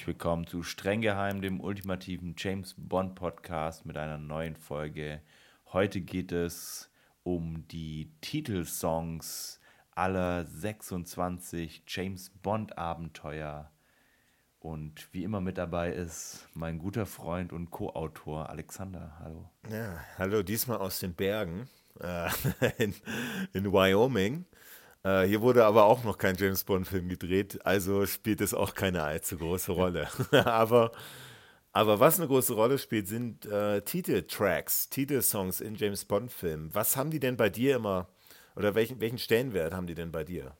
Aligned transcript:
herzlich 0.00 0.16
willkommen 0.16 0.46
zu 0.46 0.62
Streng 0.62 1.02
Geheim, 1.02 1.42
dem 1.42 1.60
ultimativen 1.60 2.34
James 2.38 2.74
Bond 2.78 3.14
Podcast 3.16 3.84
mit 3.84 3.98
einer 3.98 4.16
neuen 4.16 4.56
Folge. 4.56 5.20
Heute 5.74 6.00
geht 6.00 6.32
es 6.32 6.90
um 7.22 7.68
die 7.68 8.10
Titelsongs 8.22 9.60
aller 9.94 10.46
26 10.46 11.82
James 11.86 12.30
Bond 12.30 12.78
Abenteuer. 12.78 13.70
Und 14.58 15.12
wie 15.12 15.22
immer 15.22 15.42
mit 15.42 15.58
dabei 15.58 15.92
ist 15.92 16.48
mein 16.54 16.78
guter 16.78 17.04
Freund 17.04 17.52
und 17.52 17.70
Co-Autor 17.70 18.48
Alexander. 18.48 19.18
Hallo. 19.18 19.50
Ja, 19.70 20.02
hallo, 20.16 20.42
diesmal 20.42 20.78
aus 20.78 20.98
den 21.00 21.12
Bergen 21.12 21.68
äh, 22.00 22.30
in, 22.78 22.94
in 23.52 23.70
Wyoming. 23.70 24.46
Äh, 25.02 25.24
hier 25.24 25.40
wurde 25.40 25.64
aber 25.64 25.84
auch 25.84 26.04
noch 26.04 26.18
kein 26.18 26.36
James 26.36 26.64
Bond-Film 26.64 27.08
gedreht, 27.08 27.64
also 27.64 28.06
spielt 28.06 28.40
es 28.40 28.52
auch 28.52 28.74
keine 28.74 29.02
allzu 29.02 29.38
große 29.38 29.72
Rolle. 29.72 30.08
aber, 30.32 30.92
aber 31.72 32.00
was 32.00 32.18
eine 32.18 32.28
große 32.28 32.54
Rolle 32.54 32.78
spielt, 32.78 33.08
sind 33.08 33.46
äh, 33.46 33.80
Titeltracks, 33.82 34.90
Titelsongs 34.90 35.60
in 35.60 35.74
James 35.74 36.04
Bond-Filmen. 36.04 36.74
Was 36.74 36.96
haben 36.96 37.10
die 37.10 37.20
denn 37.20 37.36
bei 37.36 37.48
dir 37.48 37.76
immer, 37.76 38.08
oder 38.56 38.74
welchen, 38.74 39.00
welchen 39.00 39.18
Stellenwert 39.18 39.72
haben 39.72 39.86
die 39.86 39.94
denn 39.94 40.12
bei 40.12 40.24
dir? 40.24 40.56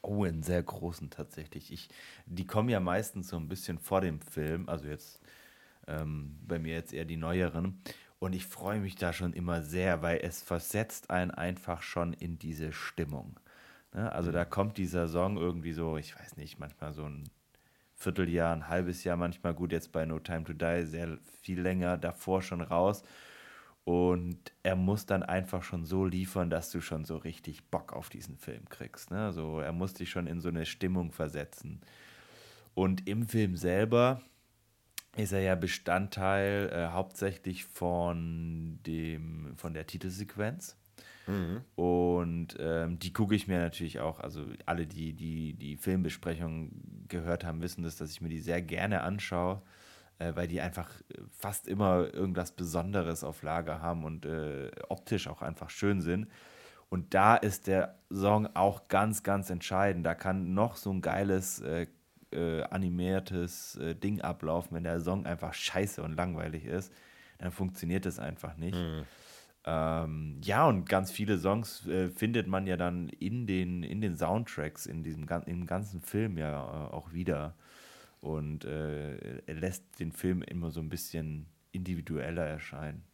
Oh, 0.00 0.24
einen 0.24 0.42
sehr 0.42 0.62
großen 0.62 1.10
tatsächlich. 1.10 1.72
Ich, 1.72 1.88
die 2.26 2.46
kommen 2.46 2.68
ja 2.68 2.80
meistens 2.80 3.28
so 3.28 3.36
ein 3.36 3.48
bisschen 3.48 3.78
vor 3.78 4.00
dem 4.00 4.20
Film, 4.20 4.68
also 4.68 4.88
jetzt 4.88 5.20
ähm, 5.86 6.38
bei 6.46 6.58
mir 6.58 6.74
jetzt 6.74 6.92
eher 6.92 7.04
die 7.04 7.16
neueren. 7.16 7.80
Und 8.18 8.34
ich 8.34 8.46
freue 8.46 8.80
mich 8.80 8.96
da 8.96 9.12
schon 9.12 9.32
immer 9.32 9.62
sehr, 9.62 10.02
weil 10.02 10.20
es 10.22 10.42
versetzt 10.42 11.10
einen 11.10 11.30
einfach 11.30 11.82
schon 11.82 12.12
in 12.14 12.38
diese 12.38 12.72
Stimmung. 12.72 13.36
Ne? 13.94 14.10
Also 14.12 14.32
da 14.32 14.44
kommt 14.44 14.78
dieser 14.78 15.08
Song 15.08 15.36
irgendwie 15.36 15.72
so, 15.72 15.96
ich 15.96 16.18
weiß 16.18 16.36
nicht, 16.36 16.58
manchmal 16.58 16.92
so 16.92 17.04
ein 17.04 17.24
Vierteljahr, 17.94 18.52
ein 18.52 18.68
halbes 18.68 19.04
Jahr, 19.04 19.16
manchmal 19.16 19.54
gut 19.54 19.72
jetzt 19.72 19.92
bei 19.92 20.04
No 20.04 20.18
Time 20.18 20.44
to 20.44 20.52
Die, 20.52 20.84
sehr 20.84 21.18
viel 21.42 21.60
länger 21.60 21.96
davor 21.96 22.42
schon 22.42 22.60
raus. 22.60 23.02
Und 23.84 24.52
er 24.62 24.76
muss 24.76 25.06
dann 25.06 25.22
einfach 25.22 25.62
schon 25.64 25.84
so 25.84 26.04
liefern, 26.04 26.50
dass 26.50 26.70
du 26.70 26.80
schon 26.80 27.04
so 27.04 27.16
richtig 27.16 27.64
Bock 27.64 27.92
auf 27.92 28.10
diesen 28.10 28.36
Film 28.36 28.68
kriegst. 28.68 29.10
Ne? 29.10 29.24
Also 29.24 29.58
er 29.60 29.72
muss 29.72 29.94
dich 29.94 30.10
schon 30.10 30.26
in 30.28 30.40
so 30.40 30.48
eine 30.48 30.66
Stimmung 30.66 31.10
versetzen. 31.10 31.80
Und 32.74 33.08
im 33.08 33.26
Film 33.26 33.56
selber 33.56 34.22
ist 35.16 35.32
er 35.32 35.40
ja 35.40 35.56
Bestandteil 35.56 36.70
äh, 36.72 36.92
hauptsächlich 36.92 37.64
von, 37.64 38.78
dem, 38.86 39.52
von 39.56 39.74
der 39.74 39.86
Titelsequenz. 39.86 40.76
Mhm. 41.26 41.60
Und 41.76 42.56
ähm, 42.58 42.98
die 42.98 43.12
gucke 43.12 43.34
ich 43.34 43.48
mir 43.48 43.58
natürlich 43.58 44.00
auch, 44.00 44.20
also 44.20 44.44
alle, 44.66 44.86
die 44.86 45.12
die, 45.12 45.54
die 45.54 45.76
Filmbesprechung 45.76 46.72
gehört 47.08 47.44
haben, 47.44 47.62
wissen 47.62 47.82
das, 47.82 47.96
dass 47.96 48.10
ich 48.10 48.20
mir 48.20 48.28
die 48.28 48.40
sehr 48.40 48.62
gerne 48.62 49.02
anschaue, 49.02 49.62
äh, 50.18 50.32
weil 50.34 50.48
die 50.48 50.60
einfach 50.60 50.90
fast 51.30 51.68
immer 51.68 52.12
irgendwas 52.12 52.52
Besonderes 52.52 53.24
auf 53.24 53.42
Lager 53.42 53.80
haben 53.80 54.04
und 54.04 54.26
äh, 54.26 54.70
optisch 54.88 55.28
auch 55.28 55.42
einfach 55.42 55.70
schön 55.70 56.00
sind. 56.00 56.28
Und 56.88 57.14
da 57.14 57.36
ist 57.36 57.68
der 57.68 57.94
Song 58.10 58.48
auch 58.54 58.88
ganz, 58.88 59.22
ganz 59.22 59.48
entscheidend. 59.48 60.04
Da 60.04 60.14
kann 60.14 60.52
noch 60.52 60.76
so 60.76 60.90
ein 60.90 61.00
geiles 61.00 61.60
äh, 61.60 61.86
äh 62.32 62.62
animiertes 62.64 63.76
äh, 63.76 63.94
Ding 63.94 64.20
ablaufen, 64.20 64.74
wenn 64.74 64.84
der 64.84 65.00
Song 65.00 65.24
einfach 65.24 65.54
scheiße 65.54 66.02
und 66.02 66.16
langweilig 66.16 66.66
ist, 66.66 66.92
dann 67.38 67.50
funktioniert 67.50 68.04
das 68.04 68.18
einfach 68.18 68.56
nicht. 68.56 68.74
Mhm. 68.76 69.04
Ähm, 69.64 70.40
ja, 70.42 70.66
und 70.66 70.88
ganz 70.88 71.12
viele 71.12 71.38
Songs 71.38 71.86
äh, 71.86 72.08
findet 72.10 72.48
man 72.48 72.66
ja 72.66 72.76
dann 72.76 73.08
in 73.08 73.46
den, 73.46 73.84
in 73.84 74.00
den 74.00 74.16
Soundtracks, 74.16 74.86
in 74.86 75.04
diesem 75.04 75.28
im 75.46 75.66
ganzen 75.66 76.00
Film 76.00 76.36
ja 76.36 76.50
äh, 76.50 76.92
auch 76.92 77.12
wieder. 77.12 77.54
Und 78.20 78.64
äh, 78.64 79.40
er 79.46 79.54
lässt 79.54 79.84
den 80.00 80.12
Film 80.12 80.42
immer 80.42 80.70
so 80.70 80.80
ein 80.80 80.88
bisschen 80.88 81.46
individueller 81.72 82.44
erscheinen. 82.44 83.04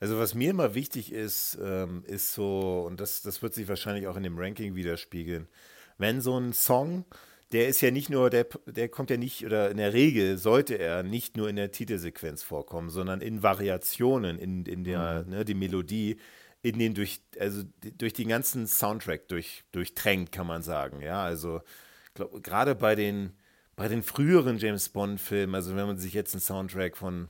Also 0.00 0.18
was 0.18 0.34
mir 0.34 0.50
immer 0.50 0.74
wichtig 0.74 1.12
ist, 1.12 1.58
ähm, 1.62 2.04
ist 2.06 2.34
so, 2.34 2.84
und 2.86 3.00
das, 3.00 3.22
das 3.22 3.42
wird 3.42 3.54
sich 3.54 3.68
wahrscheinlich 3.68 4.06
auch 4.06 4.16
in 4.16 4.22
dem 4.22 4.38
Ranking 4.38 4.74
widerspiegeln, 4.74 5.48
wenn 5.96 6.20
so 6.20 6.38
ein 6.38 6.52
Song 6.52 7.04
der 7.54 7.68
ist 7.68 7.80
ja 7.80 7.92
nicht 7.92 8.10
nur, 8.10 8.30
der, 8.30 8.46
der 8.66 8.88
kommt 8.88 9.10
ja 9.10 9.16
nicht, 9.16 9.46
oder 9.46 9.70
in 9.70 9.76
der 9.76 9.92
Regel 9.92 10.38
sollte 10.38 10.76
er 10.76 11.04
nicht 11.04 11.36
nur 11.36 11.48
in 11.48 11.54
der 11.54 11.70
Titelsequenz 11.70 12.42
vorkommen, 12.42 12.90
sondern 12.90 13.20
in 13.20 13.44
Variationen, 13.44 14.40
in, 14.40 14.66
in 14.66 14.82
der, 14.82 15.22
mhm. 15.24 15.30
ne, 15.30 15.44
die 15.44 15.54
Melodie, 15.54 16.16
in 16.62 16.80
den 16.80 16.94
durch, 16.94 17.20
also 17.38 17.62
durch 17.96 18.12
den 18.12 18.28
ganzen 18.28 18.66
Soundtrack 18.66 19.28
durch, 19.28 19.62
durchtränkt, 19.70 20.32
kann 20.32 20.48
man 20.48 20.62
sagen. 20.62 21.00
Ja, 21.00 21.22
also 21.22 21.60
gerade 22.42 22.74
bei 22.74 22.96
den, 22.96 23.34
bei 23.76 23.86
den 23.86 24.02
früheren 24.02 24.58
James 24.58 24.88
Bond-Filmen, 24.88 25.54
also 25.54 25.76
wenn 25.76 25.86
man 25.86 25.98
sich 25.98 26.12
jetzt 26.12 26.34
einen 26.34 26.40
Soundtrack 26.40 26.96
von, 26.96 27.28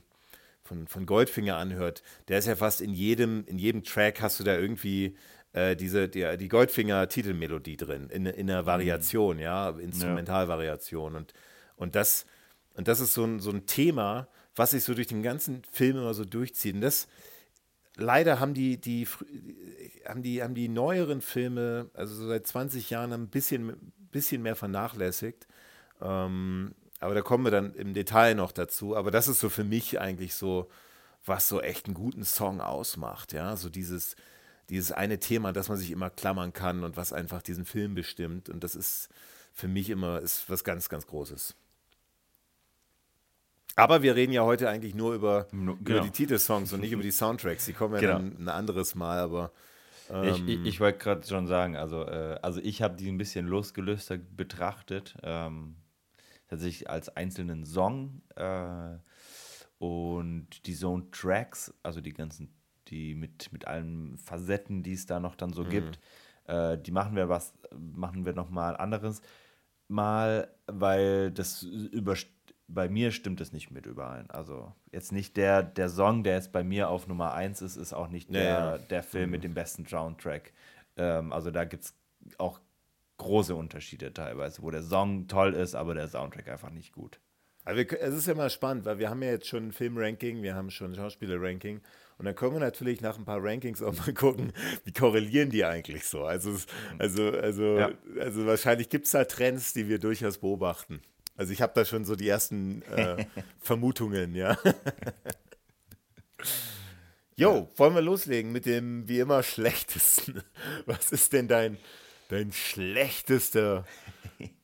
von, 0.63 0.87
von 0.87 1.05
Goldfinger 1.05 1.57
anhört, 1.57 2.01
der 2.29 2.39
ist 2.39 2.47
ja 2.47 2.55
fast 2.55 2.81
in 2.81 2.93
jedem, 2.93 3.45
in 3.45 3.59
jedem 3.59 3.83
Track 3.83 4.21
hast 4.21 4.39
du 4.39 4.43
da 4.43 4.57
irgendwie 4.57 5.15
äh, 5.55 5.77
diese, 5.77 6.09
die, 6.09 6.37
die 6.37 6.49
Goldfinger-Titelmelodie 6.49 7.77
drin, 7.77 8.09
in, 8.09 8.25
in 8.25 8.51
einer 8.51 8.65
Variation, 8.65 9.39
ja, 9.39 9.69
Instrumentalvariation. 9.69 11.15
Und, 11.15 11.33
und, 11.77 11.95
das, 11.95 12.25
und 12.73 12.89
das 12.89 12.99
ist 12.99 13.13
so 13.13 13.23
ein, 13.23 13.39
so 13.39 13.51
ein 13.51 13.65
Thema, 13.65 14.27
was 14.57 14.71
sich 14.71 14.83
so 14.83 14.93
durch 14.93 15.07
den 15.07 15.23
ganzen 15.23 15.63
Film 15.71 15.95
immer 15.95 16.13
so 16.13 16.25
durchzieht. 16.25 16.75
Und 16.75 16.81
das, 16.81 17.07
leider 17.95 18.41
haben 18.41 18.53
die, 18.53 18.81
die, 18.81 19.07
haben 20.05 20.23
die, 20.23 20.43
haben 20.43 20.55
die 20.55 20.67
neueren 20.67 21.21
Filme, 21.21 21.89
also 21.93 22.13
so 22.15 22.27
seit 22.27 22.45
20 22.45 22.89
Jahren, 22.89 23.13
ein 23.13 23.29
bisschen, 23.29 23.93
bisschen 24.11 24.41
mehr 24.41 24.57
vernachlässigt. 24.57 25.47
Ähm, 26.01 26.75
aber 26.99 27.15
da 27.15 27.21
kommen 27.21 27.45
wir 27.45 27.51
dann 27.51 27.73
im 27.75 27.93
Detail 27.93 28.35
noch 28.35 28.51
dazu. 28.51 28.97
Aber 28.97 29.09
das 29.09 29.29
ist 29.29 29.39
so 29.39 29.47
für 29.47 29.63
mich 29.63 30.01
eigentlich 30.01 30.35
so, 30.35 30.67
was 31.23 31.47
so 31.47 31.61
echt 31.61 31.85
einen 31.85 31.93
guten 31.93 32.25
Song 32.25 32.59
ausmacht. 32.59 33.31
Ja, 33.31 33.55
so 33.55 33.69
dieses, 33.69 34.17
dieses 34.69 34.91
eine 34.91 35.19
Thema, 35.19 35.53
das 35.53 35.69
man 35.69 35.77
sich 35.77 35.91
immer 35.91 36.09
klammern 36.09 36.53
kann 36.53 36.83
und 36.83 36.97
was 36.97 37.13
einfach 37.13 37.41
diesen 37.41 37.65
Film 37.65 37.95
bestimmt. 37.95 38.49
Und 38.49 38.63
das 38.63 38.75
ist 38.75 39.09
für 39.53 39.67
mich 39.67 39.89
immer 39.89 40.19
ist 40.19 40.49
was 40.49 40.63
ganz, 40.63 40.89
ganz 40.89 41.07
Großes. 41.07 41.55
Aber 43.75 44.01
wir 44.01 44.15
reden 44.15 44.31
ja 44.31 44.43
heute 44.43 44.69
eigentlich 44.69 44.95
nur 44.95 45.13
über, 45.13 45.47
genau. 45.51 45.73
über 45.73 45.99
die 45.99 46.09
Titelsongs 46.09 46.71
und 46.71 46.79
nicht 46.79 46.93
über 46.93 47.03
die 47.03 47.11
Soundtracks. 47.11 47.65
Die 47.65 47.73
kommen 47.73 47.95
ja 47.95 47.99
genau. 47.99 48.13
dann 48.13 48.37
ein 48.39 48.49
anderes 48.49 48.95
Mal, 48.95 49.19
aber. 49.19 49.51
Ähm 50.09 50.23
ich, 50.23 50.47
ich, 50.47 50.65
ich 50.65 50.79
wollte 50.79 50.99
gerade 50.99 51.27
schon 51.27 51.47
sagen, 51.47 51.75
also, 51.75 52.03
äh, 52.03 52.39
also 52.41 52.61
ich 52.61 52.81
habe 52.81 52.95
die 52.95 53.09
ein 53.09 53.17
bisschen 53.17 53.47
losgelöster 53.47 54.17
betrachtet. 54.17 55.15
Ähm, 55.23 55.75
tatsächlich 56.47 56.89
als 56.89 57.09
einzelnen 57.15 57.65
Song. 57.65 58.21
Äh, 58.35 58.97
und 59.77 60.65
die 60.65 60.75
Zone-Tracks, 60.75 61.73
also 61.83 61.99
die 61.99 62.13
ganzen 62.13 62.53
die 62.87 63.15
mit, 63.15 63.51
mit 63.51 63.67
allen 63.67 64.17
Facetten, 64.17 64.83
die 64.83 64.93
es 64.93 65.05
da 65.05 65.19
noch 65.19 65.35
dann 65.35 65.53
so 65.53 65.63
mhm. 65.63 65.69
gibt, 65.69 65.99
äh, 66.45 66.77
die 66.77 66.91
machen 66.91 67.15
wir 67.15 67.29
was, 67.29 67.53
machen 67.75 68.25
wir 68.25 68.33
nochmal 68.33 68.77
anderes 68.77 69.21
mal, 69.87 70.51
weil 70.67 71.31
das 71.31 71.63
über, 71.63 72.15
bei 72.67 72.89
mir 72.89 73.11
stimmt 73.11 73.41
es 73.41 73.51
nicht 73.51 73.71
mit 73.71 73.85
überein. 73.85 74.29
Also 74.29 74.73
jetzt 74.91 75.11
nicht 75.11 75.37
der, 75.37 75.63
der 75.63 75.89
Song, 75.89 76.23
der 76.23 76.35
jetzt 76.35 76.51
bei 76.51 76.63
mir 76.63 76.89
auf 76.89 77.07
Nummer 77.07 77.33
1 77.33 77.61
ist, 77.61 77.75
ist 77.75 77.93
auch 77.93 78.07
nicht 78.07 78.33
der, 78.33 78.43
ja. 78.43 78.77
der 78.77 79.03
Film 79.03 79.25
mhm. 79.25 79.31
mit 79.31 79.43
dem 79.43 79.53
besten 79.53 79.85
Soundtrack. 79.85 80.53
Ähm, 80.97 81.31
also 81.31 81.51
da 81.51 81.65
gibt 81.65 81.85
es 81.85 81.95
auch 82.37 82.59
große 83.17 83.55
Unterschiede 83.55 84.13
teilweise, 84.13 84.61
wo 84.61 84.71
der 84.71 84.83
Song 84.83 85.27
toll 85.27 85.53
ist, 85.53 85.75
aber 85.75 85.93
der 85.93 86.07
Soundtrack 86.07 86.49
einfach 86.49 86.71
nicht 86.71 86.93
gut. 86.93 87.19
Also 87.63 87.81
es 87.81 88.13
ist 88.13 88.27
ja 88.27 88.35
mal 88.35 88.49
spannend, 88.49 88.85
weil 88.85 88.99
wir 88.99 89.09
haben 89.09 89.23
ja 89.23 89.31
jetzt 89.31 89.47
schon 89.47 89.67
ein 89.67 89.71
Filmranking, 89.71 90.43
wir 90.43 90.53
haben 90.53 90.69
schon 90.69 90.91
ein 90.91 90.95
Schauspieler-Ranking 90.95 91.81
und 92.17 92.25
dann 92.25 92.35
können 92.35 92.53
wir 92.53 92.59
natürlich 92.59 93.01
nach 93.01 93.17
ein 93.17 93.25
paar 93.25 93.43
Rankings 93.43 93.81
auch 93.81 93.93
mal 93.93 94.13
gucken, 94.13 94.53
wie 94.83 94.93
korrelieren 94.93 95.49
die 95.49 95.65
eigentlich 95.65 96.05
so. 96.05 96.23
Also, 96.23 96.55
also, 96.97 97.31
also, 97.31 97.77
ja. 97.77 97.91
also 98.19 98.45
wahrscheinlich 98.45 98.89
gibt 98.89 99.05
es 99.05 99.11
da 99.11 99.25
Trends, 99.25 99.73
die 99.73 99.89
wir 99.89 99.99
durchaus 99.99 100.37
beobachten. 100.37 101.01
Also 101.37 101.51
ich 101.51 101.61
habe 101.61 101.73
da 101.75 101.83
schon 101.83 102.05
so 102.05 102.15
die 102.15 102.29
ersten 102.29 102.81
äh, 102.83 103.25
Vermutungen, 103.59 104.35
ja. 104.35 104.57
Jo, 107.37 107.69
wollen 107.75 107.93
wir 107.93 108.01
loslegen 108.01 108.53
mit 108.53 108.65
dem 108.65 109.09
wie 109.09 109.19
immer 109.19 109.43
schlechtesten. 109.43 110.41
Was 110.85 111.11
ist 111.11 111.33
denn 111.33 111.49
dein, 111.49 111.77
dein 112.29 112.53
schlechtester, 112.53 113.85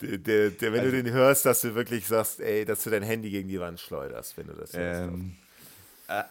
der, 0.01 0.18
der, 0.19 0.51
der 0.51 0.71
wenn 0.71 0.80
also, 0.80 0.92
du 0.92 1.03
den 1.03 1.12
hörst, 1.12 1.45
dass 1.45 1.59
du 1.59 1.75
wirklich 1.75 2.07
sagst, 2.07 2.39
ey, 2.39 2.63
dass 2.63 2.86
du 2.86 2.89
dein 2.89 3.03
Handy 3.03 3.30
gegen 3.30 3.50
die 3.50 3.59
Wand 3.59 3.77
schleuderst, 3.77 4.38
wenn 4.38 4.48
du 4.48 4.53
das 4.53 4.71
hörst? 4.71 5.01
Ähm, 5.01 5.36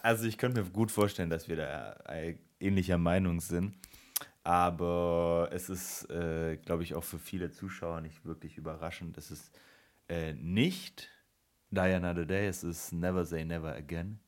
also 0.03 0.25
ich 0.25 0.37
könnte 0.37 0.61
mir 0.61 0.69
gut 0.69 0.91
vorstellen, 0.91 1.29
dass 1.29 1.47
wir 1.47 1.55
da 1.57 1.95
ähnlicher 2.59 2.97
Meinung 2.97 3.39
sind. 3.39 3.75
Aber 4.43 5.49
es 5.51 5.69
ist, 5.69 6.09
äh, 6.09 6.57
glaube 6.57 6.83
ich, 6.83 6.95
auch 6.95 7.03
für 7.03 7.19
viele 7.19 7.51
Zuschauer 7.51 8.01
nicht 8.01 8.25
wirklich 8.25 8.57
überraschend. 8.57 9.17
Es 9.17 9.29
ist 9.29 9.51
äh, 10.09 10.33
nicht 10.33 11.09
Die 11.69 11.79
Another 11.79 12.25
Day, 12.25 12.47
es 12.47 12.63
ist 12.63 12.91
Never 12.91 13.23
Say 13.25 13.45
Never 13.45 13.75
Again. 13.75 14.19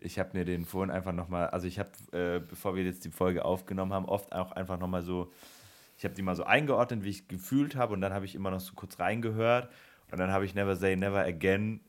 Ich 0.00 0.18
habe 0.18 0.36
mir 0.38 0.44
den 0.44 0.64
vorhin 0.64 0.90
einfach 0.90 1.12
nochmal, 1.12 1.48
also 1.48 1.66
ich 1.66 1.78
habe, 1.78 1.90
äh, 2.12 2.40
bevor 2.40 2.76
wir 2.76 2.84
jetzt 2.84 3.04
die 3.04 3.10
Folge 3.10 3.44
aufgenommen 3.44 3.92
haben, 3.92 4.06
oft 4.06 4.32
auch 4.32 4.52
einfach 4.52 4.78
nochmal 4.78 5.02
so, 5.02 5.32
ich 5.98 6.04
habe 6.04 6.14
die 6.14 6.22
mal 6.22 6.36
so 6.36 6.44
eingeordnet, 6.44 7.04
wie 7.04 7.10
ich 7.10 7.28
gefühlt 7.28 7.76
habe 7.76 7.94
und 7.94 8.00
dann 8.00 8.12
habe 8.12 8.24
ich 8.26 8.34
immer 8.34 8.50
noch 8.50 8.60
so 8.60 8.74
kurz 8.74 8.98
reingehört 8.98 9.70
Und 10.10 10.18
dann 10.18 10.30
habe 10.30 10.44
ich 10.44 10.54
Never 10.54 10.76
Say 10.76 10.96
Never 10.96 11.24
Again 11.24 11.80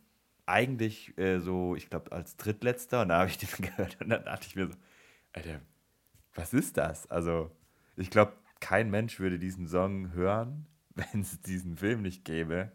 eigentlich 0.47 1.15
äh, 1.17 1.39
so, 1.39 1.75
ich 1.75 1.89
glaube, 1.89 2.11
als 2.11 2.37
drittletzter. 2.37 3.01
Und 3.01 3.09
da 3.09 3.19
habe 3.19 3.29
ich 3.29 3.37
den 3.37 3.49
gehört 3.57 3.97
und 4.01 4.09
dann 4.09 4.25
dachte 4.25 4.47
ich 4.47 4.55
mir 4.55 4.67
so, 4.67 4.73
Alter, 5.33 5.61
was 6.33 6.53
ist 6.53 6.77
das? 6.77 7.09
Also, 7.11 7.51
ich 7.95 8.09
glaube, 8.09 8.33
kein 8.59 8.89
Mensch 8.89 9.19
würde 9.19 9.37
diesen 9.37 9.67
Song 9.67 10.13
hören, 10.13 10.65
wenn 10.95 11.21
es 11.21 11.41
diesen 11.41 11.77
Film 11.77 12.01
nicht 12.01 12.25
gäbe. 12.25 12.71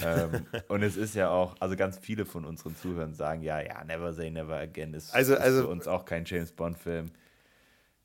ähm, 0.00 0.46
und 0.68 0.82
es 0.82 0.96
ist 0.96 1.14
ja 1.14 1.30
auch, 1.30 1.56
also 1.60 1.74
ganz 1.74 1.98
viele 1.98 2.24
von 2.24 2.44
unseren 2.44 2.76
Zuhörern 2.76 3.14
sagen, 3.14 3.42
ja, 3.42 3.60
ja, 3.60 3.82
Never 3.84 4.12
Say 4.12 4.30
Never 4.30 4.56
Again 4.56 4.94
ist, 4.94 5.14
also, 5.14 5.34
ist 5.34 5.40
also, 5.40 5.62
für 5.62 5.68
uns 5.68 5.88
auch 5.88 6.04
kein 6.04 6.24
James 6.24 6.52
Bond-Film. 6.52 7.10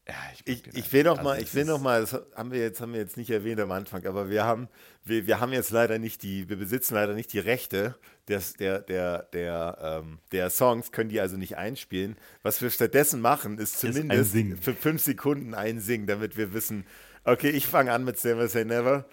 Ja, 0.08 0.16
ich, 0.34 0.66
ich, 0.68 0.76
ich, 0.76 0.92
will 0.92 1.04
noch 1.04 1.20
also 1.20 1.24
mal, 1.24 1.42
ich 1.42 1.56
will 1.56 1.64
noch 1.64 1.80
mal, 1.80 2.02
das 2.02 2.14
haben 2.36 2.52
wir 2.52 2.60
jetzt, 2.60 2.82
haben 2.82 2.92
wir 2.92 3.00
jetzt 3.00 3.16
nicht 3.16 3.30
erwähnt 3.30 3.62
am 3.62 3.72
Anfang, 3.72 4.06
aber 4.06 4.30
wir 4.30 4.44
haben, 4.44 4.68
wir, 5.06 5.28
wir 5.28 5.40
haben 5.40 5.54
jetzt 5.54 5.72
leider 5.72 5.98
nicht 5.98 6.24
die, 6.24 6.50
wir 6.50 6.58
besitzen 6.58 6.96
leider 6.96 7.14
nicht 7.14 7.32
die 7.32 7.40
Rechte 7.40 7.96
des, 8.28 8.54
der, 8.56 8.80
der, 8.80 9.24
der, 9.32 9.78
ähm, 9.82 10.20
der 10.34 10.50
Songs, 10.50 10.92
können 10.92 11.10
die 11.10 11.22
also 11.22 11.38
nicht 11.38 11.56
einspielen. 11.56 12.18
Was 12.42 12.62
wir 12.62 12.70
stattdessen 12.70 13.22
machen, 13.22 13.58
ist 13.60 13.80
zumindest 13.80 14.36
ist 14.36 14.64
für 14.64 14.74
fünf 14.74 15.02
Sekunden 15.02 15.54
einsingen, 15.54 16.06
damit 16.06 16.36
wir 16.36 16.54
wissen, 16.54 16.86
okay, 17.24 17.50
ich 17.50 17.66
fange 17.66 17.94
an 17.94 18.04
mit 18.04 18.22
Never 18.26 18.50
Say 18.50 18.66
Never. 18.66 19.06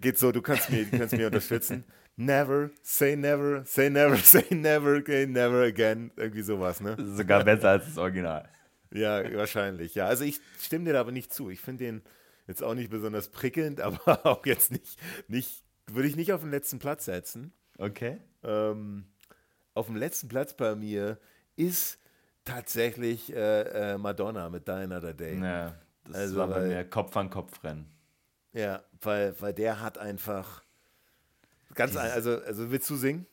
Geht 0.00 0.18
so, 0.18 0.32
du 0.32 0.42
kannst 0.42 0.68
mir, 0.70 0.84
du 0.84 0.98
kannst 0.98 1.16
mir 1.16 1.26
unterstützen. 1.26 1.84
Never, 2.16 2.70
say 2.82 3.16
never, 3.16 3.64
say 3.64 3.88
never, 3.88 4.16
say 4.22 4.44
never, 4.50 4.96
okay, 4.96 5.26
never 5.26 5.62
again. 5.62 6.10
Irgendwie 6.16 6.42
sowas, 6.42 6.80
ne? 6.80 6.94
Sogar 7.16 7.42
besser 7.42 7.70
als 7.70 7.86
das 7.86 7.96
Original. 7.96 8.48
Ja, 8.92 9.34
wahrscheinlich, 9.36 9.94
ja. 9.94 10.06
Also 10.06 10.24
ich 10.24 10.40
stimme 10.60 10.84
dir 10.84 10.92
da 10.92 11.00
aber 11.00 11.12
nicht 11.12 11.32
zu. 11.32 11.50
Ich 11.50 11.60
finde 11.60 11.84
den 11.84 12.02
jetzt 12.46 12.62
auch 12.62 12.74
nicht 12.74 12.90
besonders 12.90 13.28
prickelnd, 13.28 13.80
aber 13.82 14.26
auch 14.26 14.44
jetzt 14.46 14.70
nicht, 14.70 14.98
nicht 15.28 15.62
würde 15.86 16.08
ich 16.08 16.16
nicht 16.16 16.32
auf 16.32 16.42
den 16.42 16.50
letzten 16.50 16.78
Platz 16.78 17.06
setzen. 17.06 17.52
Okay. 17.78 18.18
Ähm, 18.42 19.06
auf 19.74 19.86
dem 19.86 19.96
letzten 19.96 20.28
Platz 20.28 20.54
bei 20.54 20.74
mir 20.74 21.18
ist 21.56 21.98
tatsächlich 22.44 23.32
äh, 23.32 23.92
äh, 23.92 23.98
Madonna 23.98 24.48
mit 24.48 24.68
Die 24.68 24.72
Another 24.72 25.14
Day. 25.14 25.38
Ja, 25.40 25.74
das 26.04 26.16
also, 26.16 26.36
war 26.36 26.48
bei 26.48 26.54
weil, 26.56 26.68
mir 26.68 26.84
Kopf 26.84 27.16
an 27.16 27.30
Kopf 27.30 27.62
rennen. 27.64 27.86
Ja, 28.52 28.82
weil, 29.00 29.34
weil 29.40 29.54
der 29.54 29.80
hat 29.80 29.96
einfach 29.96 30.62
ganz, 31.74 31.96
ein, 31.96 32.10
also, 32.10 32.38
also 32.42 32.70
willst 32.70 32.90
du 32.90 32.96
singen? 32.96 33.26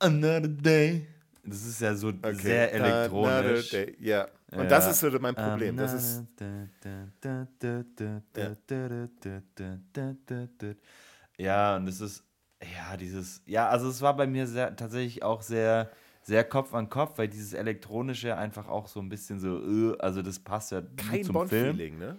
Another 0.00 0.48
day. 0.48 1.06
Das 1.48 1.66
ist 1.66 1.80
ja 1.80 1.94
so 1.94 2.08
okay. 2.08 2.34
sehr 2.34 2.72
elektronisch. 2.72 3.72
Ja. 3.98 4.28
Und 4.50 4.58
ja. 4.60 4.64
das 4.64 4.90
ist 4.90 5.00
so 5.00 5.10
mein 5.18 5.34
Problem. 5.34 5.76
Das 5.76 5.92
ist. 5.92 6.24
Ja, 11.38 11.76
und 11.76 11.88
es 11.88 12.00
ist. 12.00 12.24
Ja, 12.62 12.96
dieses. 12.96 13.42
Ja, 13.46 13.68
also 13.68 13.88
es 13.88 14.00
war 14.00 14.16
bei 14.16 14.26
mir 14.26 14.46
sehr, 14.46 14.74
tatsächlich 14.74 15.22
auch 15.22 15.42
sehr, 15.42 15.90
sehr 16.22 16.44
Kopf 16.44 16.74
an 16.74 16.88
Kopf, 16.88 17.18
weil 17.18 17.28
dieses 17.28 17.52
Elektronische 17.52 18.36
einfach 18.36 18.68
auch 18.68 18.88
so 18.88 19.00
ein 19.00 19.08
bisschen 19.08 19.38
so. 19.38 19.96
Also 19.98 20.22
das 20.22 20.38
passt 20.38 20.72
ja 20.72 20.82
kein 20.96 21.24
zum 21.24 21.48
Film. 21.48 21.76
ne? 21.98 22.18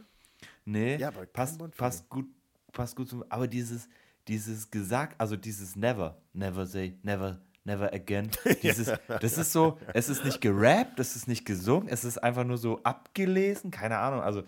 Nee, 0.65 0.97
ja, 0.97 1.11
passt, 1.11 1.59
passt 1.75 2.09
gut, 2.09 2.27
passt 2.71 2.95
gut 2.95 3.09
zum. 3.09 3.23
Aber 3.29 3.47
dieses, 3.47 3.89
dieses 4.27 4.69
gesagt, 4.69 5.19
also 5.19 5.35
dieses 5.35 5.75
Never, 5.75 6.21
never 6.33 6.65
say, 6.65 6.97
never 7.01 7.41
Never 7.63 7.93
Again. 7.93 8.29
Dieses. 8.63 8.91
Das 9.07 9.37
ist 9.37 9.51
so, 9.51 9.77
es 9.93 10.09
ist 10.09 10.25
nicht 10.25 10.41
gerappt, 10.41 10.99
es 10.99 11.15
ist 11.15 11.27
nicht 11.27 11.45
gesungen, 11.45 11.87
es 11.89 12.03
ist 12.03 12.17
einfach 12.17 12.43
nur 12.43 12.57
so 12.57 12.81
abgelesen, 12.83 13.71
keine 13.71 13.97
Ahnung. 13.97 14.21
Also 14.21 14.43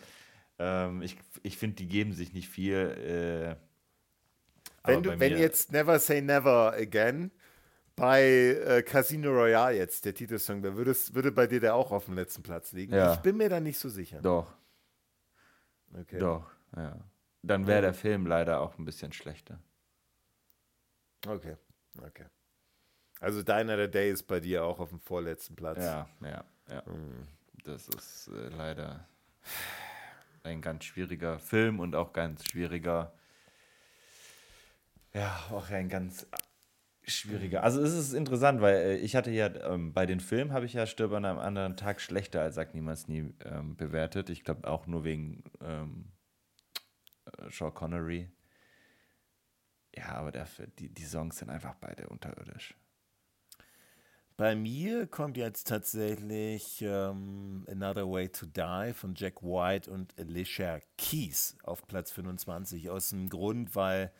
ähm, 0.59 1.01
ich, 1.01 1.17
ich 1.43 1.57
finde, 1.57 1.77
die 1.77 1.87
geben 1.87 2.13
sich 2.13 2.33
nicht 2.33 2.49
viel. 2.49 3.57
Äh, 3.57 4.87
wenn 4.87 5.03
du, 5.03 5.19
wenn 5.19 5.37
jetzt 5.37 5.71
Never 5.71 5.99
Say 5.99 6.21
Never 6.21 6.73
Again 6.73 7.31
bei 7.95 8.23
äh, 8.23 8.83
Casino 8.83 9.31
Royale 9.31 9.77
jetzt, 9.77 10.05
der 10.05 10.13
Titelsong, 10.13 10.61
da 10.61 10.75
würdest, 10.75 11.13
würde 11.13 11.31
bei 11.31 11.45
dir 11.45 11.59
der 11.59 11.75
auch 11.75 11.91
auf 11.91 12.05
dem 12.05 12.15
letzten 12.15 12.41
Platz 12.41 12.71
liegen. 12.71 12.93
Ja. 12.93 13.13
Ich 13.13 13.19
bin 13.19 13.37
mir 13.37 13.49
da 13.49 13.59
nicht 13.59 13.77
so 13.77 13.89
sicher. 13.89 14.21
Doch. 14.21 14.51
Okay. 15.93 16.19
Doch, 16.19 16.49
ja. 16.75 16.97
Dann 17.43 17.67
wäre 17.67 17.81
der 17.81 17.93
Film 17.93 18.25
leider 18.25 18.61
auch 18.61 18.77
ein 18.77 18.85
bisschen 18.85 19.11
schlechter. 19.11 19.59
Okay, 21.27 21.57
okay. 22.01 22.25
Also 23.21 23.43
Diner 23.43 23.77
the 23.77 23.89
Day 23.89 24.11
ist 24.11 24.23
bei 24.23 24.39
dir 24.39 24.65
auch 24.65 24.79
auf 24.79 24.89
dem 24.89 24.99
vorletzten 24.99 25.55
Platz. 25.55 25.77
Ja, 25.77 26.09
ja, 26.21 26.43
ja. 26.67 26.83
Mhm. 26.87 27.27
Das 27.63 27.87
ist 27.87 28.29
äh, 28.29 28.49
leider 28.49 29.07
ein 30.43 30.59
ganz 30.59 30.85
schwieriger 30.85 31.37
Film 31.37 31.79
und 31.79 31.95
auch 31.95 32.13
ganz 32.13 32.43
schwieriger, 32.49 33.13
ja, 35.13 35.39
auch 35.51 35.69
ein 35.69 35.87
ganz 35.87 36.25
schwieriger. 37.03 37.61
Also 37.61 37.79
es 37.81 37.93
ist 37.93 38.13
interessant, 38.13 38.59
weil 38.59 38.75
äh, 38.75 38.97
ich 38.97 39.15
hatte 39.15 39.29
ja 39.29 39.53
ähm, 39.65 39.93
bei 39.93 40.07
den 40.07 40.19
Filmen 40.19 40.51
habe 40.51 40.65
ich 40.65 40.73
ja 40.73 40.87
Stirb 40.87 41.11
an 41.13 41.25
einem 41.25 41.37
anderen 41.37 41.77
Tag 41.77 42.01
schlechter 42.01 42.41
als 42.41 42.55
Sagt 42.55 42.73
niemals 42.73 43.07
nie 43.07 43.35
ähm, 43.45 43.75
bewertet. 43.75 44.31
Ich 44.31 44.43
glaube 44.43 44.67
auch 44.67 44.87
nur 44.87 45.03
wegen 45.03 45.43
ähm, 45.61 46.11
äh, 47.25 47.51
Sean 47.51 47.71
Connery. 47.71 48.31
Ja, 49.95 50.13
aber 50.13 50.31
dafür, 50.31 50.65
die, 50.79 50.89
die 50.89 51.05
Songs 51.05 51.37
sind 51.37 51.51
einfach 51.51 51.75
beide 51.75 52.07
unterirdisch. 52.09 52.73
Bei 54.41 54.55
mir 54.55 55.05
kommt 55.05 55.37
jetzt 55.37 55.67
tatsächlich 55.67 56.81
ähm, 56.81 57.63
Another 57.69 58.09
Way 58.09 58.29
to 58.29 58.47
Die 58.47 58.91
von 58.91 59.13
Jack 59.13 59.43
White 59.43 59.91
und 59.91 60.15
Alicia 60.17 60.79
Keys 60.97 61.55
auf 61.61 61.85
Platz 61.85 62.09
25. 62.09 62.89
Aus 62.89 63.09
dem 63.09 63.29
Grund, 63.29 63.75
weil 63.75 64.11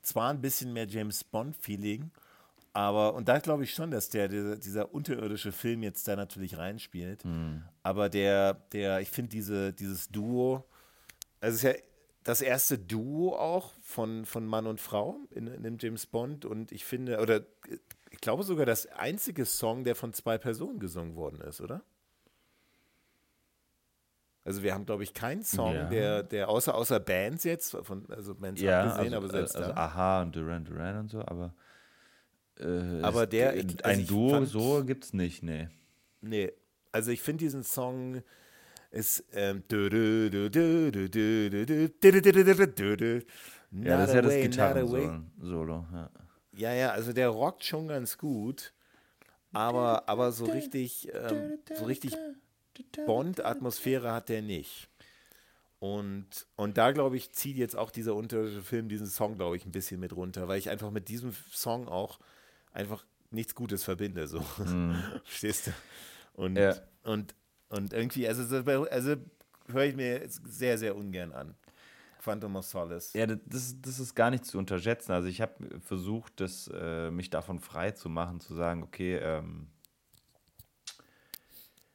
zwar 0.00 0.30
ein 0.30 0.40
bisschen 0.40 0.72
mehr 0.72 0.86
James 0.86 1.22
Bond-Feeling, 1.22 2.10
aber, 2.72 3.12
und 3.12 3.28
da 3.28 3.40
glaube 3.40 3.64
ich 3.64 3.74
schon, 3.74 3.90
dass 3.90 4.08
der, 4.08 4.28
dieser, 4.28 4.56
dieser, 4.56 4.94
unterirdische 4.94 5.52
Film 5.52 5.82
jetzt 5.82 6.08
da 6.08 6.16
natürlich 6.16 6.56
reinspielt. 6.56 7.26
Mhm. 7.26 7.62
Aber 7.82 8.08
der, 8.08 8.54
der, 8.72 9.02
ich 9.02 9.10
finde 9.10 9.28
diese, 9.28 9.74
dieses 9.74 10.08
Duo, 10.08 10.64
also 11.42 11.56
es 11.56 11.56
ist 11.56 11.62
ja 11.64 11.74
das 12.24 12.40
erste 12.40 12.78
Duo 12.78 13.36
auch 13.36 13.74
von, 13.82 14.24
von 14.24 14.46
Mann 14.46 14.66
und 14.66 14.80
Frau 14.80 15.18
in, 15.30 15.46
in 15.46 15.62
dem 15.62 15.76
James 15.78 16.06
Bond 16.06 16.46
und 16.46 16.72
ich 16.72 16.86
finde, 16.86 17.20
oder 17.20 17.42
ich 18.10 18.20
glaube 18.20 18.42
sogar 18.42 18.66
das 18.66 18.86
einzige 18.86 19.44
Song, 19.44 19.84
der 19.84 19.94
von 19.94 20.12
zwei 20.12 20.38
Personen 20.38 20.78
gesungen 20.78 21.16
worden 21.16 21.40
ist, 21.42 21.60
oder? 21.60 21.82
Also 24.44 24.62
wir 24.62 24.72
haben, 24.72 24.86
glaube 24.86 25.02
ich, 25.02 25.12
keinen 25.12 25.42
Song, 25.42 25.74
ja. 25.74 25.84
der, 25.90 26.22
der 26.22 26.48
außer, 26.48 26.74
außer 26.74 27.00
Bands 27.00 27.44
jetzt, 27.44 27.76
von, 27.82 28.10
also 28.10 28.34
Bands 28.34 28.62
ja, 28.62 28.80
abgesehen, 28.80 29.12
also, 29.12 29.16
aber 29.16 29.28
selbst 29.28 29.56
also 29.56 29.72
da. 29.72 29.76
Aha 29.76 30.22
und 30.22 30.34
Duran 30.34 30.64
Duran 30.64 31.00
und 31.00 31.10
so, 31.10 31.20
aber 31.20 31.54
äh, 32.58 33.02
aber 33.02 33.26
der 33.26 33.56
ich, 33.56 33.84
also 33.84 34.00
ein 34.00 34.06
Duo 34.06 34.30
fand, 34.30 34.48
so 34.48 34.80
es 34.80 35.12
nicht, 35.12 35.42
nee. 35.42 35.68
Nee, 36.22 36.50
also 36.92 37.10
ich 37.10 37.20
finde 37.20 37.44
diesen 37.44 37.62
Song 37.62 38.22
ist 38.90 39.22
ähm, 39.32 39.62
ja, 43.70 43.98
das 43.98 44.08
ist 44.08 44.14
ja 44.14 44.22
das 44.22 44.34
Gitarren-Solo, 44.34 45.86
ja. 45.92 46.10
Ja, 46.58 46.72
ja, 46.72 46.90
also 46.90 47.12
der 47.12 47.28
rockt 47.28 47.64
schon 47.64 47.86
ganz 47.86 48.18
gut, 48.18 48.72
aber, 49.52 50.08
aber 50.08 50.32
so 50.32 50.44
richtig, 50.44 51.08
ähm, 51.14 51.58
so 51.72 51.84
richtig 51.84 52.16
Bond-Atmosphäre 53.06 54.12
hat 54.12 54.28
der 54.28 54.42
nicht. 54.42 54.88
Und, 55.78 56.26
und 56.56 56.76
da, 56.76 56.90
glaube 56.90 57.16
ich, 57.16 57.32
zieht 57.32 57.56
jetzt 57.56 57.76
auch 57.76 57.92
dieser 57.92 58.16
unterirdische 58.16 58.62
Film 58.62 58.88
diesen 58.88 59.06
Song, 59.06 59.36
glaube 59.36 59.56
ich, 59.56 59.64
ein 59.66 59.70
bisschen 59.70 60.00
mit 60.00 60.16
runter, 60.16 60.48
weil 60.48 60.58
ich 60.58 60.68
einfach 60.68 60.90
mit 60.90 61.08
diesem 61.08 61.32
Song 61.52 61.86
auch 61.86 62.18
einfach 62.72 63.04
nichts 63.30 63.54
Gutes 63.54 63.84
verbinde. 63.84 64.26
So. 64.26 64.40
Mm. 64.40 64.96
Verstehst 65.24 65.68
du? 65.68 65.70
Und, 66.34 66.56
ja. 66.56 66.74
und, 67.04 67.36
und 67.68 67.92
irgendwie, 67.92 68.26
also, 68.26 68.42
also 68.90 69.14
höre 69.68 69.84
ich 69.84 69.94
mir 69.94 70.22
sehr, 70.26 70.76
sehr 70.76 70.96
ungern 70.96 71.32
an. 71.32 71.54
Quantum 72.28 72.56
of 72.56 72.66
Solace. 72.66 73.14
Ja, 73.14 73.26
das, 73.26 73.80
das 73.80 73.98
ist 73.98 74.14
gar 74.14 74.30
nicht 74.30 74.44
zu 74.44 74.58
unterschätzen. 74.58 75.12
Also 75.12 75.28
ich 75.28 75.40
habe 75.40 75.80
versucht, 75.80 76.40
das, 76.40 76.70
äh, 76.74 77.10
mich 77.10 77.30
davon 77.30 77.58
frei 77.58 77.92
zu 77.92 78.10
machen, 78.10 78.40
zu 78.40 78.54
sagen, 78.54 78.82
okay, 78.82 79.16
ähm, 79.16 79.68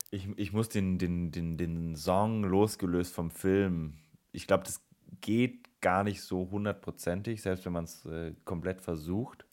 ich, 0.10 0.28
ich 0.38 0.52
muss 0.52 0.70
den, 0.70 0.98
den, 0.98 1.32
den, 1.32 1.58
den 1.58 1.96
Song 1.96 2.44
losgelöst 2.44 3.14
vom 3.14 3.30
Film, 3.30 4.00
ich 4.32 4.48
glaube, 4.48 4.64
das 4.64 4.82
geht 5.22 5.82
gar 5.82 6.04
nicht 6.04 6.24
so 6.24 6.50
hundertprozentig, 6.50 7.44
selbst 7.44 7.66
wenn 7.66 7.74
man 7.74 7.84
es 7.84 8.04
äh, 8.06 8.34
komplett 8.44 8.82
versucht. 8.82 9.46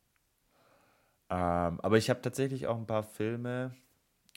Ähm, 1.28 1.78
aber 1.80 1.98
ich 1.98 2.08
habe 2.08 2.22
tatsächlich 2.22 2.66
auch 2.66 2.78
ein 2.78 2.86
paar 2.86 3.02
Filme 3.02 3.74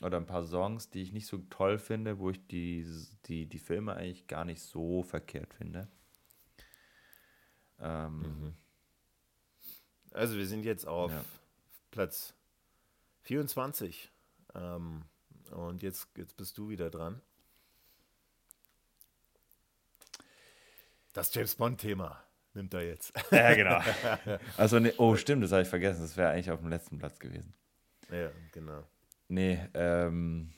oder 0.02 0.18
ein 0.18 0.26
paar 0.26 0.44
Songs, 0.44 0.90
die 0.90 1.00
ich 1.00 1.12
nicht 1.12 1.26
so 1.26 1.38
toll 1.48 1.78
finde, 1.78 2.18
wo 2.18 2.28
ich 2.28 2.46
die, 2.48 2.86
die, 3.26 3.46
die 3.46 3.58
Filme 3.58 3.94
eigentlich 3.94 4.26
gar 4.26 4.44
nicht 4.44 4.60
so 4.60 5.02
verkehrt 5.02 5.54
finde. 5.54 5.88
Ähm, 7.84 8.18
mhm. 8.18 8.54
Also 10.12 10.36
wir 10.36 10.46
sind 10.46 10.64
jetzt 10.64 10.86
auf 10.86 11.12
ja. 11.12 11.24
Platz 11.90 12.34
24. 13.22 14.10
Ähm, 14.54 15.02
und 15.50 15.82
jetzt, 15.82 16.08
jetzt 16.16 16.36
bist 16.36 16.56
du 16.58 16.68
wieder 16.68 16.90
dran. 16.90 17.20
Das 21.12 21.32
James 21.32 21.54
Bond-Thema. 21.54 22.20
nimmt 22.54 22.74
er 22.74 22.82
jetzt. 22.82 23.12
Ja, 23.30 23.54
genau. 23.54 23.80
Also, 24.56 24.78
nee, 24.78 24.92
oh, 24.96 25.16
stimmt, 25.16 25.44
das 25.44 25.52
habe 25.52 25.62
ich 25.62 25.68
vergessen. 25.68 26.02
Das 26.02 26.16
wäre 26.16 26.30
eigentlich 26.30 26.50
auf 26.50 26.60
dem 26.60 26.70
letzten 26.70 26.98
Platz 26.98 27.18
gewesen. 27.18 27.52
Ja, 28.10 28.30
genau. 28.52 28.84
Nee, 29.28 29.60
ähm, 29.74 30.52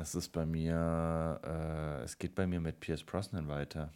es 0.00 0.14
ist 0.14 0.30
bei 0.30 0.44
mir, 0.44 1.40
äh, 1.44 2.02
es 2.04 2.18
geht 2.18 2.34
bei 2.34 2.46
mir 2.46 2.60
mit 2.60 2.80
Pierce 2.80 3.04
Brosnan 3.04 3.48
weiter. 3.48 3.92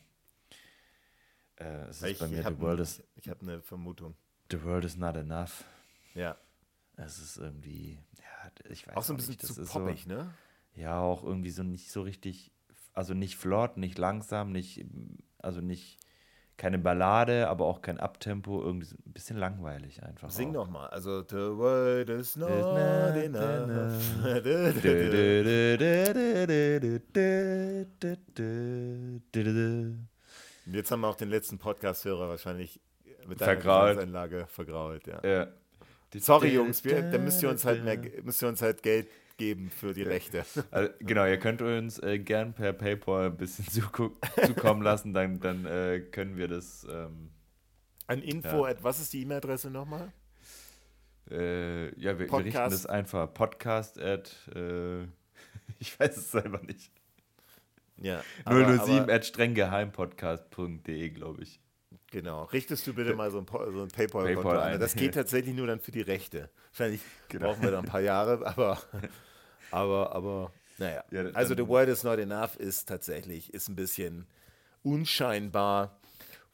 Äh, 1.58 1.88
es 1.88 2.02
ist 2.02 2.10
Ich, 2.10 2.18
bei 2.18 2.28
mir 2.28 2.38
The 2.38 2.44
habe 2.44 2.60
World 2.60 2.80
is 2.80 3.02
ich 3.16 3.28
hab 3.28 3.42
eine 3.42 3.60
Vermutung. 3.62 4.14
The 4.50 4.62
World 4.62 4.84
is 4.84 4.96
not 4.96 5.16
enough. 5.16 5.64
Ja. 6.14 6.36
Es 6.96 7.18
ist 7.18 7.36
irgendwie, 7.36 7.98
ja, 8.18 8.50
ich 8.70 8.86
weiß 8.86 8.96
Auch 8.96 9.02
so 9.02 9.12
ein 9.12 9.16
bisschen 9.16 9.32
nicht, 9.32 9.46
zu 9.46 9.64
poppig, 9.64 10.04
so, 10.04 10.10
ne? 10.10 10.34
Ja, 10.74 11.00
auch 11.00 11.22
irgendwie 11.22 11.50
so 11.50 11.62
nicht 11.62 11.90
so 11.90 12.02
richtig, 12.02 12.52
also 12.92 13.14
nicht 13.14 13.36
flott, 13.36 13.76
nicht 13.76 13.98
langsam, 13.98 14.50
nicht, 14.50 14.84
also 15.38 15.60
nicht, 15.60 15.98
keine 16.56 16.78
Ballade, 16.78 17.48
aber 17.48 17.66
auch 17.66 17.82
kein 17.82 18.00
Abtempo, 18.00 18.60
irgendwie 18.60 18.88
ein 19.06 19.12
bisschen 19.12 19.36
langweilig 19.36 20.02
einfach. 20.02 20.30
Sing 20.30 20.50
auch. 20.50 20.64
doch 20.64 20.70
mal. 20.70 20.88
Also, 20.88 21.22
the 21.22 21.56
world 21.56 22.10
is 22.10 22.34
not 22.34 22.50
not 22.50 23.16
enough. 23.16 24.02
Und 30.68 30.74
Jetzt 30.74 30.90
haben 30.90 31.00
wir 31.00 31.08
auch 31.08 31.16
den 31.16 31.30
letzten 31.30 31.56
Podcast-Hörer 31.56 32.28
wahrscheinlich 32.28 32.78
mit 33.26 33.40
deiner. 33.40 33.56
Gesangsanlage 33.56 34.46
vergrault. 34.48 35.06
Ja. 35.06 35.26
Ja. 35.26 35.48
Sorry, 36.14 36.48
Jungs, 36.52 36.84
wir, 36.84 37.10
da 37.10 37.16
müsst 37.16 37.42
ihr 37.42 37.48
uns 37.48 37.64
halt 37.64 37.84
mehr, 37.84 37.98
müsst 38.22 38.42
ihr 38.42 38.48
uns 38.48 38.60
halt 38.60 38.82
Geld 38.82 39.08
geben 39.38 39.70
für 39.70 39.94
die 39.94 40.02
Rechte. 40.02 40.44
Also, 40.70 40.92
genau, 40.98 41.24
ihr 41.24 41.38
könnt 41.38 41.62
uns 41.62 41.98
äh, 42.00 42.18
gern 42.18 42.52
per 42.52 42.74
PayPal 42.74 43.26
ein 43.30 43.36
bisschen 43.38 43.66
zukommen 44.46 44.82
lassen, 44.82 45.14
dann, 45.14 45.40
dann 45.40 45.64
äh, 45.64 46.00
können 46.00 46.36
wir 46.36 46.48
das. 46.48 46.86
Ähm, 46.90 47.30
An 48.06 48.20
Info, 48.20 48.66
Ja. 48.66 48.72
at, 48.72 48.84
was 48.84 49.00
ist 49.00 49.14
die 49.14 49.22
E-Mail-Adresse 49.22 49.70
nochmal? 49.70 50.12
äh, 51.30 51.98
ja, 51.98 52.18
wir, 52.18 52.30
wir 52.30 52.38
richten 52.44 52.52
das 52.52 52.84
einfach. 52.84 53.32
Podcast 53.32 53.98
at. 53.98 54.36
Äh, 54.54 55.04
ich 55.78 55.98
weiß 55.98 56.14
es 56.14 56.30
selber 56.30 56.60
nicht. 56.62 56.92
Ja. 58.00 58.22
007 58.46 59.00
aber, 59.02 59.12
at 59.12 59.26
strenggeheimpodcast.de, 59.26 61.10
glaube 61.10 61.42
ich. 61.42 61.60
genau. 62.10 62.44
Richtest 62.44 62.86
du 62.86 62.94
bitte 62.94 63.14
mal 63.14 63.30
so 63.30 63.38
ein, 63.38 63.46
so 63.46 63.82
ein 63.82 63.88
PayPal-Konto 63.88 64.42
PayPal 64.48 64.60
ein. 64.60 64.80
Das 64.80 64.94
geht 64.94 65.14
tatsächlich 65.14 65.54
nur 65.54 65.66
dann 65.66 65.80
für 65.80 65.92
die 65.92 66.00
Rechte. 66.02 66.50
Wahrscheinlich 66.72 67.00
Genau. 67.28 67.48
brauchen 67.48 67.62
wir 67.62 67.70
da 67.70 67.78
ein 67.80 67.84
paar 67.84 68.00
Jahre, 68.00 68.46
aber, 68.46 68.78
aber, 69.70 70.14
aber, 70.14 70.52
naja. 70.78 71.04
Ja, 71.10 71.24
also, 71.34 71.54
The 71.56 71.66
World 71.66 71.88
is 71.88 72.04
Not 72.04 72.18
Enough 72.18 72.56
ist 72.56 72.88
tatsächlich, 72.88 73.52
ist 73.52 73.68
ein 73.68 73.76
bisschen 73.76 74.26
unscheinbar 74.82 75.98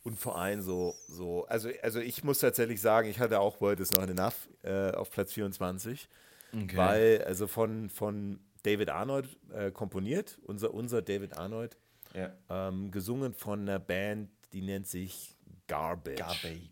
und 0.03 0.19
vor 0.19 0.39
allem 0.39 0.61
so, 0.61 0.95
so 1.09 1.47
also, 1.47 1.71
also 1.83 2.01
ich 2.01 2.25
muss 2.25 2.39
tatsächlich 2.39 2.81
sagen, 2.81 3.09
ich 3.09 3.21
hatte 3.21 3.41
auch 3.41 3.61
World 3.61 3.81
is 3.81 3.91
Not 3.93 4.09
Enough 4.11 4.49
äh, 4.63 4.91
auf 4.93 5.11
Platz 5.11 5.33
24. 5.33 6.09
Okay. 6.53 6.77
Weil, 6.77 7.25
also 7.27 7.47
von, 7.47 7.89
von 7.91 8.39
David 8.65 8.91
Arnold 8.91 9.29
äh, 9.53 9.71
komponiert, 9.71 10.39
unser, 10.45 10.75
unser 10.75 11.03
David 11.03 11.37
Arnold, 11.37 11.77
ja. 12.15 12.33
ähm, 12.49 12.91
gesungen 12.91 13.33
von 13.33 13.61
einer 13.61 13.79
Band, 13.79 14.31
die 14.53 14.63
nennt 14.63 14.87
sich 14.87 15.37
Garbage. 15.67 16.19
Garbage. 16.19 16.71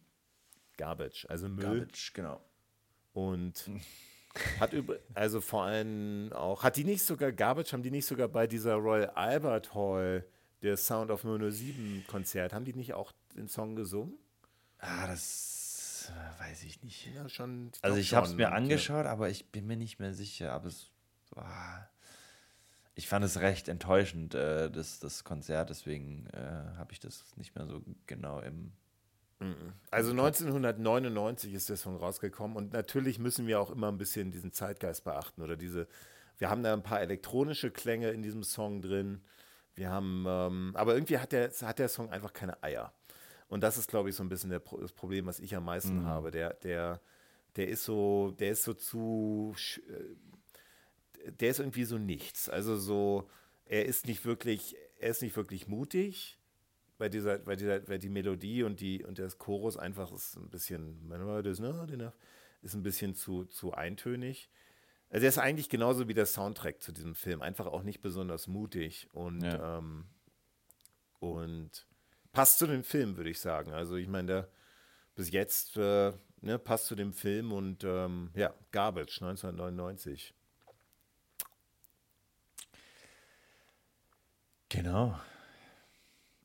Garbage, 0.76 1.26
also 1.28 1.48
Müll. 1.48 1.80
Garbage, 1.80 2.12
genau. 2.14 2.40
Und 3.12 3.70
hat 4.58 4.72
über, 4.72 4.96
also 5.14 5.40
vor 5.40 5.64
allem 5.64 6.32
auch, 6.32 6.62
hat 6.62 6.76
die 6.76 6.84
nicht 6.84 7.02
sogar, 7.02 7.30
Garbage, 7.30 7.72
haben 7.72 7.82
die 7.82 7.90
nicht 7.90 8.06
sogar 8.06 8.28
bei 8.28 8.46
dieser 8.46 8.74
Royal 8.74 9.10
Albert 9.10 9.74
Hall, 9.74 10.24
der 10.62 10.76
Sound 10.76 11.10
of 11.10 11.22
007 11.22 12.04
Konzert, 12.06 12.54
haben 12.54 12.64
die 12.64 12.72
nicht 12.72 12.94
auch 12.94 13.12
den 13.36 13.48
Song 13.48 13.76
gesungen? 13.76 14.14
Ah, 14.78 15.06
das 15.06 16.10
äh, 16.10 16.42
weiß 16.42 16.64
ich 16.64 16.82
nicht. 16.82 17.14
Ja, 17.14 17.28
schon. 17.28 17.70
Also 17.82 17.94
glaub 17.94 17.98
ich 17.98 18.14
habe 18.14 18.26
es 18.26 18.34
mir 18.34 18.52
angeschaut, 18.52 19.06
aber 19.06 19.28
ich 19.28 19.50
bin 19.50 19.66
mir 19.66 19.76
nicht 19.76 19.98
mehr 19.98 20.14
sicher. 20.14 20.52
Aber 20.52 20.66
es 20.66 20.91
ich 22.94 23.08
fand 23.08 23.24
es 23.24 23.40
recht 23.40 23.68
enttäuschend, 23.68 24.34
äh, 24.34 24.70
das, 24.70 24.98
das 24.98 25.24
Konzert. 25.24 25.70
Deswegen 25.70 26.26
äh, 26.32 26.76
habe 26.76 26.92
ich 26.92 27.00
das 27.00 27.24
nicht 27.36 27.54
mehr 27.54 27.66
so 27.66 27.82
genau 28.06 28.40
im. 28.40 28.72
Also 29.90 30.10
1999 30.12 31.52
ist 31.54 31.68
der 31.68 31.76
Song 31.76 31.96
rausgekommen 31.96 32.56
und 32.56 32.72
natürlich 32.72 33.18
müssen 33.18 33.46
wir 33.46 33.60
auch 33.60 33.70
immer 33.70 33.88
ein 33.88 33.98
bisschen 33.98 34.30
diesen 34.30 34.52
Zeitgeist 34.52 35.02
beachten 35.02 35.42
oder 35.42 35.56
diese, 35.56 35.88
wir 36.38 36.48
haben 36.48 36.62
da 36.62 36.72
ein 36.72 36.84
paar 36.84 37.00
elektronische 37.00 37.72
Klänge 37.72 38.10
in 38.10 38.22
diesem 38.22 38.44
Song 38.44 38.82
drin, 38.82 39.20
wir 39.74 39.90
haben, 39.90 40.24
ähm, 40.28 40.72
aber 40.74 40.94
irgendwie 40.94 41.18
hat 41.18 41.32
der, 41.32 41.50
hat 41.50 41.78
der 41.78 41.88
Song 41.88 42.10
einfach 42.10 42.32
keine 42.32 42.62
Eier. 42.62 42.92
Und 43.48 43.62
das 43.62 43.78
ist, 43.78 43.88
glaube 43.90 44.10
ich, 44.10 44.14
so 44.16 44.22
ein 44.22 44.28
bisschen 44.28 44.50
der, 44.50 44.60
das 44.80 44.92
Problem, 44.92 45.26
was 45.26 45.40
ich 45.40 45.54
am 45.56 45.64
meisten 45.64 46.04
habe. 46.04 46.30
Der, 46.30 46.54
der, 46.54 47.00
der 47.56 47.68
ist 47.68 47.84
so, 47.84 48.30
der 48.38 48.52
ist 48.52 48.62
so 48.62 48.74
zu, 48.74 49.54
äh, 49.88 50.14
der 51.26 51.50
ist 51.50 51.60
irgendwie 51.60 51.84
so 51.84 51.98
nichts. 51.98 52.48
Also 52.48 52.76
so, 52.76 53.30
er 53.64 53.86
ist 53.86 54.06
nicht 54.06 54.24
wirklich, 54.24 54.76
er 54.98 55.10
ist 55.10 55.22
nicht 55.22 55.36
wirklich 55.36 55.66
mutig 55.68 56.38
weil 57.02 57.10
dieser, 57.10 57.44
weil 57.46 57.56
dieser, 57.56 57.88
weil 57.88 57.98
die 57.98 58.08
Melodie 58.08 58.62
und 58.62 58.78
die 58.78 59.02
und 59.04 59.18
das 59.18 59.36
Chorus 59.36 59.76
einfach 59.76 60.12
ist 60.12 60.36
ein 60.36 60.48
bisschen, 60.48 61.08
ne, 61.08 62.12
ist 62.62 62.74
ein 62.74 62.84
bisschen 62.84 63.16
zu, 63.16 63.44
zu 63.46 63.72
eintönig. 63.72 64.48
Also 65.10 65.24
er 65.24 65.30
ist 65.30 65.38
eigentlich 65.38 65.68
genauso 65.68 66.06
wie 66.06 66.14
der 66.14 66.26
Soundtrack 66.26 66.80
zu 66.80 66.92
diesem 66.92 67.16
Film, 67.16 67.42
einfach 67.42 67.66
auch 67.66 67.82
nicht 67.82 68.02
besonders 68.02 68.46
mutig 68.46 69.08
und, 69.12 69.42
Ja. 69.42 69.78
ähm, 69.78 70.04
und 71.18 71.88
passt 72.30 72.60
zu 72.60 72.68
dem 72.68 72.84
Film, 72.84 73.16
würde 73.16 73.30
ich 73.30 73.40
sagen. 73.40 73.72
Also 73.72 73.96
ich 73.96 74.06
meine, 74.06 74.26
der 74.26 74.48
bis 75.16 75.32
jetzt 75.32 75.76
äh, 75.76 76.12
ne, 76.40 76.56
passt 76.60 76.86
zu 76.86 76.94
dem 76.94 77.12
Film 77.12 77.50
und 77.50 77.82
ähm, 77.82 78.30
ja, 78.36 78.54
Garbage 78.70 79.20
1999. 79.22 80.34
Genau. 84.72 85.18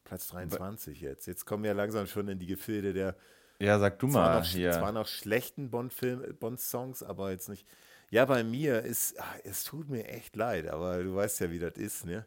Platz 0.03 0.27
23 0.27 1.01
jetzt. 1.01 1.27
Jetzt 1.27 1.45
kommen 1.45 1.63
wir 1.63 1.73
langsam 1.73 2.07
schon 2.07 2.27
in 2.27 2.39
die 2.39 2.45
Gefilde 2.45 2.93
der 2.93 3.15
Ja, 3.59 3.79
sag 3.79 3.99
du 3.99 4.09
zwar 4.09 4.29
mal 4.29 4.39
noch, 4.39 4.45
hier. 4.45 4.71
zwar 4.71 4.91
noch 4.91 5.07
schlechten 5.07 5.69
Bond-Songs, 5.69 7.03
aber 7.03 7.31
jetzt 7.31 7.49
nicht. 7.49 7.65
Ja, 8.09 8.25
bei 8.25 8.43
mir 8.43 8.83
ist, 8.83 9.19
ah, 9.19 9.35
es 9.43 9.63
tut 9.63 9.89
mir 9.89 10.05
echt 10.07 10.35
leid, 10.35 10.67
aber 10.67 11.03
du 11.03 11.15
weißt 11.15 11.41
ja, 11.41 11.51
wie 11.51 11.59
das 11.59 11.73
ist, 11.75 12.05
ne? 12.05 12.25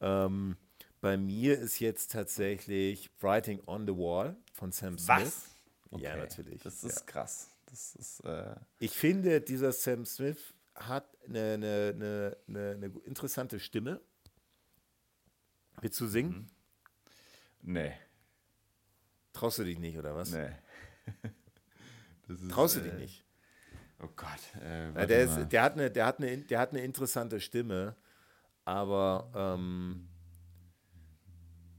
Ähm, 0.00 0.56
bei 1.00 1.16
mir 1.16 1.58
ist 1.58 1.78
jetzt 1.80 2.12
tatsächlich 2.12 3.10
Writing 3.20 3.60
on 3.66 3.86
the 3.86 3.92
Wall 3.92 4.36
von 4.52 4.72
Sam 4.72 4.98
Smith. 4.98 5.50
Ja, 5.90 6.10
Okay, 6.10 6.16
natürlich. 6.16 6.62
Das 6.62 6.82
ja. 6.82 6.88
ist 6.88 7.06
krass. 7.06 7.48
Das 7.66 7.94
ist. 7.94 8.20
Äh, 8.24 8.56
Ich 8.80 8.92
finde, 8.96 9.40
dieser 9.40 9.70
Sam 9.72 10.04
Smith 10.04 10.52
hat 10.74 11.06
eine, 11.28 11.54
eine, 11.54 12.36
eine, 12.48 12.70
eine 12.70 12.86
interessante 13.04 13.60
Stimme. 13.60 14.00
Willst 15.84 16.00
du 16.00 16.06
singen? 16.06 16.46
nee. 17.60 17.92
Traust 19.34 19.58
du 19.58 19.64
dich 19.64 19.78
nicht, 19.78 19.98
oder 19.98 20.16
was? 20.16 20.30
Nee. 20.30 20.48
Ist, 22.28 22.50
Traust 22.50 22.76
du 22.76 22.80
äh, 22.80 22.84
dich 22.84 22.94
nicht? 22.94 23.24
Oh 24.02 24.08
Gott. 24.16 24.62
Äh, 24.62 24.94
Ja, 24.94 25.04
der, 25.04 25.24
ist, 25.24 25.52
der, 25.52 25.62
hat 25.62 25.74
eine, 25.74 25.90
der, 25.90 26.06
hat 26.06 26.20
eine, 26.20 26.38
der 26.38 26.58
hat 26.58 26.70
eine 26.70 26.82
interessante 26.82 27.38
Stimme, 27.38 27.96
aber 28.64 29.30
ähm, 29.34 30.08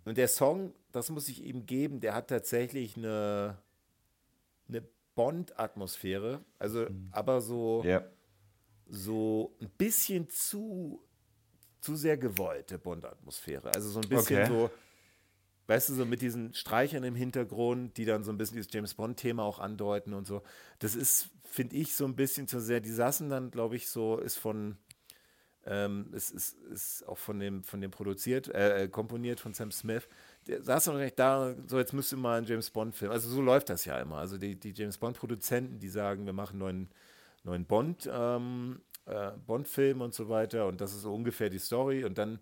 und 0.04 0.16
der 0.20 0.28
Song, 0.28 0.76
das 0.92 1.10
muss 1.10 1.28
ich 1.28 1.44
ihm 1.44 1.66
geben, 1.66 2.00
der 2.00 2.14
hat 2.14 2.28
tatsächlich 2.28 2.96
eine, 2.98 3.58
eine 4.70 4.84
Bond-Atmosphäre, 5.16 6.46
also 6.60 6.86
aber 7.10 7.42
so, 7.42 7.82
ja. 7.84 8.06
so 8.86 9.58
ein 9.60 9.70
bisschen 9.80 10.30
zu, 10.30 11.04
zu 11.86 11.96
sehr 11.96 12.18
gewollte 12.18 12.80
Bond-Atmosphäre. 12.80 13.72
Also 13.74 13.90
so 13.90 14.00
ein 14.02 14.10
bisschen 14.10 14.42
Okay. 14.42 14.48
so, 14.48 14.72
weißt 15.68 15.90
du, 15.90 15.94
so 15.94 16.06
mit 16.06 16.22
diesen 16.22 16.54
Streichern 16.54 17.04
im 17.04 17.16
Hintergrund, 17.16 17.98
die 17.98 18.06
dann 18.06 18.24
so 18.24 18.32
ein 18.32 18.38
bisschen 18.38 18.58
dieses 18.58 18.74
James 18.74 18.96
Bond-Thema 18.96 19.44
auch 19.44 19.60
andeuten 19.60 20.14
und 20.14 20.26
so. 20.26 20.42
Das 20.80 20.96
ist, 20.96 21.30
finde 21.44 21.76
ich, 21.76 21.96
so 21.96 22.06
ein 22.06 22.16
bisschen 22.16 22.48
zu 22.48 22.60
sehr. 22.60 22.80
Die 22.82 22.90
saßen 22.92 23.30
dann, 23.30 23.52
glaube 23.52 23.76
ich, 23.76 23.88
so, 23.88 24.18
ist 24.18 24.38
von, 24.38 24.78
ähm, 25.66 26.12
es 26.14 26.32
ist, 26.32 26.58
ist 26.72 27.08
auch 27.08 27.20
von 27.20 27.40
dem, 27.40 27.64
von 27.64 27.82
dem 27.82 27.92
produziert, 27.92 28.48
äh, 28.48 28.84
äh, 28.84 28.88
komponiert 28.88 29.40
von 29.40 29.54
Sam 29.54 29.72
Smith. 29.72 30.08
Der 30.48 30.64
saß 30.64 30.86
dann 30.86 30.96
recht 30.96 31.20
da, 31.20 31.56
so 31.68 31.78
jetzt 31.78 31.94
müsste 31.94 32.18
mal 32.18 32.40
ein 32.40 32.46
James 32.46 32.72
Bond-Film. 32.72 33.12
Also 33.12 33.30
so 33.30 33.42
läuft 33.42 33.70
das 33.70 33.86
ja 33.86 34.00
immer. 34.00 34.18
Also 34.18 34.38
die, 34.40 34.60
die 34.60 34.72
James 34.72 34.98
Bond-Produzenten, 34.98 35.80
die 35.80 35.90
sagen, 35.90 36.26
wir 36.26 36.34
machen 36.34 36.58
neuen, 36.58 36.90
neuen 37.44 37.66
Bond, 37.66 38.10
ähm, 38.12 38.82
äh, 39.06 39.32
Bond-Film 39.46 40.02
und 40.02 40.14
so 40.14 40.30
weiter. 40.30 40.68
Und 40.68 40.82
das 40.82 40.94
ist 40.94 41.02
so 41.02 41.14
ungefähr 41.14 41.50
die 41.50 41.60
Story. 41.60 42.04
Und 42.04 42.18
dann, 42.18 42.40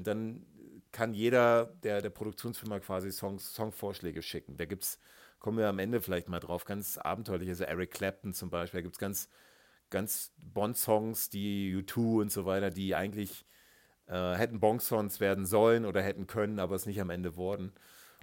dann 0.00 0.46
kann 0.92 1.14
jeder 1.14 1.66
der, 1.82 2.02
der 2.02 2.10
Produktionsfirma 2.10 2.80
quasi 2.80 3.10
Songs, 3.10 3.54
Songvorschläge 3.54 4.22
schicken. 4.22 4.56
Da 4.56 4.64
gibt's, 4.64 4.98
kommen 5.38 5.58
wir 5.58 5.68
am 5.68 5.78
Ende 5.78 6.00
vielleicht 6.00 6.28
mal 6.28 6.40
drauf, 6.40 6.64
ganz 6.64 6.98
abenteuerlich. 6.98 7.48
Also 7.48 7.64
Eric 7.64 7.90
Clapton 7.90 8.32
zum 8.32 8.50
Beispiel, 8.50 8.78
da 8.78 8.82
gibt 8.82 8.96
es 8.96 9.00
ganz, 9.00 9.28
ganz 9.90 10.32
Bond-Songs, 10.38 11.30
die 11.30 11.74
U2 11.76 12.22
und 12.22 12.32
so 12.32 12.46
weiter, 12.46 12.70
die 12.70 12.94
eigentlich 12.94 13.44
äh, 14.06 14.34
hätten 14.34 14.60
Bond-Songs 14.60 15.20
werden 15.20 15.46
sollen 15.46 15.84
oder 15.84 16.02
hätten 16.02 16.26
können, 16.26 16.58
aber 16.58 16.74
es 16.74 16.86
nicht 16.86 17.00
am 17.00 17.10
Ende 17.10 17.36
wurden. 17.36 17.72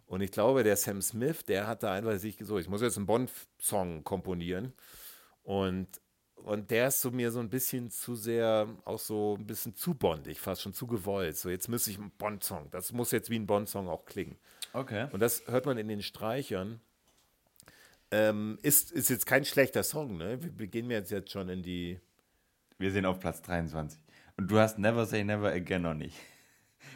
Und 0.05 0.21
ich 0.21 0.31
glaube, 0.31 0.63
der 0.63 0.75
Sam 0.75 1.01
Smith, 1.01 1.45
der 1.45 1.67
hat 1.67 1.83
da 1.83 1.93
einfach 1.93 2.17
sich 2.17 2.37
so, 2.41 2.59
ich 2.59 2.67
muss 2.67 2.81
jetzt 2.81 2.97
einen 2.97 3.05
Bond-Song 3.05 4.03
komponieren. 4.03 4.73
Und, 5.43 6.00
und 6.43 6.71
der 6.71 6.87
ist 6.87 7.01
so 7.01 7.11
mir 7.11 7.31
so 7.31 7.39
ein 7.39 7.49
bisschen 7.49 7.89
zu 7.89 8.15
sehr, 8.15 8.67
auch 8.85 8.99
so 8.99 9.37
ein 9.39 9.45
bisschen 9.45 9.75
zu 9.75 9.93
bondig, 9.93 10.39
fast 10.39 10.61
schon 10.61 10.73
zu 10.73 10.87
gewollt. 10.87 11.37
So, 11.37 11.49
jetzt 11.49 11.67
müsste 11.67 11.91
ich 11.91 11.97
einen 11.97 12.11
Bond-Song. 12.11 12.69
Das 12.71 12.91
muss 12.91 13.11
jetzt 13.11 13.29
wie 13.29 13.37
ein 13.37 13.47
Bond-Song 13.47 13.87
auch 13.87 14.05
klingen. 14.05 14.37
Okay. 14.73 15.07
Und 15.11 15.19
das 15.19 15.43
hört 15.47 15.65
man 15.65 15.77
in 15.77 15.87
den 15.87 16.01
Streichern. 16.01 16.81
Ähm, 18.11 18.59
ist, 18.61 18.91
ist 18.91 19.09
jetzt 19.09 19.25
kein 19.25 19.45
schlechter 19.45 19.83
Song, 19.83 20.17
ne? 20.17 20.41
Wir 20.43 20.51
beginnen 20.51 20.91
jetzt, 20.91 21.11
jetzt 21.11 21.31
schon 21.31 21.47
in 21.49 21.63
die. 21.63 21.99
Wir 22.77 22.91
sind 22.91 23.05
auf 23.05 23.19
Platz 23.19 23.41
23. 23.41 23.99
Und 24.37 24.51
du 24.51 24.59
hast 24.59 24.77
Never 24.79 25.05
Say 25.05 25.23
Never 25.23 25.51
Again 25.51 25.83
noch 25.83 25.93
nicht. 25.93 26.17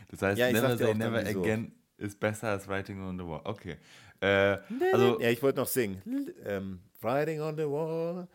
Das 0.09 0.21
heißt, 0.21 0.37
Ja, 0.37 0.51
Never 0.51 0.77
Say 0.77 0.93
Never. 0.93 1.19
Again 1.19 1.71
ist 1.97 2.19
besser 2.19 2.49
als 2.49 2.67
Writing 2.67 3.01
on 3.01 3.17
the 3.17 3.25
Wall. 3.25 3.41
Okay. 3.43 3.77
Äh, 4.19 4.57
also, 4.91 5.19
Ja, 5.21 5.29
ich 5.29 5.41
wollte 5.41 5.59
noch 5.59 5.67
singen. 5.67 6.01
Ähm, 6.45 6.79
Riding 7.03 7.41
on 7.41 7.55
the 7.55 7.63
Wall. 7.63 8.27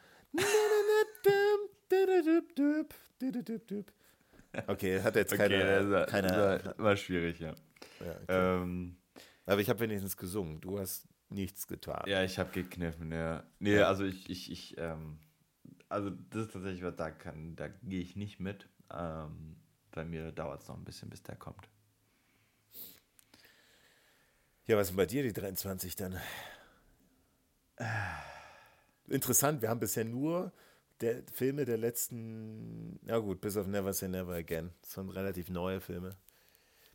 Okay, 4.66 5.00
hat 5.02 5.16
jetzt 5.16 5.32
okay, 5.32 5.48
keine. 5.48 5.64
das 5.64 5.90
war, 5.90 6.06
keine 6.06 6.74
war, 6.76 6.96
schwierig, 6.96 7.38
ja. 7.38 7.54
ja, 8.00 8.12
okay. 8.22 8.24
Ähm, 8.28 8.96
Aber 9.46 9.60
ich 9.60 9.68
habe 9.68 9.80
wenigstens 9.80 10.16
gesungen. 10.16 10.60
Du 10.60 10.78
hast 10.78 11.06
nichts 11.28 11.66
getan. 11.66 12.02
ja, 12.06 12.24
ich 12.24 12.38
habe 12.38 12.50
gekniffen, 12.50 13.12
ja. 13.12 13.44
Nee, 13.58 13.76
Ja. 13.76 13.88
also 13.88 14.04
ich, 14.04 14.28
ich, 14.28 14.50
ich, 14.50 14.76
ähm, 14.78 15.18
also 15.88 16.10
das 16.10 16.46
ist 16.46 16.52
tatsächlich 16.52 16.82
was, 16.82 16.96
da 16.96 17.10
kann, 17.10 17.54
da 17.56 17.68
gehe 17.68 18.00
ich 18.00 18.16
nicht 18.16 18.40
mit. 18.40 18.68
Ähm, 18.92 19.56
bei 19.92 20.04
mir 20.04 20.32
dauert 20.32 20.62
es 20.62 20.68
noch 20.68 20.76
ein 20.76 20.84
bisschen, 20.84 21.08
bis 21.10 21.22
der 21.22 21.36
kommt. 21.36 21.68
Ja, 24.66 24.76
was 24.76 24.88
denn 24.88 24.96
bei 24.96 25.06
dir 25.06 25.22
die 25.22 25.32
23 25.32 25.96
dann? 25.96 26.18
Interessant, 29.08 29.62
wir 29.62 29.68
haben 29.68 29.80
bisher 29.80 30.04
nur 30.04 30.52
der 31.00 31.22
Filme 31.32 31.64
der 31.64 31.78
letzten, 31.78 32.98
na 33.02 33.18
gut, 33.18 33.40
bis 33.40 33.56
auf 33.56 33.66
Never 33.66 33.92
Say 33.92 34.08
Never 34.08 34.34
Again. 34.34 34.70
Das 34.82 34.92
sind 34.92 35.10
relativ 35.10 35.48
neue 35.48 35.80
Filme 35.80 36.16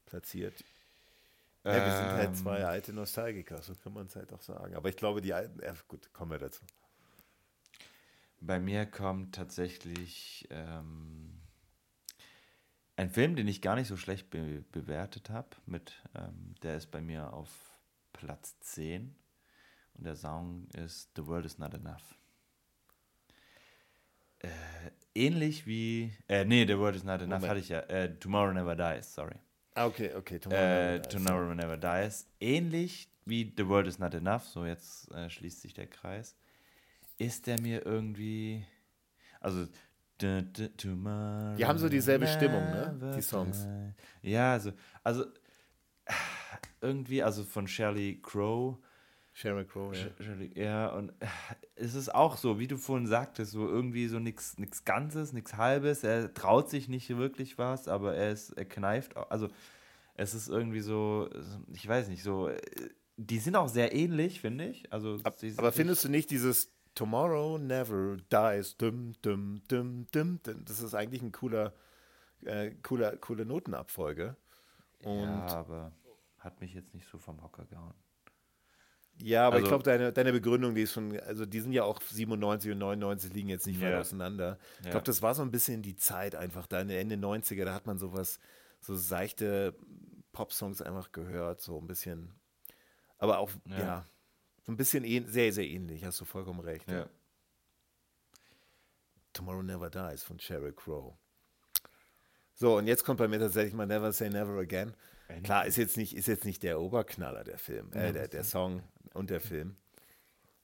platziert. 0.05 0.63
Ja, 1.63 1.73
wir 1.73 1.91
sind 1.91 2.11
halt 2.11 2.27
Ähm, 2.27 2.35
zwei 2.35 2.65
alte 2.65 2.93
Nostalgiker, 2.93 3.61
so 3.61 3.73
kann 3.75 3.93
man 3.93 4.05
es 4.05 4.15
halt 4.15 4.31
auch 4.31 4.41
sagen. 4.41 4.75
Aber 4.75 4.89
ich 4.89 4.95
glaube, 4.95 5.21
die 5.21 5.33
alten, 5.33 5.59
ja, 5.63 5.73
gut, 5.87 6.13
kommen 6.13 6.31
wir 6.31 6.37
dazu. 6.37 6.63
Bei 8.39 8.59
mir 8.59 8.85
kommt 8.85 9.33
tatsächlich 9.33 10.47
ähm, 10.51 11.41
ein 12.95 13.09
Film, 13.09 13.35
den 13.35 13.47
ich 13.47 13.61
gar 13.61 13.75
nicht 13.75 13.87
so 13.87 13.97
schlecht 13.97 14.29
be 14.29 14.63
bewertet 14.71 15.31
habe. 15.31 15.49
Mit, 15.65 16.03
ähm, 16.13 16.53
der 16.61 16.77
ist 16.77 16.91
bei 16.91 17.01
mir 17.01 17.33
auf 17.33 17.49
Platz 18.13 18.59
10 18.59 19.15
und 19.95 20.05
der 20.05 20.15
Song 20.15 20.67
ist 20.73 21.09
The 21.15 21.25
World 21.25 21.45
Is 21.45 21.57
Not 21.57 21.73
Enough. 21.73 22.15
Äh, 24.39 24.49
ähnlich 25.13 25.65
wie, 25.65 26.11
äh, 26.27 26.45
nee, 26.45 26.65
The 26.65 26.77
World 26.77 26.95
Is 26.95 27.03
Not 27.03 27.21
Enough 27.21 27.29
Moment. 27.41 27.49
hatte 27.49 27.59
ich 27.59 27.69
ja, 27.69 27.79
äh, 27.81 28.13
Tomorrow 28.19 28.53
Never 28.53 28.75
Dies, 28.75 29.13
sorry. 29.13 29.35
Ah, 29.73 29.85
okay, 29.87 30.13
okay. 30.13 30.39
Tomorrow 30.39 30.61
Äh, 30.63 30.85
Never 30.97 30.99
Dies. 30.99 31.13
Tomorrow 31.13 31.55
Never 31.55 31.77
Dies. 31.77 32.27
Ähnlich 32.39 33.09
wie 33.25 33.53
The 33.57 33.67
World 33.67 33.87
Is 33.87 33.99
Not 33.99 34.13
Enough, 34.13 34.43
so 34.43 34.65
jetzt 34.65 35.11
äh, 35.11 35.29
schließt 35.29 35.61
sich 35.61 35.73
der 35.73 35.87
Kreis, 35.87 36.35
ist 37.17 37.47
der 37.47 37.59
mir 37.61 37.85
irgendwie, 37.85 38.65
also 39.39 39.67
Tomorrow 40.17 41.55
Die 41.57 41.65
haben 41.65 41.77
so 41.77 41.89
dieselbe 41.89 42.27
Stimmung, 42.27 42.63
ne? 42.71 43.13
Die 43.17 43.21
Songs. 43.21 43.67
Ja, 44.21 44.53
also, 44.53 44.71
also 45.03 45.25
irgendwie, 46.81 47.21
also 47.23 47.43
von 47.43 47.67
Shirley 47.67 48.19
Crow, 48.21 48.77
Sheryl 49.37 49.65
Crow, 49.65 49.93
ja. 49.93 50.07
Ja, 50.55 50.87
und 50.89 51.09
äh, 51.19 51.25
es 51.75 51.93
ist 51.93 52.13
auch 52.15 52.37
so, 52.37 52.57
wie 52.57 52.67
du 52.67 52.77
vorhin 52.77 53.05
sagtest, 53.05 53.51
so 53.51 53.67
irgendwie 53.67 54.07
so 54.07 54.17
nichts 54.19 54.57
nix 54.57 54.85
Ganzes, 54.85 55.33
nichts 55.33 55.55
Halbes. 55.55 56.05
Er 56.05 56.33
traut 56.33 56.69
sich 56.69 56.87
nicht 56.87 57.09
wirklich 57.17 57.57
was, 57.57 57.89
aber 57.89 58.15
er 58.15 58.31
ist, 58.31 58.51
er 58.51 58.63
kneift. 58.63 59.17
Also 59.17 59.49
es 60.13 60.33
ist 60.33 60.47
irgendwie 60.47 60.79
so, 60.79 61.29
ich 61.73 61.85
weiß 61.85 62.07
nicht, 62.07 62.23
so. 62.23 62.47
äh, 62.47 62.57
Die 63.17 63.39
sind 63.39 63.57
auch 63.57 63.67
sehr 63.67 63.93
ähnlich, 63.93 64.39
finde 64.39 64.67
ich. 64.67 64.91
Also, 64.93 65.19
Aber 65.57 65.67
nicht- 65.67 65.75
findest 65.75 66.05
du 66.05 66.09
nicht 66.09 66.31
dieses 66.31 66.71
Tomorrow 66.95 67.57
Never 67.57 68.15
Dies, 68.31 68.77
dum, 68.77 69.13
dum, 69.21 69.61
dum, 69.67 70.07
dum, 70.13 70.39
dum, 70.43 70.63
das 70.65 70.79
ist 70.79 70.93
eigentlich 70.95 71.21
ein 71.21 71.33
cooler, 71.33 71.73
äh, 72.45 72.71
cooler, 72.83 73.17
coole 73.17 73.45
Notenabfolge. 73.45 74.37
Und 75.03 75.19
ja, 75.23 75.45
aber 75.47 75.91
hat 76.39 76.61
mich 76.61 76.73
jetzt 76.73 76.93
nicht 76.93 77.07
so 77.11 77.17
vom 77.17 77.43
Hocker 77.43 77.65
gehauen. 77.65 77.93
Ja, 79.21 79.47
aber 79.47 79.57
ich 79.57 79.63
Also- 79.63 79.69
glaube, 79.69 79.83
deine, 79.83 80.11
deine 80.11 80.31
Begründung, 80.33 80.75
die 80.75 80.81
ist 80.81 80.91
schon, 80.93 81.17
also 81.21 81.45
die 81.45 81.61
sind 81.61 81.71
ja 81.71 81.83
auch 81.83 82.01
97 82.01 82.71
und 82.71 82.79
99 82.79 83.33
liegen 83.33 83.47
jetzt 83.49 83.65
nicht 83.65 83.79
weit 83.81 83.91
Ja. 83.91 83.99
auseinander. 83.99 84.57
Ich 84.83 84.89
glaube, 84.91 85.05
das 85.05 85.21
war 85.21 85.33
so 85.33 85.41
ein 85.41 85.51
bisschen 85.51 85.81
die 85.81 85.95
Zeit 85.95 86.35
einfach, 86.35 86.67
da 86.67 86.81
in 86.81 86.89
den 86.89 86.99
Ende 86.99 87.15
90er, 87.17 87.63
da 87.65 87.73
hat 87.73 87.85
man 87.85 87.97
sowas, 87.97 88.39
so 88.81 88.93
seichte 88.95 89.73
Popsongs 90.33 90.81
einfach 90.81 91.11
gehört, 91.13 91.61
so 91.61 91.79
ein 91.79 91.87
bisschen, 91.87 92.35
aber 93.17 93.39
auch, 93.39 93.49
ja, 93.69 93.79
Ja. 93.79 94.05
so 94.65 94.71
ein 94.73 94.77
bisschen 94.77 95.05
ähn, 95.05 95.27
sehr, 95.27 95.53
sehr 95.53 95.65
ähnlich, 95.65 96.03
hast 96.03 96.19
du 96.19 96.25
vollkommen 96.25 96.59
recht. 96.59 96.89
Ja. 96.91 97.07
Tomorrow 99.33 99.63
Never 99.63 99.89
Dies 99.89 100.23
von 100.23 100.39
Sheryl 100.39 100.73
Crow. 100.73 101.13
So, 102.53 102.77
und 102.77 102.87
jetzt 102.87 103.03
kommt 103.03 103.17
bei 103.19 103.27
mir 103.27 103.39
tatsächlich 103.39 103.73
mal 103.73 103.85
Never 103.85 104.11
Say 104.13 104.29
Never 104.29 104.57
Again. 104.59 104.93
Klar, 105.43 105.65
ist 105.65 105.77
jetzt 105.77 105.97
nicht, 105.97 106.15
ist 106.15 106.27
jetzt 106.27 106.45
nicht 106.45 106.63
der 106.63 106.79
Oberknaller, 106.79 107.43
der 107.43 107.57
Film, 107.57 107.91
äh, 107.93 108.11
der, 108.13 108.27
der 108.27 108.43
Song 108.43 108.83
und 109.13 109.29
der 109.29 109.41
Film. 109.41 109.75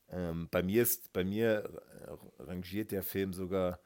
Ähm, 0.09 0.49
bei 0.51 0.61
mir 0.61 0.83
ist, 0.83 1.13
bei 1.13 1.23
mir 1.23 1.63
äh, 2.39 2.43
rangiert 2.43 2.91
der 2.91 3.01
Film 3.03 3.33
sogar 3.33 3.79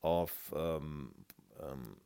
auf, 0.00 0.52
ähm, 0.56 1.14
ähm, 1.60 1.96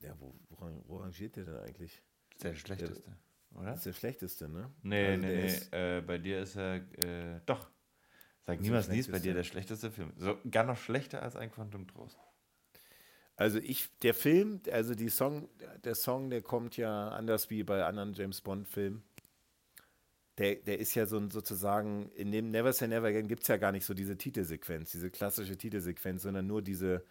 ja, 0.00 0.14
wo, 0.18 0.34
wo, 0.48 0.82
wo 0.86 0.96
rangiert 0.98 1.36
der 1.36 1.44
denn 1.44 1.56
eigentlich? 1.58 2.02
Der 2.42 2.54
schlechteste, 2.54 3.16
oder? 3.54 3.66
Das 3.72 3.78
ist 3.80 3.86
der 3.86 3.92
schlechteste, 3.92 4.48
ne? 4.48 4.72
Nee, 4.82 5.06
Also 5.08 5.20
nee, 5.20 5.26
der 5.28 5.36
nee. 5.36 5.46
ist- 5.46 5.72
Äh, 5.72 6.02
bei 6.06 6.18
dir 6.18 6.40
ist 6.40 6.56
er, 6.56 6.76
äh, 7.04 7.40
doch. 7.46 7.70
Sag 8.44 8.56
ist 8.58 8.62
niemals 8.62 8.86
der 8.86 8.94
nie, 8.94 9.00
ist 9.00 9.12
bei 9.12 9.18
dir 9.20 9.34
der 9.34 9.44
schlechteste 9.44 9.90
Film. 9.92 10.12
So, 10.16 10.36
gar 10.50 10.64
noch 10.64 10.76
schlechter 10.78 11.22
als 11.22 11.36
ein 11.36 11.52
Quantum 11.52 11.86
Trost. 11.86 12.18
Also 13.36 13.58
ich, 13.58 13.88
der 14.00 14.14
Film, 14.14 14.60
also 14.70 14.94
die 14.94 15.08
Song, 15.08 15.48
der 15.84 15.94
Song, 15.94 16.30
der 16.30 16.42
kommt 16.42 16.76
ja 16.76 17.08
anders 17.08 17.50
wie 17.50 17.62
bei 17.64 17.84
anderen 17.84 18.12
James 18.14 18.40
Bond-Filmen. 18.40 19.02
Der, 20.38 20.56
der 20.56 20.78
ist 20.78 20.94
ja 20.94 21.06
so 21.06 21.18
ein, 21.18 21.30
sozusagen, 21.30 22.10
in 22.12 22.32
dem 22.32 22.50
Never 22.50 22.72
Say 22.72 22.88
Never 22.88 23.08
Again 23.08 23.28
gibt 23.28 23.42
es 23.42 23.48
ja 23.48 23.56
gar 23.56 23.72
nicht 23.72 23.84
so 23.84 23.94
diese 23.94 24.16
Titelsequenz, 24.16 24.92
diese 24.92 25.10
klassische 25.10 25.56
Titelsequenz, 25.56 26.22
sondern 26.22 26.46
nur 26.46 26.62
diese 26.62 27.04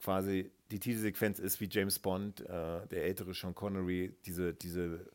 quasi, 0.00 0.50
die 0.70 0.78
Titelsequenz 0.80 1.38
ist 1.38 1.60
wie 1.60 1.68
James 1.70 1.98
Bond, 1.98 2.40
äh, 2.40 2.86
der 2.86 3.04
ältere 3.04 3.34
Sean 3.34 3.54
Connery, 3.54 4.14
diese, 4.26 4.54
diese, 4.54 5.10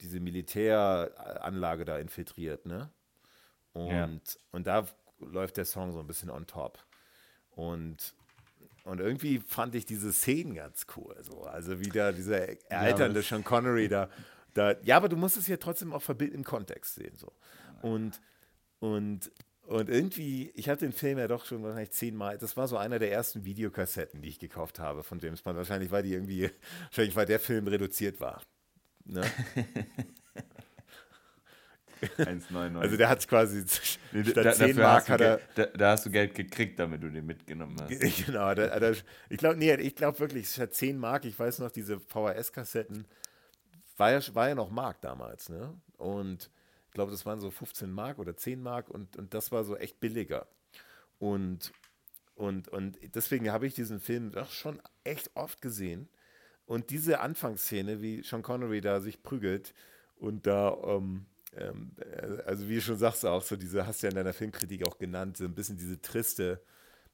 diese 0.00 0.20
Militäranlage 0.20 1.84
da 1.84 1.98
infiltriert, 1.98 2.66
ne? 2.66 2.90
Und, 3.72 3.88
Ja. 3.88 4.08
und 4.52 4.66
da 4.66 4.86
läuft 5.20 5.56
der 5.56 5.64
Song 5.64 5.92
so 5.92 6.00
ein 6.00 6.06
bisschen 6.06 6.30
on 6.30 6.46
top. 6.46 6.78
Und 7.50 8.14
und 8.86 9.00
irgendwie 9.00 9.40
fand 9.40 9.74
ich 9.74 9.84
diese 9.84 10.12
Szenen 10.12 10.54
ganz 10.54 10.86
cool. 10.96 11.16
So. 11.22 11.42
Also 11.42 11.80
wieder 11.80 12.12
dieser 12.12 12.46
alternde 12.70 13.20
das- 13.20 13.28
Sean 13.28 13.42
Connery 13.42 13.88
da, 13.88 14.08
da. 14.54 14.76
Ja, 14.82 14.96
aber 14.96 15.08
du 15.08 15.16
musst 15.16 15.36
es 15.36 15.48
ja 15.48 15.56
trotzdem 15.56 15.92
auch 15.92 16.08
im 16.08 16.44
Kontext 16.44 16.94
sehen. 16.94 17.16
So. 17.16 17.32
Und, 17.82 18.20
und, 18.78 19.30
und 19.62 19.88
irgendwie, 19.88 20.50
ich 20.54 20.68
habe 20.68 20.78
den 20.78 20.92
Film 20.92 21.18
ja 21.18 21.26
doch 21.26 21.44
schon 21.44 21.64
wahrscheinlich 21.64 21.90
zehnmal. 21.90 22.38
Das 22.38 22.56
war 22.56 22.68
so 22.68 22.76
einer 22.76 23.00
der 23.00 23.10
ersten 23.10 23.44
Videokassetten, 23.44 24.22
die 24.22 24.28
ich 24.28 24.38
gekauft 24.38 24.78
habe 24.78 25.02
von 25.02 25.18
James 25.18 25.42
Bond. 25.42 25.56
Wahrscheinlich, 25.56 25.90
weil 25.90 26.04
die 26.04 26.12
irgendwie, 26.12 26.48
wahrscheinlich, 26.84 27.16
weil 27.16 27.26
der 27.26 27.40
Film 27.40 27.66
reduziert 27.66 28.20
war. 28.20 28.40
Ne? 29.04 29.22
1,99. 32.18 32.78
Also 32.78 32.96
der 32.96 33.08
hat 33.08 33.18
es 33.20 33.28
quasi 33.28 33.64
Nee, 34.12 34.24
statt 34.24 34.44
da, 34.44 34.52
10 34.52 34.68
dafür 34.68 34.82
Mark 34.82 34.96
hast 34.96 35.08
du 35.08 35.12
hat 35.12 35.20
er. 35.20 35.40
Da, 35.54 35.66
da 35.66 35.90
hast 35.92 36.06
du 36.06 36.10
Geld 36.10 36.34
gekriegt, 36.34 36.78
damit 36.78 37.02
du 37.02 37.10
den 37.10 37.26
mitgenommen 37.26 37.76
hast. 37.80 37.90
Genau, 38.26 38.54
da, 38.54 38.78
da, 38.78 38.92
ich 39.28 39.38
glaube 39.38 39.56
nee, 39.56 39.74
ich 39.74 39.94
glaube 39.94 40.18
wirklich, 40.18 40.46
es 40.46 40.58
hat 40.58 40.74
10 40.74 40.98
Mark, 40.98 41.24
ich 41.24 41.38
weiß 41.38 41.58
noch, 41.60 41.70
diese 41.70 41.98
VHS-Kassetten, 41.98 43.06
war 43.96 44.12
ja, 44.12 44.20
war 44.34 44.48
ja 44.48 44.54
noch 44.54 44.70
Mark 44.70 45.00
damals, 45.00 45.48
ne? 45.48 45.74
Und 45.96 46.50
ich 46.86 46.92
glaube, 46.92 47.10
das 47.10 47.26
waren 47.26 47.40
so 47.40 47.50
15 47.50 47.90
Mark 47.90 48.18
oder 48.18 48.36
10 48.36 48.62
Mark 48.62 48.88
und, 48.88 49.16
und 49.16 49.34
das 49.34 49.52
war 49.52 49.64
so 49.64 49.76
echt 49.76 50.00
billiger. 50.00 50.46
Und, 51.18 51.72
und, 52.34 52.68
und 52.68 52.98
deswegen 53.14 53.50
habe 53.50 53.66
ich 53.66 53.74
diesen 53.74 54.00
Film 54.00 54.30
doch 54.30 54.50
schon 54.50 54.80
echt 55.04 55.30
oft 55.34 55.60
gesehen. 55.62 56.08
Und 56.66 56.90
diese 56.90 57.20
Anfangsszene, 57.20 58.02
wie 58.02 58.22
Sean 58.22 58.42
Connery 58.42 58.80
da 58.80 59.00
sich 59.00 59.22
prügelt 59.22 59.72
und 60.16 60.46
da, 60.46 60.76
ähm, 60.84 60.94
ähm, 60.94 61.26
äh, 61.26 61.35
also 62.44 62.68
wie 62.68 62.76
du 62.76 62.80
schon 62.80 62.98
sagst, 62.98 63.24
auch 63.24 63.42
so 63.42 63.56
diese, 63.56 63.86
hast 63.86 64.02
du 64.02 64.06
ja 64.06 64.10
in 64.10 64.16
deiner 64.16 64.32
Filmkritik 64.32 64.86
auch 64.86 64.98
genannt, 64.98 65.36
so 65.36 65.44
ein 65.44 65.54
bisschen 65.54 65.76
diese 65.76 66.00
triste 66.00 66.62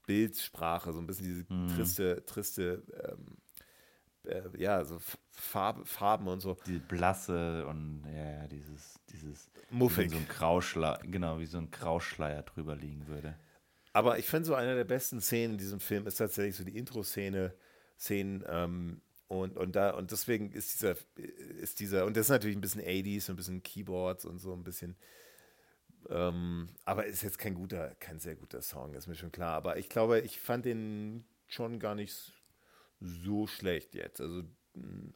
Bildsprache, 0.06 0.92
so 0.92 0.98
ein 0.98 1.06
bisschen 1.06 1.26
diese 1.26 1.76
triste, 1.76 2.26
triste 2.26 2.82
ähm, 3.04 3.36
äh, 4.24 4.42
ja, 4.58 4.84
so 4.84 4.98
Farbe, 5.30 5.84
Farben 5.84 6.28
und 6.28 6.40
so. 6.40 6.56
Die 6.66 6.78
blasse 6.78 7.66
und 7.66 8.04
ja, 8.14 8.46
dieses, 8.48 9.00
dieses 9.10 9.50
Muffig. 9.70 10.10
Wie 10.10 10.14
so 10.14 10.20
ein 10.20 10.28
Grauschleier, 10.28 10.98
genau, 11.02 11.38
wie 11.38 11.46
so 11.46 11.58
ein 11.58 11.70
Grauschleier 11.70 12.42
drüber 12.42 12.76
liegen 12.76 13.06
würde. 13.06 13.36
Aber 13.92 14.18
ich 14.18 14.26
finde 14.26 14.46
so 14.46 14.54
eine 14.54 14.74
der 14.74 14.84
besten 14.84 15.20
Szenen 15.20 15.54
in 15.54 15.58
diesem 15.58 15.80
Film 15.80 16.06
ist 16.06 16.16
tatsächlich 16.16 16.56
so 16.56 16.64
die 16.64 16.76
Intro-Szene, 16.76 17.54
Szenen, 17.98 18.44
ähm, 18.48 19.02
und, 19.32 19.56
und 19.56 19.74
da, 19.74 19.90
und 19.90 20.10
deswegen 20.10 20.52
ist 20.52 20.74
dieser, 20.74 20.94
ist 21.16 21.80
dieser, 21.80 22.04
und 22.04 22.16
das 22.16 22.26
ist 22.26 22.30
natürlich 22.30 22.56
ein 22.56 22.60
bisschen 22.60 22.82
80s, 22.82 23.30
ein 23.30 23.36
bisschen 23.36 23.62
Keyboards 23.62 24.26
und 24.26 24.38
so 24.38 24.52
ein 24.52 24.62
bisschen, 24.62 24.94
ähm, 26.10 26.68
aber 26.84 27.06
ist 27.06 27.22
jetzt 27.22 27.38
kein 27.38 27.54
guter, 27.54 27.94
kein 27.94 28.18
sehr 28.18 28.36
guter 28.36 28.60
Song, 28.60 28.94
ist 28.94 29.06
mir 29.06 29.14
schon 29.14 29.32
klar. 29.32 29.54
Aber 29.54 29.78
ich 29.78 29.88
glaube, 29.88 30.20
ich 30.20 30.38
fand 30.38 30.66
den 30.66 31.24
schon 31.46 31.78
gar 31.78 31.94
nicht 31.94 32.32
so 33.00 33.46
schlecht 33.46 33.94
jetzt. 33.94 34.20
Also, 34.20 34.42
mm, 34.74 35.14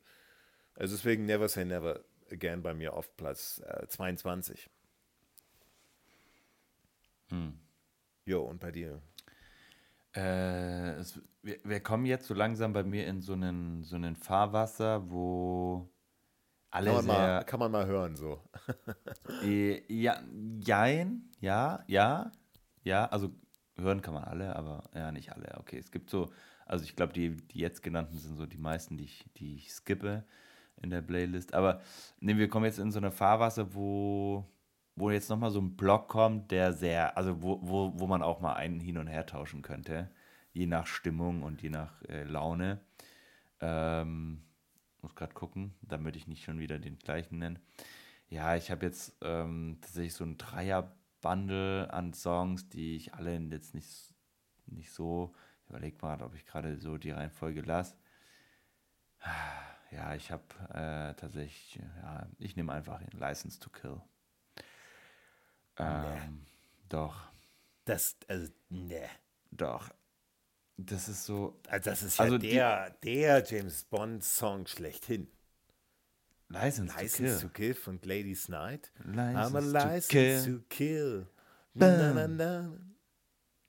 also 0.74 0.96
deswegen 0.96 1.26
Never 1.26 1.48
Say 1.48 1.66
Never 1.66 2.02
Again 2.31 2.62
bei 2.62 2.72
mir 2.72 2.94
auf 2.94 3.14
Platz 3.16 3.62
äh, 3.66 3.87
22. 3.87 4.70
Hm. 7.29 7.59
Jo, 8.24 8.42
und 8.42 8.61
bei 8.61 8.72
dir? 8.72 9.02
Äh, 10.16 10.94
es, 10.94 11.20
wir, 11.42 11.59
wir, 11.62 11.81
kommen 11.81 12.07
jetzt 12.07 12.26
so 12.26 12.35
langsam 12.35 12.72
bei 12.72 12.83
mir 12.83 13.07
in 13.07 13.20
so 13.20 13.35
einen, 13.35 13.85
so 13.85 13.96
einen 13.96 14.16
Fahrwasser, 14.16 15.11
wo 15.11 15.90
alle 16.70 16.87
kann 16.87 16.94
man, 16.94 17.05
sehr, 17.05 17.14
mal, 17.14 17.44
kann 17.44 17.61
man 17.61 17.72
mal 17.72 17.87
hören 17.87 18.16
so. 18.16 18.40
äh, 19.42 19.83
ja, 19.92 20.20
jein, 20.61 21.31
ja, 21.40 21.85
ja, 21.87 22.33
ja, 22.83 23.05
also 23.07 23.31
hören 23.76 24.00
kann 24.00 24.14
man 24.14 24.24
alle, 24.24 24.57
aber 24.57 24.85
ja, 24.94 25.12
nicht 25.12 25.33
alle. 25.33 25.55
Okay, 25.59 25.79
es 25.79 25.90
gibt 25.90 26.09
so, 26.09 26.31
also 26.64 26.85
ich 26.85 26.96
glaube, 26.96 27.12
die, 27.12 27.37
die 27.37 27.59
jetzt 27.59 27.83
genannten 27.83 28.18
sind 28.18 28.37
so 28.37 28.46
die 28.46 28.59
meisten, 28.59 28.96
die 28.96 29.05
ich, 29.05 29.26
die 29.37 29.57
ich 29.57 29.72
skippe 29.72 30.24
in 30.83 30.90
der 30.90 31.02
Playlist. 31.02 31.55
Aber 31.55 31.81
nee, 32.20 32.37
wir 32.37 32.48
kommen 32.48 32.64
jetzt 32.64 32.79
in 32.79 32.90
so 32.90 32.98
eine 32.98 33.11
Fahrwasser, 33.11 33.74
wo 33.74 34.46
wo 34.96 35.11
jetzt 35.11 35.28
nochmal 35.28 35.50
so 35.50 35.61
ein 35.61 35.76
Block 35.76 36.09
kommt, 36.09 36.50
der 36.50 36.72
sehr, 36.72 37.16
also 37.16 37.42
wo, 37.42 37.61
wo, 37.62 37.92
wo 37.96 38.06
man 38.06 38.22
auch 38.22 38.40
mal 38.40 38.54
einen 38.54 38.80
hin 38.80 38.98
und 38.98 39.06
her 39.06 39.26
tauschen 39.26 39.62
könnte, 39.62 40.11
je 40.52 40.66
nach 40.66 40.87
Stimmung 40.87 41.42
und 41.42 41.62
je 41.62 41.70
nach 41.70 42.02
äh, 42.09 42.24
Laune. 42.24 42.80
Ähm, 43.61 44.42
muss 45.02 45.14
gerade 45.14 45.35
gucken, 45.35 45.74
damit 45.82 46.16
ich 46.16 46.26
nicht 46.26 46.44
schon 46.44 46.59
wieder 46.59 46.78
den 46.78 46.98
gleichen 46.98 47.38
nenne. 47.38 47.61
Ja, 48.28 48.56
ich 48.56 48.70
habe 48.70 48.87
jetzt 48.87 49.16
ähm, 49.22 49.78
tatsächlich 49.82 50.14
so 50.14 50.24
ein 50.24 50.38
Dreier-Bundle 50.38 51.92
an 51.92 52.12
Songs, 52.12 52.68
die 52.70 52.96
ich 52.96 53.14
alle 53.14 53.37
jetzt 53.38 53.74
nicht, 53.74 54.14
nicht 54.66 54.90
so, 54.90 55.35
ich 55.62 55.70
überlege 55.70 55.98
mal, 56.00 56.22
ob 56.22 56.35
ich 56.35 56.46
gerade 56.46 56.78
so 56.78 56.96
die 56.98 57.12
Reihenfolge 57.12 57.61
lasse. 57.61 57.96
Ja, 59.92 60.14
ich 60.14 60.32
habe 60.32 60.42
äh, 60.70 61.14
tatsächlich, 61.14 61.80
ja, 62.02 62.26
ich 62.38 62.56
nehme 62.56 62.72
einfach 62.72 63.00
License 63.12 63.61
to 63.61 63.70
Kill. 63.70 64.00
Ähm, 65.79 66.03
nee. 66.03 66.47
Doch. 66.89 67.31
Das, 67.85 68.17
also, 68.29 68.51
ne. 68.69 69.09
Doch. 69.51 69.91
Das 70.77 71.09
ist 71.09 71.25
so. 71.25 71.59
Also 71.69 71.91
das 71.91 72.03
ist 72.03 72.19
ja 72.19 72.25
also 72.25 72.39
der, 72.39 72.91
die, 73.03 73.15
der 73.15 73.45
James 73.45 73.85
Bond-Song 73.85 74.67
schlechthin. 74.67 75.29
License, 76.49 76.95
license 76.95 77.41
to, 77.41 77.49
kill. 77.49 77.49
to 77.49 77.49
Kill 77.49 77.75
von 77.75 78.01
Ladies 78.03 78.49
Night. 78.49 78.93
License 79.05 79.39
I'm 79.39 79.57
a 79.57 79.61
license 79.61 80.09
to 80.09 80.12
kill. 80.12 80.45
To 80.45 80.65
kill. 80.69 81.27
Na, 81.75 82.12
na, 82.12 82.29
na. 82.29 82.79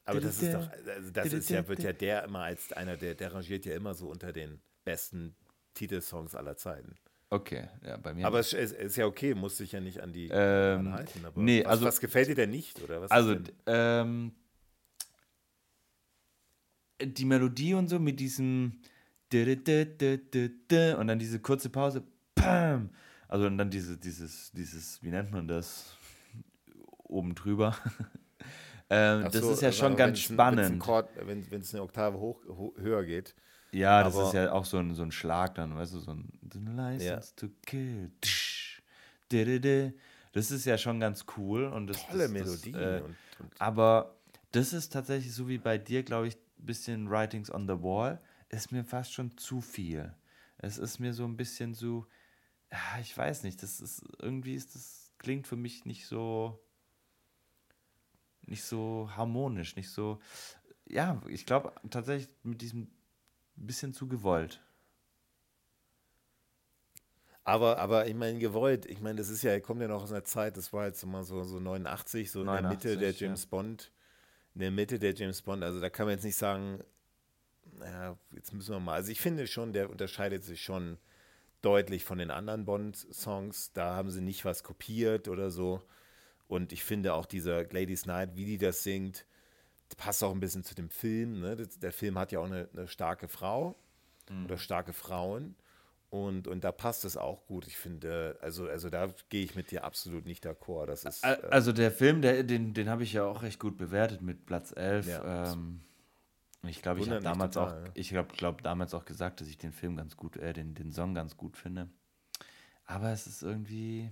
Aber 0.05 0.21
das 0.21 0.41
ist 0.41 0.53
doch, 0.53 0.69
also 0.71 1.11
das 1.11 1.33
ist 1.33 1.49
ja, 1.49 1.67
wird 1.67 1.83
ja 1.83 1.91
der 1.91 2.23
immer 2.23 2.43
als 2.43 2.71
einer, 2.71 2.95
der, 2.95 3.15
der 3.15 3.33
rangiert 3.33 3.65
ja 3.65 3.75
immer 3.75 3.93
so 3.93 4.09
unter 4.09 4.31
den 4.31 4.61
besten 4.85 5.35
Titelsongs 5.73 6.33
aller 6.33 6.55
Zeiten. 6.55 6.95
Okay, 7.29 7.67
ja, 7.85 7.97
bei 7.97 8.13
mir. 8.13 8.25
Aber 8.25 8.39
es 8.39 8.53
ist, 8.53 8.73
ist, 8.73 8.95
ja 8.95 9.05
okay, 9.05 9.35
muss 9.35 9.57
sich 9.57 9.73
ja 9.73 9.81
nicht 9.81 10.01
an 10.01 10.13
die 10.13 10.29
ähm, 10.31 10.93
halten. 10.93 11.25
Aber 11.25 11.41
nee, 11.41 11.63
was, 11.63 11.71
also, 11.71 11.85
was 11.85 11.99
gefällt 11.99 12.29
dir 12.29 12.35
denn 12.35 12.51
nicht? 12.51 12.81
Oder 12.81 13.01
was 13.01 13.11
also, 13.11 13.35
ähm, 13.65 14.31
die 17.01 17.25
Melodie 17.25 17.73
und 17.73 17.89
so 17.89 17.99
mit 17.99 18.19
diesem 18.19 18.79
und 19.33 21.07
dann 21.07 21.19
diese 21.19 21.39
kurze 21.41 21.69
Pause, 21.69 22.01
Pam! 22.33 22.91
also 23.27 23.45
und 23.45 23.57
dann 23.57 23.69
diese, 23.69 23.97
dieses, 23.97 24.51
dieses, 24.53 25.03
wie 25.03 25.09
nennt 25.09 25.31
man 25.31 25.49
das? 25.49 25.97
Oben 27.03 27.35
drüber. 27.35 27.75
ähm, 28.89 29.23
so, 29.23 29.39
das 29.39 29.49
ist 29.49 29.61
ja 29.61 29.71
schon 29.73 29.97
ganz 29.97 30.19
spannend. 30.19 30.81
Wenn 31.25 31.61
es 31.61 31.73
eine 31.73 31.83
Oktave 31.83 32.19
hoch, 32.19 32.41
ho 32.47 32.73
höher 32.77 33.03
geht. 33.03 33.35
Ja, 33.71 34.03
das 34.03 34.15
ist 34.15 34.33
ja 34.33 34.51
auch 34.51 34.65
so 34.65 34.77
ein, 34.77 34.93
so 34.95 35.03
ein 35.03 35.11
Schlag 35.11 35.55
dann, 35.55 35.75
weißt 35.75 35.93
du, 35.93 35.99
so 35.99 36.11
ein 36.11 36.31
License 36.53 37.05
ja. 37.05 37.19
to 37.35 37.49
kill. 37.65 38.11
Das 40.31 40.51
ist 40.51 40.65
ja 40.65 40.77
schon 40.77 40.99
ganz 40.99 41.25
cool. 41.37 41.65
Und 41.65 41.87
das, 41.87 42.05
Tolle 42.05 42.23
das, 42.23 42.31
Melodie. 42.31 42.71
Äh, 42.71 43.01
und, 43.01 43.15
und 43.39 43.61
aber 43.61 44.15
das 44.51 44.73
ist 44.73 44.93
tatsächlich 44.93 45.33
so 45.33 45.47
wie 45.47 45.57
bei 45.57 45.77
dir, 45.77 46.03
glaube 46.03 46.27
ich, 46.27 46.35
ein 46.35 46.65
bisschen 46.65 47.09
Writings 47.09 47.51
on 47.51 47.67
the 47.67 47.81
Wall. 47.81 48.21
Ist 48.49 48.71
mir 48.71 48.83
fast 48.85 49.13
schon 49.13 49.37
zu 49.37 49.61
viel. 49.61 50.13
Es 50.57 50.77
ist 50.77 50.99
mir 50.99 51.13
so 51.13 51.25
ein 51.25 51.37
bisschen 51.37 51.73
so, 51.73 52.07
ich 53.01 53.17
weiß 53.17 53.43
nicht, 53.43 53.61
das 53.61 53.81
ist 53.81 54.03
irgendwie 54.21 54.55
ist 54.55 54.75
das 54.75 55.11
klingt 55.17 55.47
für 55.47 55.55
mich 55.55 55.85
nicht 55.85 56.05
so 56.07 56.59
nicht 58.45 58.63
so 58.63 59.09
harmonisch, 59.15 59.75
nicht 59.75 59.89
so 59.89 60.19
ja, 60.87 61.21
ich 61.27 61.45
glaube 61.45 61.73
tatsächlich 61.89 62.29
mit 62.43 62.61
diesem 62.61 62.87
bisschen 63.65 63.93
zu 63.93 64.07
gewollt. 64.07 64.61
Aber, 67.47 67.79
aber 67.79 68.07
ich 68.07 68.13
meine, 68.13 68.39
gewollt, 68.39 68.85
ich 68.85 68.99
meine, 68.99 69.15
das 69.15 69.29
ist 69.29 69.41
ja, 69.41 69.57
kommt 69.61 69.79
ja 69.79 69.87
noch 69.87 70.03
aus 70.03 70.11
einer 70.11 70.25
Zeit, 70.25 70.57
das 70.57 70.73
war 70.73 70.85
jetzt 70.85 71.05
mal 71.05 71.23
so, 71.23 71.45
so 71.45 71.61
89, 71.61 72.29
so 72.29 72.43
89, 72.43 72.43
in 72.43 72.61
der 72.61 72.69
Mitte 72.69 72.97
der 72.97 73.11
James 73.13 73.43
ja. 73.43 73.47
Bond, 73.49 73.91
in 74.53 74.59
der 74.59 74.71
Mitte 74.71 74.99
der 74.99 75.13
James 75.13 75.41
Bond, 75.41 75.63
also 75.63 75.79
da 75.79 75.89
kann 75.89 76.07
man 76.07 76.15
jetzt 76.15 76.25
nicht 76.25 76.35
sagen, 76.35 76.83
naja, 77.79 78.17
jetzt 78.31 78.51
müssen 78.53 78.73
wir 78.73 78.81
mal, 78.81 78.95
also 78.95 79.13
ich 79.13 79.21
finde 79.21 79.47
schon, 79.47 79.71
der 79.71 79.89
unterscheidet 79.89 80.43
sich 80.43 80.61
schon 80.61 80.97
deutlich 81.61 82.03
von 82.03 82.17
den 82.17 82.31
anderen 82.31 82.65
Bond-Songs, 82.65 83.71
da 83.71 83.95
haben 83.95 84.09
sie 84.09 84.21
nicht 84.21 84.43
was 84.43 84.63
kopiert 84.63 85.29
oder 85.29 85.49
so 85.49 85.81
und 86.49 86.73
ich 86.73 86.83
finde 86.83 87.13
auch 87.13 87.25
dieser 87.25 87.63
Ladies 87.71 88.05
Night, 88.05 88.35
wie 88.35 88.43
die 88.43 88.57
das 88.57 88.83
singt, 88.83 89.25
passt 89.95 90.23
auch 90.23 90.31
ein 90.31 90.39
bisschen 90.39 90.63
zu 90.63 90.75
dem 90.75 90.89
Film. 90.89 91.39
Ne? 91.39 91.55
Der 91.55 91.91
Film 91.91 92.17
hat 92.17 92.31
ja 92.31 92.39
auch 92.39 92.45
eine, 92.45 92.67
eine 92.73 92.87
starke 92.87 93.27
Frau 93.27 93.75
mhm. 94.29 94.45
oder 94.45 94.57
starke 94.57 94.93
Frauen. 94.93 95.55
Und, 96.09 96.47
und 96.47 96.63
da 96.63 96.71
passt 96.71 97.03
es 97.03 97.17
auch 97.17 97.45
gut. 97.47 97.67
Ich 97.67 97.77
finde, 97.77 98.37
also, 98.41 98.67
also 98.67 98.89
da 98.89 99.09
gehe 99.29 99.43
ich 99.43 99.55
mit 99.55 99.71
dir 99.71 99.83
absolut 99.83 100.25
nicht 100.25 100.45
d'accord. 100.45 100.85
Das 100.85 101.03
ist, 101.03 101.23
äh, 101.23 101.37
also 101.49 101.73
der 101.73 101.91
Film, 101.91 102.21
der, 102.21 102.43
den, 102.43 102.73
den 102.73 102.89
habe 102.89 103.03
ich 103.03 103.13
ja 103.13 103.25
auch 103.25 103.41
recht 103.41 103.59
gut 103.59 103.77
bewertet 103.77 104.21
mit 104.21 104.45
Platz 104.45 104.71
11. 104.73 105.07
Ja, 105.07 105.51
ähm, 105.51 105.81
ich 106.63 106.81
glaube, 106.81 107.01
ich 107.01 107.09
habe 107.09 107.21
damals 107.21 107.55
total, 107.55 107.81
auch, 107.81 107.85
ja. 107.87 107.91
ich 107.93 108.09
glaube 108.09 108.33
glaub, 108.37 108.63
damals 108.63 108.93
auch 108.93 109.03
gesagt, 109.03 109.41
dass 109.41 109.49
ich 109.49 109.57
den 109.57 109.73
Film 109.73 109.97
ganz 109.97 110.15
gut, 110.15 110.37
äh, 110.37 110.53
den, 110.53 110.75
den 110.75 110.93
Song 110.93 111.13
ganz 111.13 111.35
gut 111.35 111.57
finde. 111.57 111.89
Aber 112.85 113.11
es 113.11 113.27
ist 113.27 113.43
irgendwie, 113.43 114.09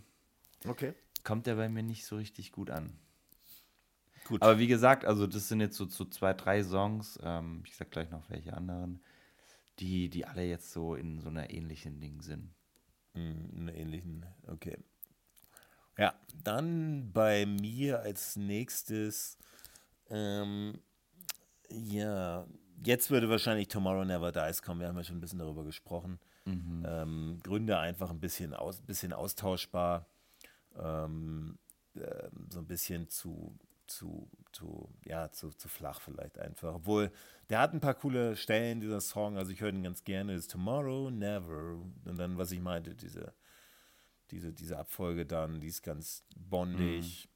okay. 0.68 0.94
kommt 1.24 1.48
der 1.48 1.56
bei 1.56 1.70
mir 1.70 1.84
nicht 1.84 2.06
so 2.06 2.18
richtig 2.18 2.52
gut 2.52 2.70
an. 2.70 2.92
Gut. 4.28 4.42
Aber 4.42 4.58
wie 4.58 4.68
gesagt, 4.68 5.06
also 5.06 5.28
das 5.28 5.48
sind 5.48 5.62
jetzt 5.62 5.78
so, 5.78 5.86
so 5.86 6.04
zwei, 6.06 6.34
drei 6.34 6.64
Songs, 6.64 7.20
ähm, 7.24 7.62
ich 7.66 7.76
sag 7.76 7.92
gleich 7.92 8.10
noch 8.10 8.28
welche 8.30 8.54
anderen, 8.54 9.00
die, 9.80 10.10
die 10.10 10.26
alle 10.26 10.44
jetzt 10.44 10.72
so 10.72 10.96
in 10.96 11.20
so 11.20 11.30
einer 11.30 11.52
ähnlichen 11.52 12.00
Ding 12.00 12.22
sind. 12.22 12.52
In 13.14 13.62
einer 13.62 13.76
ähnlichen, 13.76 14.26
okay. 14.48 14.78
Ja, 15.98 16.14
dann 16.44 17.12
bei 17.14 17.46
mir 17.46 18.02
als 18.02 18.36
nächstes, 18.36 19.38
ähm, 20.10 20.80
ja, 21.70 22.46
jetzt 22.84 23.12
würde 23.12 23.30
wahrscheinlich 23.30 23.68
Tomorrow 23.68 24.04
Never 24.04 24.32
Dies 24.32 24.62
kommen, 24.62 24.82
wir 24.82 24.88
haben 24.88 24.98
ja 24.98 25.04
schon 25.04 25.18
ein 25.18 25.22
bisschen 25.22 25.40
darüber 25.40 25.64
gesprochen. 25.64 26.20
Mhm. 26.46 26.84
Ähm, 26.86 27.40
Gründe 27.44 27.78
einfach 27.78 28.10
ein 28.10 28.20
bisschen, 28.20 28.54
aus, 28.54 28.82
bisschen 28.82 29.14
austauschbar, 29.14 30.08
ähm, 30.78 31.58
äh, 31.96 32.28
so 32.50 32.60
ein 32.60 32.68
bisschen 32.68 33.08
zu 33.08 33.58
zu, 33.88 34.30
zu, 34.52 34.90
ja, 35.06 35.32
zu, 35.32 35.52
zu 35.52 35.68
flach 35.68 36.02
vielleicht 36.02 36.40
einfach. 36.40 36.76
Obwohl, 36.76 37.12
der 37.50 37.60
hat 37.60 37.74
ein 37.74 37.80
paar 37.80 37.94
coole 37.94 38.36
Stellen, 38.36 38.80
dieser 38.80 39.02
Song, 39.02 39.38
also 39.38 39.52
ich 39.52 39.62
höre 39.62 39.70
ihn 39.70 39.84
ganz 39.84 40.04
gerne, 40.04 40.34
ist 40.34 40.52
Tomorrow, 40.52 41.10
Never. 41.10 41.78
Und 42.06 42.18
dann, 42.18 42.38
was 42.38 42.52
ich 42.52 42.60
meinte, 42.60 42.96
diese, 42.96 43.34
diese, 44.32 44.54
diese 44.54 44.78
Abfolge 44.78 45.26
dann, 45.26 45.60
die 45.62 45.68
ist 45.68 45.84
ganz 45.84 46.24
bondig. 46.36 47.30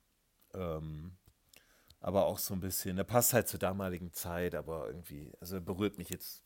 Mhm. 0.54 0.62
Ähm, 0.62 1.12
aber 2.02 2.26
auch 2.26 2.40
so 2.40 2.54
ein 2.54 2.62
bisschen, 2.62 2.96
der 2.96 3.04
passt 3.04 3.34
halt 3.34 3.48
zur 3.48 3.60
damaligen 3.60 4.14
Zeit, 4.14 4.56
aber 4.56 4.88
irgendwie, 4.88 5.32
also 5.42 5.60
berührt 5.60 5.98
mich 5.98 6.10
jetzt 6.10 6.44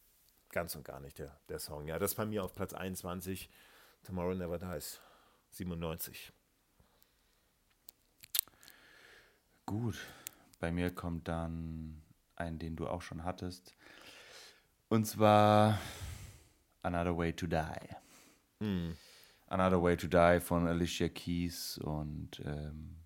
ganz 0.49 0.75
und 0.75 0.83
gar 0.83 0.99
nicht, 0.99 1.19
der, 1.19 1.39
der 1.49 1.59
Song. 1.59 1.87
Ja, 1.87 1.99
das 1.99 2.11
ist 2.11 2.17
bei 2.17 2.25
mir 2.25 2.43
auf 2.43 2.53
Platz 2.53 2.73
21, 2.73 3.49
Tomorrow 4.03 4.33
Never 4.33 4.57
Dies, 4.57 4.99
97. 5.51 6.31
Gut, 9.65 9.95
bei 10.60 10.71
mir 10.71 10.93
kommt 10.93 11.28
dann 11.28 12.02
ein, 12.36 12.60
den 12.60 12.76
du 12.76 12.88
auch 12.88 13.02
schon 13.02 13.23
hattest. 13.23 13.76
Und 14.89 15.06
zwar 15.06 15.80
Another 16.82 17.17
Way 17.17 17.34
to 17.34 17.47
Die. 17.47 17.95
Hm. 18.60 18.97
Another 19.47 19.82
Way 19.82 19.97
to 19.97 20.08
Die 20.08 20.39
von 20.41 20.67
Alicia 20.67 21.10
Keys 21.10 21.78
und 21.78 22.41
ähm, 22.45 22.97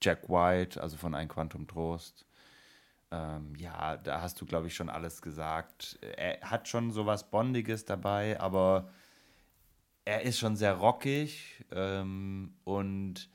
Jack 0.00 0.28
White, 0.28 0.80
also 0.80 0.96
von 0.96 1.14
Ein 1.14 1.28
Quantum 1.28 1.66
Trost. 1.66 2.26
Ähm, 3.10 3.54
ja, 3.56 3.96
da 3.96 4.20
hast 4.20 4.40
du, 4.40 4.46
glaube 4.46 4.68
ich, 4.68 4.74
schon 4.74 4.88
alles 4.88 5.22
gesagt. 5.22 5.98
Er 6.16 6.40
hat 6.42 6.68
schon 6.68 6.90
sowas 6.90 7.30
Bondiges 7.30 7.84
dabei, 7.84 8.38
aber 8.40 8.90
er 10.04 10.22
ist 10.22 10.38
schon 10.38 10.56
sehr 10.56 10.74
rockig 10.74 11.64
ähm, 11.72 12.54
und 12.64 13.28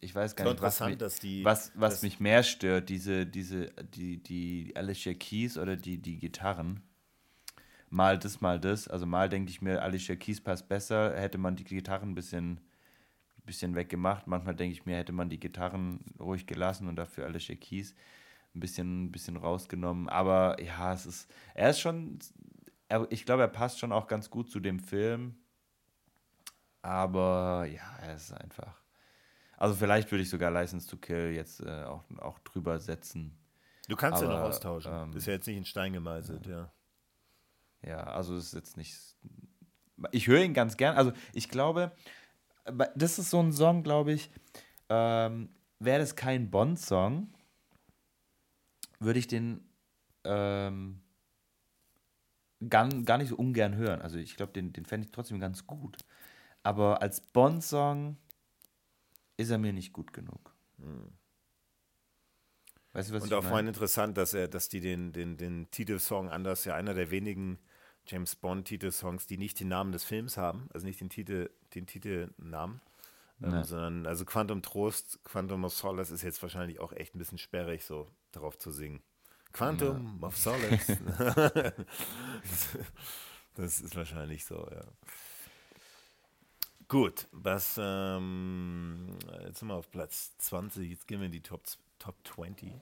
ich 0.00 0.14
weiß 0.14 0.36
gar 0.36 0.46
nicht, 0.46 0.60
was, 0.62 0.82
mich, 0.84 0.96
die- 1.22 1.44
was, 1.44 1.72
was 1.74 2.02
mich 2.02 2.20
mehr 2.20 2.42
stört, 2.42 2.88
diese, 2.88 3.26
diese, 3.26 3.66
die, 3.94 4.22
die 4.22 4.72
Alicia 4.76 5.14
Keys 5.14 5.58
oder 5.58 5.76
die, 5.76 5.98
die 5.98 6.18
Gitarren. 6.18 6.82
Mal 7.90 8.18
das, 8.18 8.40
mal 8.40 8.60
das. 8.60 8.88
Also 8.88 9.06
mal 9.06 9.28
denke 9.28 9.50
ich 9.50 9.62
mir, 9.62 9.82
Alicia 9.82 10.16
Keys 10.16 10.40
passt 10.40 10.68
besser, 10.68 11.18
hätte 11.18 11.38
man 11.38 11.56
die 11.56 11.64
Gitarren 11.64 12.10
ein 12.10 12.14
bisschen, 12.14 12.60
bisschen 13.44 13.74
weggemacht. 13.74 14.26
Manchmal 14.26 14.54
denke 14.54 14.74
ich 14.74 14.86
mir, 14.86 14.96
hätte 14.96 15.12
man 15.12 15.28
die 15.30 15.40
Gitarren 15.40 16.00
ruhig 16.20 16.46
gelassen 16.46 16.88
und 16.88 16.96
dafür 16.96 17.26
Alicia 17.26 17.56
Keys 17.56 17.94
ein 18.54 18.60
bisschen, 18.60 19.04
ein 19.06 19.12
bisschen 19.12 19.36
rausgenommen. 19.36 20.08
Aber 20.08 20.60
ja, 20.62 20.92
es 20.94 21.06
ist, 21.06 21.30
er 21.54 21.70
ist 21.70 21.80
schon, 21.80 22.18
er, 22.88 23.06
ich 23.10 23.24
glaube, 23.24 23.42
er 23.42 23.48
passt 23.48 23.78
schon 23.80 23.92
auch 23.92 24.06
ganz 24.08 24.30
gut 24.30 24.50
zu 24.50 24.60
dem 24.60 24.80
Film. 24.80 25.36
Aber 26.82 27.66
ja, 27.66 27.96
er 28.02 28.16
ist 28.16 28.32
einfach. 28.32 28.80
Also 29.60 29.74
vielleicht 29.74 30.10
würde 30.10 30.22
ich 30.22 30.30
sogar 30.30 30.50
License 30.50 30.88
to 30.88 30.96
Kill 30.96 31.32
jetzt 31.32 31.60
äh, 31.60 31.84
auch, 31.84 32.02
auch 32.18 32.38
drüber 32.40 32.80
setzen. 32.80 33.38
Du 33.88 33.94
kannst 33.94 34.22
ja 34.22 34.28
noch 34.28 34.36
Aber, 34.36 34.48
austauschen. 34.48 34.90
ähm, 34.92 35.12
ist 35.16 35.26
ja 35.26 35.34
jetzt 35.34 35.46
nicht 35.46 35.58
in 35.58 35.66
Stein 35.66 35.92
gemeißelt, 35.92 36.46
ja. 36.46 36.72
Ja, 37.86 38.04
also 38.04 38.34
es 38.36 38.46
ist 38.46 38.54
jetzt 38.54 38.76
nicht. 38.78 38.98
Ich 40.12 40.28
höre 40.28 40.42
ihn 40.42 40.54
ganz 40.54 40.78
gern. 40.78 40.96
Also 40.96 41.12
ich 41.34 41.50
glaube, 41.50 41.92
aber 42.64 42.86
das 42.96 43.18
ist 43.18 43.28
so 43.28 43.38
ein 43.38 43.52
Song, 43.52 43.82
glaube 43.82 44.12
ich. 44.12 44.30
Ähm, 44.88 45.50
Wäre 45.78 45.98
das 45.98 46.16
kein 46.16 46.50
Bond-Song, 46.50 47.32
würde 48.98 49.18
ich 49.18 49.28
den 49.28 49.68
ähm, 50.24 51.02
gar, 52.66 52.88
gar 52.88 53.18
nicht 53.18 53.28
so 53.28 53.36
ungern 53.36 53.74
hören. 53.76 54.00
Also 54.00 54.16
ich 54.18 54.36
glaube, 54.36 54.52
den, 54.52 54.72
den 54.72 54.86
fände 54.86 55.06
ich 55.06 55.12
trotzdem 55.12 55.38
ganz 55.38 55.66
gut. 55.66 55.98
Aber 56.62 57.02
als 57.02 57.20
Bond-Song 57.20 58.16
ist 59.40 59.50
er 59.50 59.58
mir 59.58 59.72
nicht 59.72 59.92
gut 59.92 60.12
genug. 60.12 60.54
Weißt 62.92 63.10
du, 63.10 63.14
was 63.14 63.22
Und 63.22 63.28
ich 63.28 63.34
auch 63.34 63.44
vorhin 63.44 63.68
interessant, 63.68 64.16
dass 64.16 64.34
er, 64.34 64.48
dass 64.48 64.68
die 64.68 64.80
den, 64.80 65.12
den, 65.12 65.36
den 65.36 65.70
Titelsong 65.70 66.28
anders, 66.28 66.64
ja 66.64 66.74
einer 66.74 66.94
der 66.94 67.10
wenigen 67.10 67.58
James 68.06 68.34
Bond 68.34 68.66
Titelsongs, 68.66 69.26
die 69.26 69.38
nicht 69.38 69.60
den 69.60 69.68
Namen 69.68 69.92
des 69.92 70.04
Films 70.04 70.36
haben, 70.36 70.68
also 70.74 70.86
nicht 70.86 71.00
den 71.00 71.10
Titel, 71.10 71.50
den 71.74 71.86
Titelnamen, 71.86 72.80
ähm, 73.42 73.52
Ja. 73.52 73.64
sondern 73.64 74.06
also 74.06 74.24
Quantum 74.24 74.62
Trost, 74.62 75.22
Quantum 75.24 75.64
of 75.64 75.72
Solace 75.72 76.10
ist 76.10 76.22
jetzt 76.22 76.42
wahrscheinlich 76.42 76.80
auch 76.80 76.92
echt 76.92 77.14
ein 77.14 77.18
bisschen 77.18 77.38
sperrig, 77.38 77.84
so 77.84 78.10
darauf 78.32 78.58
zu 78.58 78.70
singen. 78.72 79.02
Quantum 79.52 80.22
of 80.22 80.36
Solace. 80.36 80.86
das 83.54 83.80
ist 83.80 83.94
wahrscheinlich 83.96 84.44
so, 84.44 84.66
ja. 84.70 84.84
Gut, 86.90 87.28
was, 87.30 87.78
ähm, 87.80 89.16
jetzt 89.44 89.60
sind 89.60 89.68
wir 89.68 89.76
auf 89.76 89.92
Platz 89.92 90.36
20, 90.38 90.90
jetzt 90.90 91.06
gehen 91.06 91.20
wir 91.20 91.26
in 91.26 91.30
die 91.32 91.40
Top, 91.40 91.62
Top 92.00 92.16
20. 92.26 92.72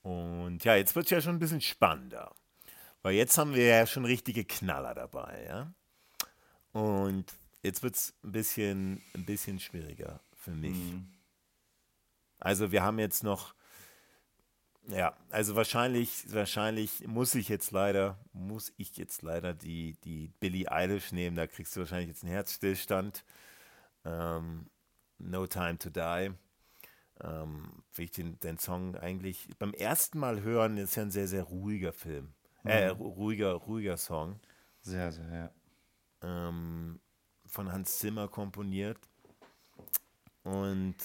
Und 0.00 0.64
ja, 0.64 0.76
jetzt 0.76 0.96
wird 0.96 1.04
es 1.04 1.10
ja 1.10 1.20
schon 1.20 1.34
ein 1.34 1.38
bisschen 1.38 1.60
spannender. 1.60 2.34
Weil 3.02 3.12
jetzt 3.12 3.36
haben 3.36 3.54
wir 3.54 3.66
ja 3.66 3.86
schon 3.86 4.06
richtige 4.06 4.46
Knaller 4.46 4.94
dabei, 4.94 5.44
ja. 5.46 5.74
Und 6.72 7.26
jetzt 7.62 7.82
wird 7.82 7.96
es 7.96 8.14
ein 8.24 8.32
bisschen, 8.32 9.02
ein 9.14 9.26
bisschen 9.26 9.60
schwieriger 9.60 10.18
für 10.34 10.52
mich. 10.52 10.78
Also 12.38 12.72
wir 12.72 12.82
haben 12.82 12.98
jetzt 12.98 13.22
noch, 13.22 13.54
ja, 14.88 15.16
also 15.30 15.54
wahrscheinlich, 15.56 16.32
wahrscheinlich 16.32 17.06
muss 17.06 17.34
ich 17.34 17.48
jetzt 17.48 17.70
leider, 17.70 18.18
muss 18.32 18.72
ich 18.76 18.96
jetzt 18.96 19.22
leider 19.22 19.54
die, 19.54 19.96
die 20.04 20.28
Billie 20.40 20.70
Eilish 20.70 21.12
nehmen. 21.12 21.36
Da 21.36 21.46
kriegst 21.46 21.74
du 21.76 21.80
wahrscheinlich 21.80 22.08
jetzt 22.08 22.24
einen 22.24 22.32
Herzstillstand. 22.32 23.24
Ähm, 24.04 24.68
no 25.18 25.46
Time 25.46 25.78
to 25.78 25.90
Die. 25.90 26.32
Ähm, 27.20 27.84
wie 27.94 28.04
ich 28.04 28.10
den, 28.10 28.40
den 28.40 28.58
Song 28.58 28.96
eigentlich 28.96 29.48
beim 29.58 29.74
ersten 29.74 30.18
Mal 30.18 30.42
hören, 30.42 30.76
ist 30.78 30.96
ja 30.96 31.02
ein 31.02 31.10
sehr, 31.10 31.28
sehr 31.28 31.44
ruhiger 31.44 31.92
Film. 31.92 32.32
Äh, 32.64 32.88
ru- 32.88 33.14
ruhiger, 33.14 33.52
ruhiger 33.52 33.96
Song. 33.96 34.40
Sehr, 34.80 35.12
sehr, 35.12 35.52
ja. 36.22 36.48
Ähm, 36.48 37.00
von 37.46 37.70
Hans 37.70 37.98
Zimmer 37.98 38.28
komponiert. 38.28 38.98
Und 40.42 40.96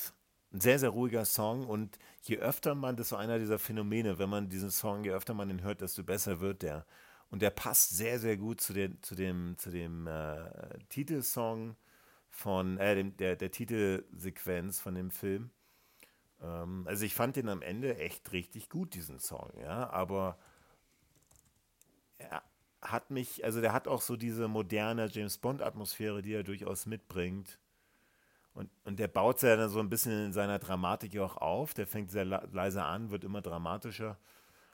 ein 0.58 0.62
sehr, 0.62 0.80
sehr 0.80 0.90
ruhiger 0.90 1.26
Song. 1.26 1.68
Und 1.68 1.98
je 2.24 2.38
öfter 2.38 2.76
man, 2.76 2.96
das 2.96 3.08
ist 3.08 3.10
so 3.10 3.16
einer 3.16 3.40
dieser 3.40 3.60
Phänomene, 3.60 4.20
wenn 4.20 4.30
man 4.30 4.50
diesen 4.50 4.72
Song, 4.72 5.04
je 5.04 5.12
öfter 5.12 5.34
man 5.34 5.50
ihn 5.50 5.62
hört, 5.62 5.82
desto 5.82 6.04
besser 6.04 6.40
wird 6.40 6.64
der. 6.64 6.86
Und 7.30 7.42
der 7.42 7.52
passt 7.52 7.96
sehr, 7.96 8.20
sehr 8.20 8.38
gut 8.38 8.62
zu, 8.62 8.74
den, 8.74 9.02
zu 9.04 9.16
dem, 9.16 9.58
zu 9.58 9.70
dem 9.70 10.08
äh, 10.08 10.50
Titelsong 10.90 11.76
von, 12.30 12.78
äh, 12.78 12.96
dem, 12.96 13.18
der, 13.18 13.36
der 13.36 13.52
Titelsequenz 13.52 14.80
von 14.80 14.96
dem 14.96 15.12
Film. 15.12 15.52
Ähm, 16.42 16.86
also 16.88 17.06
ich 17.06 17.14
fand 17.14 17.36
den 17.36 17.50
am 17.50 17.62
Ende 17.62 17.98
echt 17.98 18.32
richtig 18.32 18.70
gut, 18.70 18.94
diesen 18.96 19.20
Song, 19.20 19.52
ja, 19.60 19.90
aber 19.90 20.38
er 22.18 22.44
hat 22.82 23.12
mich, 23.12 23.44
also 23.44 23.62
der 23.62 23.74
hat 23.74 23.88
auch 23.88 24.02
so 24.02 24.16
diese 24.16 24.48
moderne 24.48 25.08
James 25.12 25.38
Bond-Atmosphäre, 25.38 26.22
die 26.22 26.34
er 26.34 26.44
durchaus 26.44 26.86
mitbringt. 26.86 27.60
Und, 28.58 28.70
und 28.86 29.00
der 29.00 29.08
baut 29.08 29.42
ja 29.44 29.56
dann 29.56 29.70
so 29.70 29.80
ein 29.80 29.90
bisschen 29.90 30.28
in 30.28 30.34
seiner 30.34 30.60
Dramatik 30.60 31.14
ja 31.14 31.24
auch 31.24 31.38
auf. 31.38 31.74
Der 31.76 31.88
fängt 31.88 32.12
sehr 32.12 32.26
le- 32.26 32.50
leise 32.52 32.84
an, 32.84 33.12
wird 33.12 33.24
immer 33.24 33.42
dramatischer. 33.42 34.18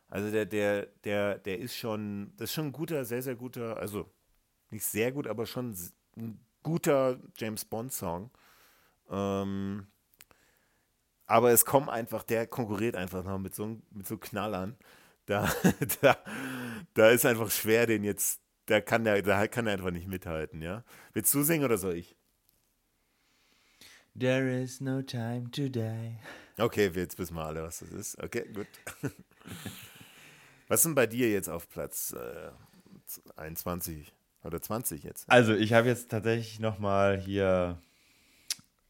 Also 0.09 0.31
der, 0.31 0.45
der, 0.45 0.87
der, 1.05 1.39
der 1.39 1.59
ist 1.59 1.75
schon, 1.77 2.33
das 2.37 2.49
ist 2.51 2.55
schon 2.55 2.67
ein 2.67 2.71
guter, 2.73 3.05
sehr, 3.05 3.21
sehr 3.23 3.35
guter, 3.35 3.77
also 3.77 4.09
nicht 4.71 4.85
sehr 4.85 5.11
gut, 5.11 5.27
aber 5.27 5.45
schon 5.47 5.75
ein 6.17 6.39
guter 6.63 7.19
James 7.37 7.65
Bond-Song. 7.65 8.31
Ähm, 9.09 9.87
aber 11.25 11.51
es 11.51 11.65
kommt 11.65 11.89
einfach, 11.89 12.23
der 12.23 12.47
konkurriert 12.47 12.95
einfach 12.95 13.23
noch 13.23 13.39
mit 13.39 13.55
so, 13.55 13.77
mit 13.91 14.07
so 14.07 14.17
Knallern. 14.17 14.77
Da, 15.25 15.49
da, 16.01 16.17
da 16.95 17.09
ist 17.11 17.25
einfach 17.25 17.49
schwer, 17.49 17.87
den 17.87 18.03
jetzt, 18.03 18.41
da 18.65 18.81
kann 18.81 19.05
der, 19.05 19.21
da 19.21 19.47
kann 19.47 19.67
er 19.67 19.73
einfach 19.73 19.91
nicht 19.91 20.09
mithalten, 20.09 20.61
ja. 20.61 20.83
Willst 21.13 21.33
du 21.33 21.43
singen 21.43 21.63
oder 21.63 21.77
soll 21.77 21.95
ich? 21.95 22.17
There 24.19 24.61
is 24.61 24.79
no 24.79 25.01
time 25.01 25.49
to 25.51 25.69
die. 25.69 26.17
Okay, 26.57 26.91
jetzt 26.93 27.17
wissen 27.17 27.35
wir 27.35 27.45
alle, 27.45 27.63
was 27.63 27.79
das 27.79 27.89
ist. 27.89 28.21
Okay, 28.23 28.45
gut. 28.53 28.67
Was 30.69 30.81
sind 30.81 30.95
bei 30.95 31.05
dir 31.05 31.29
jetzt 31.29 31.49
auf 31.49 31.69
Platz 31.69 32.13
äh, 32.17 32.51
21 33.35 34.11
oder 34.43 34.61
20 34.61 35.03
jetzt? 35.03 35.29
Also, 35.29 35.53
ich 35.53 35.73
habe 35.73 35.87
jetzt 35.89 36.09
tatsächlich 36.09 36.59
nochmal 36.59 37.19
hier 37.19 37.77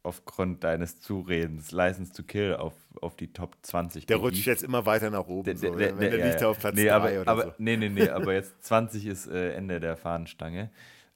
aufgrund 0.03 0.63
deines 0.63 0.99
Zuredens 1.01 1.71
License 1.71 2.13
to 2.13 2.23
Kill 2.23 2.55
auf, 2.55 2.73
auf 3.01 3.15
die 3.15 3.33
Top 3.33 3.55
20 3.63 4.05
Der 4.05 4.17
rutscht 4.17 4.45
jetzt 4.45 4.61
immer 4.63 4.85
weiter 4.85 5.09
nach 5.09 5.27
oben. 5.27 5.45
Der- 5.45 5.57
so, 5.57 5.75
der- 5.75 5.97
wenn 5.97 6.11
der- 6.11 6.27
liegt 6.27 6.41
ja. 6.41 6.47
auf 6.49 6.59
Platz 6.59 6.75
nee, 6.75 6.85
3 6.85 6.91
aber, 6.93 7.21
oder 7.21 7.27
aber, 7.31 7.43
so. 7.45 7.53
Nee, 7.57 7.77
nee, 7.77 7.89
nee, 7.89 8.09
aber 8.09 8.33
jetzt 8.33 8.63
20 8.65 9.05
ist 9.07 9.27
äh, 9.27 9.53
Ende 9.53 9.79
der 9.79 9.97
Fahnenstange. 9.97 10.69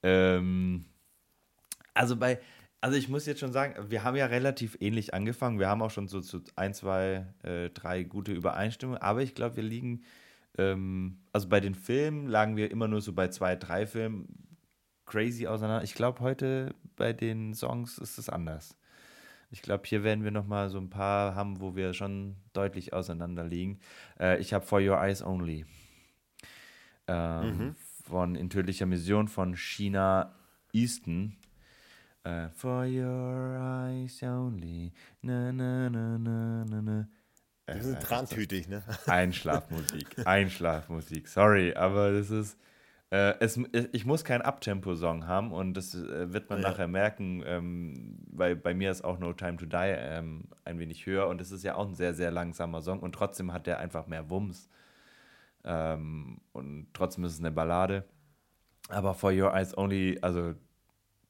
Ähm, 0.04 0.86
also 1.94 2.16
bei, 2.16 2.40
also 2.82 2.98
ich 2.98 3.10
muss 3.10 3.26
jetzt 3.26 3.40
schon 3.40 3.52
sagen, 3.52 3.90
wir 3.90 4.04
haben 4.04 4.16
ja 4.16 4.28
relativ 4.28 4.78
ähnlich 4.80 5.14
angefangen. 5.14 5.60
Wir 5.60 5.68
haben 5.68 5.82
auch 5.82 5.92
schon 5.92 6.08
so 6.08 6.22
zu 6.22 6.42
ein, 6.56 6.74
zwei, 6.74 7.26
äh, 7.44 7.70
drei 7.70 8.04
gute 8.04 8.34
Übereinstimmungen, 8.34 9.02
aber 9.02 9.22
ich 9.22 9.36
glaube, 9.36 9.56
wir 9.56 9.64
liegen, 9.64 10.04
ähm, 10.58 11.20
also 11.34 11.50
bei 11.50 11.60
den 11.60 11.76
Filmen 11.76 12.28
lagen 12.28 12.56
wir 12.56 12.72
immer 12.72 12.88
nur 12.88 13.02
so 13.02 13.14
bei 13.14 13.30
zwei, 13.30 13.56
drei 13.56 13.88
Filmen 13.88 14.58
crazy 15.06 15.48
auseinander. 15.48 15.84
Ich 15.84 15.96
glaube, 15.96 16.20
heute 16.20 16.76
bei 16.96 17.14
den 17.14 17.54
Songs 17.54 17.98
ist 17.98 18.18
es 18.18 18.30
anders. 18.30 18.78
Ich 19.50 19.62
glaube, 19.62 19.84
hier 19.88 20.04
werden 20.04 20.24
wir 20.24 20.32
noch 20.32 20.46
mal 20.46 20.70
so 20.70 20.78
ein 20.78 20.90
paar 20.90 21.34
haben, 21.34 21.62
wo 21.62 21.76
wir 21.76 21.94
schon 21.94 22.36
deutlich 22.54 22.94
auseinander 22.94 23.46
liegen. 23.46 23.80
Äh, 24.20 24.40
ich 24.40 24.54
habe 24.54 24.66
For 24.66 24.82
Your 24.82 24.98
Eyes 24.98 25.24
Only 25.24 25.66
ähm, 27.08 27.76
von 28.04 28.36
In 28.36 28.50
tödlicher 28.50 28.86
Mission 28.86 29.28
von 29.28 29.56
China 29.56 30.36
Easton. 30.74 31.38
Äh, 32.28 32.50
For 32.50 32.84
Your 32.86 33.58
Eyes 33.88 34.22
Only. 34.24 34.92
Na, 35.22 35.52
na, 35.52 35.90
na, 35.90 36.18
na, 36.18 36.66
na, 36.66 36.82
na. 36.82 37.08
Äh, 37.66 37.76
Das 37.78 37.86
ist 37.86 38.02
trantütig, 38.02 38.68
ne? 38.68 38.84
Einschlafmusik. 39.08 40.26
Einschlafmusik. 40.26 41.28
Sorry, 41.28 41.74
aber 41.74 42.12
das 42.12 42.30
ist. 42.30 42.58
Äh, 43.10 43.36
es, 43.40 43.58
ich 43.94 44.06
muss 44.06 44.26
keinen 44.26 44.42
Uptempo-Song 44.42 45.28
haben 45.28 45.54
und 45.54 45.76
das 45.76 45.96
äh, 45.96 46.34
wird 46.34 46.50
man 46.50 46.62
Ja. 46.62 46.70
nachher 46.72 46.90
merken, 46.90 47.42
ähm, 47.46 48.20
weil 48.30 48.58
bei 48.58 48.74
mir 48.74 48.92
ist 48.92 49.06
auch 49.06 49.18
No 49.20 49.32
Time 49.32 49.56
to 49.56 49.66
Die 49.66 49.78
ähm, 49.78 50.50
ein 50.66 50.78
wenig 50.78 51.06
höher 51.06 51.28
und 51.30 51.40
es 51.40 51.52
ist 51.52 51.64
ja 51.64 51.76
auch 51.76 51.88
ein 51.88 51.96
sehr, 51.96 52.14
sehr 52.14 52.32
langsamer 52.32 52.82
Song 52.82 53.00
und 53.00 53.14
trotzdem 53.16 53.54
hat 53.54 53.66
der 53.66 53.80
einfach 53.80 54.08
mehr 54.08 54.30
Wumms. 54.30 54.68
Ähm, 55.64 56.42
und 56.52 56.88
trotzdem 56.94 57.24
ist 57.24 57.34
es 57.34 57.40
eine 57.40 57.52
Ballade. 57.52 58.04
Aber 58.90 59.14
For 59.14 59.32
Your 59.32 59.54
Eyes 59.54 59.78
Only, 59.78 60.18
also 60.22 60.56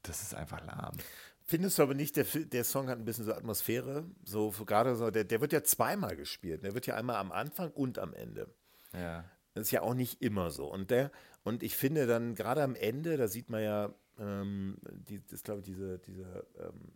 das 0.08 0.22
ist 0.22 0.34
einfach 0.34 0.66
lahm. 0.66 0.96
Findest 1.44 1.80
du 1.80 1.84
aber 1.84 1.94
nicht, 1.94 2.18
der, 2.18 2.26
der 2.26 2.64
Song 2.66 2.90
hat 2.90 3.00
ein 3.00 3.06
bisschen 3.06 3.24
so 3.24 3.34
Atmosphäre? 3.34 4.06
So, 4.26 4.52
gerade 4.66 4.96
so, 4.98 5.10
der, 5.12 5.24
der 5.24 5.40
wird 5.40 5.54
ja 5.54 5.64
zweimal 5.64 6.18
gespielt. 6.18 6.64
Der 6.64 6.74
wird 6.74 6.88
ja 6.88 6.96
einmal 6.96 7.16
am 7.16 7.32
Anfang 7.32 7.72
und 7.72 8.00
am 8.00 8.14
Ende. 8.14 8.54
Ja. 8.94 9.24
Das 9.54 9.64
ist 9.64 9.72
ja 9.72 9.82
auch 9.82 9.94
nicht 9.94 10.22
immer 10.22 10.52
so. 10.52 10.72
Und 10.72 10.92
der, 10.92 11.10
und 11.44 11.64
ich 11.64 11.78
finde 11.78 12.06
dann 12.06 12.36
gerade 12.36 12.64
am 12.64 12.76
Ende, 12.76 13.16
da 13.16 13.30
sieht 13.30 13.50
man 13.50 13.64
ja, 13.64 13.94
ähm, 14.20 14.78
die, 15.08 15.26
das 15.26 15.44
glaube 15.44 15.62
ich, 15.62 15.66
diese, 15.66 16.00
diese, 16.00 16.46
ähm, 16.60 16.92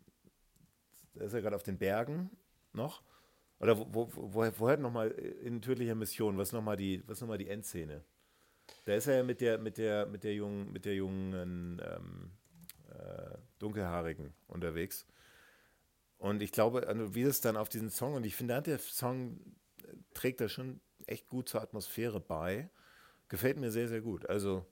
da 1.13 1.23
ist 1.23 1.33
er 1.33 1.41
gerade 1.41 1.55
auf 1.55 1.63
den 1.63 1.77
Bergen 1.77 2.29
noch. 2.73 3.03
Oder 3.59 3.77
wo, 3.77 3.87
wo, 3.91 4.09
wo, 4.13 4.51
woher 4.57 4.77
nochmal 4.77 5.11
in 5.11 5.61
tödlicher 5.61 5.95
Mission, 5.95 6.37
was 6.37 6.51
nochmal 6.51 6.75
die, 6.75 7.03
was 7.07 7.21
nochmal 7.21 7.37
die 7.37 7.47
Endszene? 7.47 8.03
Da 8.85 8.95
ist 8.95 9.07
er 9.07 9.17
ja 9.17 9.23
mit 9.23 9.39
der, 9.39 9.57
mit 9.57 9.77
der, 9.77 10.05
mit 10.07 10.23
der 10.23 10.33
jungen, 10.33 10.71
mit 10.73 10.85
der 10.85 10.95
jungen 10.95 11.81
ähm, 11.85 12.31
äh, 13.01 13.37
Dunkelhaarigen 13.59 14.33
unterwegs. 14.47 15.05
Und 16.17 16.41
ich 16.41 16.51
glaube, 16.51 16.85
wie 17.13 17.23
das 17.23 17.41
dann 17.41 17.57
auf 17.57 17.67
diesen 17.67 17.89
Song, 17.89 18.13
und 18.13 18.25
ich 18.25 18.35
finde, 18.35 18.61
der 18.61 18.77
Song 18.79 19.39
äh, 19.83 19.87
trägt 20.13 20.39
da 20.39 20.47
schon 20.47 20.79
echt 21.07 21.27
gut 21.27 21.49
zur 21.49 21.61
Atmosphäre 21.61 22.19
bei. 22.19 22.69
Gefällt 23.27 23.57
mir 23.57 23.71
sehr, 23.71 23.87
sehr 23.87 24.01
gut. 24.01 24.29
Also, 24.29 24.65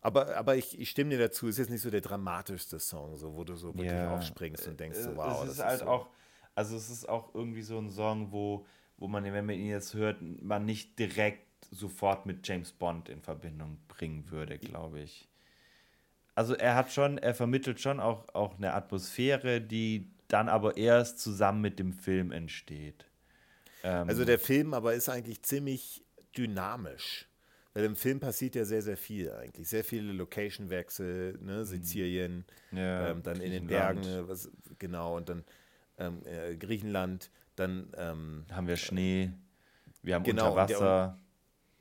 aber, 0.00 0.36
aber 0.36 0.56
ich, 0.56 0.78
ich 0.78 0.90
stimme 0.90 1.10
dir 1.10 1.18
dazu, 1.18 1.46
es 1.46 1.54
ist 1.54 1.58
jetzt 1.58 1.70
nicht 1.70 1.82
so 1.82 1.90
der 1.90 2.00
dramatischste 2.00 2.78
Song, 2.78 3.16
so, 3.16 3.34
wo 3.34 3.44
du 3.44 3.54
so 3.56 3.68
wirklich 3.68 3.92
ja. 3.92 4.14
aufspringst 4.14 4.66
und 4.66 4.78
denkst, 4.78 4.98
so, 4.98 5.16
wow. 5.16 5.44
Es 5.44 5.52
ist 5.52 5.64
halt 5.64 5.74
ist 5.74 5.80
so. 5.80 5.86
auch, 5.86 6.10
also 6.54 6.76
es 6.76 6.90
ist 6.90 7.08
auch 7.08 7.34
irgendwie 7.34 7.62
so 7.62 7.78
ein 7.78 7.90
Song, 7.90 8.32
wo, 8.32 8.66
wo 8.98 9.08
man, 9.08 9.24
wenn 9.24 9.46
man 9.46 9.54
ihn 9.54 9.68
jetzt 9.68 9.94
hört, 9.94 10.20
man 10.20 10.66
nicht 10.66 10.98
direkt 10.98 11.46
sofort 11.70 12.26
mit 12.26 12.46
James 12.46 12.72
Bond 12.72 13.08
in 13.08 13.22
Verbindung 13.22 13.78
bringen 13.88 14.30
würde, 14.30 14.58
glaube 14.58 15.00
ich. 15.00 15.28
Also 16.34 16.54
er 16.54 16.74
hat 16.74 16.92
schon, 16.92 17.18
er 17.18 17.34
vermittelt 17.34 17.80
schon 17.80 18.00
auch, 18.00 18.26
auch 18.34 18.56
eine 18.56 18.74
Atmosphäre, 18.74 19.60
die 19.60 20.10
dann 20.28 20.48
aber 20.48 20.76
erst 20.76 21.18
zusammen 21.18 21.60
mit 21.60 21.78
dem 21.78 21.92
Film 21.92 22.32
entsteht. 22.32 23.06
Ähm, 23.82 24.08
also 24.08 24.24
der 24.24 24.38
Film 24.38 24.72
aber 24.72 24.94
ist 24.94 25.08
eigentlich 25.08 25.42
ziemlich 25.42 26.04
dynamisch. 26.36 27.28
Weil 27.74 27.84
im 27.84 27.96
Film 27.96 28.20
passiert 28.20 28.54
ja 28.54 28.64
sehr, 28.64 28.82
sehr 28.82 28.98
viel 28.98 29.32
eigentlich. 29.32 29.68
Sehr 29.68 29.82
viele 29.84 30.12
Location-Wechsel, 30.12 31.38
ne? 31.40 31.58
Mhm. 31.60 31.64
Sizilien, 31.64 32.44
ja, 32.70 33.10
ähm, 33.10 33.22
dann 33.22 33.40
in 33.40 33.50
den 33.50 33.66
Bergen, 33.66 34.02
was, 34.28 34.50
genau, 34.78 35.16
und 35.16 35.30
dann 35.30 35.44
ähm, 35.98 36.20
äh, 36.26 36.54
Griechenland, 36.56 37.30
dann 37.56 37.90
ähm, 37.96 38.44
haben 38.52 38.66
wir 38.66 38.76
Schnee, 38.76 39.32
wir 40.02 40.14
haben 40.14 40.24
genau, 40.24 40.50
Unterwasser. 40.50 41.18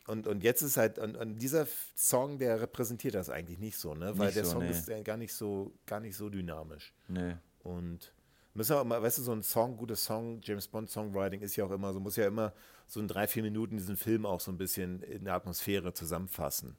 Und, 0.08 0.28
und 0.28 0.44
jetzt 0.44 0.62
ist 0.62 0.78
halt, 0.78 0.98
und, 0.98 1.16
und, 1.16 1.38
dieser 1.38 1.68
Song, 1.96 2.40
der 2.40 2.60
repräsentiert 2.60 3.14
das 3.14 3.30
eigentlich 3.30 3.60
nicht 3.60 3.78
so, 3.78 3.94
ne? 3.94 4.18
Weil 4.18 4.28
nicht 4.28 4.38
der 4.38 4.46
so, 4.46 4.52
Song 4.54 4.64
nee. 4.64 4.72
ist 4.72 4.88
ja 4.88 5.02
gar 5.02 5.18
nicht 5.18 5.34
so, 5.34 5.72
gar 5.86 6.00
nicht 6.00 6.16
so 6.16 6.30
dynamisch. 6.30 6.94
Nee. 7.08 7.36
Und 7.64 8.12
müssen 8.54 8.76
auch 8.76 8.82
immer, 8.82 9.02
weißt 9.02 9.20
du, 9.20 9.22
so 9.22 9.32
ein 9.32 9.44
Song, 9.44 9.78
gutes 9.78 10.04
Song, 10.04 10.42
James 10.42 10.68
Bond 10.68 10.90
Songwriting 10.90 11.42
ist 11.42 11.56
ja 11.56 11.66
auch 11.66 11.72
immer 11.72 11.94
so, 11.94 12.00
muss 12.00 12.16
ja 12.16 12.28
immer 12.28 12.54
so 12.88 13.00
in 13.00 13.08
drei, 13.08 13.28
vier 13.28 13.44
Minuten 13.44 13.78
diesen 13.78 13.96
Film 13.96 14.26
auch 14.26 14.40
so 14.40 14.52
ein 14.52 14.58
bisschen 14.58 15.04
in 15.04 15.26
der 15.26 15.36
Atmosphäre 15.36 15.94
zusammenfassen. 15.94 16.78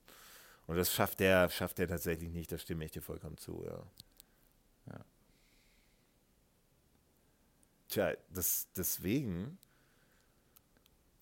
Und 0.67 0.77
das 0.77 0.93
schafft 0.93 1.21
der, 1.21 1.49
schafft 1.49 1.79
der 1.79 1.89
tatsächlich 1.89 2.31
nicht, 2.31 2.51
da 2.51 2.59
stimme 2.59 2.85
ich 2.85 2.91
dir 2.91 3.03
vollkommen 3.03 3.37
zu, 3.37 3.65
ja. 3.65 3.83
ja. 4.93 5.05
Tja, 7.89 8.13
das, 8.31 8.69
deswegen 8.77 9.59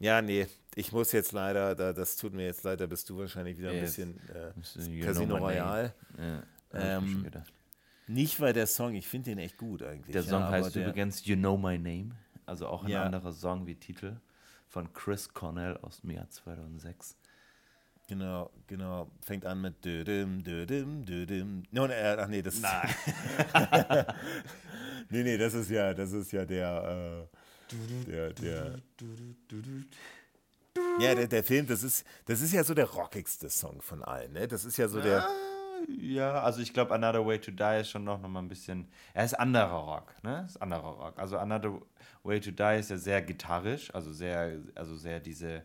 ja, 0.00 0.22
nee, 0.22 0.46
ich 0.74 0.92
muss 0.92 1.12
jetzt 1.12 1.32
leider, 1.32 1.74
da, 1.74 1.92
das 1.92 2.16
tut 2.16 2.32
mir 2.32 2.46
jetzt 2.46 2.62
leid, 2.64 2.80
da 2.80 2.86
bist 2.86 3.08
du 3.10 3.18
wahrscheinlich 3.18 3.58
wieder 3.58 3.70
ein 3.70 3.76
yes. 3.76 3.96
bisschen 3.96 4.20
äh, 4.28 5.02
Casino 5.02 5.36
Royale. 5.36 5.94
Ja, 6.18 6.42
ähm, 6.72 7.26
nicht 8.06 8.40
weil 8.40 8.52
der 8.52 8.66
Song, 8.66 8.94
ich 8.94 9.06
finde 9.06 9.30
den 9.30 9.38
echt 9.38 9.56
gut 9.56 9.82
eigentlich. 9.82 10.12
Der 10.12 10.22
Song 10.22 10.40
ja, 10.40 10.50
heißt 10.50 10.74
übrigens 10.76 11.24
You 11.26 11.36
Know 11.36 11.56
My 11.56 11.78
Name, 11.78 12.10
also 12.46 12.66
auch 12.66 12.82
ein 12.82 12.90
ja. 12.90 13.04
anderer 13.04 13.32
Song 13.32 13.66
wie 13.66 13.76
Titel 13.76 14.16
von 14.68 14.92
Chris 14.92 15.28
Cornell 15.28 15.76
aus 15.78 16.00
dem 16.00 16.10
Jahr 16.10 16.28
2006. 16.28 17.16
Genau, 18.08 18.50
genau. 18.66 19.08
Fängt 19.20 19.46
an 19.46 19.60
mit 19.60 19.84
dödim, 19.84 20.42
dödim, 20.42 21.04
dödim. 21.04 21.62
No, 21.70 21.86
ne, 21.86 22.16
ach 22.18 22.26
nee, 22.26 22.42
das 22.42 22.60
Nein. 22.60 22.88
nee, 25.10 25.22
nee, 25.22 25.38
das 25.38 25.54
ist 25.54 25.70
ja, 25.70 25.94
das 25.94 26.10
ist 26.10 26.32
ja 26.32 26.44
der 26.44 27.28
äh, 27.32 27.36
der, 28.06 28.32
der, 28.32 28.80
ja, 30.98 31.14
der, 31.14 31.26
der 31.26 31.44
Film, 31.44 31.66
das 31.66 31.82
ist, 31.82 32.04
das 32.26 32.40
ist 32.40 32.52
ja 32.52 32.64
so 32.64 32.74
der 32.74 32.86
rockigste 32.86 33.50
Song 33.50 33.80
von 33.82 34.02
allen, 34.02 34.32
ne? 34.32 34.46
Das 34.48 34.64
ist 34.64 34.76
ja 34.76 34.88
so 34.88 35.00
der. 35.00 35.26
Ja, 35.98 36.42
also 36.42 36.60
ich 36.60 36.74
glaube, 36.74 36.94
Another 36.94 37.26
Way 37.26 37.40
to 37.40 37.50
Die 37.50 37.80
ist 37.80 37.90
schon 37.90 38.04
noch, 38.04 38.20
noch 38.20 38.28
mal 38.28 38.40
ein 38.40 38.48
bisschen. 38.48 38.88
Er 39.14 39.24
ist 39.24 39.34
anderer 39.34 39.78
Rock, 39.78 40.12
ne? 40.22 40.44
Ist 40.46 40.60
anderer 40.60 40.90
Rock. 40.90 41.18
Also 41.18 41.38
Another 41.38 41.80
Way 42.22 42.40
to 42.40 42.50
Die 42.50 42.78
ist 42.78 42.90
ja 42.90 42.98
sehr 42.98 43.22
gitarrisch, 43.22 43.92
also 43.94 44.12
sehr, 44.12 44.60
also 44.74 44.96
sehr 44.96 45.20
diese, 45.20 45.64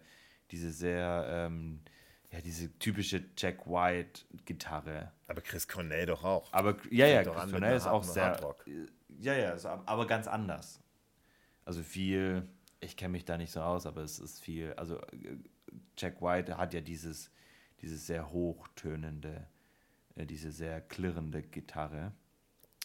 diese 0.51 0.71
sehr, 0.71 1.25
ähm, 1.29 1.81
ja, 2.31 2.39
diese 2.41 2.77
typische 2.79 3.25
Jack 3.37 3.67
White-Gitarre. 3.67 5.11
Aber 5.27 5.41
Chris 5.41 5.67
Cornell 5.67 6.05
doch 6.05 6.23
auch. 6.23 6.51
Aber 6.53 6.77
ja, 6.89 7.07
ja, 7.07 7.23
Chris 7.23 7.51
Cornell 7.51 7.75
ist 7.75 7.87
auch 7.87 8.03
sehr. 8.03 8.39
Ja, 9.19 9.33
ja, 9.33 9.55
aber 9.85 10.07
ganz 10.07 10.27
anders. 10.27 10.79
Also 11.65 11.81
viel, 11.83 12.47
ich 12.79 12.95
kenne 12.95 13.13
mich 13.13 13.25
da 13.25 13.37
nicht 13.37 13.51
so 13.51 13.61
aus, 13.61 13.85
aber 13.85 14.01
es 14.01 14.19
ist 14.19 14.39
viel, 14.39 14.73
also 14.73 14.99
äh, 14.99 15.37
Jack 15.97 16.21
White 16.21 16.57
hat 16.57 16.73
ja 16.73 16.81
dieses, 16.81 17.31
dieses 17.81 18.05
sehr 18.05 18.31
hochtönende, 18.31 19.47
äh, 20.15 20.25
diese 20.25 20.51
sehr 20.51 20.81
klirrende 20.81 21.41
Gitarre. 21.41 22.13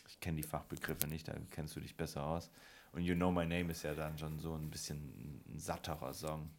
Ich 0.09 0.19
kenne 0.19 0.39
die 0.39 0.43
Fachbegriffe 0.43 1.07
nicht, 1.07 1.29
da 1.29 1.35
kennst 1.51 1.77
du 1.77 1.81
dich 1.81 1.97
besser 1.97 2.25
aus. 2.25 2.51
Und 2.93 3.03
You 3.03 3.15
Know 3.15 3.31
My 3.31 3.47
Name 3.47 3.71
ist 3.71 3.85
ja 3.85 3.95
dann 3.95 4.19
schon 4.19 4.41
so 4.41 4.55
ein 4.55 4.71
bisschen 4.71 5.43
ein 5.49 5.59
satterer 5.59 6.13
Song. 6.13 6.51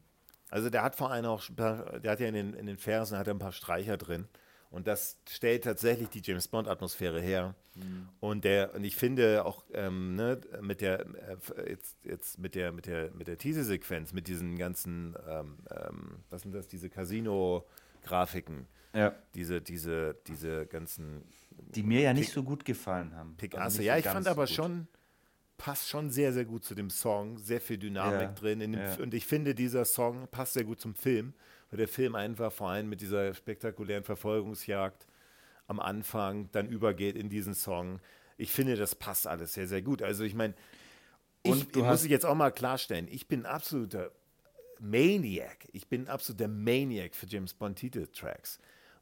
Also 0.49 0.69
der 0.69 0.83
hat 0.83 0.95
vor 0.95 1.11
allem 1.11 1.25
auch, 1.25 1.43
der 1.49 2.11
hat 2.11 2.19
ja 2.19 2.27
in 2.27 2.33
den, 2.33 2.53
in 2.53 2.65
den 2.65 2.77
Versen 2.77 3.17
hat 3.17 3.27
er 3.27 3.33
ein 3.33 3.39
paar 3.39 3.51
Streicher 3.51 3.97
drin. 3.97 4.27
Und 4.71 4.87
das 4.87 5.17
stellt 5.29 5.65
tatsächlich 5.65 6.07
die 6.09 6.21
James 6.23 6.47
Bond-Atmosphäre 6.47 7.21
her. 7.21 7.55
Mhm. 7.75 8.07
Und 8.21 8.45
der, 8.45 8.73
und 8.73 8.85
ich 8.85 8.95
finde 8.95 9.43
auch 9.45 9.65
ähm, 9.73 10.15
ne, 10.15 10.39
mit 10.61 10.79
der 10.79 11.01
äh, 11.01 11.69
jetzt, 11.69 11.97
jetzt 12.03 12.39
mit 12.39 12.55
der 12.55 12.71
mit 12.71 12.85
der 12.85 13.11
mit 13.11 13.27
der 13.27 13.37
Teaser-Sequenz, 13.37 14.13
mit 14.13 14.29
diesen 14.29 14.57
ganzen, 14.57 15.15
ähm, 15.27 15.57
ähm, 15.69 16.19
was 16.29 16.43
sind 16.43 16.53
das, 16.53 16.69
diese 16.69 16.89
Casino-Grafiken, 16.89 18.65
ja. 18.93 19.13
diese, 19.35 19.61
diese, 19.61 20.15
diese 20.27 20.65
ganzen 20.67 21.23
Die 21.75 21.83
mir 21.83 21.99
ja 21.99 22.13
nicht 22.13 22.27
Pick, 22.27 22.33
so 22.33 22.43
gut 22.43 22.63
gefallen 22.63 23.13
haben. 23.13 23.35
Picasso, 23.35 23.63
also 23.63 23.81
ja, 23.81 23.97
ich 23.97 24.05
fand 24.05 24.25
aber 24.25 24.45
gut. 24.45 24.55
schon, 24.55 24.87
passt 25.57 25.89
schon 25.89 26.09
sehr, 26.09 26.31
sehr 26.31 26.45
gut 26.45 26.63
zu 26.63 26.75
dem 26.75 26.89
Song, 26.89 27.37
sehr 27.37 27.59
viel 27.59 27.77
Dynamik 27.77 28.21
ja. 28.21 28.31
drin. 28.31 28.73
Ja. 28.73 28.95
Und 28.95 29.13
ich 29.13 29.25
finde, 29.25 29.53
dieser 29.53 29.83
Song 29.83 30.29
passt 30.29 30.53
sehr 30.53 30.63
gut 30.63 30.79
zum 30.79 30.95
Film 30.95 31.33
weil 31.71 31.77
der 31.77 31.87
Film 31.87 32.15
einfach 32.15 32.51
vor 32.51 32.69
allem 32.69 32.89
mit 32.89 33.01
dieser 33.01 33.33
spektakulären 33.33 34.03
Verfolgungsjagd 34.03 35.07
am 35.67 35.79
Anfang 35.79 36.49
dann 36.51 36.67
übergeht 36.67 37.15
in 37.15 37.29
diesen 37.29 37.55
Song. 37.55 37.99
Ich 38.37 38.51
finde, 38.51 38.75
das 38.75 38.93
passt 38.93 39.25
alles 39.25 39.53
sehr, 39.53 39.67
sehr 39.67 39.81
gut. 39.81 40.01
Also 40.01 40.23
ich 40.23 40.35
meine, 40.35 40.53
ich, 41.43 41.73
muss 41.75 42.03
ich 42.03 42.11
jetzt 42.11 42.25
auch 42.25 42.35
mal 42.35 42.51
klarstellen, 42.51 43.07
ich 43.09 43.27
bin 43.27 43.45
absoluter 43.45 44.11
Maniac. 44.79 45.67
Ich 45.71 45.87
bin 45.87 46.07
absoluter 46.07 46.47
Maniac 46.47 47.15
für 47.15 47.27
James 47.27 47.53
Bond 47.53 47.77
Titeltracks. 47.77 48.59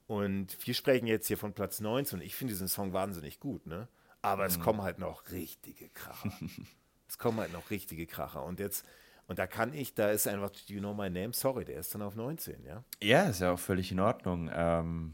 Und 0.08 0.58
wir 0.66 0.74
sprechen 0.74 1.08
jetzt 1.08 1.28
hier 1.28 1.38
von 1.38 1.54
Platz 1.54 1.80
19. 1.80 2.22
Ich 2.22 2.36
finde 2.36 2.54
diesen 2.54 2.68
Song 2.68 2.94
wahnsinnig 2.94 3.40
gut, 3.40 3.66
ne? 3.66 3.88
Aber 4.22 4.44
mhm. 4.44 4.50
es 4.50 4.60
kommen 4.60 4.82
halt 4.82 5.00
noch 5.00 5.32
richtige 5.32 5.90
Kracher. 5.90 6.32
es 7.08 7.18
kommen 7.18 7.40
halt 7.40 7.54
noch 7.54 7.70
richtige 7.70 8.06
Kracher. 8.06 8.44
Und 8.44 8.60
jetzt 8.60 8.86
und 9.30 9.38
da 9.38 9.46
kann 9.46 9.74
ich, 9.74 9.94
da 9.94 10.10
ist 10.10 10.28
einfach, 10.28 10.50
do 10.50 10.74
you 10.74 10.80
know 10.80 10.92
my 10.92 11.08
name? 11.08 11.34
Sorry, 11.34 11.64
der 11.64 11.80
ist 11.80 11.94
dann 11.94 12.02
auf 12.02 12.16
19, 12.16 12.66
ja? 12.66 12.84
Ja, 13.00 13.30
ist 13.30 13.42
ja 13.42 13.52
auch 13.52 13.60
völlig 13.60 13.92
in 13.92 14.00
Ordnung. 14.00 14.50
Ähm, 14.52 15.14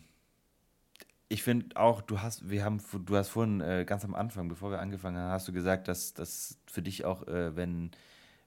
ich 1.27 1.43
finde 1.43 1.75
auch, 1.75 2.01
du 2.01 2.21
hast, 2.21 2.49
wir 2.49 2.63
haben, 2.63 2.81
du 3.05 3.17
hast 3.17 3.27
vorhin 3.27 3.59
äh, 3.59 3.83
ganz 3.85 4.05
am 4.05 4.15
Anfang, 4.15 4.47
bevor 4.47 4.71
wir 4.71 4.79
angefangen 4.79 5.17
haben, 5.17 5.31
hast 5.31 5.49
du 5.49 5.51
gesagt, 5.51 5.89
dass 5.89 6.13
das 6.13 6.57
für 6.65 6.81
dich 6.81 7.03
auch, 7.03 7.27
äh, 7.27 7.57
wenn, 7.57 7.91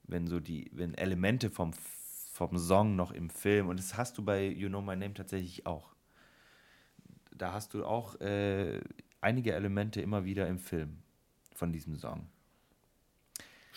wenn 0.04 0.26
so 0.26 0.40
die, 0.40 0.70
wenn 0.72 0.94
Elemente 0.94 1.50
vom, 1.50 1.74
vom 2.32 2.56
Song 2.56 2.96
noch 2.96 3.12
im 3.12 3.28
Film, 3.28 3.68
und 3.68 3.78
das 3.78 3.94
hast 3.98 4.16
du 4.16 4.24
bei 4.24 4.46
You 4.46 4.70
Know 4.70 4.80
My 4.80 4.96
Name 4.96 5.12
tatsächlich 5.12 5.66
auch. 5.66 5.94
Da 7.36 7.52
hast 7.52 7.74
du 7.74 7.84
auch 7.84 8.18
äh, 8.22 8.80
einige 9.20 9.52
Elemente 9.52 10.00
immer 10.00 10.24
wieder 10.24 10.48
im 10.48 10.60
Film 10.60 11.02
von 11.52 11.74
diesem 11.74 11.94
Song. 11.96 12.26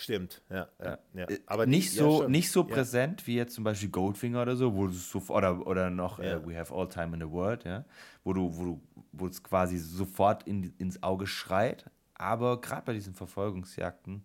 Stimmt, 0.02 0.42
ja. 0.50 0.68
ja, 0.84 0.98
ja. 1.14 1.30
Äh, 1.30 1.40
Aber 1.46 1.68
nicht, 1.68 1.92
so, 1.92 2.24
ja, 2.24 2.28
nicht 2.28 2.50
so 2.50 2.64
präsent 2.64 3.28
wie 3.28 3.36
jetzt 3.36 3.54
zum 3.54 3.64
Beispiel 3.64 3.90
Goldfinger 3.90 4.42
oder 4.42 4.56
so, 4.56 4.76
wo 4.76 4.88
du 4.88 4.94
so, 4.94 5.22
oder, 5.30 5.68
oder 5.68 5.92
noch 5.92 6.18
uh, 6.18 6.44
We 6.44 6.58
Have 6.58 6.74
All 6.74 6.90
Time 6.90 7.14
in 7.14 7.22
the 7.22 7.30
World, 7.30 7.66
ja, 7.66 7.86
wo 8.24 8.34
du, 8.34 8.58
wo 8.58 8.64
du, 8.64 8.82
wo 9.12 9.28
es 9.28 9.44
quasi 9.44 9.78
sofort 9.78 10.48
in, 10.48 10.74
ins 10.80 11.04
Auge 11.04 11.28
schreit. 11.28 11.86
Aber 12.16 12.60
gerade 12.62 12.82
bei 12.84 12.94
diesen 12.94 13.14
Verfolgungsjagden 13.14 14.24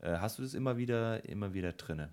äh, 0.00 0.18
hast 0.18 0.38
du 0.38 0.42
das 0.42 0.52
immer 0.52 0.76
wieder, 0.76 1.26
immer 1.26 1.54
wieder 1.54 1.72
drinne. 1.72 2.12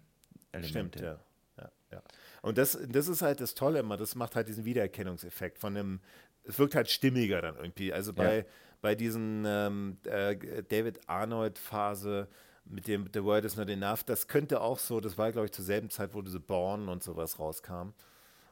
Stimmt, 0.62 0.98
ja. 1.02 1.20
ja, 1.58 1.72
ja. 1.92 2.02
Und 2.42 2.58
das, 2.58 2.80
das 2.88 3.10
ist 3.10 3.22
halt 3.22 3.42
das 3.42 3.54
Tolle 3.54 3.80
immer, 3.80 3.98
das 3.98 4.16
macht 4.16 4.38
halt 4.38 4.48
diesen 4.48 4.64
Wiedererkennungseffekt 4.64 5.60
von 5.60 5.76
einem 5.76 6.00
es 6.46 6.60
wirkt 6.60 6.76
halt 6.76 6.90
stimmiger 6.90 7.42
dann 7.42 7.56
irgendwie. 7.58 7.94
Also 7.94 8.14
bei, 8.14 8.40
ja. 8.40 8.44
bei 8.82 8.96
diesen 8.96 9.44
ähm, 9.46 9.98
äh, 10.06 10.36
David 10.64 11.00
Arnold-Phase 11.08 12.28
mit 12.66 12.88
dem 12.88 13.10
The 13.14 13.24
World 13.24 13.46
is 13.46 13.56
Not 13.56 13.70
Enough, 13.70 14.04
das 14.04 14.28
könnte 14.28 14.62
auch 14.62 14.80
so, 14.80 15.00
das 15.00 15.18
war, 15.18 15.32
glaube 15.32 15.46
ich, 15.46 15.52
zur 15.52 15.66
selben 15.66 15.90
Zeit, 15.90 16.14
wo 16.14 16.22
diese 16.22 16.40
Born 16.40 16.90
und 16.90 17.04
sowas 17.04 17.40
rauskam. 17.40 17.94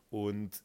Und 0.10 0.64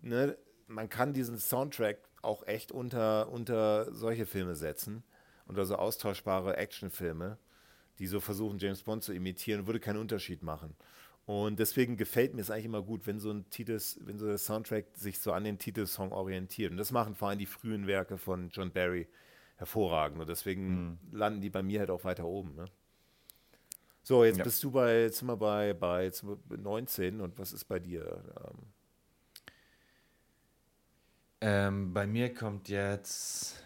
ne, 0.00 0.36
man 0.66 0.88
kann 0.88 1.12
diesen 1.12 1.38
Soundtrack 1.38 1.98
auch 2.22 2.46
echt 2.46 2.72
unter, 2.72 3.30
unter 3.30 3.92
solche 3.94 4.26
Filme 4.26 4.54
setzen, 4.54 5.02
unter 5.46 5.64
so 5.66 5.76
austauschbare 5.76 6.56
Actionfilme, 6.56 7.38
die 7.98 8.06
so 8.06 8.20
versuchen, 8.20 8.58
James 8.58 8.82
Bond 8.82 9.02
zu 9.02 9.12
imitieren, 9.12 9.66
würde 9.66 9.80
keinen 9.80 9.98
Unterschied 9.98 10.42
machen. 10.42 10.74
Und 11.26 11.58
deswegen 11.58 11.96
gefällt 11.96 12.34
mir 12.34 12.40
es 12.40 12.50
eigentlich 12.50 12.64
immer 12.64 12.82
gut, 12.82 13.06
wenn 13.06 13.20
so 13.20 13.30
ein 13.30 13.48
Titel, 13.50 13.78
wenn 14.00 14.18
so 14.18 14.26
der 14.26 14.38
Soundtrack 14.38 14.86
sich 14.94 15.20
so 15.20 15.32
an 15.32 15.44
den 15.44 15.58
Titelsong 15.58 16.12
orientiert. 16.12 16.72
Und 16.72 16.76
das 16.76 16.92
machen 16.92 17.14
vor 17.14 17.28
allem 17.28 17.38
die 17.38 17.46
frühen 17.46 17.86
Werke 17.86 18.18
von 18.18 18.48
John 18.50 18.72
Barry 18.72 19.06
hervorragend. 19.60 20.20
Und 20.20 20.28
deswegen 20.28 20.68
mhm. 20.68 20.98
landen 21.12 21.40
die 21.40 21.50
bei 21.50 21.62
mir 21.62 21.80
halt 21.80 21.90
auch 21.90 22.02
weiter 22.04 22.24
oben. 22.24 22.54
Ne? 22.56 22.64
So, 24.02 24.24
jetzt 24.24 24.38
ja. 24.38 24.44
bist 24.44 24.64
du 24.64 24.70
bei, 24.70 25.02
jetzt 25.02 25.18
sind 25.18 25.28
wir 25.28 25.36
bei, 25.36 25.74
bei 25.74 26.10
19 26.48 27.20
und 27.20 27.38
was 27.38 27.52
ist 27.52 27.66
bei 27.66 27.78
dir? 27.78 28.22
Ähm, 28.44 28.58
ähm, 31.42 31.92
bei 31.92 32.06
mir 32.06 32.32
kommt 32.34 32.68
jetzt 32.68 33.62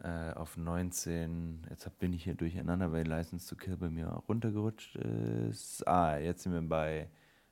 äh, 0.00 0.32
auf 0.32 0.56
19, 0.56 1.66
jetzt 1.70 1.98
bin 1.98 2.12
ich 2.12 2.24
hier 2.24 2.34
durcheinander, 2.34 2.92
weil 2.92 3.06
License 3.06 3.48
to 3.48 3.56
Kill 3.56 3.76
bei 3.76 3.90
mir 3.90 4.06
runtergerutscht 4.28 4.94
ist. 4.96 5.86
Ah, 5.88 6.18
jetzt 6.18 6.44
sind 6.44 6.52
wir 6.52 6.62
bei, 6.62 7.08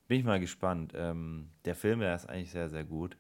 bin 0.07 0.21
ich 0.21 0.25
mal 0.25 0.39
gespannt. 0.39 0.93
Ähm, 0.95 1.51
der 1.65 1.75
Film, 1.75 1.99
der 2.01 2.15
ist 2.15 2.29
eigentlich 2.29 2.53
sehr, 2.53 2.69
sehr 2.69 2.85
gut. 2.85 3.17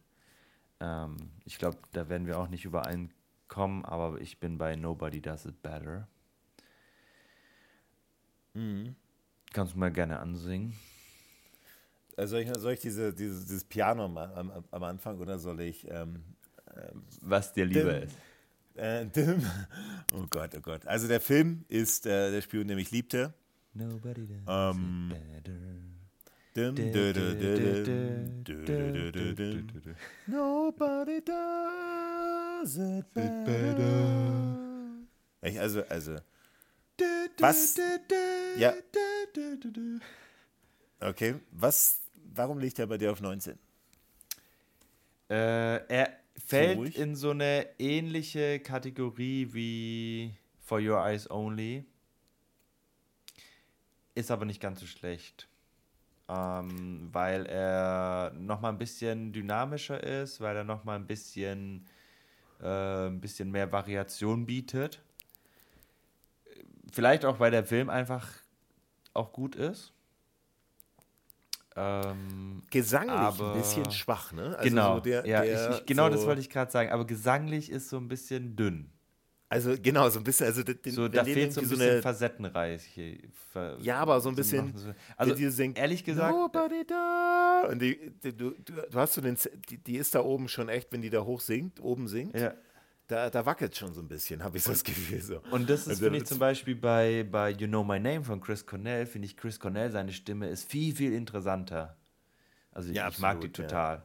Ähm, 0.80 1.16
ich 1.44 1.58
glaube, 1.58 1.78
da 1.92 2.08
werden 2.08 2.26
wir 2.26 2.38
auch 2.38 2.48
nicht 2.48 2.64
übereinkommen, 2.64 3.84
aber 3.84 4.20
ich 4.20 4.38
bin 4.38 4.58
bei 4.58 4.76
Nobody 4.76 5.20
Does 5.20 5.46
It 5.46 5.62
Better. 5.62 6.08
Mhm. 8.54 8.96
Kannst 9.52 9.74
du 9.74 9.78
mal 9.78 9.92
gerne 9.92 10.18
ansingen. 10.18 10.74
Äh, 12.16 12.26
soll 12.26 12.40
ich, 12.40 12.54
soll 12.56 12.72
ich 12.72 12.80
diese, 12.80 13.12
dieses, 13.12 13.46
dieses 13.46 13.64
Piano 13.64 14.04
am, 14.04 14.16
am, 14.16 14.64
am, 14.70 14.82
Anfang 14.82 15.18
oder 15.18 15.38
soll 15.38 15.60
ich. 15.60 15.86
Ähm, 15.90 16.24
ähm, 16.74 17.02
Was 17.20 17.52
dir 17.52 17.66
lieber 17.66 18.02
ist. 18.02 18.16
Äh, 18.74 19.06
dim. 19.06 19.42
Oh 20.14 20.26
Gott, 20.28 20.54
oh 20.56 20.60
Gott. 20.60 20.86
Also 20.86 21.08
der 21.08 21.20
Film 21.20 21.64
ist 21.68 22.06
äh, 22.06 22.30
Der 22.30 22.42
Spion, 22.42 22.66
der 22.66 22.76
mich 22.76 22.90
liebte. 22.90 23.32
Nobody 23.72 24.26
does 24.26 24.38
ähm, 24.46 25.12
Nobody 30.26 31.20
does 31.20 32.76
it 32.78 33.04
better. 33.12 34.56
Also, 35.42 35.82
also. 35.88 36.16
Was? 37.38 37.76
Ja. 38.56 38.72
Okay, 41.00 41.34
was 41.52 42.00
warum 42.34 42.58
liegt 42.58 42.78
er 42.78 42.86
bei 42.86 42.96
dir 42.96 43.12
auf 43.12 43.20
19? 43.20 43.58
Äh, 45.28 45.34
er 45.88 46.18
fällt 46.38 46.94
so 46.94 47.02
in 47.02 47.16
so 47.16 47.30
eine 47.30 47.68
ähnliche 47.78 48.60
Kategorie 48.60 49.52
wie 49.52 50.34
For 50.60 50.80
Your 50.80 51.04
Eyes 51.04 51.30
Only. 51.30 51.84
Ist 54.14 54.30
aber 54.30 54.46
nicht 54.46 54.62
ganz 54.62 54.80
so 54.80 54.86
schlecht. 54.86 55.48
Ähm, 56.28 57.08
weil 57.12 57.46
er 57.46 58.32
nochmal 58.34 58.72
ein 58.72 58.78
bisschen 58.78 59.32
dynamischer 59.32 60.02
ist, 60.02 60.40
weil 60.40 60.56
er 60.56 60.64
nochmal 60.64 60.96
ein 60.96 61.06
bisschen, 61.06 61.86
äh, 62.60 63.06
ein 63.06 63.20
bisschen 63.20 63.50
mehr 63.50 63.70
Variation 63.70 64.44
bietet. 64.44 65.00
Vielleicht 66.90 67.24
auch, 67.24 67.38
weil 67.38 67.50
der 67.50 67.64
Film 67.64 67.90
einfach 67.90 68.28
auch 69.14 69.32
gut 69.32 69.54
ist. 69.54 69.92
Ähm, 71.76 72.62
gesanglich 72.70 73.12
aber, 73.12 73.52
ein 73.52 73.58
bisschen 73.58 73.90
schwach, 73.90 74.32
ne? 74.32 74.56
Also 74.56 74.62
genau, 74.62 74.94
so 74.94 75.00
der, 75.00 75.26
ja, 75.26 75.42
der 75.42 75.70
ich, 75.70 75.76
ich, 75.80 75.86
genau 75.86 76.06
so 76.06 76.10
das 76.10 76.26
wollte 76.26 76.40
ich 76.40 76.48
gerade 76.48 76.72
sagen. 76.72 76.90
Aber 76.90 77.06
gesanglich 77.06 77.70
ist 77.70 77.90
so 77.90 77.98
ein 77.98 78.08
bisschen 78.08 78.56
dünn. 78.56 78.90
Also 79.48 79.76
genau, 79.80 80.08
so 80.08 80.18
ein 80.18 80.24
bisschen, 80.24 80.46
also 80.46 80.62
den, 80.64 80.78
so, 80.86 81.06
da 81.06 81.24
fehlt 81.24 81.52
so 81.52 81.60
ein 81.60 81.68
bisschen 81.68 81.96
so 81.96 82.02
facettenreich. 82.02 82.82
Ver 83.52 83.78
ja, 83.80 83.98
aber 83.98 84.20
so 84.20 84.28
ein 84.28 84.34
bisschen. 84.34 84.74
Also 85.16 85.34
die 85.34 85.48
singt, 85.50 85.78
ehrlich 85.78 86.02
gesagt, 86.02 86.34
Nobody 86.34 86.84
da. 86.84 87.68
Und 87.70 87.80
die, 87.80 88.12
die, 88.24 88.36
du, 88.36 88.50
du 88.50 88.98
hast 88.98 89.14
so 89.14 89.20
den, 89.20 89.36
die, 89.68 89.78
die 89.78 89.96
ist 89.96 90.14
da 90.16 90.20
oben 90.20 90.48
schon 90.48 90.68
echt, 90.68 90.92
wenn 90.92 91.00
die 91.00 91.10
da 91.10 91.20
hoch 91.20 91.40
singt, 91.40 91.80
oben 91.80 92.08
singt. 92.08 92.36
Ja 92.36 92.54
da, 93.06 93.30
da 93.30 93.46
wackelt 93.46 93.76
schon 93.76 93.94
so 93.94 94.00
ein 94.00 94.08
bisschen, 94.08 94.42
habe 94.42 94.56
ich 94.56 94.64
so 94.64 94.72
das 94.72 94.82
Gefühl. 94.82 95.20
So. 95.20 95.40
Und 95.50 95.70
das 95.70 95.82
ist, 95.82 95.88
also, 95.88 96.04
finde 96.04 96.18
ich 96.18 96.26
zum 96.26 96.38
Beispiel 96.38 96.74
bei, 96.74 97.26
bei 97.30 97.50
You 97.50 97.68
Know 97.68 97.84
My 97.84 98.00
Name 98.00 98.24
von 98.24 98.40
Chris 98.40 98.66
Cornell, 98.66 99.06
finde 99.06 99.26
ich 99.26 99.36
Chris 99.36 99.60
Cornell, 99.60 99.90
seine 99.90 100.12
Stimme 100.12 100.48
ist 100.48 100.68
viel, 100.68 100.94
viel 100.94 101.12
interessanter. 101.12 101.96
Also 102.72 102.90
ich, 102.90 102.96
ja, 102.96 103.08
ich 103.08 103.18
mag 103.18 103.40
die 103.40 103.50
total. 103.50 104.02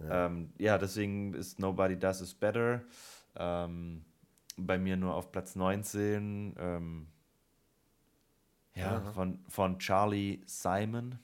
Ja. 0.00 0.06
Ja. 0.06 0.26
Ähm, 0.26 0.52
ja. 0.58 0.78
deswegen 0.78 1.34
ist 1.34 1.60
Nobody 1.60 1.96
Does 1.96 2.20
Is 2.20 2.34
Better. 2.34 2.82
Ähm, 3.36 4.04
bei 4.56 4.78
mir 4.78 4.96
nur 4.96 5.14
auf 5.14 5.32
Platz 5.32 5.56
19. 5.56 6.54
Ähm, 6.58 7.06
ja, 8.74 9.00
von, 9.12 9.38
von 9.48 9.78
Charlie 9.78 10.40
Simon 10.46 11.18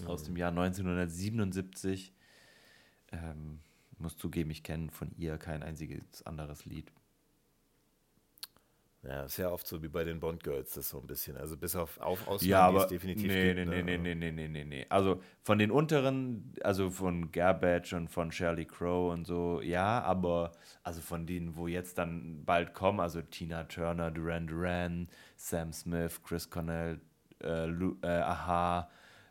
mhm. 0.00 0.06
aus 0.06 0.24
dem 0.24 0.36
Jahr 0.36 0.50
1977. 0.50 2.14
Ähm, 3.12 3.60
muss 3.98 4.16
zugeben, 4.16 4.50
ich 4.50 4.62
kenne 4.62 4.90
von 4.90 5.10
ihr 5.16 5.38
kein 5.38 5.62
einziges 5.62 6.22
anderes 6.24 6.64
Lied. 6.64 6.92
Ja, 9.04 9.24
ist 9.24 9.36
ja 9.36 9.50
oft 9.50 9.66
so 9.66 9.82
wie 9.82 9.88
bei 9.88 10.04
den 10.04 10.20
Bond 10.20 10.44
Girls, 10.44 10.74
das 10.74 10.88
so 10.88 11.00
ein 11.00 11.06
bisschen. 11.08 11.36
Also 11.36 11.56
bis 11.56 11.74
auf, 11.74 12.00
auf 12.00 12.28
Ausnahmen, 12.28 12.50
ja, 12.50 12.60
aber, 12.60 12.86
definitiv 12.86 13.26
nee, 13.26 13.52
gibt, 13.52 13.68
nee, 13.68 13.82
nee, 13.82 13.98
nee, 13.98 14.14
nee, 14.14 14.30
nee, 14.30 14.48
nee, 14.48 14.64
nee. 14.64 14.86
Also 14.90 15.20
von 15.42 15.58
den 15.58 15.72
unteren, 15.72 16.54
also 16.62 16.88
von 16.88 17.32
Garbage 17.32 17.94
und 17.94 18.08
von 18.08 18.30
Shirley 18.30 18.64
Crow 18.64 19.12
und 19.12 19.26
so, 19.26 19.60
ja, 19.60 20.00
aber 20.02 20.52
also 20.84 21.00
von 21.00 21.26
denen, 21.26 21.56
wo 21.56 21.66
jetzt 21.66 21.98
dann 21.98 22.44
bald 22.44 22.74
kommen, 22.74 23.00
also 23.00 23.22
Tina 23.22 23.64
Turner, 23.64 24.12
Duran 24.12 24.46
Duran, 24.46 25.08
Sam 25.34 25.72
Smith, 25.72 26.22
Chris 26.22 26.48
Cornell, 26.48 27.00
äh, 27.42 27.66
Lu, 27.66 27.96
äh, 28.02 28.06
Aha, 28.06 28.88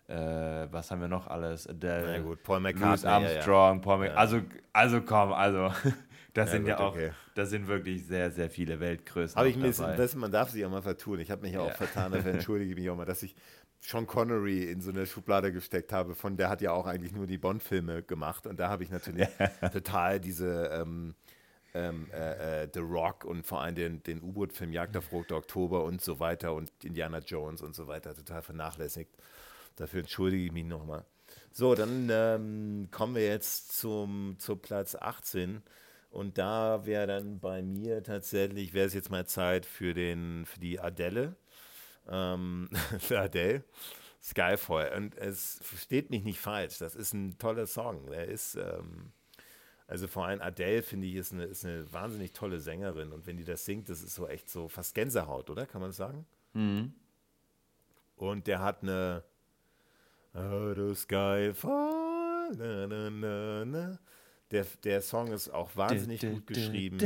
äh, 0.10 0.68
was 0.70 0.92
haben 0.92 1.00
wir 1.00 1.08
noch 1.08 1.28
alles? 1.28 1.66
Adele, 1.66 2.18
Na 2.18 2.20
gut, 2.20 2.44
Paul 2.44 2.60
McCartney, 2.60 2.90
Louis 2.90 3.06
Armstrong, 3.06 3.70
ja, 3.70 3.74
ja. 3.76 3.80
Paul 3.80 3.98
McCartney. 4.00 4.20
Also, 4.20 4.42
also 4.74 5.02
komm, 5.02 5.32
also 5.32 5.72
das 6.34 6.48
ja, 6.48 6.52
sind 6.52 6.62
gut, 6.62 6.70
ja 6.70 6.80
auch, 6.80 6.94
okay. 6.94 7.12
das 7.36 7.50
sind 7.50 7.68
wirklich 7.68 8.06
sehr, 8.06 8.32
sehr 8.32 8.50
viele 8.50 8.80
Weltgrößen. 8.80 9.36
Habe 9.36 9.50
ich 9.50 9.60
bisschen, 9.60 9.98
das, 9.98 10.16
man 10.16 10.32
darf 10.32 10.50
sich 10.50 10.66
auch 10.66 10.70
mal 10.70 10.82
vertun. 10.82 11.20
Ich 11.20 11.32
habe 11.32 11.42
mich 11.42 11.58
auch 11.58 11.74
vertan, 11.74 12.12
dafür 12.12 12.32
entschuldige 12.32 12.76
mich 12.76 12.90
auch 12.90 12.96
mal, 12.96 13.06
dass 13.06 13.24
ich 13.24 13.36
Sean 13.82 14.06
Connery 14.06 14.64
in 14.66 14.80
so 14.82 14.92
eine 14.92 15.06
Schublade 15.06 15.52
gesteckt 15.52 15.92
habe, 15.92 16.16
von 16.16 16.38
der 16.38 16.50
hat 16.50 16.62
ja 16.62 16.72
auch 16.72 16.86
eigentlich 16.86 17.14
nur 17.14 17.28
die 17.28 17.38
Bond-Filme 17.38 18.04
gemacht 18.04 18.48
und 18.48 18.60
da 18.60 18.70
habe 18.70 18.84
ich 18.84 18.92
natürlich 18.92 19.28
total 19.74 20.20
diese 20.20 20.70
ähm, 20.72 21.16
ähm, 21.74 22.08
äh, 22.14 22.64
äh, 22.64 22.70
The 22.74 22.80
Rock 22.80 23.26
und 23.26 23.46
vor 23.46 23.62
allem 23.62 23.76
den, 23.76 24.04
den 24.04 24.22
U-Boot-Film 24.22 24.72
Jagd 24.72 24.98
auf 24.98 25.12
Rote 25.12 25.36
Oktober 25.36 25.84
und 25.84 26.02
so 26.02 26.20
weiter 26.20 26.54
und 26.54 26.72
Indiana 26.84 27.20
Jones 27.20 27.62
und 27.62 27.76
so 27.76 27.88
weiter 27.88 28.16
total 28.16 28.42
vernachlässigt. 28.42 29.12
Dafür 29.78 30.02
entschuldige 30.02 30.46
ich 30.46 30.52
mich 30.52 30.66
nochmal. 30.66 31.06
So, 31.52 31.76
dann 31.76 32.10
ähm, 32.12 32.90
kommen 32.92 33.16
wir 33.16 33.26
jetzt 33.26 33.78
zum, 33.78 34.36
zu 34.38 34.58
Platz 34.58 34.96
18. 34.96 35.62
Und 36.12 36.38
da 36.38 36.86
wäre 36.86 37.08
dann 37.08 37.40
bei 37.40 37.62
mir 37.62 38.04
tatsächlich, 38.04 38.74
wäre 38.74 38.86
es 38.86 38.94
jetzt 38.94 39.10
mal 39.10 39.26
Zeit 39.26 39.66
für, 39.66 39.94
den, 39.94 40.46
für 40.46 40.60
die 40.60 40.80
Adele. 40.80 41.36
Ähm, 42.08 42.70
für 43.00 43.20
Adele. 43.20 43.64
Skyfall. 44.22 44.94
Und 44.96 45.18
es 45.18 45.60
versteht 45.64 46.10
mich 46.10 46.24
nicht 46.24 46.40
falsch. 46.40 46.78
Das 46.78 46.96
ist 46.96 47.14
ein 47.14 47.38
toller 47.38 47.66
Song. 47.66 48.12
Der 48.12 48.28
ist, 48.28 48.56
ähm, 48.56 49.14
also 49.88 50.08
vor 50.08 50.26
allem 50.28 50.42
Adele, 50.42 50.84
finde 50.84 51.08
ich, 51.08 51.16
ist 51.16 51.32
eine, 51.34 51.46
ist 51.46 51.66
eine 51.66 51.92
wahnsinnig 51.92 52.34
tolle 52.34 52.60
Sängerin. 52.60 53.14
Und 53.14 53.26
wenn 53.26 53.38
die 53.38 53.46
das 53.46 53.66
singt, 53.66 53.90
das 53.90 54.04
ist 54.04 54.14
so 54.14 54.28
echt 54.28 54.50
so 54.50 54.68
fast 54.68 54.94
Gänsehaut, 54.94 55.50
oder? 55.50 55.66
Kann 55.66 55.82
man 55.82 55.90
das 55.90 55.98
sagen? 55.98 56.26
Mhm. 56.54 56.94
Und 58.18 58.48
der 58.48 58.60
hat 58.60 58.84
eine, 58.84 59.24
Oh, 60.34 60.74
the 60.74 60.96
sky 60.96 61.52
fall, 61.54 62.52
na, 62.56 62.88
na, 62.88 63.10
na, 63.10 63.66
na. 63.66 64.00
Der, 64.52 64.66
der 64.84 65.02
Song 65.02 65.32
ist 65.32 65.50
auch 65.50 65.76
wahnsinnig 65.76 66.22
gut 66.22 66.48
geschrieben. 66.48 66.98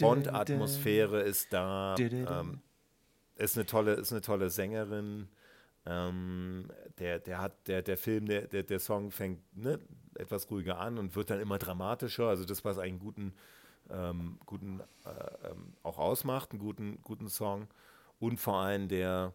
Und 0.00 0.32
Atmosphäre 0.32 1.20
ist 1.22 1.52
da. 1.52 1.94
Ähm, 1.98 2.60
ist 3.36 3.56
eine 3.56 3.66
tolle, 3.66 3.94
ist 3.94 4.12
eine 4.12 4.20
tolle 4.20 4.50
Sängerin. 4.50 5.28
Ähm, 5.84 6.68
der, 6.98 7.18
der 7.18 7.40
hat, 7.40 7.66
der, 7.66 7.82
der 7.82 7.96
Film, 7.96 8.26
der, 8.26 8.46
der, 8.46 8.62
der 8.62 8.78
Song 8.78 9.10
fängt 9.10 9.40
ne, 9.56 9.80
etwas 10.14 10.48
ruhiger 10.50 10.78
an 10.78 10.98
und 10.98 11.16
wird 11.16 11.30
dann 11.30 11.40
immer 11.40 11.58
dramatischer. 11.58 12.28
Also 12.28 12.44
das, 12.44 12.64
was 12.64 12.78
einen 12.78 12.98
guten, 13.00 13.34
ähm, 13.90 14.38
guten 14.46 14.80
äh, 15.04 15.50
ähm, 15.50 15.74
auch 15.82 15.98
ausmacht, 15.98 16.52
einen 16.52 16.60
guten, 16.60 17.00
guten 17.02 17.28
Song. 17.28 17.66
Und 18.20 18.38
vor 18.38 18.58
allem 18.58 18.86
der, 18.86 19.32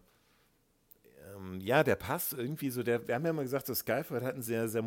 ähm, 1.38 1.60
ja, 1.62 1.84
der 1.84 1.96
passt 1.96 2.34
irgendwie 2.34 2.70
so. 2.70 2.84
Der, 2.84 3.08
wir 3.08 3.16
haben 3.16 3.26
ja 3.26 3.34
mal 3.34 3.44
gesagt, 3.44 3.70
das 3.70 3.80
Skyfall 3.80 4.24
hat 4.24 4.34
einen 4.34 4.44
sehr, 4.44 4.68
sehr 4.68 4.84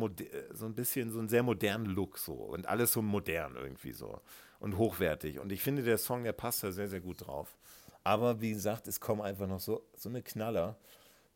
so 0.53 0.65
ein 0.65 0.75
bisschen 0.75 1.11
so 1.11 1.19
einen 1.19 1.29
sehr 1.29 1.43
modernen 1.43 1.85
Look 1.85 2.17
so 2.17 2.33
und 2.33 2.67
alles 2.67 2.93
so 2.93 3.01
modern 3.01 3.55
irgendwie 3.55 3.93
so 3.93 4.21
und 4.59 4.77
hochwertig. 4.77 5.39
Und 5.39 5.51
ich 5.51 5.61
finde, 5.61 5.83
der 5.83 5.97
Song, 5.97 6.23
der 6.23 6.33
passt 6.33 6.63
da 6.63 6.71
sehr, 6.71 6.87
sehr 6.87 7.01
gut 7.01 7.25
drauf. 7.25 7.55
Aber 8.03 8.41
wie 8.41 8.51
gesagt, 8.51 8.87
es 8.87 8.99
kommen 8.99 9.21
einfach 9.21 9.47
noch 9.47 9.59
so, 9.59 9.83
so 9.95 10.09
eine 10.09 10.21
Knaller. 10.21 10.77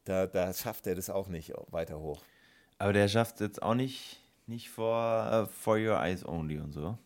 Da, 0.03 0.27
da 0.27 0.53
schafft 0.53 0.87
er 0.87 0.95
das 0.95 1.09
auch 1.09 1.27
nicht 1.27 1.53
weiter 1.71 1.99
hoch. 1.99 2.23
Aber 2.77 2.93
der 2.93 3.07
schafft 3.07 3.35
es 3.35 3.41
jetzt 3.41 3.63
auch 3.63 3.75
nicht, 3.75 4.21
nicht 4.47 4.69
vor 4.69 5.45
uh, 5.45 5.45
For 5.47 5.77
Your 5.77 5.99
Eyes 5.99 6.25
Only 6.25 6.59
und 6.59 6.73
so. 6.73 6.97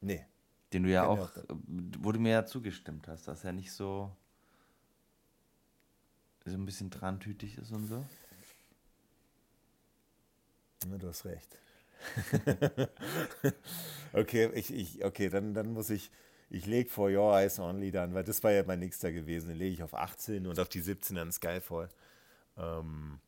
Nee. 0.00 0.24
Den 0.72 0.84
du 0.84 0.90
ja 0.90 1.04
auch, 1.06 1.18
auch 1.18 1.30
wo 1.98 2.12
du 2.12 2.20
mir 2.20 2.30
ja 2.30 2.46
zugestimmt 2.46 3.08
hast, 3.08 3.26
dass 3.26 3.42
er 3.44 3.52
nicht 3.52 3.72
so 3.72 4.10
so 6.50 6.56
ein 6.56 6.66
bisschen 6.66 6.90
trantütig 6.90 7.58
ist 7.58 7.72
und 7.72 7.86
so. 7.86 8.04
Ja, 10.90 10.98
du 10.98 11.08
hast 11.08 11.24
recht. 11.24 11.58
okay, 14.12 14.50
ich, 14.54 14.72
ich, 14.72 15.04
okay, 15.04 15.28
dann, 15.28 15.52
dann 15.54 15.72
muss 15.72 15.90
ich, 15.90 16.10
ich 16.48 16.66
lege 16.66 16.88
For 16.88 17.10
Your 17.10 17.36
Eyes 17.36 17.58
Only 17.58 17.90
dann, 17.90 18.14
weil 18.14 18.24
das 18.24 18.42
war 18.42 18.50
ja 18.50 18.64
mein 18.66 18.80
nächster 18.80 19.12
gewesen, 19.12 19.48
den 19.48 19.58
lege 19.58 19.74
ich 19.74 19.82
auf 19.82 19.94
18 19.94 20.46
und 20.46 20.58
auf 20.58 20.68
die 20.68 20.80
17 20.80 21.18
an 21.18 21.32
Skyfall. 21.32 21.90
Ähm, 22.56 23.20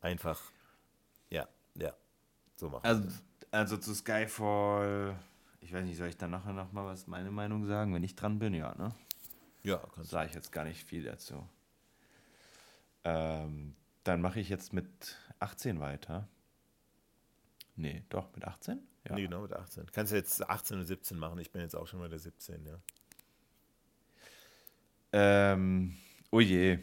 einfach, 0.00 0.40
ja, 1.30 1.46
ja, 1.74 1.94
so 2.56 2.70
machen 2.70 2.86
also, 2.86 3.08
also 3.50 3.76
zu 3.76 3.94
Skyfall, 3.94 5.16
ich 5.60 5.72
weiß 5.72 5.84
nicht, 5.84 5.98
soll 5.98 6.08
ich 6.08 6.16
dann 6.16 6.30
nachher 6.30 6.52
nochmal 6.52 6.86
was 6.86 7.06
meine 7.06 7.30
Meinung 7.30 7.66
sagen, 7.66 7.94
wenn 7.94 8.04
ich 8.04 8.16
dran 8.16 8.38
bin, 8.38 8.54
ja, 8.54 8.74
ne? 8.74 8.94
Ja, 9.62 9.80
sage 10.02 10.28
ich 10.28 10.34
jetzt 10.34 10.52
gar 10.52 10.64
nicht 10.64 10.84
viel 10.84 11.04
dazu. 11.04 11.46
Ähm, 13.04 13.76
dann 14.02 14.20
mache 14.20 14.40
ich 14.40 14.48
jetzt 14.48 14.72
mit 14.72 15.18
18 15.38 15.80
weiter. 15.80 16.28
Nee, 17.76 18.02
doch, 18.08 18.34
mit 18.34 18.44
18? 18.44 18.80
Ja. 19.08 19.14
Nee, 19.14 19.22
genau, 19.22 19.42
mit 19.42 19.52
18. 19.52 19.86
Kannst 19.92 20.12
du 20.12 20.16
jetzt 20.16 20.48
18 20.48 20.78
und 20.78 20.84
17 20.84 21.18
machen. 21.18 21.38
Ich 21.38 21.50
bin 21.50 21.60
jetzt 21.60 21.74
auch 21.74 21.86
schon 21.86 22.00
mal 22.00 22.08
der 22.08 22.18
17, 22.18 22.64
ja. 22.66 22.78
Ähm, 25.12 25.96
oh 26.30 26.40
je. 26.40 26.78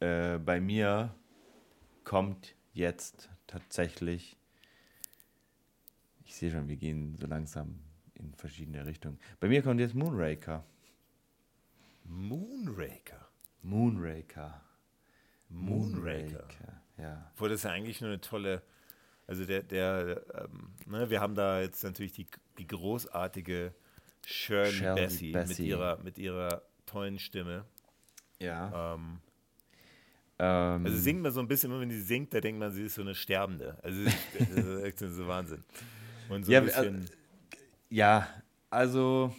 Äh, 0.00 0.38
bei 0.38 0.60
mir 0.60 1.14
kommt 2.04 2.54
jetzt 2.72 3.30
tatsächlich. 3.46 4.36
Ich 6.24 6.36
sehe 6.36 6.50
schon, 6.50 6.68
wir 6.68 6.76
gehen 6.76 7.16
so 7.16 7.26
langsam 7.26 7.80
in 8.14 8.34
verschiedene 8.34 8.84
Richtungen. 8.86 9.18
Bei 9.40 9.48
mir 9.48 9.62
kommt 9.62 9.80
jetzt 9.80 9.94
Moonraker. 9.94 10.64
Moonraker? 12.04 13.28
Moonraker. 13.62 14.60
Moonraker. 15.54 16.46
Ja. 16.98 17.30
Obwohl 17.34 17.48
das 17.48 17.62
ja 17.62 17.70
eigentlich 17.70 18.00
nur 18.00 18.10
eine 18.10 18.20
tolle, 18.20 18.62
also 19.26 19.44
der, 19.44 19.62
der, 19.62 20.22
ähm, 20.34 20.70
ne, 20.86 21.10
wir 21.10 21.20
haben 21.20 21.34
da 21.34 21.60
jetzt 21.60 21.82
natürlich 21.82 22.12
die, 22.12 22.26
die 22.58 22.66
großartige 22.66 23.74
Shirley, 24.26 24.72
Shirley 24.72 25.00
Bessie, 25.00 25.32
Bessie, 25.32 25.62
Mit, 25.62 25.68
ihrer, 25.68 25.98
mit 26.02 26.18
ihrer 26.18 26.62
tollen 26.86 27.18
Stimme. 27.18 27.64
Ja. 28.38 28.94
Ähm, 28.94 29.20
ähm, 30.38 30.86
also 30.86 30.98
singt 30.98 31.22
man 31.22 31.32
so 31.32 31.40
ein 31.40 31.48
bisschen, 31.48 31.70
immer 31.70 31.80
wenn 31.80 31.90
sie 31.90 32.00
singt, 32.00 32.34
da 32.34 32.40
denkt 32.40 32.58
man, 32.58 32.72
sie 32.72 32.84
ist 32.84 32.94
so 32.94 33.02
eine 33.02 33.14
Sterbende. 33.14 33.78
Also 33.82 34.04
das 34.38 34.48
ist 34.48 34.82
echt 34.82 34.98
so 34.98 35.26
Wahnsinn. 35.26 35.64
Und 36.28 36.44
so 36.44 36.52
ja, 36.52 36.60
ein 36.60 36.64
bisschen. 36.66 37.04
Äh, 37.04 37.06
ja, 37.90 38.28
also 38.70 39.34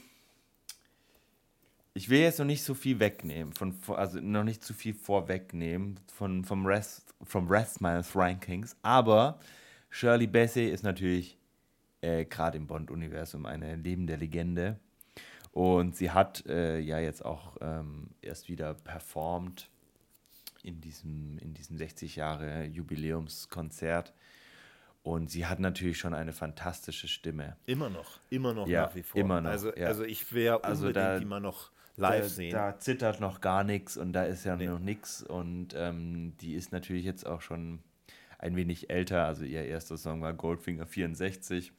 ich 1.95 2.09
will 2.09 2.19
jetzt 2.19 2.39
noch 2.39 2.45
nicht 2.45 2.63
so 2.63 2.73
viel 2.73 2.99
wegnehmen, 2.99 3.53
von, 3.53 3.73
also 3.87 4.19
noch 4.19 4.43
nicht 4.43 4.63
zu 4.63 4.73
viel 4.73 4.93
vorwegnehmen 4.93 5.97
von, 6.13 6.43
vom 6.43 6.65
Rest, 6.65 7.15
vom 7.23 7.47
Rest 7.47 7.79
meines 7.79 8.15
Rankings, 8.15 8.75
aber 8.81 9.39
Shirley 9.89 10.27
Bassey 10.27 10.67
ist 10.67 10.83
natürlich 10.83 11.37
äh, 12.01 12.25
gerade 12.25 12.57
im 12.57 12.67
Bond-Universum 12.67 13.45
eine 13.45 13.77
lebende 13.77 14.17
Legende. 14.17 14.77
Und 15.53 15.95
sie 15.95 16.11
hat 16.11 16.45
äh, 16.47 16.79
ja 16.79 16.99
jetzt 16.99 17.23
auch 17.23 17.55
ähm, 17.61 18.09
erst 18.21 18.49
wieder 18.49 18.73
performt 18.73 19.69
in 20.63 20.81
diesem, 20.81 21.37
in 21.37 21.53
diesem 21.53 21.77
60 21.77 22.17
Jahre 22.17 22.65
Jubiläumskonzert. 22.65 24.13
Und 25.01 25.31
sie 25.31 25.45
hat 25.45 25.61
natürlich 25.61 25.97
schon 25.97 26.13
eine 26.13 26.33
fantastische 26.33 27.07
Stimme. 27.07 27.55
Immer 27.67 27.89
noch, 27.89 28.19
immer 28.29 28.53
noch 28.53 28.67
ja, 28.67 28.81
nach 28.81 28.95
wie 28.95 29.03
vor. 29.03 29.21
Immer 29.21 29.39
noch. 29.39 29.51
Also, 29.51 29.73
ja. 29.73 29.87
also 29.87 30.03
ich 30.03 30.33
wäre 30.33 30.61
also 30.61 30.87
unbedingt 30.87 31.05
da, 31.05 31.17
immer 31.19 31.39
noch 31.39 31.71
live 31.97 32.23
da, 32.23 32.29
sehen. 32.29 32.51
Da 32.51 32.79
zittert 32.79 33.19
noch 33.19 33.41
gar 33.41 33.63
nichts 33.63 33.97
und 33.97 34.13
da 34.13 34.23
ist 34.23 34.45
ja 34.45 34.55
nee. 34.55 34.67
noch 34.67 34.79
nichts. 34.79 35.23
Und 35.23 35.69
ähm, 35.75 36.35
die 36.41 36.53
ist 36.53 36.71
natürlich 36.71 37.05
jetzt 37.05 37.25
auch 37.25 37.41
schon 37.41 37.79
ein 38.37 38.55
wenig 38.55 38.89
älter. 38.89 39.25
Also 39.25 39.43
ihr 39.43 39.63
erster 39.63 39.97
Song 39.97 40.21
war 40.21 40.33
Goldfinger 40.33 40.85
64. 40.85 41.71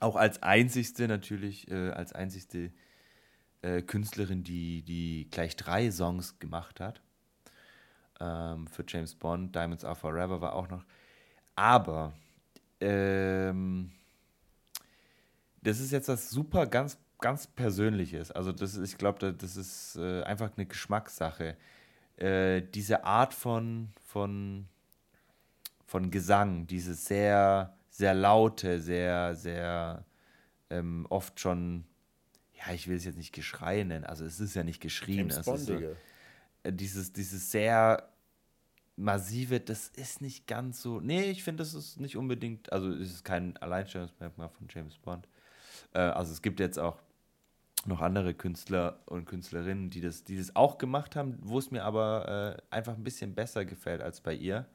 Auch 0.00 0.16
als 0.16 0.42
einzigste 0.42 1.08
natürlich, 1.08 1.70
äh, 1.70 1.90
als 1.90 2.12
einzigste 2.12 2.70
äh, 3.62 3.82
Künstlerin, 3.82 4.44
die, 4.44 4.82
die 4.82 5.28
gleich 5.30 5.56
drei 5.56 5.90
Songs 5.90 6.38
gemacht 6.38 6.80
hat. 6.80 7.00
Ähm, 8.20 8.66
für 8.66 8.84
James 8.86 9.14
Bond, 9.14 9.54
Diamonds 9.54 9.84
Are 9.84 9.96
Forever 9.96 10.40
war 10.40 10.54
auch 10.54 10.68
noch. 10.68 10.84
Aber 11.54 12.12
ähm, 12.80 13.90
das 15.62 15.80
ist 15.80 15.90
jetzt 15.90 16.08
das 16.08 16.30
super 16.30 16.66
ganz 16.66 16.98
ganz 17.20 17.46
Persönliches. 17.46 18.30
Also 18.30 18.52
das 18.52 18.74
ist, 18.74 18.92
ich 18.92 18.98
glaube, 18.98 19.32
das 19.32 19.56
ist 19.56 19.96
äh, 19.96 20.22
einfach 20.22 20.50
eine 20.56 20.66
Geschmackssache. 20.66 21.56
Äh, 22.16 22.62
diese 22.74 23.04
Art 23.04 23.34
von, 23.34 23.90
von, 24.06 24.66
von 25.86 26.10
Gesang, 26.10 26.66
diese 26.66 26.94
sehr, 26.94 27.76
sehr 27.90 28.14
laute, 28.14 28.80
sehr, 28.80 29.34
sehr 29.34 30.04
ähm, 30.70 31.06
oft 31.10 31.38
schon, 31.40 31.84
ja, 32.54 32.72
ich 32.72 32.88
will 32.88 32.96
es 32.96 33.04
jetzt 33.04 33.16
nicht 33.16 33.32
Geschrei 33.32 33.82
nennen, 33.84 34.04
also 34.04 34.24
es 34.24 34.40
ist 34.40 34.54
ja 34.54 34.64
nicht 34.64 34.80
geschrien. 34.80 35.30
Es 35.30 35.46
ist 35.46 35.66
so, 35.66 35.74
äh, 36.62 36.72
dieses, 36.72 37.12
dieses 37.12 37.50
sehr 37.50 38.08
massive, 38.96 39.60
das 39.60 39.88
ist 39.88 40.20
nicht 40.20 40.46
ganz 40.46 40.82
so. 40.82 41.00
Nee, 41.00 41.30
ich 41.30 41.44
finde, 41.44 41.62
das 41.62 41.74
ist 41.74 42.00
nicht 42.00 42.16
unbedingt, 42.16 42.72
also 42.72 42.90
es 42.90 43.12
ist 43.12 43.24
kein 43.24 43.56
Alleinstellungsmerkmal 43.58 44.48
von 44.48 44.66
James 44.68 44.98
Bond. 44.98 45.28
Äh, 45.94 46.00
also 46.00 46.32
es 46.32 46.42
gibt 46.42 46.58
jetzt 46.60 46.78
auch 46.78 46.98
noch 47.86 48.00
andere 48.00 48.34
Künstler 48.34 49.00
und 49.06 49.26
Künstlerinnen, 49.26 49.90
die 49.90 50.00
das, 50.00 50.24
die 50.24 50.36
das 50.36 50.56
auch 50.56 50.78
gemacht 50.78 51.16
haben, 51.16 51.38
wo 51.42 51.58
es 51.58 51.70
mir 51.70 51.84
aber 51.84 52.58
äh, 52.70 52.74
einfach 52.74 52.94
ein 52.94 53.04
bisschen 53.04 53.34
besser 53.34 53.64
gefällt 53.64 54.02
als 54.02 54.20
bei 54.20 54.34
ihr. 54.34 54.66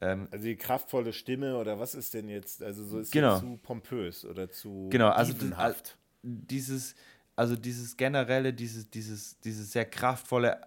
Ähm, 0.00 0.28
also 0.30 0.44
die 0.44 0.56
kraftvolle 0.56 1.12
Stimme 1.12 1.56
oder 1.56 1.78
was 1.78 1.94
ist 1.94 2.14
denn 2.14 2.28
jetzt? 2.28 2.62
Also 2.62 2.84
so 2.84 2.98
ist 2.98 3.12
genau. 3.12 3.38
zu 3.38 3.58
pompös 3.62 4.24
oder 4.24 4.50
zu 4.50 4.88
genau, 4.90 5.10
also 5.10 5.32
tiefenhaft. 5.32 5.96
dieses, 6.22 6.94
also 7.36 7.56
dieses 7.56 7.96
generelle, 7.96 8.52
dieses, 8.52 8.90
dieses, 8.90 9.38
dieses 9.40 9.72
sehr 9.72 9.84
kraftvolle, 9.84 10.60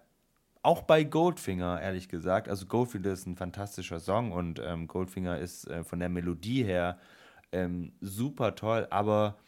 auch 0.62 0.82
bei 0.82 1.04
Goldfinger, 1.04 1.80
ehrlich 1.80 2.08
gesagt. 2.08 2.48
Also 2.48 2.66
Goldfinger 2.66 3.12
ist 3.12 3.26
ein 3.26 3.36
fantastischer 3.36 4.00
Song 4.00 4.32
und 4.32 4.60
ähm, 4.64 4.86
Goldfinger 4.86 5.38
ist 5.38 5.68
äh, 5.68 5.84
von 5.84 6.00
der 6.00 6.08
Melodie 6.08 6.64
her 6.64 6.98
ähm, 7.52 7.92
super 8.00 8.54
toll, 8.54 8.86
aber 8.90 9.38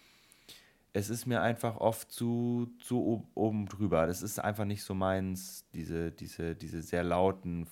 es 0.93 1.11
ist 1.11 1.27
mir 1.27 1.41
einfach 1.41 1.77
oft 1.77 2.11
zu, 2.11 2.71
zu 2.81 3.29
oben 3.35 3.67
drüber. 3.67 4.07
Das 4.07 4.23
ist 4.23 4.39
einfach 4.39 4.65
nicht 4.65 4.83
so 4.83 4.95
meins, 4.95 5.65
diese, 5.73 6.11
diese, 6.11 6.55
diese 6.57 6.83
sehr 6.83 7.05
lauten, 7.05 7.67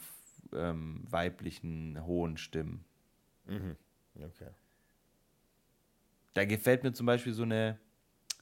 ähm, 0.52 1.04
weiblichen, 1.08 2.04
hohen 2.06 2.36
Stimmen. 2.36 2.84
Mhm. 3.46 3.76
Okay. 4.14 4.50
Da 6.34 6.44
gefällt 6.44 6.84
mir 6.84 6.92
zum 6.92 7.06
Beispiel 7.06 7.32
so 7.32 7.42
eine, 7.42 7.78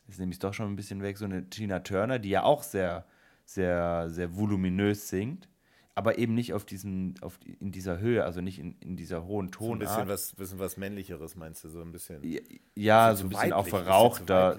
jetzt 0.07 0.19
nehme 0.19 0.33
ich 0.33 0.39
doch 0.39 0.53
schon 0.53 0.71
ein 0.71 0.77
bisschen 0.77 1.03
weg, 1.03 1.17
so 1.17 1.25
eine 1.25 1.49
Tina 1.49 1.81
Turner, 1.81 2.19
die 2.19 2.31
ja 2.31 2.43
auch 2.43 2.63
sehr, 2.63 3.07
sehr, 3.45 4.11
sehr 4.11 4.37
voluminös 4.37 5.09
singt 5.09 5.49
aber 5.97 6.19
eben 6.19 6.35
nicht 6.35 6.53
auf 6.53 6.67
diesen, 6.67 7.15
auf 7.23 7.39
in 7.59 7.73
dieser 7.73 7.99
Höhe, 7.99 8.23
also 8.23 8.43
nicht 8.43 8.59
in, 8.59 8.77
in 8.81 8.97
dieser 8.97 9.25
hohen 9.25 9.51
Tonart. 9.51 9.89
So 9.89 9.95
ein 9.95 10.07
bisschen 10.07 10.09
was, 10.09 10.33
bisschen 10.35 10.59
was 10.59 10.77
männlicheres 10.77 11.37
meinst 11.37 11.65
du, 11.65 11.69
so 11.71 11.81
ein 11.81 11.91
bisschen. 11.91 12.23
Ja, 12.23 12.41
ja 12.75 13.15
so 13.15 13.25
ein 13.25 13.31
bisschen 13.31 13.55
auch 13.55 13.67
verrauchter. 13.67 14.59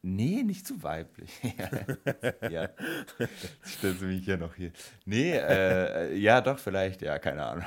Nee, 0.00 0.42
nicht 0.44 0.66
zu 0.66 0.82
weiblich. 0.82 1.30
ja. 2.50 2.68
Stellst 3.66 4.00
du 4.00 4.04
mich 4.04 4.24
hier 4.24 4.36
noch 4.36 4.54
hier. 4.54 4.70
Nee, 5.06 5.32
äh, 5.32 6.14
ja, 6.14 6.40
doch, 6.40 6.58
vielleicht, 6.58 7.02
ja, 7.02 7.18
keine 7.18 7.44
Ahnung. 7.44 7.64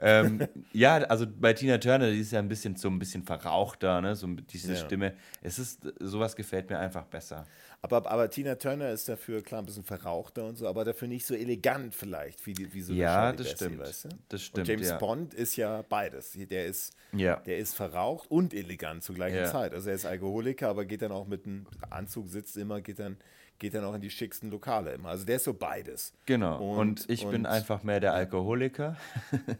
Ähm, 0.00 0.46
ja, 0.72 0.96
also 0.96 1.26
bei 1.26 1.52
Tina 1.52 1.78
Turner, 1.78 2.10
die 2.10 2.20
ist 2.20 2.32
ja 2.32 2.38
ein 2.38 2.48
bisschen 2.48 2.76
so 2.76 2.88
ein 2.88 2.98
bisschen 2.98 3.22
verrauchter, 3.24 4.00
ne? 4.00 4.14
So 4.16 4.26
diese 4.28 4.72
Ja. 4.72 4.78
Stimme. 4.78 5.14
Es 5.42 5.58
ist, 5.58 5.80
sowas 6.00 6.36
gefällt 6.36 6.70
mir 6.70 6.78
einfach 6.78 7.04
besser. 7.04 7.46
Aber, 7.82 8.10
aber 8.10 8.30
Tina 8.30 8.54
Turner 8.54 8.90
ist 8.90 9.08
dafür, 9.10 9.42
klar, 9.42 9.60
ein 9.60 9.66
bisschen 9.66 9.84
verrauchter 9.84 10.46
und 10.46 10.56
so, 10.56 10.66
aber 10.66 10.84
dafür 10.84 11.06
nicht 11.06 11.26
so 11.26 11.34
elegant 11.34 11.94
vielleicht, 11.94 12.44
wie, 12.46 12.54
die, 12.54 12.72
wie 12.72 12.80
so 12.80 12.94
Ja, 12.94 13.30
das 13.32 13.42
Bassey, 13.52 13.56
stimmt. 13.56 13.80
Weißt 13.80 14.04
du? 14.06 14.08
Das 14.30 14.42
stimmt, 14.42 14.58
Und 14.60 14.68
James 14.72 14.88
ja. 14.88 14.96
Bond 14.96 15.34
ist 15.34 15.56
ja 15.56 15.82
beides. 15.86 16.32
Der 16.34 16.64
ist, 16.64 16.94
Ja. 17.12 17.36
der 17.36 17.58
ist 17.58 17.74
verraucht 17.74 18.30
und 18.30 18.54
elegant 18.54 19.02
zur 19.02 19.14
gleichen 19.14 19.36
Ja. 19.36 19.50
Zeit. 19.50 19.74
Also 19.74 19.90
er 19.90 19.96
ist 19.96 20.06
Alkoholiker, 20.06 20.68
aber 20.70 20.86
geht 20.86 21.02
dann 21.02 21.12
auch 21.12 21.26
mit 21.26 21.44
einem 21.46 21.66
Anzug, 21.90 22.28
sitzt 22.28 22.56
immer, 22.56 22.80
geht 22.80 22.98
dann, 23.00 23.18
geht 23.58 23.74
dann 23.74 23.84
auch 23.84 23.94
in 23.94 24.00
die 24.00 24.10
schicksten 24.10 24.50
Lokale 24.50 24.92
immer. 24.92 25.10
Also 25.10 25.24
der 25.24 25.36
ist 25.36 25.44
so 25.44 25.54
beides. 25.54 26.12
Genau. 26.26 26.58
Und, 26.72 26.78
Und- 27.02 27.10
ich 27.10 27.22
bin 27.24 27.42
und- 27.42 27.46
einfach 27.46 27.82
mehr 27.82 28.00
der 28.00 28.12
Alkoholiker. 28.14 28.96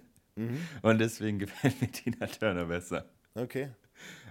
Und 0.82 0.98
deswegen 0.98 1.38
gefällt 1.38 1.80
mir 1.80 1.88
Tina 1.92 2.26
Turner 2.26 2.64
besser 2.64 3.04
Okay. 3.36 3.68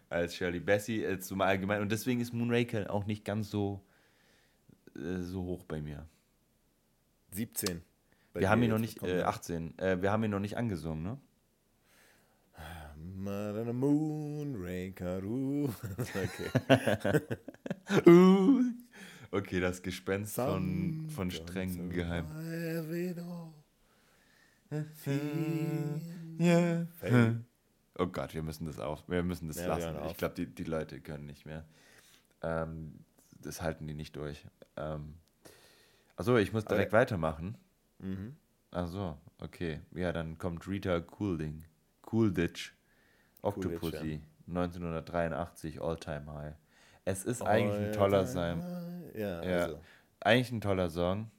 als 0.09 0.35
Shirley 0.35 0.59
Bassey 0.59 1.01
äh, 1.03 1.17
zum 1.19 1.39
Allgemeinen. 1.39 1.81
Und 1.83 1.93
deswegen 1.93 2.19
ist 2.19 2.33
Moonraker 2.33 2.91
auch 2.91 3.05
nicht 3.05 3.23
ganz 3.23 3.49
so, 3.49 3.81
äh, 4.97 5.21
so 5.21 5.43
hoch 5.45 5.63
bei 5.63 5.81
mir. 5.81 6.05
17. 7.31 7.81
Bei 8.33 8.41
wir 8.41 8.49
haben 8.49 8.61
ihn 8.63 8.69
noch 8.71 8.79
nicht, 8.79 9.01
äh, 9.01 9.19
ja. 9.19 9.27
18, 9.27 9.77
äh, 9.79 10.01
wir 10.01 10.11
haben 10.11 10.23
ihn 10.25 10.31
noch 10.31 10.39
nicht 10.41 10.57
angesungen, 10.57 11.03
ne? 11.03 11.17
Moonraker. 13.73 15.23
Uh. 15.23 15.69
Okay. 16.15 17.21
Uh. 18.05 18.61
Okay, 19.33 19.59
das 19.59 19.81
Gespenst 19.81 20.35
von, 20.35 21.09
von 21.09 21.31
don't 21.31 21.89
Geheim. 21.89 22.25
Ja. 26.37 26.75
Oh 27.97 28.05
Gott, 28.07 28.33
wir 28.35 28.43
müssen 28.43 28.65
das 28.65 28.79
auf, 28.79 29.03
wir 29.07 29.23
müssen 29.23 29.47
das 29.47 29.57
Ja, 29.57 29.67
lassen. 29.75 29.95
Ich 30.11 30.17
glaube, 30.17 30.35
die, 30.35 30.45
die 30.45 30.63
Leute 30.63 30.99
können 31.01 31.25
nicht 31.25 31.47
mehr. 31.47 31.65
Ähm, 32.43 32.99
das 33.41 33.61
halten 33.63 33.87
die 33.87 33.95
nicht 33.95 34.15
durch. 34.15 34.45
Ähm, 34.77 35.15
achso, 36.15 36.37
ich 36.37 36.53
muss 36.53 36.65
Aber- 36.67 36.75
direkt 36.75 36.93
weitermachen. 36.93 37.57
Mhm. 37.99 38.35
Ach 38.69 38.87
so, 38.87 39.17
okay. 39.39 39.79
Ja, 39.95 40.11
dann 40.11 40.37
kommt 40.37 40.67
Rita 40.67 40.99
Coolding. 40.99 41.63
Coolditch. 42.03 42.73
Octopussy. 43.41 44.21
1983, 44.47 45.81
All-Time 45.81 46.31
High. 46.33 46.53
Es 47.05 47.23
ist 47.23 47.41
eigentlich 47.41 47.89
ein 47.89 47.93
toller 47.93 48.25
Song. 48.25 48.63
Ja, 49.13 49.43
Ja. 49.43 49.63
also. 49.63 49.79
Eigentlich 50.21 50.51
ein 50.51 50.61
toller 50.61 50.89
Song. 50.89 51.29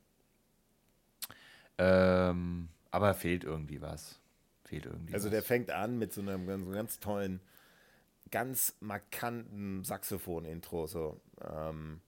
Ähm, 1.79 2.69
aber 2.91 3.15
fehlt 3.15 3.45
irgendwie 3.45 3.81
was. 3.81 4.21
Fehlt 4.65 4.87
irgendwie 4.87 5.15
Also 5.15 5.27
was. 5.27 5.33
der 5.33 5.43
fängt 5.43 5.71
an 5.71 5.99
mit 5.99 6.13
so 6.13 6.21
einem 6.21 6.47
ganz, 6.47 6.71
ganz 6.73 7.01
tollen, 7.01 7.41
ganz 8.31 8.77
markanten 8.81 9.83
Saxophon-Intro, 9.85 10.87
so, 10.87 11.21
ähm, 11.43 12.01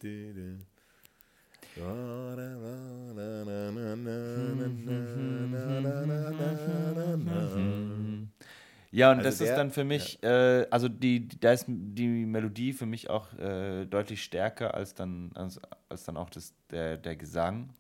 Ja, 8.92 9.10
und 9.10 9.18
Also 9.18 9.28
das 9.30 9.38
der- 9.38 9.48
ist 9.48 9.56
dann 9.56 9.70
für 9.72 9.82
mich, 9.84 10.22
äh, 10.22 10.66
also 10.70 10.88
die, 10.88 11.26
die- 11.26 11.40
da 11.40 11.52
ist 11.52 11.64
die 11.68 12.06
Melodie 12.26 12.72
für 12.72 12.86
mich 12.86 13.10
auch 13.10 13.32
äh, 13.38 13.86
deutlich 13.86 14.22
stärker 14.22 14.74
als 14.74 14.94
dann, 14.94 15.32
als, 15.34 15.60
als 15.88 16.04
dann 16.04 16.16
auch 16.16 16.30
das, 16.30 16.54
der, 16.70 16.96
der 16.96 17.16
Gesang. 17.16 17.70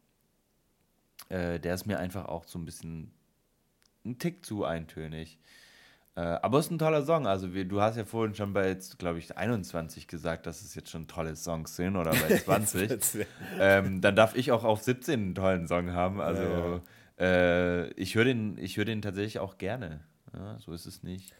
Äh, 1.28 1.60
der 1.60 1.74
ist 1.74 1.86
mir 1.86 1.98
einfach 1.98 2.26
auch 2.26 2.44
so 2.44 2.58
ein 2.58 2.64
bisschen 2.64 3.12
ein 4.04 4.18
Tick 4.18 4.44
zu 4.44 4.64
eintönig. 4.64 5.38
Äh, 6.16 6.20
aber 6.20 6.58
es 6.58 6.66
ist 6.66 6.70
ein 6.72 6.78
toller 6.78 7.04
Song. 7.04 7.26
Also 7.26 7.54
wir, 7.54 7.64
du 7.64 7.80
hast 7.80 7.96
ja 7.96 8.04
vorhin 8.04 8.34
schon 8.34 8.52
bei 8.52 8.76
glaube 8.98 9.18
ich, 9.18 9.36
21 9.36 10.06
gesagt, 10.06 10.46
dass 10.46 10.62
es 10.62 10.74
jetzt 10.74 10.90
schon 10.90 11.08
tolle 11.08 11.34
Songs 11.34 11.74
sind 11.76 11.96
oder 11.96 12.10
bei 12.12 12.36
20. 12.38 13.26
ähm, 13.58 14.00
dann 14.00 14.14
darf 14.14 14.36
ich 14.36 14.52
auch 14.52 14.64
auf 14.64 14.82
17 14.82 15.20
einen 15.20 15.34
tollen 15.34 15.66
Song 15.66 15.92
haben. 15.92 16.20
Also 16.20 16.82
Äh, 17.18 17.90
ich 17.92 18.14
höre 18.14 18.24
den, 18.24 18.58
ich 18.58 18.76
höre 18.76 18.84
den 18.84 19.02
tatsächlich 19.02 19.38
auch 19.38 19.58
gerne. 19.58 20.00
Ja, 20.32 20.58
so 20.58 20.72
ist 20.72 20.86
es 20.86 21.02
nicht. 21.02 21.32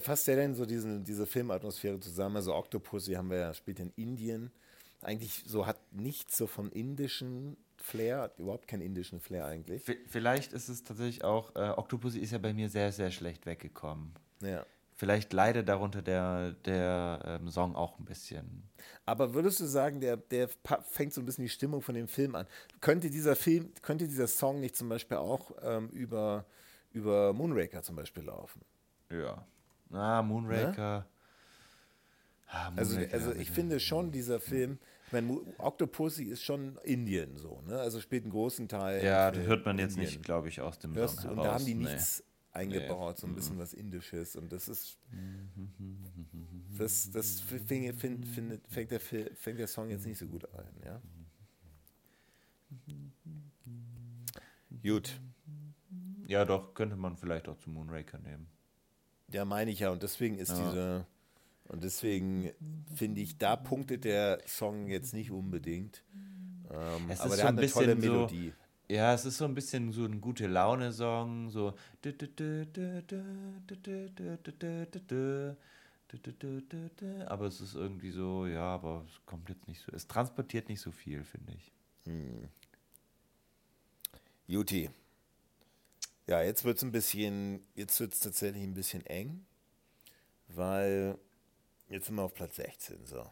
Fasst 0.00 0.28
der 0.28 0.36
denn 0.36 0.54
so 0.54 0.64
diesen, 0.66 1.04
diese 1.04 1.26
Filmatmosphäre 1.26 2.00
zusammen? 2.00 2.36
Also 2.36 2.54
Octopussy 2.54 3.12
haben 3.14 3.30
wir 3.30 3.38
ja, 3.38 3.54
spielt 3.54 3.80
in 3.80 3.90
Indien. 3.96 4.50
Eigentlich 5.04 5.44
so 5.46 5.66
hat 5.66 5.78
nichts 5.92 6.36
so 6.36 6.46
vom 6.46 6.70
indischen 6.70 7.56
Flair, 7.76 8.20
hat 8.20 8.38
überhaupt 8.38 8.66
keinen 8.66 8.82
indischen 8.82 9.20
Flair 9.20 9.46
eigentlich. 9.46 9.84
V 9.84 9.92
vielleicht 10.06 10.52
ist 10.52 10.68
es 10.68 10.84
tatsächlich 10.84 11.24
auch, 11.24 11.54
äh, 11.54 11.70
Octopussy 11.70 12.18
ist 12.18 12.30
ja 12.32 12.38
bei 12.38 12.54
mir 12.54 12.68
sehr, 12.68 12.92
sehr 12.92 13.10
schlecht 13.10 13.46
weggekommen. 13.46 14.12
Ja. 14.40 14.64
Vielleicht 14.96 15.32
leidet 15.32 15.68
darunter 15.68 16.02
der, 16.02 16.52
der 16.64 17.20
ähm, 17.24 17.50
Song 17.50 17.74
auch 17.74 17.98
ein 17.98 18.04
bisschen. 18.04 18.62
Aber 19.04 19.34
würdest 19.34 19.58
du 19.60 19.66
sagen, 19.66 20.00
der, 20.00 20.16
der 20.16 20.48
fängt 20.88 21.12
so 21.12 21.20
ein 21.20 21.26
bisschen 21.26 21.44
die 21.44 21.50
Stimmung 21.50 21.82
von 21.82 21.96
dem 21.96 22.06
Film 22.06 22.36
an? 22.36 22.46
Könnte 22.80 23.10
dieser 23.10 23.34
Film, 23.34 23.72
könnte 23.82 24.06
dieser 24.06 24.28
Song 24.28 24.60
nicht 24.60 24.76
zum 24.76 24.88
Beispiel 24.88 25.16
auch 25.16 25.50
ähm, 25.62 25.88
über, 25.90 26.46
über 26.92 27.32
Moonraker 27.32 27.82
zum 27.82 27.96
Beispiel 27.96 28.22
laufen? 28.22 28.62
Ja. 29.10 29.44
Ah, 29.92 30.22
Moonraker. 30.22 31.06
Ah, 32.46 32.72
Also, 32.76 32.94
Moonraker, 32.94 33.14
also 33.14 33.32
ich 33.34 33.50
finde 33.50 33.80
schon, 33.80 34.12
dieser 34.12 34.38
Film, 34.38 34.78
ich 35.06 35.12
meine, 35.12 35.40
Octopussy 35.58 36.24
ist 36.24 36.42
schon 36.42 36.78
Indien 36.84 37.36
so, 37.36 37.60
ne? 37.66 37.78
Also 37.78 38.00
spielt 38.00 38.24
einen 38.24 38.32
großen 38.32 38.68
Teil. 38.68 39.04
Ja, 39.04 39.30
das 39.30 39.46
hört 39.46 39.64
man 39.66 39.78
jetzt 39.78 39.92
Indien. 39.96 40.10
nicht, 40.10 40.22
glaube 40.22 40.48
ich, 40.48 40.60
aus 40.60 40.78
dem 40.78 40.94
Hörst 40.94 41.20
Song 41.20 41.24
du? 41.34 41.36
Und 41.36 41.44
da 41.44 41.54
haben 41.54 41.64
die 41.64 41.74
Nee. 41.74 41.84
nichts 41.92 42.22
eingebaut, 42.52 43.18
so 43.18 43.26
ein 43.26 43.34
bisschen 43.34 43.58
was 43.58 43.74
Indisches. 43.74 44.36
Und 44.36 44.52
das 44.52 44.68
ist. 44.68 44.98
Das, 46.78 47.10
das 47.10 47.40
fing, 47.40 47.92
find, 47.94 48.26
find, 48.26 48.60
fängt, 48.68 48.90
der, 48.90 49.00
fängt 49.00 49.58
der 49.58 49.66
Song 49.68 49.90
jetzt 49.90 50.06
nicht 50.06 50.18
so 50.18 50.26
gut 50.26 50.44
ein, 50.54 50.82
ja. 50.84 51.00
Gut. 54.82 55.20
Ja, 56.26 56.44
doch, 56.44 56.74
könnte 56.74 56.96
man 56.96 57.16
vielleicht 57.16 57.48
auch 57.48 57.58
zu 57.58 57.70
Moonraker 57.70 58.18
nehmen. 58.18 58.46
Ja, 59.30 59.44
meine 59.44 59.70
ich 59.70 59.80
ja. 59.80 59.90
Und 59.90 60.02
deswegen 60.02 60.38
ist 60.38 60.50
Ja. 60.50 60.68
diese. 60.68 61.06
Und 61.68 61.82
deswegen 61.82 62.50
finde 62.94 63.20
ich, 63.22 63.38
da 63.38 63.56
punktet 63.56 64.04
der 64.04 64.40
Song 64.46 64.86
jetzt 64.88 65.14
nicht 65.14 65.30
unbedingt. 65.30 66.02
Ähm, 66.70 67.10
Es 67.10 67.20
aber 67.20 67.30
ist 67.30 67.36
der 67.38 67.42
so 67.42 67.42
hat 67.42 67.54
ein 67.54 67.58
eine 67.58 67.68
tolle 67.70 67.86
bisschen 67.96 68.02
so- 68.02 68.12
Melodie. 68.12 68.52
Ja, 68.86 69.14
es 69.14 69.24
ist 69.24 69.38
so 69.38 69.46
ein 69.46 69.54
bisschen 69.54 69.92
so 69.92 70.04
ein 70.04 70.20
gute 70.20 70.46
Laune-Song, 70.46 71.48
so. 71.48 71.72
Aber 77.26 77.46
es 77.46 77.60
ist 77.60 77.74
irgendwie 77.74 78.10
so, 78.10 78.46
ja, 78.46 78.74
aber 78.74 79.04
es 79.08 79.20
kommt 79.26 79.48
jetzt 79.48 79.66
nicht 79.66 79.80
so. 79.80 79.90
Es 79.92 80.06
transportiert 80.06 80.68
nicht 80.68 80.80
so 80.80 80.92
viel, 80.92 81.24
finde 81.24 81.52
ich. 81.54 81.72
Juti. 84.46 84.90
Ja, 86.26 86.42
jetzt 86.42 86.64
wird 86.64 86.76
es 86.78 86.82
ein 86.82 86.92
bisschen, 86.92 87.60
jetzt 87.74 87.98
wird 88.00 88.12
es 88.14 88.20
tatsächlich 88.20 88.62
ein 88.62 88.74
bisschen 88.74 89.04
eng, 89.06 89.44
weil 90.48 91.18
jetzt 91.88 92.06
sind 92.06 92.16
wir 92.16 92.22
auf 92.22 92.34
Platz 92.34 92.56
16 92.56 93.06
so. 93.06 93.24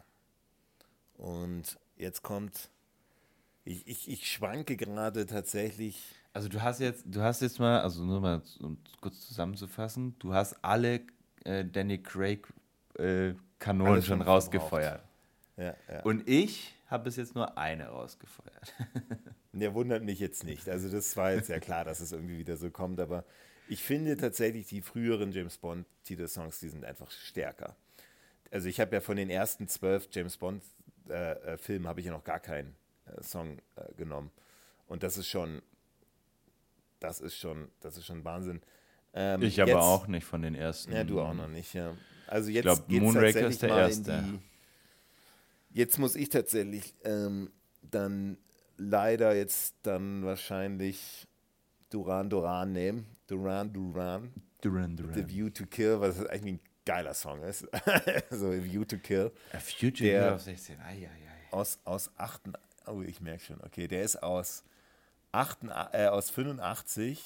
Und 1.14 1.78
jetzt 1.96 2.22
kommt, 2.22 2.70
ich, 3.64 3.86
ich, 3.86 4.10
ich 4.10 4.30
schwanke 4.30 4.76
gerade 4.76 5.26
tatsächlich, 5.26 6.02
Also 6.32 6.48
du 6.48 6.62
hast 6.62 6.80
jetzt, 6.80 7.04
du 7.06 7.20
hast 7.20 7.42
jetzt 7.42 7.58
mal, 7.60 7.80
also 7.80 8.02
nur 8.04 8.20
mal 8.20 8.42
um 8.60 8.78
kurz 9.00 9.26
zusammenzufassen, 9.26 10.16
du 10.18 10.34
hast 10.34 10.56
alle 10.62 11.00
äh, 11.44 11.64
Danny 11.64 11.98
Craig 12.02 12.46
äh, 12.98 13.34
Kanonen 13.58 13.92
Alles 13.92 14.06
schon 14.06 14.18
schon 14.18 14.26
rausgefeuert. 14.26 15.02
ja, 15.56 15.74
ja. 15.88 16.02
Und 16.02 16.28
ich 16.28 16.74
habe 16.86 17.04
bis 17.04 17.16
jetzt 17.16 17.34
nur 17.34 17.56
eine 17.56 17.86
rausgefeuert. 17.86 18.74
Der 19.52 19.74
wundert 19.74 20.02
mich 20.02 20.18
jetzt 20.18 20.44
nicht. 20.44 20.68
Also 20.68 20.88
das 20.90 21.16
war 21.16 21.32
jetzt 21.32 21.48
ja 21.48 21.60
klar, 21.60 21.84
dass 21.84 22.00
es 22.00 22.12
irgendwie 22.12 22.38
wieder 22.38 22.56
so 22.56 22.70
kommt, 22.70 22.98
aber 23.00 23.24
ich 23.68 23.82
finde 23.82 24.16
tatsächlich 24.16 24.66
die 24.66 24.82
früheren 24.82 25.30
James 25.30 25.58
Bond 25.58 25.86
Titelsongs, 26.04 26.58
die 26.58 26.68
sind 26.68 26.84
einfach 26.84 27.10
stärker. 27.10 27.76
Also 28.52 28.68
ich 28.68 28.78
habe 28.78 28.94
ja 28.94 29.00
von 29.00 29.16
den 29.16 29.30
ersten 29.30 29.66
zwölf 29.66 30.08
James 30.12 30.36
Bond 30.36 30.62
äh, 31.08 31.32
äh, 31.32 31.56
Filmen 31.58 31.88
habe 31.88 31.98
ich 32.00 32.06
ja 32.06 32.12
noch 32.12 32.22
gar 32.24 32.38
keinen 32.38 32.76
äh, 33.06 33.22
Song 33.22 33.58
äh, 33.76 33.92
genommen 33.96 34.30
und 34.86 35.02
das 35.02 35.16
ist 35.16 35.26
schon, 35.28 35.62
das 37.00 37.20
ist 37.20 37.36
schon, 37.36 37.68
das 37.80 37.96
ist 37.96 38.06
schon 38.06 38.24
Wahnsinn. 38.24 38.60
Ähm, 39.14 39.42
Ich 39.42 39.60
aber 39.60 39.70
jetzt- 39.72 39.80
auch 39.82 40.06
nicht 40.06 40.24
von 40.24 40.42
den 40.42 40.54
ersten. 40.54 40.92
Ja, 40.92 41.02
du 41.04 41.20
auch 41.20 41.34
noch 41.34 41.48
nicht, 41.48 41.74
ja. 41.74 41.94
Also 42.28 42.50
jetzt 42.50 42.62
glaub, 42.62 42.86
geht's 42.88 43.02
Moonraker 43.02 43.46
ist 43.48 43.62
der 43.62 43.70
erste. 43.70 44.22
Die, 44.22 45.78
jetzt 45.78 45.98
muss 45.98 46.14
ich 46.14 46.28
tatsächlich 46.28 46.94
ähm, 47.04 47.50
dann 47.82 48.38
leider 48.78 49.34
jetzt 49.34 49.74
dann 49.82 50.24
wahrscheinlich 50.24 51.26
Duran 51.90 52.30
Duran 52.30 52.72
nehmen. 52.72 53.06
Duran 53.26 53.72
Duran. 53.72 54.32
Duran 54.62 54.96
The 54.96 55.02
Duran. 55.02 55.28
View 55.28 55.50
to 55.50 55.66
Kill, 55.66 56.00
was 56.00 56.24
eigentlich 56.26 56.54
ein 56.54 56.60
geiler 56.84 57.14
Song 57.14 57.42
ist. 57.42 57.60
so 58.30 58.48
A 58.48 58.62
View 58.64 58.84
to 58.84 58.98
Kill. 58.98 59.30
A 59.52 59.58
Future 59.58 60.08
Der- 60.10 60.22
Year 60.22 60.34
of 60.34 60.42
16. 60.42 60.78
Ai, 60.80 60.84
ai, 60.84 61.06
ai. 61.06 61.52
aus, 61.52 61.78
aus 61.84 62.10
8, 62.16 62.42
oh, 62.86 63.02
ich 63.02 63.20
merke 63.20 63.44
schon, 63.44 63.60
okay, 63.62 63.86
der 63.88 64.02
ist 64.02 64.22
aus, 64.22 64.64
8, 65.32 65.58
äh, 65.92 66.06
aus 66.06 66.30
85 66.30 67.22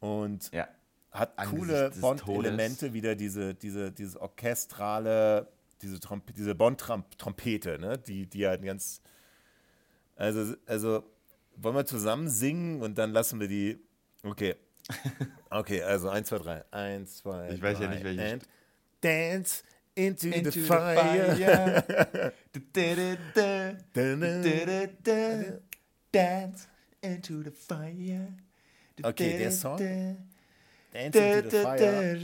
und 0.00 0.50
Ja. 0.52 0.68
hat 1.12 1.38
Angesichts 1.38 1.60
coole 1.60 1.90
Bond-Elemente, 2.00 2.92
wieder 2.92 3.14
diese, 3.14 3.54
diese, 3.54 3.90
dieses 3.92 4.16
orchestrale, 4.16 5.48
diese, 5.82 5.98
Tromp 6.00 6.32
diese 6.34 6.54
Bond-Trompete, 6.54 7.78
ne? 7.78 7.98
die, 7.98 8.26
die 8.26 8.46
halt 8.46 8.62
ganz, 8.62 9.00
also, 10.16 10.54
also, 10.66 11.04
wollen 11.56 11.74
wir 11.76 11.86
zusammen 11.86 12.28
singen 12.28 12.80
und 12.82 12.96
dann 12.98 13.12
lassen 13.12 13.40
wir 13.40 13.48
die, 13.48 13.78
okay, 14.22 14.54
okay, 15.50 15.82
also 15.82 16.08
1, 16.08 16.28
2, 16.28 16.38
3, 16.38 16.64
1, 16.70 17.16
2, 17.18 17.50
Ich 17.50 17.62
weiß 17.62 17.78
ja 17.78 17.86
drei, 17.86 17.94
nicht, 17.94 18.04
welche 18.04 18.32
and 18.32 18.42
Dance 19.00 19.62
into, 19.94 20.28
Into 20.28 20.50
the 20.50 20.60
the 20.60 20.66
fire. 20.66 21.36
fire. 21.36 22.32
Dun-dun. 22.72 23.78
Du-du-du. 23.92 25.60
Dance 26.12 26.68
into 27.02 27.42
the 27.42 27.50
fire. 27.50 28.28
Okay, 29.02 29.38
der 29.38 29.52
Song? 29.52 29.78
Dance 30.92 31.18
into 31.18 31.50
the 31.50 31.56
fire. 31.62 32.16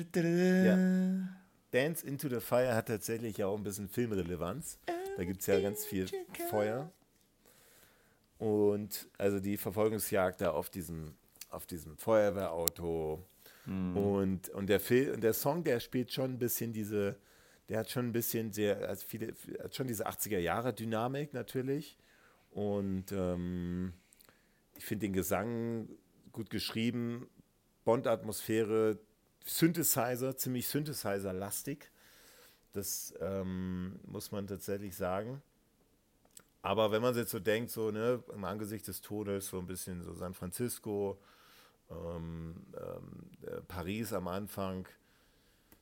Ja. 0.64 1.28
Dance 1.72 2.06
into 2.06 2.28
the 2.28 2.40
Fire 2.40 2.74
hat 2.74 2.88
tatsächlich 2.88 3.36
ja 3.38 3.46
auch 3.46 3.56
ein 3.56 3.62
bisschen 3.62 3.88
Filmrelevanz. 3.88 4.78
Da 5.16 5.24
gibt 5.24 5.40
es 5.40 5.46
ja 5.46 5.60
ganz 5.60 5.84
viel 5.84 6.06
Feuer. 6.50 6.90
Und 8.38 9.08
also 9.18 9.40
die 9.40 9.56
Verfolgungsjagd 9.56 10.40
da 10.40 10.50
auf 10.50 10.68
diesem, 10.70 11.14
auf 11.56 11.66
diesem 11.66 11.96
Feuerwehrauto. 11.96 13.26
Und, 13.96 14.48
und, 14.50 14.66
der 14.68 14.78
Film, 14.78 15.14
und 15.14 15.24
der 15.24 15.32
Song, 15.32 15.64
der 15.64 15.80
spielt 15.80 16.12
schon 16.12 16.32
ein 16.34 16.38
bisschen 16.38 16.72
diese, 16.72 17.16
der 17.68 17.80
hat 17.80 17.90
schon 17.90 18.06
ein 18.06 18.12
bisschen 18.12 18.52
sehr, 18.52 18.88
also 18.88 19.04
viele, 19.08 19.34
hat 19.60 19.74
schon 19.74 19.88
diese 19.88 20.06
80er 20.06 20.38
Jahre 20.38 20.72
Dynamik 20.72 21.34
natürlich. 21.34 21.98
Und 22.50 23.10
ähm, 23.10 23.92
ich 24.76 24.84
finde 24.84 25.06
den 25.06 25.14
Gesang 25.14 25.88
gut 26.30 26.50
geschrieben, 26.50 27.28
Bond-Atmosphäre, 27.84 28.98
Synthesizer, 29.44 30.36
ziemlich 30.36 30.68
Synthesizer-lastig. 30.68 31.90
Das 32.72 33.14
ähm, 33.20 33.98
muss 34.04 34.30
man 34.30 34.46
tatsächlich 34.46 34.94
sagen. 34.94 35.42
Aber 36.62 36.90
wenn 36.92 37.00
man 37.00 37.14
sich 37.14 37.22
jetzt 37.22 37.30
so 37.30 37.40
denkt, 37.40 37.70
so 37.70 37.90
ne, 37.90 38.22
im 38.32 38.44
Angesicht 38.44 38.86
des 38.88 39.00
Todes, 39.00 39.48
so 39.48 39.58
ein 39.58 39.66
bisschen 39.66 40.02
so 40.02 40.12
San 40.14 40.34
Francisco, 40.34 41.18
ähm, 41.90 42.66
ähm, 42.76 43.30
äh, 43.46 43.60
Paris 43.62 44.12
am 44.12 44.28
Anfang, 44.28 44.86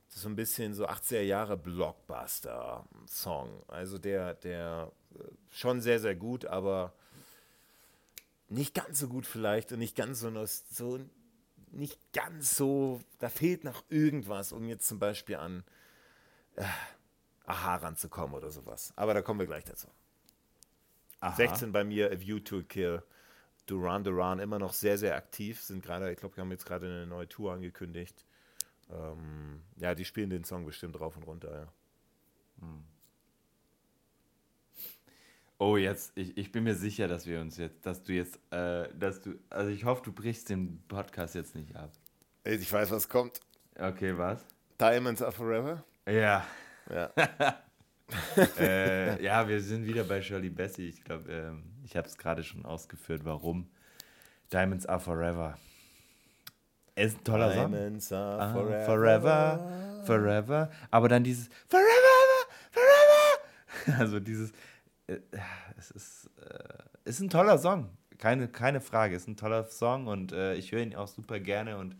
das 0.07 0.15
ist 0.17 0.23
so 0.23 0.29
ein 0.29 0.37
bisschen 0.37 0.75
so 0.75 0.87
80er 0.87 1.23
Jahre 1.23 1.57
Blockbuster-Song. 1.57 3.65
Also 3.69 3.99
der, 3.99 4.35
der 4.35 4.93
äh, 5.15 5.25
schon 5.51 5.81
sehr, 5.81 5.99
sehr 6.01 6.15
gut, 6.15 6.45
aber 6.47 6.93
nicht 8.49 8.75
ganz 8.75 9.01
so 9.01 9.09
gut 9.09 9.27
vielleicht 9.27 9.73
und 9.73 9.81
nicht 9.81 9.97
ganz 9.97 10.21
so, 10.21 10.31
so 10.71 11.01
nicht 11.71 11.99
ganz 12.13 12.57
so, 12.57 13.01
da 13.19 13.29
fehlt 13.29 13.65
noch 13.65 13.83
irgendwas, 13.89 14.53
um 14.53 14.69
jetzt 14.69 14.87
zum 14.87 14.99
Beispiel 14.99 15.37
an 15.37 15.65
äh, 16.57 16.65
Aha 17.47 17.77
ranzukommen 17.77 18.35
oder 18.35 18.51
sowas. 18.51 18.93
Aber 18.97 19.13
da 19.13 19.21
kommen 19.21 19.41
wir 19.41 19.47
gleich 19.47 19.65
dazu. 19.65 19.89
Aha. 21.21 21.37
16 21.37 21.73
bei 21.73 21.85
mir, 21.85 22.11
A 22.11 22.19
View 22.19 22.39
to 22.39 22.59
a 22.59 22.63
Kill. 22.63 23.03
Duran 23.67 24.05
Duran 24.05 24.39
immer 24.39 24.59
noch 24.59 24.73
sehr, 24.73 24.99
sehr 24.99 25.17
aktiv. 25.17 25.61
Sind 25.61 25.83
gerade, 25.83 26.11
ich 26.13 26.19
glaube, 26.19 26.37
wir 26.37 26.43
haben 26.43 26.51
jetzt 26.51 26.67
gerade 26.67 26.87
eine 26.87 27.07
neue 27.07 27.29
Tour 27.29 27.53
angekündigt. 27.53 28.25
Ähm, 28.91 29.63
ja, 29.77 29.95
die 29.95 30.05
spielen 30.05 30.31
den 30.31 30.45
Song 30.45 30.67
bestimmt 30.67 31.01
rauf 31.01 31.17
und 31.17 31.23
runter, 31.25 31.53
ja. 31.53 31.73
Oh, 35.59 35.77
jetzt, 35.77 36.13
ich, 36.17 36.37
ich 36.37 36.53
bin 36.53 36.65
mir 36.65 36.75
sicher, 36.75 37.09
dass 37.09 37.27
wir 37.27 37.41
uns 37.41 37.57
jetzt, 37.57 37.87
dass 37.87 38.03
du 38.03 38.13
jetzt, 38.13 38.39
äh, 38.51 38.89
dass 38.95 39.23
du, 39.23 39.39
also 39.51 39.71
ich 39.71 39.85
hoffe, 39.85 40.03
du 40.05 40.13
brichst 40.13 40.51
den 40.51 40.83
Podcast 40.89 41.35
jetzt 41.35 41.55
nicht 41.55 41.75
ab. 41.77 41.93
Ich 42.45 42.71
weiß, 42.71 42.91
was 42.91 43.09
kommt. 43.09 43.41
Okay, 43.79 44.17
was? 44.19 44.45
Diamonds 44.79 45.23
are 45.23 45.33
forever. 45.33 45.83
Ja. 46.07 46.45
Ja. 46.93 47.11
äh, 48.59 49.25
ja, 49.25 49.49
wir 49.49 49.61
sind 49.61 49.87
wieder 49.87 50.05
bei 50.05 50.21
Shirley 50.21 50.51
Bassey. 50.51 50.89
Ich 50.89 51.03
glaube, 51.03 51.33
ähm, 51.33 51.63
ich 51.85 51.97
habe 51.97 52.09
es 52.09 52.17
gerade 52.19 52.43
schon 52.43 52.65
ausgeführt, 52.65 53.25
warum. 53.25 53.69
Diamonds 54.53 54.87
are 54.87 55.01
forever. 55.01 55.57
Er 56.97 57.07
ist 57.07 57.19
ein 57.19 57.25
toller 57.25 57.53
Song. 57.53 57.73
Diamonds 57.73 58.13
are 58.13 58.41
Ah, 58.41 58.53
forever. 58.53 58.85
forever, 58.87 60.03
forever. 60.05 60.71
Aber 60.91 61.09
dann 61.09 61.25
dieses 61.25 61.49
Forever, 61.69 61.85
forever. 62.71 63.99
Also 63.99 64.19
dieses, 64.21 64.53
äh, 65.09 65.19
es 65.77 65.91
ist, 65.91 66.31
äh, 66.41 67.09
ist 67.09 67.21
ein 67.21 67.29
toller 67.29 67.59
Song. 67.59 67.91
Keine, 68.19 68.49
keine 68.49 68.81
Frage. 68.81 69.17
Ist 69.17 69.29
ein 69.29 69.37
toller 69.37 69.65
Song 69.65 70.07
und 70.07 70.33
äh, 70.33 70.55
ich 70.55 70.73
höre 70.73 70.81
ihn 70.81 70.95
auch 70.95 71.09
super 71.09 71.41
gerne 71.41 71.77
und 71.77 71.97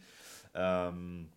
ähm, 0.55 1.29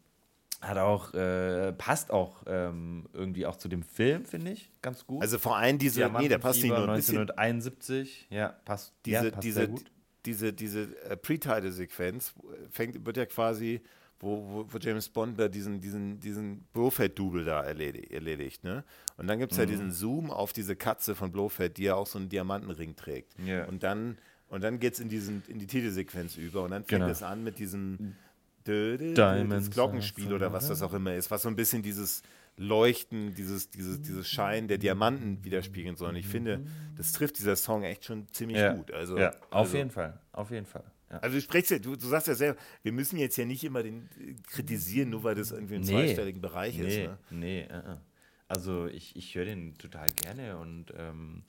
hat 0.61 0.77
auch, 0.77 1.13
äh, 1.13 1.71
passt 1.73 2.11
auch 2.11 2.43
ähm, 2.47 3.07
irgendwie 3.13 3.45
auch 3.45 3.57
zu 3.57 3.67
dem 3.69 3.83
Film, 3.83 4.25
finde 4.25 4.51
ich, 4.51 4.71
ganz 4.81 5.05
gut. 5.05 5.21
Also 5.21 5.37
vor 5.37 5.55
allem 5.57 5.77
diese, 5.77 6.09
nee, 6.19 6.27
der 6.27 6.39
passt 6.39 6.61
nicht 6.63 6.69
nur 6.71 6.87
ein 6.89 6.95
bisschen. 6.95 7.19
1971, 7.19 8.27
ja, 8.29 8.49
passt, 8.65 8.93
diese, 9.05 9.25
ja, 9.25 9.31
passt 9.31 9.43
diese, 9.43 9.59
sehr 9.59 9.67
gut. 9.67 9.91
diese, 10.25 10.53
diese 10.53 10.81
äh, 11.05 11.15
Pre-Title-Sequenz 11.17 12.33
fängt, 12.71 13.05
wird 13.05 13.17
ja 13.17 13.25
quasi, 13.25 13.81
wo, 14.19 14.37
wo, 14.49 14.65
wo 14.73 14.77
James 14.79 15.09
Bond 15.09 15.39
da 15.39 15.47
diesen, 15.47 15.79
diesen, 15.79 16.19
diesen 16.19 16.61
Blofeld-Double 16.73 17.45
da 17.45 17.63
erledigt, 17.63 18.11
erledigt, 18.11 18.63
ne? 18.63 18.83
Und 19.17 19.27
dann 19.27 19.39
gibt 19.39 19.51
es 19.51 19.57
ja 19.57 19.65
Mhm. 19.65 19.69
diesen 19.69 19.91
Zoom 19.91 20.31
auf 20.31 20.53
diese 20.53 20.75
Katze 20.75 21.13
von 21.15 21.31
Blofeld, 21.31 21.77
die 21.77 21.83
ja 21.83 21.95
auch 21.95 22.07
so 22.07 22.17
einen 22.19 22.29
Diamantenring 22.29 22.95
trägt. 22.95 23.35
Ja. 23.45 23.65
Und 23.65 23.83
dann, 23.83 24.17
und 24.49 24.63
dann 24.63 24.79
geht 24.79 24.93
es 24.93 24.99
in, 24.99 25.09
diesen, 25.09 25.43
in 25.47 25.59
die 25.59 25.67
Titelsequenz 25.67 26.35
über 26.37 26.63
und 26.63 26.71
dann 26.71 26.83
fängt 26.83 27.01
Genau. 27.01 27.11
es 27.11 27.21
an 27.21 27.43
mit 27.43 27.59
diesem 27.59 27.97
dö, 27.97 28.05
Diamonds 28.67 29.67
das 29.67 29.73
Glockenspiel 29.73 30.33
oder 30.33 30.51
was 30.53 30.67
das 30.67 30.81
auch 30.81 30.93
immer 30.93 31.15
ist, 31.15 31.31
was 31.31 31.41
so 31.41 31.49
ein 31.49 31.55
bisschen 31.55 31.81
dieses 31.83 32.21
Leuchten, 32.57 33.35
dieses, 33.35 33.69
dieses, 33.69 34.01
dieses 34.01 34.27
Schein 34.27 34.67
der 34.67 34.77
Diamanten 34.79 35.43
widerspiegeln 35.43 35.95
soll. 35.95 36.09
Und 36.09 36.15
ich 36.15 36.27
finde, 36.27 36.65
das 36.95 37.11
trifft 37.11 37.37
dieser 37.37 37.55
Song 37.55 37.83
echt 37.83 38.05
schon 38.05 38.27
ziemlich 38.31 38.57
Ja, 38.57 38.73
gut. 38.73 38.91
Also, 38.91 39.17
ja, 39.17 39.29
auf 39.51 39.67
also, 39.67 39.77
jeden 39.77 39.91
Fall, 39.91 40.19
auf 40.31 40.49
jeden 40.51 40.65
Fall. 40.65 40.83
Ja. 41.09 41.19
also 41.19 41.35
du 41.35 41.41
sprichst 41.41 41.71
ja, 41.71 41.79
du, 41.79 41.95
du 41.95 42.05
sagst 42.05 42.27
ja 42.27 42.35
selber, 42.35 42.59
wir 42.83 42.91
müssen 42.91 43.17
jetzt 43.17 43.37
ja 43.37 43.45
nicht 43.45 43.63
immer 43.63 43.81
den 43.83 44.09
äh, 44.19 44.33
kritisieren, 44.51 45.11
nur 45.11 45.23
weil 45.23 45.35
das 45.35 45.51
irgendwie 45.51 45.75
im 45.75 45.81
Nee. 45.81 45.87
zweistelligen 45.91 46.41
Bereich 46.41 46.77
ist. 46.79 46.85
Nee, 46.97 47.07
Ne? 47.07 47.17
nee, 47.29 47.61
äh, 47.61 47.77
äh. 47.77 47.95
also 48.49 48.87
ich, 48.87 49.15
ich 49.15 49.33
höre 49.35 49.45
den 49.45 49.77
total 49.77 50.09
gerne 50.11 50.57
und 50.57 50.87
ähm, 50.97 51.43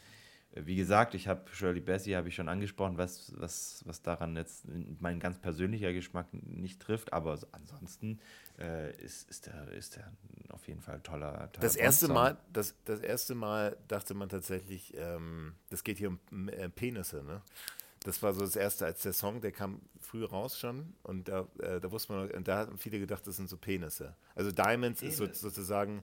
wie 0.54 0.76
gesagt, 0.76 1.14
ich 1.14 1.28
habe 1.28 1.42
Shirley 1.52 1.80
Bassey, 1.80 2.12
habe 2.12 2.28
ich 2.28 2.34
schon 2.34 2.48
angesprochen, 2.48 2.96
was, 2.98 3.32
was, 3.36 3.82
was 3.86 4.02
daran 4.02 4.34
jetzt 4.36 4.64
mein 5.00 5.20
ganz 5.20 5.38
persönlicher 5.38 5.92
Geschmack 5.92 6.26
nicht 6.32 6.80
trifft, 6.80 7.12
aber 7.12 7.36
so- 7.36 7.46
ansonsten 7.52 8.18
äh, 8.58 8.92
ist, 8.96 9.28
ist, 9.30 9.46
der, 9.46 9.68
ist 9.72 9.96
der 9.96 10.10
auf 10.48 10.66
jeden 10.66 10.80
Fall 10.80 10.96
ein 10.96 11.02
toller, 11.02 11.32
toller 11.52 11.60
Das 11.60 11.76
erste. 11.76 12.08
Mal, 12.08 12.38
das, 12.52 12.74
das 12.86 13.00
erste 13.00 13.34
Mal 13.34 13.76
dachte 13.88 14.14
man 14.14 14.28
tatsächlich, 14.28 14.94
ähm, 14.96 15.54
das 15.70 15.84
geht 15.84 15.98
hier 15.98 16.08
um 16.30 16.48
äh, 16.48 16.68
Penisse, 16.68 17.22
ne? 17.22 17.42
Das 18.04 18.22
war 18.22 18.32
so 18.32 18.40
das 18.42 18.54
erste, 18.56 18.86
als 18.86 19.02
der 19.02 19.12
Song, 19.12 19.40
der 19.40 19.50
kam 19.52 19.80
früh 20.00 20.24
raus 20.24 20.58
schon 20.58 20.94
und 21.02 21.28
da, 21.28 21.46
äh, 21.58 21.80
da 21.80 21.90
wusste 21.90 22.12
man, 22.12 22.30
und 22.30 22.46
da 22.48 22.58
hatten 22.58 22.78
viele 22.78 22.98
gedacht, 23.00 23.26
das 23.26 23.36
sind 23.36 23.48
so 23.48 23.56
Penisse. 23.56 24.14
Also 24.36 24.50
Diamonds 24.52 25.02
ist 25.02 25.16
so, 25.16 25.24
Penis. 25.24 25.40
sozusagen, 25.40 26.02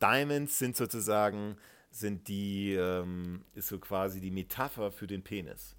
Diamonds 0.00 0.58
sind 0.58 0.76
sozusagen, 0.76 1.56
sind 1.90 2.28
die, 2.28 2.74
ähm, 2.74 3.44
ist 3.54 3.68
so 3.68 3.78
quasi 3.78 4.20
die 4.20 4.30
Metapher 4.30 4.90
für 4.92 5.06
den 5.06 5.22
Penis. 5.22 5.74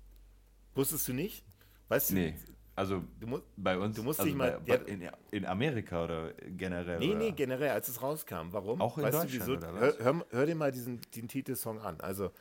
Wusstest 0.75 1.07
du 1.07 1.13
nicht? 1.13 1.43
Weißt 1.87 2.11
du? 2.11 2.15
Nee, 2.15 2.35
also 2.75 3.03
musst, 3.25 3.43
bei 3.57 3.77
uns, 3.77 3.95
du 3.95 4.03
musst 4.03 4.19
also 4.19 4.29
dich 4.29 4.37
mal- 4.37 4.59
bei, 4.65 4.73
ja. 4.75 4.81
in, 4.85 5.09
in 5.31 5.45
Amerika 5.45 6.05
oder 6.05 6.33
generell? 6.33 6.99
Nee, 6.99 7.09
oder? 7.09 7.17
nee, 7.17 7.31
generell, 7.31 7.71
als 7.71 7.89
es 7.89 8.01
rauskam. 8.01 8.51
Warum? 8.51 8.79
Auch 8.81 8.97
in 8.97 9.03
weißt 9.03 9.23
Deutschland, 9.23 9.47
du, 9.49 9.53
oder 9.57 9.73
wieso? 9.73 9.81
Hör, 9.99 10.05
hör, 10.15 10.25
hör 10.29 10.45
dir 10.45 10.55
mal 10.55 10.71
diesen, 10.71 11.01
den 11.15 11.27
Titelsong 11.27 11.81
an. 11.81 11.99
Also, 11.99 12.31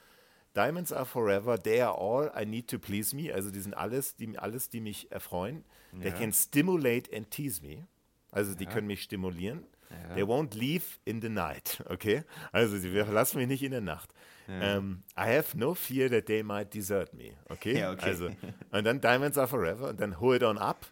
Diamonds 0.55 0.93
are 0.93 1.05
forever, 1.05 1.61
they 1.61 1.81
are 1.83 1.97
all 1.99 2.33
I 2.41 2.47
need 2.47 2.69
to 2.71 2.79
please 2.79 3.15
me. 3.15 3.33
Also, 3.35 3.51
die 3.51 3.61
sind 3.61 3.75
alles, 3.75 4.17
die, 4.17 4.39
alles, 4.39 4.69
die 4.69 4.81
mich 4.81 5.11
erfreuen. 5.11 5.65
They 6.01 6.11
Ja. 6.11 6.17
can 6.17 6.33
stimulate 6.33 7.15
and 7.17 7.31
tease 7.31 7.61
me. 7.63 7.87
Also, 8.31 8.55
die 8.55 8.67
können 8.67 8.87
mich 8.87 9.03
stimulieren. 9.03 9.65
Ja. 9.91 10.15
They 10.15 10.23
won't 10.25 10.55
leave 10.55 10.85
in 11.05 11.21
the 11.23 11.29
night. 11.29 11.83
Okay? 11.91 12.25
Also, 12.53 12.77
sie 12.79 12.91
verlassen 12.91 13.39
mich 13.39 13.49
nicht 13.49 13.63
in 13.63 13.71
der 13.73 13.81
Nacht. 13.81 14.13
Ähm, 14.51 15.03
I 15.15 15.25
have 15.37 15.57
no 15.59 15.75
fear 15.75 16.09
that 16.11 16.25
they 16.27 16.43
might 16.43 16.73
desert 16.75 17.13
me. 17.13 17.33
Okay? 17.51 17.79
Ja, 17.79 17.93
okay. 17.93 18.07
Also, 18.11 18.31
und 18.71 18.85
dann 18.85 19.01
Diamonds 19.01 19.37
are 19.37 19.47
forever 19.47 19.89
und 19.91 20.01
dann 20.01 20.21
hold 20.21 20.41
it 20.43 20.49
on 20.49 20.57
up 20.57 20.87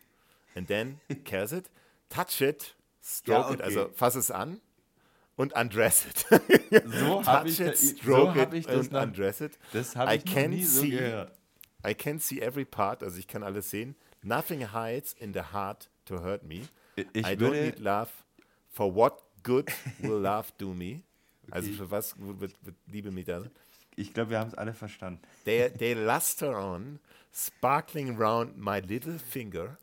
and 0.55 0.69
then 0.69 1.01
kiss 1.25 1.53
it, 1.53 1.71
touch 2.11 2.43
it, 2.43 2.77
stroke 3.03 3.49
Ja, 3.49 3.51
it, 3.55 3.61
okay. 3.61 3.63
also 3.63 3.89
fass 3.95 4.15
es 4.15 4.31
an 4.31 4.61
und 5.37 5.55
undress 5.55 6.05
it. 6.05 6.27
So 6.85 7.25
habe 7.27 7.49
ich, 7.49 7.57
touch 7.57 7.67
it, 7.69 7.79
so 7.79 7.97
stroke 7.97 8.35
hab 8.41 8.53
it 8.53 8.59
ich 8.61 8.67
das 8.67 8.77
und 8.89 8.93
noch, 8.93 9.03
undress 9.03 9.41
it. 9.41 9.59
das 9.73 9.97
habe 9.97 10.13
I 10.13 10.17
ich 10.17 10.25
noch 10.27 10.35
can 10.35 10.51
nie 10.51 10.63
so 10.65 10.81
see- 10.83 10.91
gehört. 10.91 11.33
I 11.87 11.95
can 11.95 12.19
see 12.19 12.41
every 12.41 12.65
part, 12.67 13.03
also 13.03 13.19
ich 13.19 13.27
kann 13.27 13.43
alles 13.43 13.71
sehen. 13.71 13.97
Nothing 14.23 14.73
hides 14.73 15.15
in 15.15 15.33
the 15.33 15.41
heart 15.55 15.89
to 16.05 16.21
hurt 16.23 16.43
me. 16.43 16.63
Ich 17.15 17.25
I 17.27 17.35
don't 17.37 17.53
need 17.53 17.79
love. 17.79 18.11
For 18.77 18.95
what 18.95 19.23
good 19.43 19.73
will 20.01 20.21
love 20.21 20.53
do 20.59 20.75
me? 20.75 21.01
Also 21.51 21.73
für 21.73 21.91
was 21.91 22.15
wird, 22.19 22.53
wird 22.63 22.77
Liebe 22.87 23.11
mir 23.11 23.25
da? 23.25 23.43
ich 23.97 24.13
glaube, 24.13 24.31
wir 24.31 24.39
haben 24.39 24.49
es 24.49 24.55
alle 24.55 24.75
verstanden. 24.75 25.23
They, 25.47 25.71
they 25.71 25.95
luster 25.95 26.59
on, 26.59 27.01
sparkling 27.33 28.19
round 28.19 28.59
my 28.59 28.81
little 28.81 29.19
finger. 29.19 29.79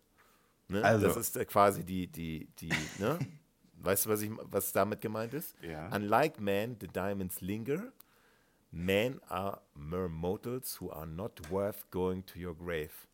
Ne? 0.67 0.83
Also. 0.83 1.07
Das 1.07 1.17
ist 1.17 1.37
äh, 1.37 1.45
quasi 1.45 1.83
die, 1.83 2.05
die, 2.05 2.47
die, 2.59 2.69
ne? 2.99 3.17
Weißt 3.81 4.05
du, 4.05 4.09
was, 4.11 4.21
ich, 4.21 4.29
was 4.43 4.71
damit 4.71 5.01
gemeint 5.01 5.33
ist? 5.33 5.55
Ja. 5.63 5.87
Unlike 5.87 6.39
man, 6.39 6.77
the 6.79 6.87
diamonds 6.87 7.41
linger. 7.41 7.91
Men 8.71 9.19
are 9.27 9.61
mere 9.73 10.07
mortals 10.07 10.79
who 10.79 10.91
are 10.91 11.07
not 11.07 11.41
worth 11.49 11.89
going 11.89 12.23
to 12.27 12.39
your 12.39 12.55
grave. 12.55 13.07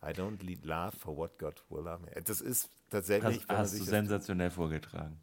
I 0.00 0.12
don't 0.12 0.40
lead 0.42 0.64
laugh 0.64 0.94
for 0.94 1.16
what 1.16 1.36
God 1.38 1.60
will 1.68 1.82
love 1.82 2.02
me. 2.02 2.10
Das 2.22 2.40
ist 2.40 2.70
tatsächlich, 2.96 3.42
Hast, 3.48 3.58
hast 3.58 3.78
du 3.80 3.84
sensationell 3.84 4.50
vorgetragen. 4.50 5.16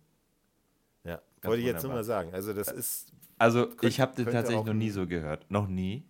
ja, 1.03 1.21
wollte 1.41 1.61
ich 1.61 1.67
jetzt 1.67 1.83
nur 1.83 1.93
mal 1.93 2.03
sagen. 2.03 2.33
Also 2.33 2.53
das 2.53 2.67
ist, 2.69 3.11
Also, 3.37 3.67
Könnte- 3.67 3.87
ich 3.87 3.99
habe 3.99 4.15
den 4.15 4.25
tatsächlich 4.31 4.65
noch 4.65 4.73
nie 4.73 4.89
so 4.91 5.05
gehört. 5.07 5.49
Noch 5.49 5.67
nie. 5.67 6.05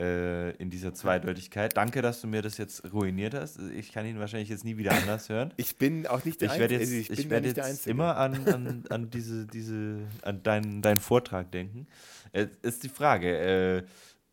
Äh, 0.00 0.52
in 0.58 0.70
dieser 0.70 0.94
Zweideutigkeit. 0.94 1.76
Danke, 1.76 2.02
dass 2.02 2.20
du 2.20 2.28
mir 2.28 2.40
das 2.40 2.56
jetzt 2.56 2.92
ruiniert 2.92 3.34
hast. 3.34 3.58
Ich 3.58 3.90
kann 3.90 4.06
ihn 4.06 4.20
wahrscheinlich 4.20 4.48
jetzt 4.48 4.64
nie 4.64 4.76
wieder 4.76 4.92
anders 4.92 5.28
hören. 5.28 5.52
ich 5.56 5.76
bin 5.76 6.06
auch 6.06 6.24
nicht 6.24 6.40
der 6.40 6.54
Ich 6.54 6.60
Einzige. 6.62 6.78
jetzt, 7.00 7.10
ich 7.18 7.24
da 7.24 7.30
werde 7.30 7.48
jetzt 7.48 7.86
immer 7.88 8.16
an, 8.16 8.46
an, 8.46 8.84
an 8.90 9.10
diese, 9.10 9.44
diese, 9.48 9.98
an 10.22 10.40
deinen, 10.44 10.82
deinen 10.82 11.00
Vortrag 11.00 11.50
denken. 11.50 11.88
Äh, 12.30 12.46
ist 12.62 12.84
die 12.84 12.88
Frage, 12.90 13.36
äh, 13.38 13.82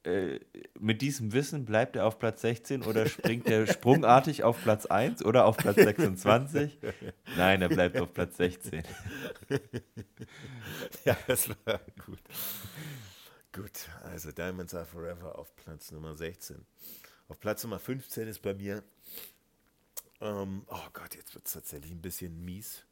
äh, 0.05 0.39
mit 0.79 1.01
diesem 1.01 1.33
Wissen 1.33 1.65
bleibt 1.65 1.95
er 1.95 2.05
auf 2.05 2.19
Platz 2.19 2.41
16 2.41 2.83
oder 2.83 3.07
springt 3.07 3.47
er 3.47 3.65
sprungartig 3.67 4.43
auf 4.43 4.61
Platz 4.61 4.85
1 4.85 5.25
oder 5.25 5.45
auf 5.45 5.57
Platz 5.57 5.75
26? 5.75 6.79
Nein, 7.37 7.61
er 7.61 7.69
bleibt 7.69 7.99
auf 7.99 8.13
Platz 8.13 8.37
16. 8.37 8.83
Ja, 11.05 11.15
das 11.27 11.49
war 11.49 11.79
gut. 12.03 12.19
Gut, 13.51 13.89
also 14.03 14.31
Diamonds 14.31 14.73
Are 14.73 14.85
Forever 14.85 15.37
auf 15.37 15.55
Platz 15.55 15.91
Nummer 15.91 16.15
16. 16.15 16.65
Auf 17.27 17.39
Platz 17.39 17.63
Nummer 17.63 17.79
15 17.79 18.27
ist 18.27 18.41
bei 18.41 18.53
mir, 18.53 18.83
ähm, 20.21 20.63
oh 20.67 20.87
Gott, 20.93 21.15
jetzt 21.15 21.33
wird 21.33 21.45
es 21.47 21.53
tatsächlich 21.53 21.91
ein 21.91 22.01
bisschen 22.01 22.43
mies. 22.43 22.85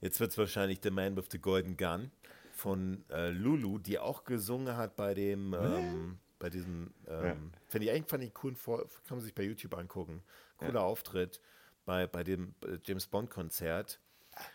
Jetzt 0.00 0.20
wird 0.20 0.30
es 0.30 0.38
wahrscheinlich 0.38 0.80
The 0.82 0.90
Man 0.90 1.16
with 1.16 1.26
the 1.30 1.38
Golden 1.38 1.76
Gun 1.76 2.10
von 2.52 3.04
äh, 3.10 3.30
Lulu, 3.30 3.78
die 3.78 3.98
auch 3.98 4.24
gesungen 4.24 4.76
hat 4.76 4.96
bei 4.96 5.14
dem, 5.14 5.54
ähm, 5.54 6.18
bei 6.40 6.50
diesem, 6.50 6.92
ähm, 7.06 7.52
finde 7.68 7.86
ich 7.86 7.92
eigentlich 7.92 8.10
fand 8.10 8.24
ich 8.24 8.30
einen 8.30 8.34
coolen, 8.34 8.56
Vor 8.56 8.78
kann 9.06 9.18
man 9.18 9.20
sich 9.20 9.34
bei 9.34 9.44
YouTube 9.44 9.74
angucken, 9.74 10.24
cooler 10.56 10.82
Auftritt 10.82 11.40
bei, 11.84 12.06
bei 12.08 12.24
dem 12.24 12.54
äh, 12.64 12.78
James 12.82 13.06
Bond 13.06 13.30
Konzert. 13.30 14.00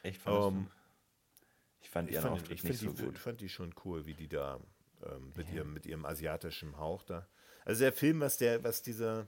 Echt 0.04 0.20
fandest 0.20 0.50
Ähm? 0.50 0.72
Ich 1.80 1.90
fand 1.90 2.10
Ich 2.10 2.16
ihren 2.16 2.24
fand, 2.24 2.34
Auftritt 2.34 2.52
ich 2.58 2.64
nicht 2.64 2.80
so 2.80 2.92
die, 2.92 3.04
gut. 3.04 3.20
fand 3.20 3.40
die 3.40 3.50
schon 3.50 3.74
cool, 3.86 4.06
wie 4.08 4.16
die 4.16 4.28
da 4.28 4.60
ähm, 5.06 5.32
mit, 5.36 5.52
ihrem, 5.52 5.74
mit 5.74 5.86
ihrem 5.86 6.06
asiatischen 6.06 6.78
Hauch 6.78 7.04
da. 7.04 7.28
Also 7.64 7.82
der 7.84 7.94
Film, 7.94 8.20
was 8.20 8.38
der, 8.38 8.64
was 8.64 8.82
dieser, 8.82 9.28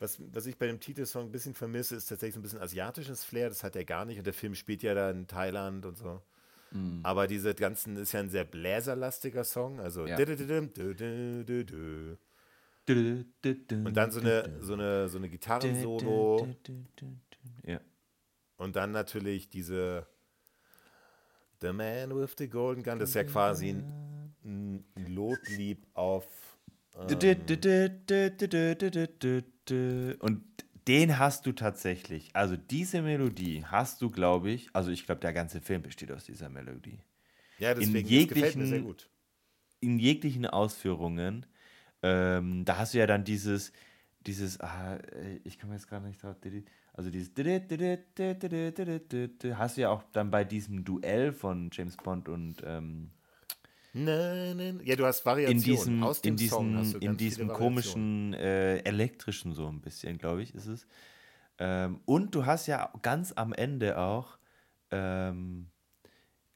was, 0.00 0.20
was 0.32 0.46
ich 0.46 0.58
bei 0.58 0.66
dem 0.66 0.80
Titelsong 0.80 1.26
ein 1.26 1.32
bisschen 1.32 1.54
vermisse, 1.54 1.94
ist 1.94 2.06
tatsächlich 2.06 2.34
so 2.34 2.40
ein 2.40 2.42
bisschen 2.42 2.60
asiatisches 2.60 3.24
Flair. 3.24 3.48
Das 3.48 3.62
hat 3.62 3.76
er 3.76 3.84
gar 3.84 4.04
nicht. 4.04 4.18
Und 4.18 4.26
der 4.26 4.34
Film 4.34 4.56
spielt 4.56 4.82
ja 4.82 4.94
da 4.94 5.10
in 5.10 5.28
Thailand 5.28 5.86
und 5.86 5.96
so. 5.96 6.20
Mm. 6.70 7.00
Aber 7.02 7.26
diese 7.26 7.54
ganzen 7.54 7.96
ist 7.96 8.12
ja 8.12 8.20
ein 8.20 8.30
sehr 8.30 8.44
bläserlastiger 8.44 9.44
Song. 9.44 9.80
Also 9.80 10.06
Ja. 10.06 10.16
und 13.86 13.94
dann 13.96 14.10
so 14.10 14.20
eine, 14.20 14.58
so 14.60 14.72
eine, 14.74 15.08
so 15.08 15.18
eine 15.18 15.28
Gitarrensolo 15.28 16.48
Ja. 17.64 17.80
und 18.56 18.76
dann 18.76 18.92
natürlich 18.92 19.48
diese 19.50 20.06
The 21.60 21.72
Man 21.72 22.14
with 22.14 22.34
the 22.38 22.48
Golden 22.48 22.82
Gun. 22.82 22.98
Das 22.98 23.10
ist 23.10 23.14
ja 23.14 23.24
quasi 23.24 23.70
ein, 23.70 24.34
ein 24.44 24.84
Lotlied 25.08 25.86
auf 25.94 26.26
Und 30.20 30.42
den 30.88 31.18
hast 31.18 31.46
du 31.46 31.52
tatsächlich. 31.52 32.30
Also 32.34 32.56
diese 32.56 33.02
Melodie 33.02 33.64
hast 33.66 34.00
du, 34.02 34.10
glaube 34.10 34.50
ich, 34.50 34.70
also 34.72 34.90
ich 34.90 35.04
glaube, 35.06 35.20
der 35.20 35.32
ganze 35.32 35.60
Film 35.60 35.82
besteht 35.82 36.10
aus 36.10 36.24
dieser 36.24 36.48
Melodie. 36.48 36.98
Ja, 37.58 37.74
deswegen 37.74 38.02
das 38.04 38.10
jeglichen- 38.10 38.34
gefällt 38.34 38.56
mir 38.56 38.66
sehr 38.66 38.80
gut. 38.80 39.08
In 39.80 39.98
jeglichen 39.98 40.46
Ausführungen, 40.46 41.46
ähm, 42.02 42.64
da 42.64 42.78
hast 42.78 42.94
du 42.94 42.98
ja 42.98 43.06
dann 43.06 43.24
dieses, 43.24 43.72
dieses, 44.26 44.60
ah, 44.60 44.96
äh, 44.96 45.40
ich 45.44 45.58
komme 45.58 45.74
jetzt 45.74 45.88
gerade 45.88 46.06
nicht 46.06 46.22
drauf, 46.22 46.36
also 46.94 47.10
dieses, 47.10 47.30
hast 49.56 49.76
du 49.76 49.80
ja 49.80 49.90
auch 49.90 50.02
dann 50.12 50.30
bei 50.30 50.42
diesem 50.44 50.84
Duell 50.84 51.32
von 51.32 51.70
James 51.72 51.96
Bond 51.96 52.28
und 52.28 52.56
ähm, 52.64 53.10
Nein. 54.04 54.80
Ja, 54.84 54.96
du 54.96 55.04
hast 55.06 55.24
Variationen. 55.26 55.58
in 55.58 55.64
diesem, 55.64 56.02
Aus 56.02 56.20
dem 56.20 56.32
in 56.32 56.36
diesem, 56.36 56.96
in 57.00 57.16
diesem 57.16 57.48
komischen 57.48 58.34
äh, 58.34 58.78
elektrischen 58.78 59.52
so 59.52 59.66
ein 59.68 59.80
bisschen, 59.80 60.18
glaube 60.18 60.42
ich, 60.42 60.54
ist 60.54 60.66
es. 60.66 60.86
Ähm, 61.58 62.00
und 62.04 62.34
du 62.34 62.46
hast 62.46 62.66
ja 62.66 62.92
ganz 63.02 63.32
am 63.32 63.52
Ende 63.52 63.98
auch 63.98 64.38
ähm, 64.90 65.70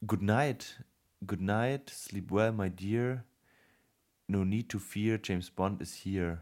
Good 0.05 0.21
night, 0.21 0.83
good 1.25 1.41
night, 1.41 1.89
sleep 1.89 2.31
well, 2.31 2.51
my 2.51 2.69
dear. 2.69 3.23
No 4.27 4.43
need 4.45 4.69
to 4.69 4.79
fear, 4.79 5.19
James 5.21 5.51
Bond 5.51 5.81
is 5.81 5.93
here. 5.93 6.41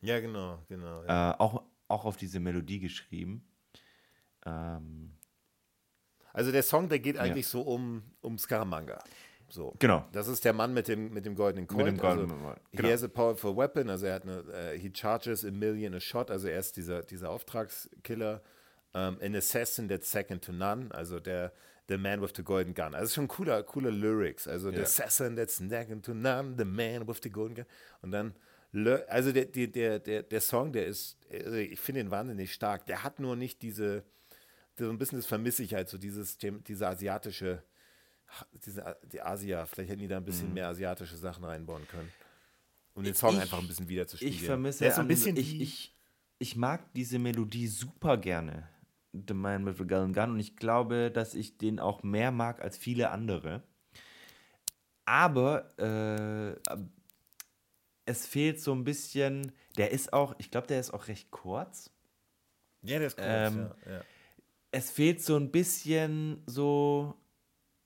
Ja, 0.00 0.20
genau, 0.20 0.62
genau. 0.68 1.04
Ja. 1.04 1.32
Äh, 1.32 1.34
auch, 1.38 1.62
auch 1.88 2.04
auf 2.04 2.16
diese 2.16 2.40
Melodie 2.40 2.80
geschrieben. 2.80 3.44
Ähm, 4.46 5.12
Also 6.32 6.50
der 6.52 6.62
Song, 6.62 6.88
der 6.88 6.98
geht 6.98 7.16
eigentlich 7.18 7.46
so 7.46 7.62
um, 7.62 8.02
um 8.20 8.38
Scaramanga. 8.38 8.98
So. 9.50 9.74
genau. 9.78 10.06
Das 10.12 10.28
ist 10.28 10.44
der 10.44 10.52
Mann 10.52 10.72
mit 10.72 10.88
dem, 10.88 11.12
mit 11.12 11.26
dem 11.26 11.34
goldenen 11.34 11.66
Colt. 11.66 11.86
dem 11.86 11.96
goldenen 11.98 12.30
also, 12.30 12.44
Colt, 12.44 12.58
He 12.70 12.76
genau. 12.78 12.88
has 12.90 13.02
a 13.02 13.08
powerful 13.08 13.56
weapon, 13.56 13.90
also 13.90 14.06
er 14.06 14.14
hat 14.14 14.22
eine, 14.22 14.44
äh, 14.52 14.78
he 14.78 14.90
charges 14.92 15.44
a 15.44 15.50
million 15.50 15.94
a 15.94 16.00
shot, 16.00 16.30
also 16.30 16.48
er 16.48 16.58
ist 16.60 16.76
dieser, 16.76 17.02
dieser 17.02 17.30
Auftragskiller. 17.30 18.42
Um, 18.92 19.18
an 19.20 19.36
assassin 19.36 19.88
that's 19.88 20.10
second 20.10 20.42
to 20.44 20.50
none, 20.52 20.92
also 20.92 21.20
der 21.20 21.52
The 21.88 21.96
Man 21.96 22.20
with 22.20 22.32
the 22.36 22.42
Golden 22.42 22.74
Gun. 22.74 22.94
Also 22.94 23.14
schon 23.14 23.28
cooler, 23.28 23.62
cooler 23.62 23.90
Lyrics. 23.92 24.48
Also 24.48 24.70
the 24.70 24.78
Ja. 24.78 24.82
assassin 24.82 25.36
that's 25.36 25.56
second 25.58 26.04
to 26.04 26.12
none, 26.14 26.56
the 26.56 26.64
man 26.64 27.06
with 27.06 27.18
the 27.22 27.30
golden 27.30 27.54
gun. 27.54 27.66
Und 28.02 28.10
dann, 28.12 28.34
also 29.08 29.30
der, 29.32 29.46
der, 29.46 29.66
der, 29.68 29.98
der, 30.00 30.22
der 30.24 30.40
Song, 30.40 30.72
der 30.72 30.86
ist, 30.86 31.16
also 31.32 31.54
ich 31.56 31.78
finde 31.78 32.00
ihn 32.00 32.10
wahnsinnig 32.10 32.52
stark. 32.52 32.86
Der 32.86 33.02
hat 33.04 33.20
nur 33.20 33.36
nicht 33.36 33.62
diese, 33.62 34.04
so 34.76 34.88
ein 34.90 34.98
bisschen 34.98 35.18
das 35.18 35.26
vermisse 35.26 35.62
ich 35.62 35.74
halt, 35.74 35.88
so 35.88 35.98
dieses, 35.98 36.38
diese 36.38 36.86
asiatische, 36.88 37.62
diese, 38.64 38.96
die 39.12 39.20
Asia, 39.20 39.66
vielleicht 39.66 39.90
hätten 39.90 40.00
die 40.00 40.08
da 40.08 40.16
ein 40.18 40.24
bisschen 40.24 40.52
mehr 40.54 40.68
asiatische 40.68 41.16
Sachen 41.16 41.44
reinbauen 41.44 41.86
können. 41.88 42.10
Um 42.94 43.04
den 43.04 43.14
Song 43.14 43.30
Mhm. 43.32 43.36
Ich- 43.38 43.42
einfach 43.42 43.58
ein 43.58 43.68
bisschen 43.68 43.88
wieder 43.88 44.06
zu 44.06 44.16
spiegeln. 44.16 44.34
Ich 44.38 44.44
vermisse 44.44 44.86
ist 44.86 44.94
so 44.96 45.00
ein 45.00 45.08
bisschen 45.08 45.36
ich, 45.36 45.60
ich, 45.60 45.96
ich 46.38 46.56
mag 46.56 46.92
diese 46.94 47.18
Melodie 47.18 47.66
super 47.68 48.16
gerne. 48.16 48.68
The 49.12 49.34
Man 49.34 49.66
with 49.66 49.76
the 49.78 49.86
Golden 49.86 50.12
Gun. 50.12 50.30
Und 50.32 50.40
ich 50.40 50.56
glaube, 50.56 51.10
dass 51.10 51.34
ich 51.34 51.58
den 51.58 51.80
auch 51.80 52.02
mehr 52.02 52.30
mag 52.30 52.60
als 52.60 52.76
viele 52.78 53.10
andere. 53.10 53.62
Aber 55.04 55.76
äh, 55.78 56.56
es 58.06 58.26
fehlt 58.26 58.60
so 58.60 58.72
ein 58.72 58.84
bisschen. 58.84 59.52
Der 59.76 59.90
ist 59.90 60.12
auch, 60.12 60.34
ich 60.38 60.50
glaube, 60.50 60.66
der 60.66 60.80
ist 60.80 60.92
auch 60.92 61.08
recht 61.08 61.30
kurz. 61.30 61.90
ja, 62.82 62.98
der 62.98 63.06
ist 63.08 63.18
cool. 63.18 63.24
ähm, 63.26 63.70
ja, 63.86 63.92
ja. 63.92 64.00
Es 64.72 64.90
fehlt 64.90 65.20
so 65.22 65.36
ein 65.36 65.50
bisschen 65.50 66.42
so 66.46 67.16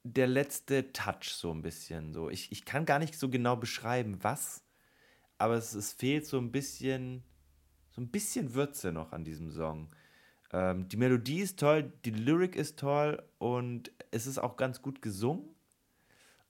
der 0.04 0.26
letzte 0.26 0.92
Touch, 0.92 1.30
so 1.30 1.50
ein 1.50 1.62
bisschen. 1.62 2.12
So. 2.12 2.30
Ich, 2.30 2.52
ich 2.52 2.64
kann 2.64 2.84
gar 2.84 2.98
nicht 2.98 3.18
so 3.18 3.28
genau 3.28 3.56
beschreiben, 3.56 4.18
was, 4.22 4.62
aber 5.38 5.54
es, 5.54 5.74
es 5.74 5.94
fehlt 5.94 6.26
so 6.26 6.38
ein 6.38 6.52
bisschen, 6.52 7.24
so 7.90 8.02
ein 8.02 8.08
bisschen 8.08 8.54
Würze 8.54 8.92
noch 8.92 9.12
an 9.12 9.24
diesem 9.24 9.50
Song. 9.50 9.88
Ähm, 10.52 10.88
die 10.88 10.98
Melodie 10.98 11.40
ist 11.40 11.58
toll, 11.58 11.90
die 12.04 12.10
Lyrik 12.10 12.54
ist 12.54 12.78
toll 12.78 13.22
und 13.38 13.90
es 14.10 14.26
ist 14.26 14.38
auch 14.38 14.56
ganz 14.56 14.82
gut 14.82 15.00
gesungen, 15.00 15.48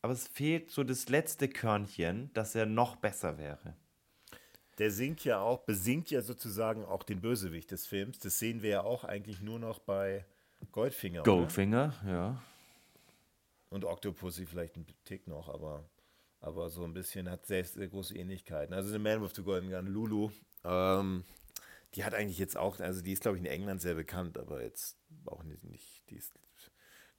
aber 0.03 0.13
es 0.13 0.27
fehlt 0.27 0.71
so 0.71 0.83
das 0.83 1.09
letzte 1.09 1.49
Körnchen, 1.49 2.31
dass 2.35 2.57
er 2.57 2.67
noch 2.67 2.97
besser 2.97 3.39
wäre. 3.39 3.77
Der 4.79 4.91
singt 4.91 5.25
ja 5.25 5.39
auch, 5.39 5.61
besingt 5.61 6.11
ja 6.11 6.21
sozusagen 6.21 6.85
auch 6.85 7.05
den 7.05 7.21
Bösewicht 7.21 7.71
des 7.71 7.87
Films. 7.87 8.19
Das 8.19 8.41
sehen 8.41 8.61
wir 8.63 8.71
ja 8.71 8.83
auch 8.83 9.05
eigentlich 9.05 9.41
nur 9.41 9.61
noch 9.61 9.79
bei 9.79 10.27
Goldfinger. 10.73 11.21
Oder? 11.21 11.31
Goldfinger, 11.31 11.95
ja. 12.05 12.43
Und 13.75 13.85
Octopussy 13.85 14.47
vielleicht 14.47 14.77
ein 14.77 14.87
Tick 15.05 15.27
noch, 15.27 15.49
aber, 15.49 15.91
aber 16.41 16.71
so 16.71 16.85
ein 16.85 16.95
bisschen 16.95 17.29
hat 17.29 17.45
sehr, 17.45 17.65
sehr 17.65 17.89
große 17.89 18.17
Ähnlichkeiten. 18.17 18.73
Also 18.73 18.91
The 18.91 19.01
Man 19.01 19.21
with 19.21 19.33
the 19.35 19.43
Golden 19.43 19.69
Gun, 19.69 19.89
Lulu, 19.89 20.31
ähm, 20.63 21.25
die 21.95 22.05
hat 22.05 22.15
eigentlich 22.15 22.39
jetzt 22.39 22.57
auch, 22.57 22.79
also 22.79 23.03
die 23.03 23.13
ist 23.13 23.23
glaube 23.23 23.37
ich 23.37 23.43
in 23.43 23.51
England 23.51 23.81
sehr 23.81 23.97
bekannt, 23.97 24.39
aber 24.39 24.63
jetzt 24.63 24.97
auch 25.27 25.43
nicht, 25.43 25.65
nicht 25.65 26.09
die 26.09 26.15
ist 26.15 26.33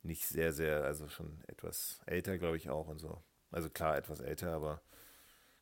nicht 0.02 0.26
sehr, 0.26 0.54
sehr, 0.54 0.86
also 0.86 1.10
schon 1.10 1.44
etwas 1.48 2.00
älter 2.06 2.38
glaube 2.38 2.56
ich 2.56 2.70
auch 2.70 2.88
und 2.88 3.00
so. 3.00 3.22
Also 3.52 3.70
klar, 3.70 3.98
etwas 3.98 4.22
älter, 4.22 4.54
aber 4.54 4.82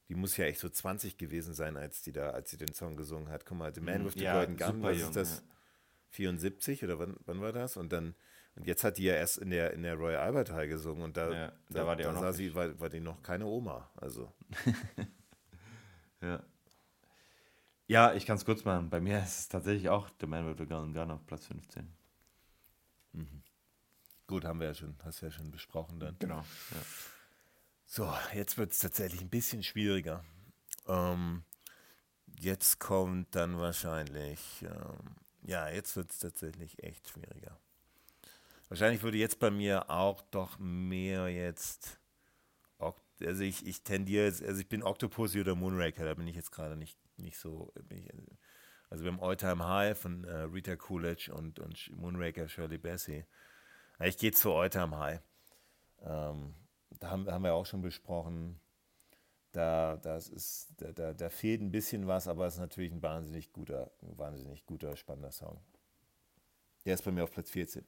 die 0.09 0.15
muss 0.15 0.37
ja 0.37 0.45
echt 0.45 0.59
so 0.59 0.69
20 0.69 1.17
gewesen 1.17 1.55
sein, 1.55 1.75
als 1.75 2.03
die 2.03 2.11
da, 2.11 2.29
als 2.31 2.51
sie 2.51 2.57
den 2.57 2.73
Song 2.75 2.97
gesungen 2.97 3.29
hat. 3.29 3.47
Guck 3.47 3.57
mal, 3.57 3.73
The 3.73 3.81
Man 3.81 4.05
with 4.05 4.13
the 4.13 4.25
Ja, 4.25 4.45
Golden 4.45 4.57
Gun, 4.57 4.83
was 4.83 4.97
ist 4.97 5.15
das? 5.15 5.37
ja. 5.37 5.43
74 6.09 6.83
oder 6.83 6.99
wann, 6.99 7.15
wann 7.25 7.41
war 7.41 7.51
das? 7.51 7.77
Und 7.77 7.91
dann, 7.91 8.13
und 8.55 8.67
jetzt 8.67 8.83
hat 8.83 8.97
die 8.97 9.03
ja 9.03 9.15
erst 9.15 9.37
in 9.39 9.49
der, 9.49 9.73
in 9.73 9.83
der 9.83 9.95
Royal 9.95 10.21
Albert 10.21 10.51
Hall 10.51 10.67
gesungen 10.67 11.03
und 11.03 11.17
da, 11.17 11.31
Ja, 11.31 11.53
da 11.69 11.87
war 11.87 11.95
die 11.95 12.05
auch 12.05 12.13
noch 12.13 12.21
sah 12.21 12.33
sie, 12.33 12.53
war, 12.53 12.79
war 12.79 12.89
die 12.89 12.99
noch 12.99 13.21
keine 13.21 13.45
Oma. 13.45 13.89
Also. 13.95 14.31
Ja. 16.21 16.41
Ja, 17.87 18.13
ich 18.13 18.25
kann 18.25 18.37
es 18.37 18.45
kurz 18.45 18.63
machen. 18.63 18.89
Bei 18.89 19.01
mir 19.01 19.19
ist 19.21 19.39
es 19.39 19.47
tatsächlich 19.49 19.89
auch 19.89 20.09
The 20.21 20.25
Man 20.25 20.47
with 20.47 20.57
the 20.57 20.65
Gun 20.65 20.93
Gun 20.93 21.11
auf 21.11 21.25
Platz 21.27 21.47
15. 21.47 21.93
Mhm. 23.11 23.43
Gut, 24.25 24.45
haben 24.45 24.59
wir 24.59 24.67
ja 24.67 24.73
schon, 24.73 24.95
hast 25.03 25.21
du 25.21 25.25
ja 25.25 25.31
schon 25.31 25.51
besprochen 25.51 25.99
dann. 25.99 26.15
Genau. 26.19 26.37
Ja. 26.37 26.77
So, 27.85 28.13
jetzt 28.33 28.57
wird 28.57 28.71
es 28.71 28.79
tatsächlich 28.79 29.21
ein 29.21 29.29
bisschen 29.29 29.63
schwieriger. 29.63 30.23
Ähm, 30.87 31.43
jetzt 32.39 32.79
kommt 32.79 33.35
dann 33.35 33.59
wahrscheinlich, 33.59 34.63
ähm, 34.63 35.15
ja, 35.41 35.69
jetzt 35.69 35.95
wird 35.97 36.09
es 36.09 36.19
tatsächlich 36.19 36.81
echt 36.81 37.09
schwieriger. 37.09 37.59
Wahrscheinlich 38.73 39.03
würde 39.03 39.19
jetzt 39.19 39.37
bei 39.37 39.51
mir 39.51 39.87
auch 39.91 40.23
doch 40.31 40.57
mehr 40.57 41.29
jetzt, 41.29 41.99
also 42.79 43.43
ich, 43.43 43.67
ich 43.67 43.83
tendiere, 43.83 44.25
also 44.25 44.59
ich 44.59 44.67
bin 44.67 44.81
Octopussy 44.81 45.41
oder 45.41 45.53
Moonraker, 45.53 46.03
da 46.03 46.15
bin 46.15 46.25
ich 46.25 46.35
jetzt 46.35 46.51
gerade 46.51 46.75
nicht, 46.75 46.97
nicht 47.17 47.37
so, 47.37 47.71
ich, 47.91 48.09
also 48.89 49.03
wir 49.03 49.11
haben 49.11 49.21
All 49.21 49.37
Time 49.37 49.63
High 49.63 49.95
von 49.95 50.23
äh, 50.23 50.37
Rita 50.45 50.75
Coolidge 50.75 51.31
und, 51.31 51.59
und 51.59 51.91
Moonraker 51.95 52.47
Shirley 52.47 52.79
Bassey. 52.79 53.27
Ich 53.99 54.17
gehe 54.17 54.31
zu 54.31 54.51
All 54.51 54.71
Time 54.71 54.97
High. 54.97 55.21
Ähm, 56.01 56.55
da 56.99 57.11
haben, 57.11 57.27
haben 57.29 57.43
wir 57.43 57.53
auch 57.53 57.67
schon 57.67 57.83
besprochen, 57.83 58.59
da, 59.51 59.97
das 59.97 60.29
ist, 60.29 60.73
da, 60.77 60.91
da, 60.91 61.13
da 61.13 61.29
fehlt 61.29 61.61
ein 61.61 61.69
bisschen 61.69 62.07
was, 62.07 62.27
aber 62.27 62.47
es 62.47 62.55
ist 62.55 62.59
natürlich 62.59 62.91
ein 62.91 63.03
wahnsinnig 63.03 63.53
guter, 63.53 63.91
wahnsinnig 64.01 64.65
guter, 64.65 64.95
spannender 64.95 65.31
Song. 65.31 65.61
Der 66.85 66.95
ist 66.95 67.05
bei 67.05 67.11
mir 67.11 67.23
auf 67.23 67.31
Platz 67.31 67.51
14. 67.51 67.85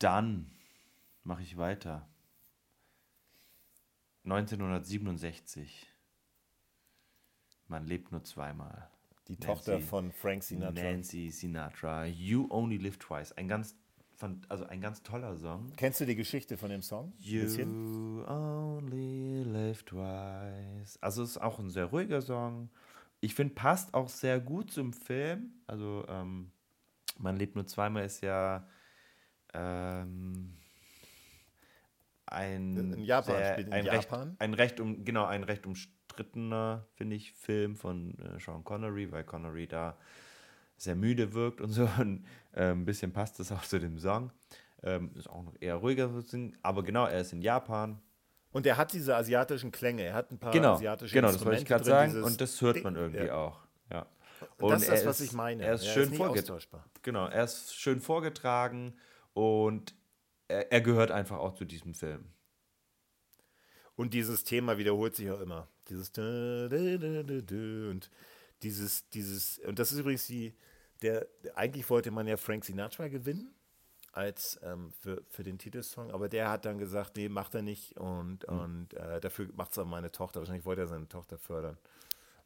Dann 0.00 0.50
mache 1.24 1.42
ich 1.42 1.56
weiter. 1.56 2.08
1967. 4.24 5.86
Man 7.68 7.86
lebt 7.86 8.10
nur 8.10 8.24
zweimal. 8.24 8.90
Die 9.28 9.34
Nancy, 9.34 9.46
Tochter 9.46 9.80
von 9.80 10.10
Frank 10.10 10.42
Sinatra. 10.42 10.82
Nancy 10.82 11.30
Sinatra. 11.30 12.06
You 12.06 12.48
Only 12.50 12.78
Live 12.78 12.96
Twice. 12.98 13.32
Ein 13.32 13.46
ganz, 13.46 13.76
also 14.48 14.66
ein 14.66 14.80
ganz 14.80 15.02
toller 15.02 15.36
Song. 15.36 15.72
Kennst 15.76 16.00
du 16.00 16.06
die 16.06 16.16
Geschichte 16.16 16.56
von 16.56 16.70
dem 16.70 16.82
Song? 16.82 17.12
You 17.18 18.24
Only 18.26 19.44
Live 19.44 19.84
Twice. 19.84 20.98
Also 21.00 21.22
es 21.22 21.32
ist 21.32 21.38
auch 21.38 21.58
ein 21.58 21.70
sehr 21.70 21.86
ruhiger 21.86 22.22
Song. 22.22 22.70
Ich 23.20 23.34
finde, 23.34 23.54
passt 23.54 23.92
auch 23.92 24.08
sehr 24.08 24.40
gut 24.40 24.72
zum 24.72 24.94
Film. 24.94 25.52
Also 25.66 26.06
ähm, 26.08 26.50
man 27.18 27.36
lebt 27.36 27.54
nur 27.54 27.66
zweimal 27.66 28.06
ist 28.06 28.22
ja 28.22 28.66
ähm, 29.54 30.56
ein, 32.30 32.92
in 32.94 33.04
Japan 33.04 33.36
sehr, 33.36 33.52
spielt 33.52 33.66
in 33.68 33.72
ein 33.72 33.84
Japan. 33.84 34.28
Recht, 34.28 34.40
ein 34.40 34.54
recht 34.54 34.80
um 34.80 35.04
genau 35.04 35.24
ein 35.24 35.42
recht 35.42 35.66
umstrittener 35.66 36.86
finde 36.94 37.16
ich 37.16 37.32
Film 37.32 37.76
von 37.76 38.16
äh, 38.18 38.38
Sean 38.38 38.62
Connery, 38.62 39.10
weil 39.10 39.24
Connery 39.24 39.66
da 39.66 39.98
sehr 40.76 40.94
müde 40.94 41.32
wirkt 41.34 41.60
und 41.60 41.70
so 41.70 41.88
und 41.98 42.24
äh, 42.52 42.70
ein 42.70 42.84
bisschen 42.84 43.12
passt 43.12 43.40
das 43.40 43.52
auch 43.52 43.62
zu 43.62 43.78
dem 43.78 43.98
Song. 43.98 44.30
Ähm, 44.82 45.10
ist 45.14 45.28
auch 45.28 45.42
noch 45.42 45.54
eher 45.60 45.74
ruhiger, 45.74 46.10
aber 46.62 46.82
genau, 46.82 47.04
er 47.06 47.20
ist 47.20 47.32
in 47.32 47.42
Japan. 47.42 48.00
Und 48.52 48.66
er 48.66 48.76
hat 48.76 48.92
diese 48.92 49.14
asiatischen 49.14 49.70
Klänge, 49.70 50.02
er 50.02 50.14
hat 50.14 50.30
ein 50.32 50.38
paar 50.38 50.52
genau, 50.52 50.74
asiatische 50.74 51.14
Genau, 51.14 51.30
das 51.30 51.44
wollte 51.44 51.60
ich 51.60 51.66
gerade 51.66 51.84
sagen 51.84 52.22
und 52.22 52.40
das 52.40 52.60
hört 52.62 52.82
man 52.82 52.96
irgendwie 52.96 53.26
ja. 53.26 53.34
auch. 53.34 53.60
Ja. 53.92 54.06
Und 54.58 54.70
das 54.70 54.82
ist 54.82 54.90
das, 54.90 55.06
was 55.06 55.20
ich 55.20 55.32
meine. 55.32 55.62
Er 55.62 55.74
ist 55.74 55.84
ja, 55.84 55.92
schön 55.92 56.14
vorgetragen. 56.14 56.82
Genau, 57.02 57.26
er 57.26 57.44
ist 57.44 57.74
schön 57.74 58.00
vorgetragen 58.00 58.94
und 59.34 59.94
er, 60.48 60.72
er 60.72 60.80
gehört 60.80 61.10
einfach 61.10 61.38
auch 61.38 61.54
zu 61.54 61.64
diesem 61.64 61.94
Film. 61.94 62.26
Und 63.96 64.14
dieses 64.14 64.44
Thema 64.44 64.78
wiederholt 64.78 65.14
sich 65.14 65.30
auch 65.30 65.40
immer. 65.40 65.68
Dieses 65.88 66.16
und 66.16 68.10
dieses, 68.62 69.08
dieses, 69.10 69.58
und 69.58 69.78
das 69.78 69.92
ist 69.92 69.98
übrigens 69.98 70.26
die, 70.26 70.54
der, 71.02 71.26
eigentlich 71.54 71.88
wollte 71.90 72.10
man 72.10 72.26
ja 72.26 72.36
Frank 72.36 72.64
Sinatra 72.64 73.08
gewinnen 73.08 73.54
als 74.12 74.58
ähm, 74.62 74.92
für, 75.00 75.22
für 75.28 75.42
den 75.42 75.58
Titelsong, 75.58 76.10
aber 76.10 76.28
der 76.28 76.50
hat 76.50 76.64
dann 76.64 76.78
gesagt, 76.78 77.16
nee, 77.16 77.28
macht 77.28 77.54
er 77.54 77.62
nicht 77.62 77.96
und, 77.98 78.48
mhm. 78.48 78.58
und 78.58 78.94
äh, 78.94 79.20
dafür 79.20 79.48
macht 79.54 79.72
es 79.72 79.78
auch 79.78 79.86
meine 79.86 80.10
Tochter. 80.10 80.40
Wahrscheinlich 80.40 80.64
wollte 80.64 80.82
er 80.82 80.88
seine 80.88 81.08
Tochter 81.08 81.38
fördern. 81.38 81.78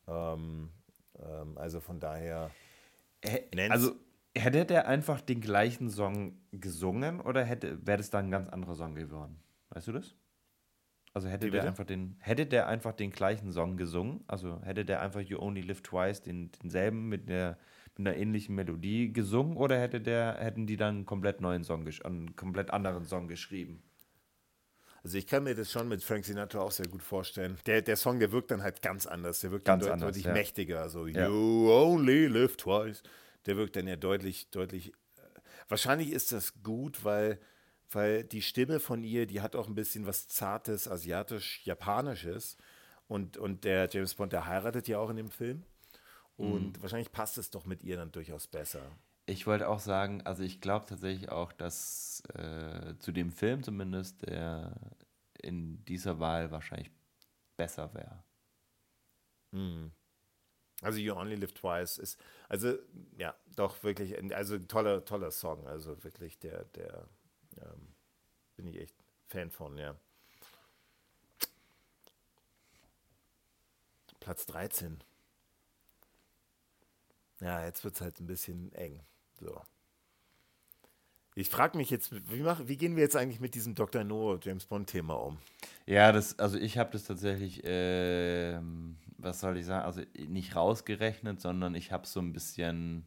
Ähm, 0.07 0.71
ähm, 1.19 1.57
also 1.57 1.81
von 1.81 2.01
daher. 2.01 2.51
Also 3.71 3.97
Hätte 4.37 4.65
der 4.65 4.89
einfach 4.89 5.21
den 5.21 5.41
gleichen 5.41 5.91
Song 5.91 6.37
gesungen 6.51 7.21
oder 7.21 7.45
hätte 7.45 7.87
wäre 7.87 7.99
das 7.99 8.11
dann 8.11 8.27
ein 8.27 8.31
ganz 8.31 8.49
anderer 8.49 8.75
Song 8.75 8.95
geworden? 8.95 9.39
Weißt 9.71 9.89
du 9.89 9.93
das? 9.93 10.17
Also 11.13 11.29
hätte 11.29 11.49
der 11.49 11.63
einfach 11.63 11.85
den 11.85 12.17
hätte 12.19 12.45
der 12.45 12.67
einfach 12.67 12.93
den 12.93 13.13
gleichen 13.13 13.53
Song 13.53 13.77
gesungen, 13.77 14.25
also 14.27 14.61
hätte 14.63 14.85
der 14.85 15.01
einfach 15.01 15.21
You 15.21 15.39
Only 15.39 15.61
Live 15.61 15.83
Twice 15.83 16.23
den, 16.23 16.51
denselben 16.61 17.09
mit 17.09 17.29
der 17.29 17.57
mit 17.97 18.09
einer 18.09 18.17
ähnlichen 18.17 18.57
Melodie 18.57 19.13
gesungen 19.13 19.57
oder 19.57 19.79
hätte 19.79 20.01
der 20.01 20.39
hätten 20.41 20.67
die 20.67 20.77
dann 20.77 20.97
einen 20.97 21.07
komplett 21.07 21.41
neuen 21.41 21.63
Song 21.63 21.89
einen 22.03 22.35
komplett 22.35 22.73
anderen 22.73 23.05
Song 23.05 23.29
geschrieben? 23.29 23.85
Also 25.05 25.19
ich 25.19 25.29
kann 25.29 25.45
mir 25.45 25.55
das 25.55 25.71
schon 25.71 25.87
mit 25.87 26.03
Frank 26.03 26.25
Sinatra 26.25 26.61
auch 26.61 26.73
sehr 26.73 26.89
gut 26.89 27.03
vorstellen. 27.03 27.59
Der, 27.67 27.83
der 27.83 27.95
Song, 27.95 28.19
der 28.19 28.33
wirkt 28.33 28.51
dann 28.51 28.63
halt 28.63 28.81
ganz 28.81 29.07
anders. 29.07 29.41
Der 29.41 29.53
wirkt 29.53 29.67
ganz 29.67 29.85
dann 29.85 29.93
anders, 29.93 30.09
deutlich 30.09 30.25
ja. 30.25 30.33
mächtiger. 30.33 30.89
So, 30.89 31.07
ja. 31.07 31.29
You 31.29 31.71
only 31.71 32.27
live 32.27 32.57
twice 32.57 33.03
der 33.47 33.57
wirkt 33.57 33.77
dann 33.77 33.87
ja 33.87 33.97
deutlich, 33.97 34.51
deutlich. 34.51 34.93
Äh, 35.17 35.23
wahrscheinlich 35.69 36.11
ist 36.11 36.33
das 36.33 36.63
gut, 36.63 37.05
weil, 37.05 37.41
weil 37.91 38.25
die 38.25 38.43
Stimme 38.43 38.81
von 38.81 39.05
ihr, 39.05 39.27
die 39.27 39.41
hat 39.41 39.57
auch 39.57 39.69
ein 39.69 39.75
bisschen 39.75 40.07
was 40.07 40.29
Zartes, 40.29 40.89
asiatisch-japanisches. 40.89 42.57
Und, 43.07 43.37
und 43.37 43.65
der 43.65 43.89
James 43.91 44.15
Bond, 44.15 44.33
der 44.33 44.47
heiratet 44.47 44.89
ja 44.89 44.99
auch 44.99 45.11
in 45.11 45.17
dem 45.17 45.31
Film. 45.31 45.63
Und 46.37 46.77
mhm. 46.79 46.83
wahrscheinlich 46.83 47.13
passt 47.13 47.39
es 47.39 47.51
doch 47.51 47.67
mit 47.67 47.83
ihr 47.83 47.97
dann 47.97 48.11
durchaus 48.13 48.47
besser. 48.47 48.83
Ich 49.27 49.47
wollte 49.47 49.69
auch 49.69 49.79
sagen, 49.79 50.23
also 50.23 50.43
ich 50.43 50.61
glaube 50.61 50.87
tatsächlich 50.87 51.31
auch, 51.31 51.53
dass 51.53 52.23
äh, 52.35 52.95
zu 52.99 53.13
dem 53.13 53.31
Film 53.31 53.63
zumindest 53.63 54.27
der 54.27 54.75
in 55.41 55.85
dieser 55.85 56.19
Wahl 56.21 56.51
wahrscheinlich 56.51 56.91
besser 57.57 57.93
wäre. 57.95 58.25
Mhm. 59.53 59.93
Also 60.83 60.99
You 60.99 61.15
Only 61.15 61.37
Live 61.37 61.53
Twice 61.53 61.99
ist, 61.99 62.19
also 62.49 62.77
ja, 63.17 63.35
doch 63.57 63.83
wirklich, 63.83 64.17
also 64.35 64.59
toller, 64.59 65.05
toller 65.05 65.31
Song, 65.31 65.67
also 65.67 66.03
wirklich 66.05 66.39
der, 66.39 66.65
der, 66.67 67.09
ähm, 67.59 67.95
bin 68.57 68.67
ich 68.67 68.79
echt 68.79 68.97
Fan 69.29 69.51
von, 69.51 69.79
ja. 69.79 69.97
Platz 74.21 74.47
13. 74.47 75.03
Ja, 77.41 77.65
jetzt 77.65 77.85
wird 77.85 77.95
es 77.97 78.01
halt 78.01 78.21
ein 78.21 78.27
bisschen 78.27 78.73
eng. 78.73 79.03
So. 79.39 79.61
Ich 81.37 81.49
frage 81.49 81.77
mich 81.77 81.91
jetzt, 81.91 82.13
wie, 82.31 82.43
mach, 82.43 82.61
wie, 82.69 82.77
gehen 82.77 82.95
wir 82.95 83.03
jetzt 83.03 83.17
eigentlich 83.17 83.41
mit 83.41 83.57
diesem 83.57 83.75
Dr. 83.75 84.05
No 84.05 84.39
James 84.41 84.67
Bond 84.67 84.89
Thema 84.89 85.15
um? 85.15 85.39
Ja, 85.85 86.13
das, 86.13 86.39
also 86.39 86.57
ich 86.59 86.79
habe 86.79 86.93
das 86.93 87.05
tatsächlich, 87.05 87.65
äh, 87.65 88.61
was 89.19 89.41
soll 89.41 89.57
ich 89.57 89.67
sagen, 89.67 89.85
also 89.85 90.03
nicht 90.17 90.55
rausgerechnet, 90.55 91.41
sondern 91.41 91.75
ich 91.75 91.91
habe 91.91 92.07
so 92.07 92.21
ein 92.21 92.33
bisschen. 92.33 93.07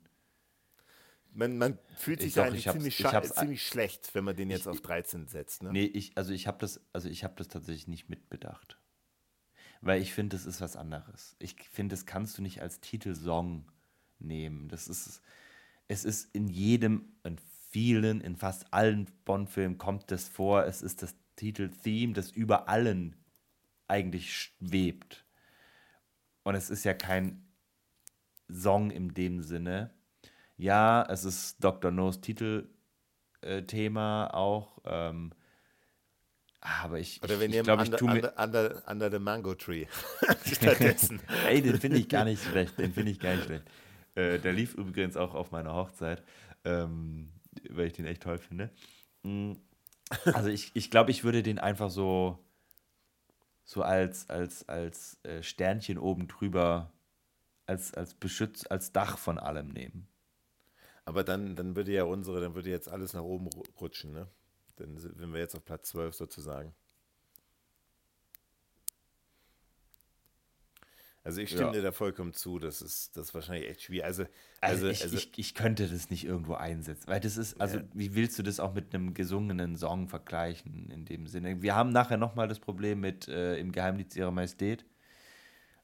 Man, 1.33 1.57
man 1.57 1.79
fühlt 1.95 2.21
sich 2.21 2.33
doch, 2.33 2.45
eigentlich 2.45 2.69
ziemlich, 2.69 2.97
ziemlich, 2.97 3.65
schlecht, 3.65 4.13
wenn 4.13 4.23
man 4.23 4.35
den 4.35 4.49
jetzt 4.49 4.61
ich, 4.61 4.67
auf 4.67 4.81
13 4.81 5.27
setzt. 5.27 5.63
Ne? 5.63 5.71
Nee, 5.71 5.85
ich, 5.85 6.17
also 6.17 6.33
ich 6.33 6.47
habe 6.47 6.57
das, 6.57 6.81
also 6.93 7.07
ich 7.07 7.23
habe 7.23 7.35
das 7.37 7.47
tatsächlich 7.47 7.87
nicht 7.87 8.09
mitbedacht. 8.09 8.77
Weil 9.81 10.01
ich 10.01 10.13
finde, 10.13 10.35
das 10.35 10.45
ist 10.45 10.59
was 10.59 10.75
anderes. 10.75 11.35
Ich 11.39 11.55
finde, 11.71 11.93
das 11.93 12.05
kannst 12.05 12.37
du 12.37 12.41
nicht 12.41 12.61
als 12.61 12.81
Titelsong 12.81 13.71
nehmen. 14.19 14.67
Das 14.67 14.87
ist, 14.87 15.21
es 15.87 16.03
ist 16.03 16.33
in 16.35 16.47
jedem, 16.47 17.13
in 17.23 17.37
vielen, 17.69 18.21
in 18.21 18.35
fast 18.35 18.73
allen 18.73 19.09
Bond-Filmen 19.25 19.77
kommt 19.77 20.11
das 20.11 20.27
vor. 20.27 20.65
Es 20.65 20.81
ist 20.81 21.03
das 21.03 21.15
Titel-Theme, 21.35 22.13
das 22.13 22.31
über 22.31 22.69
allen 22.69 23.15
eigentlich 23.87 24.33
schwebt. 24.33 25.25
Und 26.43 26.55
es 26.55 26.69
ist 26.69 26.83
ja 26.83 26.93
kein 26.93 27.45
Song 28.49 28.91
in 28.91 29.13
dem 29.13 29.41
Sinne. 29.41 29.93
Ja, 30.55 31.05
es 31.09 31.25
ist 31.25 31.63
Dr. 31.63 31.91
No's 31.91 32.21
Titelthema 32.21 34.29
auch. 34.33 34.81
Ähm, 34.85 35.33
aber 36.59 36.99
ich, 36.99 37.21
Oder 37.23 37.39
wir 37.39 37.45
ich, 37.45 37.51
nehmen 37.51 37.63
glaub, 37.63 37.79
under, 37.79 37.93
ich 37.93 37.99
tue 37.99 38.09
under, 38.09 38.33
under, 38.37 38.83
under 38.89 39.11
the 39.11 39.19
Mango 39.19 39.53
Tree 39.53 39.85
stattdessen. 40.45 41.21
Ey, 41.47 41.61
den 41.61 41.79
finde 41.79 41.97
ich 41.97 42.09
gar 42.09 42.25
nicht 42.25 42.43
schlecht. 42.43 42.77
Den 42.77 42.93
finde 42.93 43.11
ich 43.11 43.19
gar 43.19 43.35
nicht 43.35 43.45
schlecht. 43.45 43.63
Äh, 44.15 44.39
der 44.39 44.53
lief 44.53 44.73
übrigens 44.73 45.15
auch 45.15 45.35
auf 45.35 45.51
meiner 45.51 45.73
Hochzeit, 45.73 46.23
ähm, 46.65 47.29
weil 47.69 47.87
ich 47.87 47.93
den 47.93 48.05
echt 48.05 48.23
toll 48.23 48.37
finde. 48.37 48.71
Mm, 49.23 49.53
also 50.25 50.49
ich, 50.49 50.71
ich 50.75 50.89
glaube, 50.91 51.11
ich 51.11 51.23
würde 51.23 51.43
den 51.43 51.59
einfach 51.59 51.89
so 51.89 52.43
so 53.67 53.83
als, 53.83 54.29
als, 54.29 54.67
als 54.69 55.19
äh, 55.23 55.43
Sternchen 55.43 55.97
oben 55.97 56.29
drüber, 56.29 56.93
als, 57.65 57.93
als 57.93 58.13
Beschütz, 58.13 58.65
als 58.65 58.93
Dach 58.93 59.17
von 59.17 59.37
allem 59.37 59.67
nehmen. 59.67 60.07
Aber 61.03 61.25
dann, 61.25 61.57
dann 61.57 61.75
würde 61.75 61.91
ja 61.91 62.05
unsere, 62.05 62.39
dann 62.39 62.55
würde 62.55 62.69
jetzt 62.69 62.87
alles 62.87 63.11
nach 63.11 63.23
oben 63.23 63.49
rutschen, 63.79 64.13
ne? 64.13 64.27
Dann 64.77 64.97
sind 64.97 65.33
wir 65.33 65.39
jetzt 65.39 65.55
auf 65.55 65.65
Platz 65.65 65.89
12 65.89 66.15
sozusagen. 66.15 66.73
Also 71.27 71.41
ich 71.41 71.49
stimme 71.49 71.65
ja. 71.65 71.71
dir 71.73 71.81
da 71.81 71.91
vollkommen 71.91 72.31
zu, 72.31 72.57
das 72.57 72.81
ist, 72.81 73.17
das 73.17 73.25
ist 73.25 73.33
wahrscheinlich 73.33 73.69
echt 73.69 73.81
schwierig. 73.81 74.05
Also, 74.05 74.23
also, 74.61 74.85
also, 74.85 74.87
ich, 74.87 75.03
also 75.03 75.17
ich, 75.17 75.31
ich, 75.35 75.55
könnte 75.55 75.85
das 75.85 76.09
nicht 76.09 76.23
irgendwo 76.23 76.53
einsetzen, 76.53 77.05
weil 77.05 77.19
das 77.19 77.35
ist, 77.35 77.59
also 77.59 77.79
ja. 77.79 77.83
wie 77.93 78.15
willst 78.15 78.39
du 78.39 78.43
das 78.43 78.61
auch 78.61 78.73
mit 78.73 78.95
einem 78.95 79.13
gesungenen 79.13 79.75
Song 79.75 80.07
vergleichen 80.07 80.89
in 80.89 81.03
dem 81.03 81.27
Sinne? 81.27 81.61
Wir 81.61 81.75
haben 81.75 81.89
nachher 81.89 82.15
nochmal 82.15 82.47
das 82.47 82.59
Problem 82.59 83.01
mit 83.01 83.27
äh, 83.27 83.57
im 83.57 83.73
Geheimdienst 83.73 84.15
ihrer 84.15 84.31
Majestät. 84.31 84.85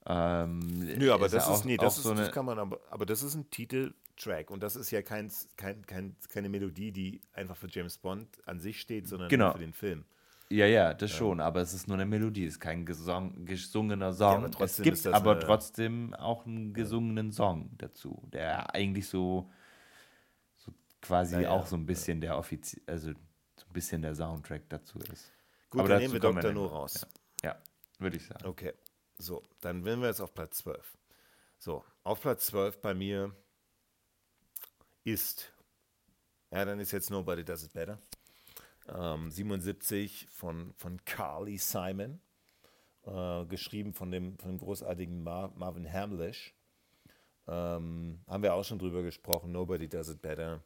Ähm, 0.05 0.59
Nö, 0.97 1.11
aber 1.11 1.27
das 1.27 1.43
ist, 1.43 1.49
auch, 1.49 1.65
nee, 1.65 1.75
das, 1.75 1.97
ist, 1.97 2.03
so 2.03 2.13
das 2.13 2.31
kann 2.31 2.45
man, 2.45 2.57
aber, 2.57 2.79
aber 2.89 3.05
das 3.05 3.21
ist 3.21 3.35
ein 3.35 3.49
Titeltrack 3.49 4.49
und 4.49 4.63
das 4.63 4.77
ist 4.77 4.91
ja 4.91 5.01
kein, 5.01 5.29
kein, 5.57 5.85
kein, 5.85 6.15
keine 6.29 6.47
Melodie, 6.47 6.93
die 6.93 7.19
einfach 7.33 7.57
für 7.57 7.67
James 7.69 7.97
Bond 7.97 8.29
an 8.45 8.61
sich 8.61 8.79
steht, 8.79 9.09
sondern 9.09 9.27
genau. 9.27 9.51
für 9.51 9.59
den 9.59 9.73
Film. 9.73 10.05
Ja, 10.53 10.67
ja, 10.67 10.93
das 10.93 11.09
ja. 11.11 11.17
schon, 11.17 11.41
aber 11.41 11.61
es 11.61 11.73
ist 11.73 11.87
nur 11.87 11.97
eine 11.97 12.05
Melodie, 12.05 12.45
es 12.45 12.53
ist 12.53 12.59
kein 12.59 12.85
gesong, 12.85 13.43
gesungener 13.43 14.13
Song. 14.13 14.43
Ja, 14.43 14.65
es 14.65 14.79
gibt 14.79 15.07
aber 15.07 15.31
eine, 15.31 15.39
trotzdem 15.39 16.13
auch 16.13 16.45
einen 16.45 16.73
gesungenen 16.73 17.31
Song 17.31 17.71
dazu, 17.79 18.21
der 18.31 18.73
eigentlich 18.75 19.07
so, 19.07 19.51
so 20.57 20.71
quasi 21.01 21.41
ja, 21.41 21.49
auch 21.49 21.65
so 21.65 21.75
ein 21.75 21.87
bisschen 21.87 22.21
der 22.21 22.37
Offizie 22.37 22.83
also 22.85 23.13
so 23.55 23.65
ein 23.65 23.73
bisschen 23.73 24.03
der 24.03 24.13
Soundtrack 24.13 24.69
dazu 24.69 24.99
ist. 24.99 25.31
Gut, 25.71 25.79
aber 25.79 25.89
dann 25.89 26.01
nehmen 26.01 26.13
wir 26.13 26.19
Dr. 26.19 26.53
No 26.53 26.67
raus. 26.67 27.07
Ja, 27.43 27.57
würde 27.97 28.17
ich 28.17 28.27
sagen. 28.27 28.45
Okay, 28.45 28.73
so, 29.17 29.41
dann 29.59 29.83
wären 29.83 30.01
wir 30.01 30.07
jetzt 30.07 30.21
auf 30.21 30.35
Platz 30.35 30.59
12. 30.59 30.97
So, 31.57 31.83
auf 32.03 32.21
Platz 32.21 32.45
12 32.45 32.79
bei 32.79 32.93
mir 32.93 33.35
ist, 35.03 35.51
ja, 36.51 36.63
dann 36.63 36.79
ist 36.79 36.91
jetzt 36.91 37.09
Nobody 37.09 37.43
Does 37.43 37.63
It 37.63 37.73
Better 37.73 37.97
ähm, 38.89 39.31
77 39.31 40.27
von, 40.29 40.73
von 40.73 41.03
Carly 41.05 41.57
Simon, 41.57 42.21
äh, 43.05 43.45
geschrieben 43.45 43.93
von 43.93 44.11
dem, 44.11 44.37
von 44.37 44.51
dem 44.51 44.59
großartigen 44.59 45.23
Mar 45.23 45.53
Marvin 45.55 45.91
Hamlish. 45.91 46.53
Ähm, 47.47 48.21
haben 48.27 48.43
wir 48.43 48.53
auch 48.53 48.63
schon 48.63 48.79
drüber 48.79 49.03
gesprochen, 49.03 49.51
Nobody 49.51 49.87
Does 49.87 50.09
It 50.09 50.21
Better. 50.21 50.63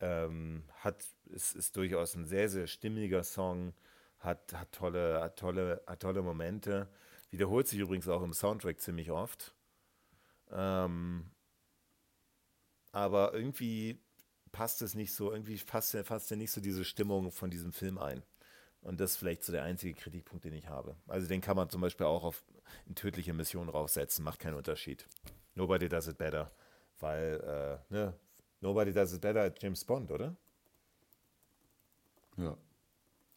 Ähm, 0.00 0.64
hat, 0.80 1.04
ist, 1.26 1.54
ist 1.56 1.76
durchaus 1.76 2.14
ein 2.14 2.24
sehr, 2.24 2.48
sehr 2.48 2.66
stimmiger 2.66 3.22
Song, 3.24 3.74
hat, 4.18 4.52
hat, 4.52 4.72
tolle, 4.72 5.20
hat, 5.20 5.38
tolle, 5.38 5.82
hat 5.86 6.00
tolle 6.00 6.22
Momente, 6.22 6.88
wiederholt 7.30 7.66
sich 7.68 7.80
übrigens 7.80 8.08
auch 8.08 8.22
im 8.22 8.32
Soundtrack 8.32 8.80
ziemlich 8.80 9.10
oft. 9.10 9.54
Ähm, 10.50 11.30
aber 12.92 13.34
irgendwie 13.34 14.00
passt 14.52 14.82
es 14.82 14.94
nicht 14.94 15.12
so, 15.12 15.32
irgendwie 15.32 15.56
passt 15.56 15.94
ja, 15.94 16.02
passt 16.02 16.30
ja 16.30 16.36
nicht 16.36 16.50
so 16.50 16.60
diese 16.60 16.84
Stimmung 16.84 17.30
von 17.30 17.50
diesem 17.50 17.72
Film 17.72 17.98
ein. 17.98 18.22
Und 18.82 19.00
das 19.00 19.12
ist 19.12 19.16
vielleicht 19.18 19.44
so 19.44 19.52
der 19.52 19.64
einzige 19.64 19.94
Kritikpunkt, 19.94 20.44
den 20.44 20.54
ich 20.54 20.68
habe. 20.68 20.96
Also 21.08 21.26
den 21.26 21.40
kann 21.40 21.56
man 21.56 21.68
zum 21.68 21.80
Beispiel 21.80 22.06
auch 22.06 22.22
auf 22.22 22.44
in 22.86 22.94
tödliche 22.94 23.32
Mission 23.32 23.68
raufsetzen, 23.68 24.24
macht 24.24 24.40
keinen 24.40 24.54
Unterschied. 24.54 25.06
Nobody 25.54 25.88
does 25.88 26.06
it 26.06 26.18
better. 26.18 26.50
Weil, 27.00 27.80
äh, 27.90 27.92
ne, 27.92 28.14
Nobody 28.60 28.92
does 28.92 29.12
it 29.12 29.20
better 29.20 29.42
als 29.42 29.60
James 29.60 29.84
Bond, 29.84 30.10
oder? 30.10 30.36
Ja. 32.36 32.56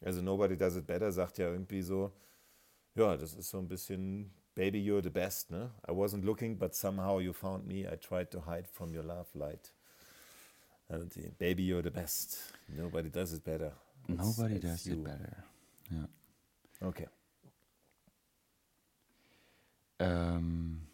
Also 0.00 0.20
Nobody 0.20 0.56
does 0.56 0.76
it 0.76 0.86
better 0.86 1.12
sagt 1.12 1.38
ja 1.38 1.50
irgendwie 1.50 1.82
so, 1.82 2.12
ja, 2.94 3.16
das 3.16 3.34
ist 3.34 3.50
so 3.50 3.58
ein 3.58 3.68
bisschen 3.68 4.32
Baby, 4.54 4.84
you're 4.84 5.02
the 5.02 5.10
best, 5.10 5.50
ne? 5.50 5.70
I 5.88 5.92
wasn't 5.92 6.24
looking, 6.24 6.58
but 6.58 6.74
somehow 6.74 7.18
you 7.20 7.32
found 7.32 7.66
me. 7.66 7.86
I 7.86 7.96
tried 7.96 8.30
to 8.32 8.40
hide 8.40 8.68
from 8.68 8.94
your 8.94 9.02
love 9.02 9.28
light. 9.34 9.72
Baby, 11.38 11.64
you're 11.64 11.82
the 11.82 11.90
best. 11.90 12.38
Nobody 12.68 13.10
does 13.10 13.32
it 13.32 13.44
better. 13.44 13.72
It's, 14.08 14.18
Nobody 14.18 14.56
it's 14.56 14.64
does 14.64 14.86
you. 14.86 14.94
it 14.94 15.04
better. 15.04 15.44
Ja. 15.90 16.08
Okay. 16.80 17.08
Ähm, 19.98 20.86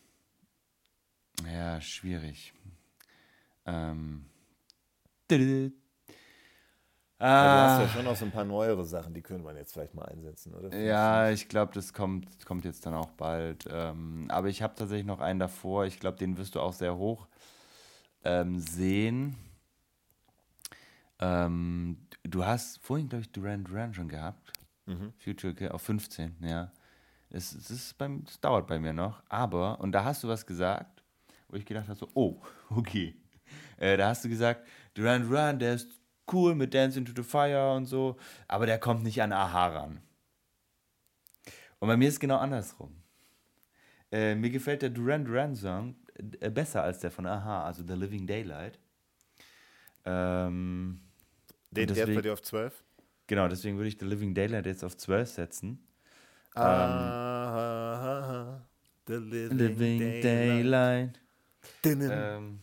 ja, 1.45 1.81
schwierig. 1.81 2.53
Ähm. 3.67 4.27
Ah, 7.21 7.27
du 7.27 7.63
hast 7.73 7.81
ja 7.81 7.89
schon 7.89 8.05
noch 8.05 8.17
so 8.17 8.25
ein 8.25 8.31
paar 8.31 8.45
neuere 8.45 8.85
Sachen, 8.85 9.13
die 9.13 9.23
können 9.23 9.45
wir 9.45 9.55
jetzt 9.57 9.73
vielleicht 9.73 9.95
mal 9.95 10.05
einsetzen, 10.05 10.55
oder? 10.55 10.75
Ja, 10.79 11.31
ich 11.31 11.49
glaube, 11.49 11.73
das 11.75 11.93
kommt, 11.93 12.47
kommt 12.47 12.65
jetzt 12.65 12.87
dann 12.87 12.95
auch 12.95 13.11
bald. 13.11 13.67
Ähm, 13.71 14.27
aber 14.29 14.49
ich 14.49 14.63
habe 14.63 14.75
tatsächlich 14.77 15.07
noch 15.07 15.21
einen 15.21 15.41
davor. 15.41 15.85
Ich 15.87 15.99
glaube, 15.99 16.17
den 16.17 16.37
wirst 16.39 16.55
du 16.55 16.61
auch 16.61 16.73
sehr 16.73 16.97
hoch 16.97 17.27
ähm, 18.25 18.61
sehen. 18.61 19.37
Ähm, 21.21 21.99
du 22.23 22.45
hast 22.45 22.79
vorhin, 22.85 23.09
glaube 23.09 23.23
ich, 23.23 23.33
Duran 23.33 23.65
Duran 23.65 23.95
schon 23.95 24.09
gehabt. 24.09 24.53
Mhm. 24.87 25.13
Future 25.19 25.75
auf 25.75 25.83
15, 25.83 26.37
ja. 26.41 26.73
Es, 27.31 27.53
es, 27.55 27.71
ist 27.71 27.99
beim, 27.99 28.25
es 28.27 28.41
dauert 28.41 28.67
bei 28.67 28.79
mir 28.79 28.93
noch. 28.93 29.23
Aber, 29.29 29.81
und 29.81 29.93
da 29.93 30.05
hast 30.05 30.25
du 30.25 30.29
was 30.29 30.47
gesagt, 30.47 31.03
wo 31.49 31.57
ich 31.57 31.67
gedacht 31.67 31.89
habe, 31.89 31.99
so, 31.99 32.09
oh, 32.15 32.41
okay. 32.71 33.15
Äh, 33.77 33.97
da 33.97 34.09
hast 34.09 34.25
du 34.25 34.29
gesagt, 34.29 34.67
Duran 34.95 35.29
Duran, 35.29 35.59
der 35.59 35.75
ist 35.75 35.89
cool 36.33 36.55
mit 36.55 36.75
Dance 36.75 36.99
into 36.99 37.13
the 37.15 37.23
Fire 37.23 37.75
und 37.75 37.87
so, 37.87 38.17
aber 38.47 38.67
der 38.67 38.79
kommt 38.79 39.03
nicht 39.03 39.23
an 39.23 39.33
Aha 39.33 39.67
ran. 39.69 40.01
Und 41.79 41.89
bei 41.89 41.97
mir 41.97 42.09
ist 42.09 42.15
es 42.15 42.21
genau 42.21 42.39
andersrum. 42.39 43.03
Äh, 44.11 44.35
mir 44.35 44.51
gefällt 44.51 44.83
der 44.83 44.91
Duran 44.91 45.25
Duran 45.25 45.55
Song 45.55 45.97
äh, 46.41 46.51
besser 46.51 46.83
als 46.83 47.01
der 47.01 47.11
von 47.11 47.27
Aha, 47.27 47.65
also 47.65 47.85
The 47.87 47.95
Living 47.95 48.27
Daylight. 48.27 48.79
Ähm, 50.05 51.01
den 51.71 51.89
deswegen, 51.89 52.15
bei 52.15 52.23
dir 52.23 52.33
auf 52.33 52.43
12? 52.43 52.85
Genau, 53.27 53.49
deswegen 53.49 53.77
würde 53.77 53.89
ich 53.89 53.99
The 53.99 54.07
Living 54.07 54.35
Daylight 54.35 54.67
jetzt 54.67 54.85
auf 54.85 54.97
12 54.97 55.29
setzen. 55.29 55.85
Ah, 56.55 58.55
ähm, 58.55 58.61
The 59.07 59.15
Living, 59.15 59.59
Living 59.59 60.23
Daylight. 60.23 61.21
Daylight. 61.83 62.11
Ähm, 62.11 62.61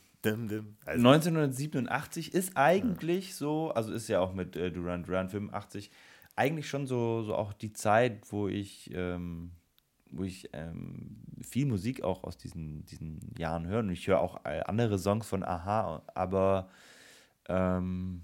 also, 0.85 0.85
1987 0.85 2.33
ist 2.33 2.57
eigentlich 2.57 3.29
ja. 3.29 3.35
so, 3.35 3.71
also 3.71 3.93
ist 3.93 4.07
ja 4.07 4.19
auch 4.19 4.33
mit 4.33 4.55
äh, 4.55 4.71
Duran 4.71 5.03
Duran 5.03 5.29
85, 5.29 5.91
eigentlich 6.35 6.67
schon 6.67 6.87
so, 6.87 7.23
so 7.23 7.35
auch 7.35 7.53
die 7.53 7.73
Zeit, 7.73 8.31
wo 8.31 8.47
ich, 8.47 8.89
ähm, 8.93 9.51
wo 10.11 10.23
ich 10.23 10.49
ähm, 10.53 11.17
viel 11.41 11.67
Musik 11.67 12.03
auch 12.03 12.23
aus 12.23 12.37
diesen, 12.37 12.85
diesen 12.85 13.19
Jahren 13.37 13.67
höre. 13.67 13.79
Und 13.79 13.91
ich 13.91 14.07
höre 14.07 14.19
auch 14.19 14.43
äh, 14.45 14.61
andere 14.65 14.97
Songs 14.97 15.27
von 15.27 15.43
Aha, 15.43 16.01
aber 16.13 16.69
ähm, 17.47 18.23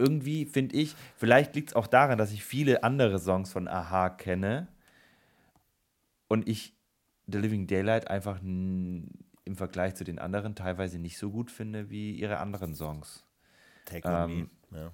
irgendwie 0.00 0.46
finde 0.46 0.74
ich, 0.76 0.96
vielleicht 1.16 1.54
liegt 1.54 1.70
es 1.70 1.76
auch 1.76 1.86
daran, 1.86 2.18
dass 2.18 2.32
ich 2.32 2.44
viele 2.44 2.82
andere 2.82 3.18
Songs 3.18 3.52
von 3.52 3.68
Aha 3.68 4.10
kenne 4.10 4.68
und 6.28 6.48
ich 6.48 6.74
The 7.26 7.38
Living 7.38 7.66
Daylight 7.66 8.08
einfach 8.08 8.40
im 8.42 9.10
Vergleich 9.54 9.94
zu 9.94 10.04
den 10.04 10.18
anderen 10.18 10.54
teilweise 10.54 10.98
nicht 10.98 11.18
so 11.18 11.30
gut 11.30 11.50
finde 11.50 11.90
wie 11.90 12.12
ihre 12.12 12.38
anderen 12.38 12.74
Songs. 12.74 13.24
Take 13.84 14.08
on 14.08 14.30
ähm, 14.30 14.50
me. 14.70 14.78
Ja. 14.78 14.92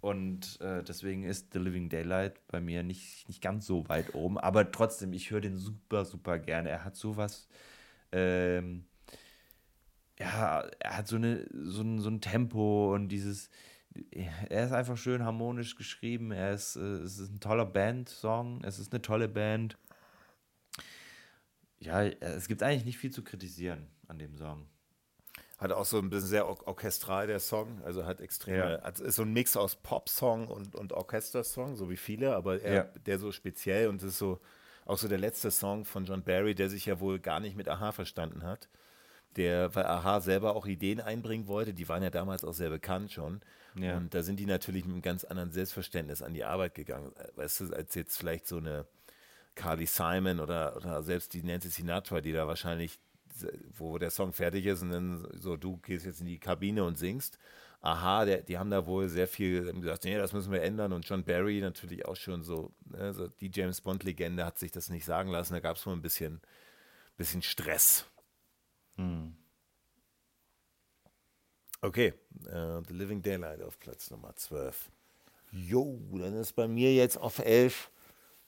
Und 0.00 0.60
äh, 0.60 0.82
deswegen 0.84 1.24
ist 1.24 1.52
The 1.52 1.58
Living 1.58 1.88
Daylight 1.88 2.46
bei 2.46 2.60
mir 2.60 2.82
nicht, 2.82 3.26
nicht 3.28 3.42
ganz 3.42 3.66
so 3.66 3.88
weit 3.88 4.14
oben. 4.14 4.38
Aber 4.38 4.70
trotzdem, 4.70 5.12
ich 5.12 5.30
höre 5.30 5.40
den 5.40 5.56
super, 5.56 6.04
super 6.04 6.38
gerne. 6.38 6.68
Er 6.68 6.84
hat 6.84 6.94
sowas. 6.94 7.48
Ähm, 8.12 8.84
ja, 10.18 10.60
er 10.78 10.96
hat 10.96 11.08
so, 11.08 11.16
eine, 11.16 11.46
so, 11.52 11.82
ein, 11.82 12.00
so 12.00 12.10
ein 12.10 12.20
Tempo 12.20 12.94
und 12.94 13.08
dieses 13.08 13.50
er 14.48 14.64
ist 14.64 14.72
einfach 14.72 14.96
schön 14.96 15.24
harmonisch 15.24 15.76
geschrieben. 15.76 16.32
Er 16.32 16.54
ist, 16.54 16.76
äh, 16.76 16.80
es 16.80 17.18
ist 17.18 17.30
ein 17.30 17.40
toller 17.40 17.66
Band-Song. 17.66 18.62
Es 18.64 18.78
ist 18.78 18.92
eine 18.92 19.02
tolle 19.02 19.28
Band. 19.28 19.76
Ja, 21.80 22.02
es 22.02 22.48
gibt 22.48 22.62
eigentlich 22.62 22.84
nicht 22.84 22.98
viel 22.98 23.12
zu 23.12 23.22
kritisieren 23.22 23.86
an 24.08 24.18
dem 24.18 24.36
Song. 24.36 24.66
Hat 25.58 25.72
auch 25.72 25.84
so 25.84 25.98
ein 25.98 26.10
bisschen 26.10 26.28
sehr 26.28 26.48
or 26.48 26.66
orchestral 26.66 27.26
der 27.26 27.40
Song, 27.40 27.82
also 27.84 28.04
hat 28.04 28.20
extreme, 28.20 28.80
ja. 28.82 28.88
ist 28.88 29.16
so 29.16 29.22
ein 29.22 29.32
Mix 29.32 29.56
aus 29.56 29.74
Pop-Song 29.74 30.46
und, 30.48 30.76
und 30.76 30.92
Orchester-Song, 30.92 31.74
so 31.74 31.90
wie 31.90 31.96
viele, 31.96 32.36
aber 32.36 32.60
er, 32.62 32.74
ja. 32.74 32.82
der 33.06 33.18
so 33.18 33.32
speziell 33.32 33.88
und 33.88 34.02
das 34.02 34.10
ist 34.10 34.18
so 34.18 34.40
auch 34.86 34.98
so 34.98 35.08
der 35.08 35.18
letzte 35.18 35.50
Song 35.50 35.84
von 35.84 36.04
John 36.04 36.22
Barry, 36.22 36.54
der 36.54 36.70
sich 36.70 36.86
ja 36.86 37.00
wohl 37.00 37.18
gar 37.18 37.40
nicht 37.40 37.56
mit 37.56 37.68
Aha 37.68 37.92
verstanden 37.92 38.44
hat 38.44 38.68
der, 39.36 39.74
weil 39.74 39.86
Aha 39.86 40.20
selber 40.20 40.56
auch 40.56 40.66
Ideen 40.66 41.00
einbringen 41.00 41.46
wollte, 41.46 41.74
die 41.74 41.88
waren 41.88 42.02
ja 42.02 42.10
damals 42.10 42.44
auch 42.44 42.54
sehr 42.54 42.70
bekannt 42.70 43.12
schon. 43.12 43.40
Ja. 43.74 43.96
Und 43.96 44.14
da 44.14 44.22
sind 44.22 44.40
die 44.40 44.46
natürlich 44.46 44.84
mit 44.84 44.92
einem 44.92 45.02
ganz 45.02 45.24
anderen 45.24 45.52
Selbstverständnis 45.52 46.22
an 46.22 46.34
die 46.34 46.44
Arbeit 46.44 46.74
gegangen. 46.74 47.12
Weißt 47.36 47.60
du, 47.60 47.72
als 47.72 47.94
jetzt 47.94 48.18
vielleicht 48.18 48.46
so 48.46 48.56
eine 48.56 48.86
Carly 49.54 49.86
Simon 49.86 50.40
oder, 50.40 50.76
oder 50.76 51.02
selbst 51.02 51.34
die 51.34 51.42
Nancy 51.42 51.68
Sinatra, 51.68 52.20
die 52.20 52.32
da 52.32 52.46
wahrscheinlich, 52.46 52.98
wo 53.76 53.98
der 53.98 54.10
Song 54.10 54.32
fertig 54.32 54.66
ist 54.66 54.82
und 54.82 54.90
dann 54.90 55.28
so, 55.34 55.56
du 55.56 55.76
gehst 55.76 56.06
jetzt 56.06 56.20
in 56.20 56.26
die 56.26 56.38
Kabine 56.38 56.84
und 56.84 56.98
singst. 56.98 57.38
Aha, 57.80 58.24
der, 58.24 58.42
die 58.42 58.58
haben 58.58 58.70
da 58.70 58.86
wohl 58.86 59.08
sehr 59.08 59.28
viel 59.28 59.72
gesagt, 59.72 60.04
nee, 60.04 60.16
das 60.16 60.32
müssen 60.32 60.50
wir 60.50 60.62
ändern. 60.62 60.92
Und 60.92 61.08
John 61.08 61.22
Barry 61.22 61.60
natürlich 61.60 62.06
auch 62.06 62.16
schon 62.16 62.42
so, 62.42 62.72
ne, 62.86 63.12
so 63.12 63.28
die 63.28 63.50
James 63.52 63.80
Bond-Legende 63.80 64.44
hat 64.44 64.58
sich 64.58 64.72
das 64.72 64.90
nicht 64.90 65.04
sagen 65.04 65.30
lassen. 65.30 65.52
Da 65.52 65.60
gab 65.60 65.76
es 65.76 65.86
wohl 65.86 65.92
ein 65.92 66.02
bisschen, 66.02 66.40
bisschen 67.16 67.42
Stress. 67.42 68.06
Hm. 68.98 69.34
Okay, 71.80 72.12
uh, 72.46 72.82
The 72.86 72.94
Living 72.94 73.22
Daylight 73.22 73.62
auf 73.62 73.78
Platz 73.78 74.10
Nummer 74.10 74.34
12. 74.34 74.90
Jo, 75.52 76.00
dann 76.18 76.34
ist 76.34 76.52
bei 76.54 76.66
mir 76.66 76.92
jetzt 76.92 77.16
auf 77.16 77.38
11 77.38 77.90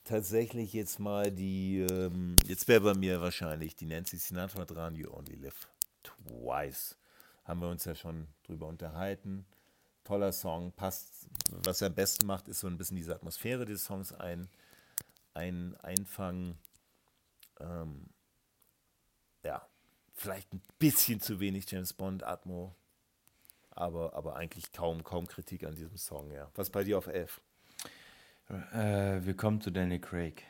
tatsächlich 0.04 0.72
jetzt 0.72 0.98
mal 0.98 1.30
die, 1.30 1.78
ähm, 1.78 2.36
jetzt 2.46 2.66
wäre 2.66 2.80
bei 2.80 2.94
mir 2.94 3.20
wahrscheinlich 3.20 3.76
die 3.76 3.86
Nancy 3.86 4.16
Sinatra 4.16 4.64
dran, 4.64 4.96
You 4.96 5.12
Only 5.12 5.36
Live 5.36 5.68
Twice. 6.02 6.96
Haben 7.44 7.60
wir 7.60 7.68
uns 7.68 7.84
ja 7.84 7.94
schon 7.94 8.26
drüber 8.42 8.66
unterhalten. 8.66 9.46
Toller 10.02 10.32
Song, 10.32 10.72
passt. 10.72 11.28
Was 11.50 11.80
er 11.80 11.88
am 11.88 11.94
besten 11.94 12.26
macht, 12.26 12.48
ist 12.48 12.60
so 12.60 12.66
ein 12.66 12.76
bisschen 12.76 12.96
diese 12.96 13.14
Atmosphäre 13.14 13.64
des 13.64 13.84
Songs 13.84 14.12
ein, 14.12 14.48
ein, 15.34 15.76
einfangen. 15.76 16.58
Ähm, 17.60 18.06
ja, 19.44 19.69
vielleicht 20.20 20.52
ein 20.52 20.62
bisschen 20.78 21.20
zu 21.20 21.40
wenig 21.40 21.70
James 21.70 21.92
Bond 21.92 22.22
Atmo, 22.24 22.74
aber, 23.70 24.14
aber 24.14 24.36
eigentlich 24.36 24.72
kaum, 24.72 25.02
kaum 25.02 25.26
Kritik 25.26 25.64
an 25.64 25.74
diesem 25.74 25.96
Song, 25.96 26.30
ja. 26.30 26.50
Was 26.54 26.70
bei 26.70 26.84
dir 26.84 26.98
auf 26.98 27.06
11? 27.06 27.40
Äh, 28.48 29.24
wir 29.24 29.34
kommen 29.34 29.60
zu 29.60 29.70
Daniel 29.70 30.00
Craig. 30.00 30.44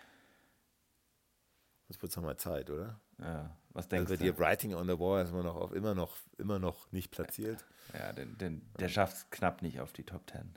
Das 1.89 2.03
wird 2.03 2.17
doch 2.17 2.23
mal 2.23 2.37
Zeit, 2.37 2.71
oder? 2.71 3.01
Ja, 3.19 3.57
was 3.71 3.89
denkst 3.89 4.11
also 4.11 4.25
du? 4.25 4.33
die 4.33 4.39
Writing 4.39 4.75
on 4.75 4.87
the 4.87 4.99
Wall 4.99 5.23
ist 5.23 5.31
immer 5.31 5.43
noch, 5.43 5.57
auf, 5.57 5.73
immer 5.73 5.95
noch, 5.95 6.17
immer 6.39 6.59
noch 6.59 6.91
nicht 6.93 7.11
platziert. 7.11 7.65
Ja, 7.93 8.13
den, 8.13 8.39
den, 8.39 8.63
der 8.79 8.89
schafft 8.89 9.17
es 9.17 9.31
knapp 9.31 9.63
nicht 9.63 9.81
auf 9.81 9.93
die 9.93 10.05
Top 10.05 10.23
10. 10.31 10.57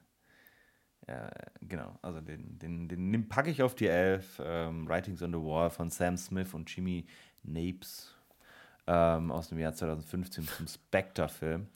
Ja, 1.08 1.32
genau. 1.62 1.98
Also 2.04 2.22
den, 2.22 2.60
den, 2.60 2.88
den 2.88 3.28
packe 3.28 3.50
ich 3.50 3.64
auf 3.64 3.74
die 3.74 3.88
11. 3.88 4.40
Ähm, 4.46 4.88
Writings 4.88 5.24
on 5.24 5.32
the 5.32 5.40
Wall 5.40 5.72
von 5.72 5.90
Sam 5.90 6.16
Smith 6.16 6.54
und 6.54 6.70
Jimmy 6.70 7.08
Napes 7.42 8.14
ähm, 8.88 9.32
aus 9.32 9.50
dem 9.50 9.60
Jahr 9.60 9.74
2015 9.74 10.48
zum 10.48 10.68
Spectre-Film. 10.68 11.68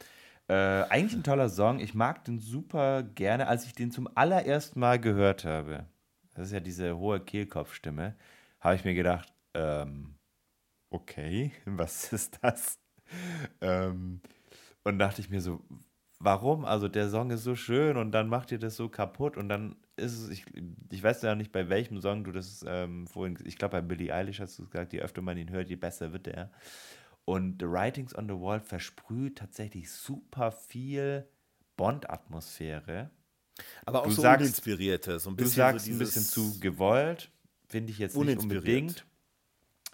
Äh, 0.47 0.53
eigentlich 0.53 1.13
ein 1.13 1.23
toller 1.23 1.49
Song. 1.49 1.79
Ich 1.79 1.93
mag 1.93 2.23
den 2.25 2.39
super 2.39 3.03
gerne, 3.03 3.47
als 3.47 3.65
ich 3.65 3.73
den 3.73 3.91
zum 3.91 4.09
allerersten 4.15 4.79
Mal 4.79 4.99
gehört 4.99 5.43
habe. 5.43 5.85
Das 6.35 6.47
ist 6.47 6.53
ja 6.53 6.59
diese 6.59 6.97
hohe 6.97 7.19
Kehlkopfstimme. 7.19 8.15
Habe 8.59 8.75
ich 8.75 8.85
mir 8.85 8.93
gedacht, 8.93 9.33
ähm, 9.53 10.15
okay, 10.89 11.51
was 11.65 12.13
ist 12.13 12.39
das? 12.41 12.79
Ähm, 13.61 14.21
und 14.83 14.99
dachte 14.99 15.21
ich 15.21 15.29
mir 15.29 15.41
so, 15.41 15.61
warum? 16.19 16.65
Also 16.65 16.87
der 16.87 17.09
Song 17.09 17.31
ist 17.31 17.43
so 17.43 17.55
schön 17.55 17.97
und 17.97 18.11
dann 18.11 18.29
macht 18.29 18.51
ihr 18.51 18.59
das 18.59 18.75
so 18.75 18.89
kaputt 18.89 19.37
und 19.37 19.49
dann 19.49 19.75
ist 19.95 20.13
es, 20.13 20.29
ich, 20.29 20.45
ich 20.91 21.03
weiß 21.03 21.21
ja 21.23 21.35
nicht, 21.35 21.51
bei 21.51 21.69
welchem 21.69 22.01
Song 22.01 22.23
du 22.23 22.31
das 22.31 22.63
ähm, 22.67 23.07
vorhin, 23.07 23.37
ich 23.45 23.57
glaube 23.57 23.73
bei 23.73 23.81
Billie 23.81 24.13
Eilish 24.13 24.39
hast 24.39 24.59
du 24.59 24.67
gesagt, 24.67 24.93
je 24.93 25.01
öfter 25.01 25.21
man 25.21 25.37
ihn 25.37 25.49
hört, 25.49 25.69
je 25.69 25.75
besser 25.75 26.13
wird 26.13 26.27
er. 26.27 26.51
Und 27.29 27.59
The 27.61 27.67
Writings 27.67 28.15
on 28.15 28.29
the 28.29 28.35
Wall 28.35 28.61
versprüht 28.61 29.37
tatsächlich 29.39 29.91
super 29.91 30.49
viel 30.53 31.27
Bond-Atmosphäre. 31.75 33.11
Aber 33.85 33.99
auch 34.01 34.05
Du 34.05 34.11
so 34.11 34.21
sagst- 34.21 34.43
uninspirierte, 34.45 35.19
so 35.19 35.31
ein 35.31 35.35
Du 35.35 35.43
bisschen 35.43 35.57
sagst 35.57 35.85
so 35.87 35.91
ein 35.91 35.97
bisschen 35.97 36.21
zu 36.23 36.57
gewollt, 36.61 37.29
finde 37.67 37.91
ich 37.91 37.97
jetzt 37.99 38.15
nicht 38.15 38.37
unbedingt. 38.43 39.05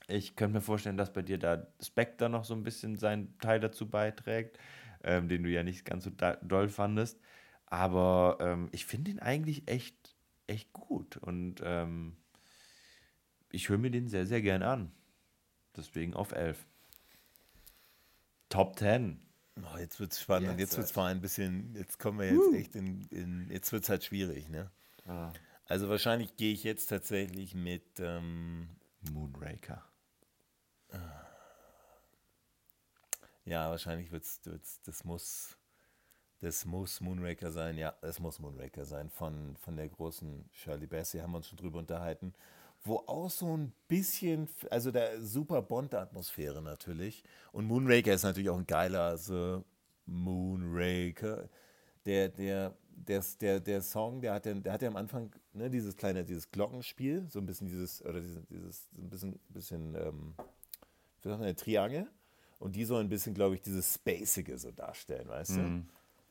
Ich 0.08 0.36
könnte 0.36 0.54
mir 0.54 0.62
vorstellen, 0.62 0.96
dass 0.98 1.12
bei 1.12 1.24
dir 1.24 1.40
da 1.40 1.66
Spectre 1.82 2.30
noch 2.30 2.46
so 2.46 2.54
ein 2.54 2.62
bisschen 2.64 2.98
seinen 2.98 3.36
Teil 3.40 3.60
dazu 3.60 3.90
beiträgt, 3.90 4.60
ähm, 5.04 5.28
den 5.28 5.42
du 5.42 5.50
ja 5.50 5.64
nicht 5.64 5.86
ganz 5.86 6.04
so 6.04 6.12
doll 6.44 6.70
fandest. 6.70 7.20
Aber 7.66 8.38
ähm, 8.42 8.70
ich 8.74 8.86
finde 8.86 9.10
ihn 9.10 9.18
eigentlich 9.20 9.68
echt, 9.68 10.16
echt 10.46 10.72
gut 10.72 11.18
und 11.18 11.62
ähm, 11.64 12.16
ich 13.52 13.70
höre 13.70 13.80
mir 13.80 13.90
den 13.90 14.08
sehr, 14.08 14.28
sehr 14.28 14.44
gern 14.44 14.62
an. 14.62 14.92
Deswegen 15.76 16.14
auf 16.14 16.32
11. 16.34 16.64
Top 18.54 18.78
10. 18.78 19.20
Oh, 19.58 19.78
jetzt 19.80 20.00
wird 20.00 20.12
es 20.12 20.22
spannend. 20.22 20.50
Und 20.50 20.60
Jetzt 20.60 20.72
jetzt 20.72 20.78
wird 20.78 20.90
es 20.92 20.98
allem 20.98 21.18
ein 21.18 21.22
bisschen, 21.22 21.76
jetzt 21.76 21.98
kommen 21.98 22.20
wir 22.20 22.32
jetzt 22.32 22.54
echt 22.54 22.76
in, 22.76 23.02
in 23.10 23.50
jetzt 23.50 23.72
wird 23.72 23.82
es 23.82 23.90
halt 23.90 24.04
schwierig, 24.04 24.48
ne? 24.48 24.70
Also 25.66 25.90
wahrscheinlich 25.90 26.38
gehe 26.38 26.54
ich 26.54 26.64
jetzt 26.64 26.86
tatsächlich 26.86 27.56
mit, 27.56 28.00
ähm, 28.00 28.70
Moonraker. 29.12 29.84
ja, 33.46 33.70
wahrscheinlich 33.72 34.12
wird 34.12 34.24
es, 34.24 34.40
das 34.86 35.04
muss, 35.04 35.58
das 36.40 36.66
muss 36.66 37.02
Moonraker 37.02 37.52
sein, 37.52 37.78
ja, 37.78 37.96
es 38.02 38.20
muss 38.20 38.38
Moonraker 38.38 38.86
sein, 38.86 39.10
von, 39.10 39.58
von 39.58 39.76
der 39.76 39.90
großen 39.90 40.48
Shirley 40.52 40.86
Bassey, 40.86 41.20
haben 41.20 41.32
wir 41.32 41.38
uns 41.38 41.48
schon 41.48 41.58
drüber 41.58 41.80
unterhalten, 41.80 42.36
wo 42.84 42.98
auch 43.08 43.30
so 43.30 43.56
ein 43.56 43.74
bisschen, 43.88 44.50
also 44.70 44.92
der 44.92 45.22
super 45.22 45.62
Bond-Atmosphäre 45.62 46.62
natürlich 46.62 47.24
und 47.52 47.66
Moonraker 47.66 48.14
ist 48.14 48.24
natürlich 48.24 48.50
auch 48.50 48.58
ein 48.58 48.68
geiler, 48.68 49.18
so 49.18 49.64
Moonraker, 50.06 51.50
der, 52.06 52.30
der, 52.30 52.76
der, 52.96 53.24
der, 53.40 53.60
der 53.60 53.82
Song, 53.82 54.22
der 54.22 54.34
hat 54.34 54.46
ja, 54.46 54.54
der 54.54 54.74
hat 54.74 54.82
ja 54.82 54.90
am 54.90 54.98
Anfang 54.98 55.32
ne, 55.54 55.70
dieses 55.70 55.96
kleine, 55.96 56.24
dieses 56.26 56.52
Glockenspiel, 56.52 57.28
so 57.30 57.40
ein 57.40 57.46
bisschen 57.46 57.68
dieses, 57.68 58.04
oder 58.04 58.20
dieses, 58.20 58.46
dieses 58.48 58.88
ein 58.98 59.10
bisschen, 59.10 59.40
bisschen 59.50 59.96
ähm, 59.96 60.34
eine 61.24 61.56
Triangel. 61.56 62.08
Und 62.60 62.76
die 62.76 62.86
sollen 62.86 63.08
ein 63.08 63.10
bisschen, 63.10 63.34
glaube 63.34 63.56
ich, 63.56 63.62
dieses 63.62 63.96
Spacige 63.96 64.58
so 64.58 64.72
darstellen, 64.72 65.28
weißt 65.28 65.58
du? 65.58 65.60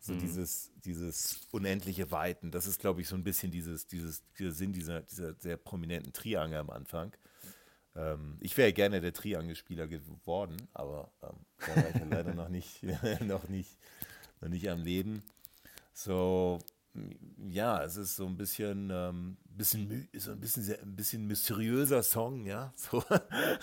So 0.04 0.16
dieses, 0.16 0.72
dieses 0.84 1.46
unendliche 1.52 2.10
Weiten. 2.10 2.50
Das 2.50 2.66
ist, 2.66 2.80
glaube 2.80 3.00
ich, 3.00 3.06
so 3.06 3.14
ein 3.14 3.22
bisschen 3.22 3.52
dieses, 3.52 3.86
dieses, 3.86 4.24
dieser 4.36 4.50
Sinn 4.50 4.72
dieser, 4.72 5.02
dieser 5.02 5.34
sehr 5.34 5.56
prominenten 5.56 6.12
Triangel 6.12 6.58
am 6.58 6.70
Anfang. 6.70 7.12
Ähm, 7.94 8.36
ich 8.40 8.56
wäre 8.56 8.72
gerne 8.72 9.00
der 9.00 9.12
Triangelspieler 9.12 9.86
geworden, 9.86 10.56
aber 10.74 11.12
ähm, 11.22 11.36
da 11.58 11.76
war 11.76 11.88
ich 11.88 11.94
ja 11.94 12.04
leider 12.10 12.34
noch 12.34 12.48
nicht, 12.48 12.82
noch 13.20 13.48
nicht, 13.48 13.78
noch 14.40 14.48
nicht 14.48 14.68
am 14.68 14.82
Leben. 14.82 15.22
So, 15.92 16.58
ja, 17.50 17.82
es 17.82 17.96
ist 17.96 18.16
so 18.16 18.26
ein 18.26 18.36
bisschen, 18.36 18.90
ähm, 18.92 19.36
bisschen, 19.44 20.08
so 20.14 20.32
ein 20.32 20.40
bisschen, 20.40 20.62
sehr, 20.62 20.82
ein 20.82 20.94
bisschen 20.94 21.26
mysteriöser 21.26 22.02
Song, 22.02 22.44
ja. 22.44 22.72
So, 22.76 23.02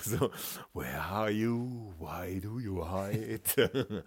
so, 0.03 0.31
where 0.73 0.99
are 0.99 1.29
you? 1.29 1.93
Why 1.99 2.39
do 2.39 2.59
you 2.59 2.83
hide? 2.83 3.41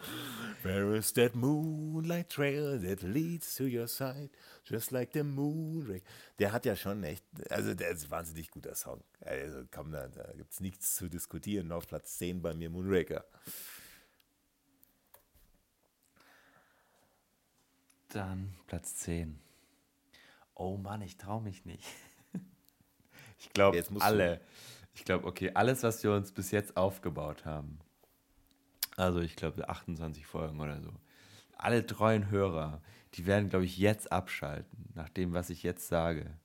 Where 0.62 0.96
is 0.96 1.12
that 1.14 1.34
moonlight 1.34 2.30
trail 2.30 2.80
that 2.80 3.02
leads 3.02 3.54
to 3.56 3.64
your 3.64 3.86
side? 3.86 4.30
Just 4.64 4.90
like 4.90 5.12
the 5.12 5.22
moon. 5.22 5.86
ray-" 5.86 6.02
Der 6.38 6.52
hat 6.52 6.64
ja 6.64 6.74
schon 6.74 7.04
echt, 7.04 7.24
also 7.50 7.74
der 7.74 7.90
ist 7.90 8.04
ein 8.06 8.10
wahnsinnig 8.10 8.50
guter 8.50 8.74
Song. 8.74 9.02
Also 9.20 9.62
komm, 9.70 9.92
da, 9.92 10.08
da 10.08 10.32
gibt 10.36 10.52
es 10.52 10.60
nichts 10.60 10.96
zu 10.96 11.08
diskutieren. 11.08 11.70
Auf 11.70 11.86
Platz 11.86 12.18
10 12.18 12.42
bei 12.42 12.54
mir 12.54 12.70
Moonraker. 12.70 13.24
Dann 18.12 18.54
Platz 18.66 18.96
10. 18.96 19.38
Oh 20.54 20.76
Mann, 20.76 21.00
ich 21.00 21.16
traue 21.16 21.42
mich 21.42 21.64
nicht. 21.64 21.84
Ich 23.38 23.52
glaube, 23.52 23.84
alle. 23.98 24.40
Ich 24.94 25.04
glaube, 25.04 25.26
okay, 25.26 25.50
alles, 25.54 25.82
was 25.82 26.04
wir 26.04 26.12
uns 26.12 26.30
bis 26.30 26.52
jetzt 26.52 26.76
aufgebaut 26.76 27.44
haben. 27.44 27.80
Also, 28.96 29.18
ich 29.18 29.34
glaube, 29.34 29.68
28 29.68 30.24
Folgen 30.24 30.60
oder 30.60 30.80
so. 30.80 30.92
Alle 31.58 31.84
treuen 31.84 32.30
Hörer, 32.30 32.80
die 33.14 33.26
werden, 33.26 33.48
glaube 33.48 33.64
ich, 33.64 33.78
jetzt 33.78 34.12
abschalten, 34.12 34.92
nach 34.94 35.08
dem, 35.08 35.32
was 35.32 35.50
ich 35.50 35.64
jetzt 35.64 35.88
sage. 35.88 36.38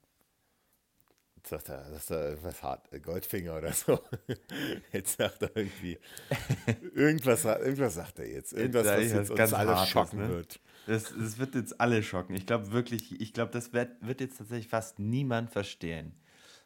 Jetzt 1.35 1.49
sagt 1.49 1.69
er, 1.69 1.83
das 1.89 1.97
ist 1.97 2.09
da 2.09 2.29
irgendwas 2.29 2.63
hart, 2.63 2.91
äh, 2.91 2.99
Goldfinger 2.99 3.55
oder 3.55 3.73
so. 3.73 3.99
Jetzt 4.91 5.17
sagt 5.17 5.43
er 5.43 5.55
irgendwie, 5.55 5.99
irgendwas, 6.95 7.45
irgendwas 7.45 7.93
sagt 7.93 8.17
er 8.17 8.27
jetzt. 8.27 8.53
Irgendwas, 8.53 8.87
was 8.87 9.03
jetzt 9.03 9.29
uns 9.29 9.37
ganz 9.37 9.53
alle 9.53 9.85
schocken 9.85 10.19
ne? 10.19 10.29
wird. 10.29 10.59
Das, 10.87 11.13
das 11.13 11.37
wird 11.37 11.55
jetzt 11.55 11.79
alle 11.79 12.01
schocken. 12.01 12.33
Ich 12.33 12.45
glaube 12.45 12.71
wirklich, 12.71 13.19
ich 13.19 13.33
glaube, 13.33 13.51
das 13.51 13.73
wird, 13.73 13.91
wird 14.01 14.21
jetzt 14.21 14.37
tatsächlich 14.37 14.69
fast 14.69 14.99
niemand 14.99 15.51
verstehen. 15.51 16.13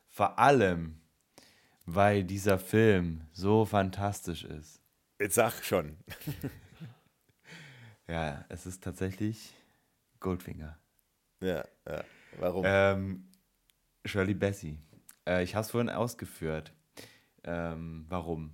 Vor 0.09 0.37
allem, 0.37 1.01
weil 1.85 2.23
dieser 2.23 2.59
Film 2.59 3.21
so 3.31 3.65
fantastisch 3.65 4.43
ist. 4.43 4.79
Jetzt 5.19 5.35
sag 5.35 5.63
schon. 5.63 5.97
Ja, 8.07 8.43
es 8.49 8.65
ist 8.65 8.83
tatsächlich 8.83 9.53
Goldfinger. 10.19 10.77
Ja, 11.39 11.63
ja. 11.87 12.03
Warum? 12.39 12.65
Ähm, 12.67 13.29
Shirley 14.03 14.33
Bassey. 14.33 14.79
Äh, 15.25 15.43
ich 15.43 15.55
habe 15.55 15.63
es 15.63 15.71
vorhin 15.71 15.89
ausgeführt. 15.89 16.73
Ähm, 17.45 18.05
warum? 18.09 18.53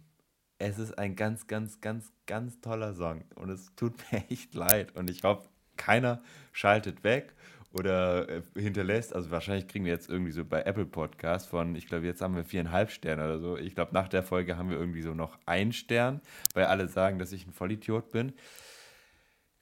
Es 0.60 0.77
ist 0.77 0.99
ein 0.99 1.15
ganz, 1.15 1.48
ganz, 1.48 1.81
ganz, 1.81 2.11
ganz 2.27 2.61
toller 2.61 2.94
Song 2.94 3.23
und 3.34 3.49
es 3.49 3.73
tut 3.76 3.95
mir 4.11 4.30
echt 4.30 4.53
leid 4.53 4.95
und 4.95 5.10
ich 5.10 5.23
hoffe, 5.23 5.49
keiner 5.78 6.22
schaltet 6.52 7.04
weg 7.04 7.34
oder 7.72 8.28
äh, 8.30 8.41
hinterlässt. 8.56 9.14
Also 9.14 9.30
wahrscheinlich 9.32 9.68
kriegen 9.68 9.86
wir 9.86 9.91
jetzt 9.91 10.10
irgendwie 10.10 10.32
so 10.32 10.44
bei 10.45 10.64
Apple 10.64 10.86
Podcast 10.86 11.48
von, 11.48 11.76
ich 11.76 11.88
glaube, 11.88 12.06
jetzt 12.06 12.22
haben 12.22 12.36
wir 12.36 12.44
viereinhalb 12.44 12.91
Sterne 12.91 13.24
oder 13.26 13.40
so. 13.40 13.58
Ich 13.58 13.76
glaube, 13.76 13.94
nach 13.94 14.08
der 14.08 14.24
Folge 14.24 14.58
haben 14.58 14.70
wir 14.70 14.78
irgendwie 14.78 15.02
so 15.02 15.14
noch 15.14 15.38
einen 15.45 15.74
Stern, 15.74 16.22
weil 16.54 16.66
alle 16.66 16.88
sagen, 16.88 17.20
dass 17.20 17.32
ich 17.32 17.45
ein 17.45 17.54
Vollidiot 17.54 18.12
bin. 18.12 18.34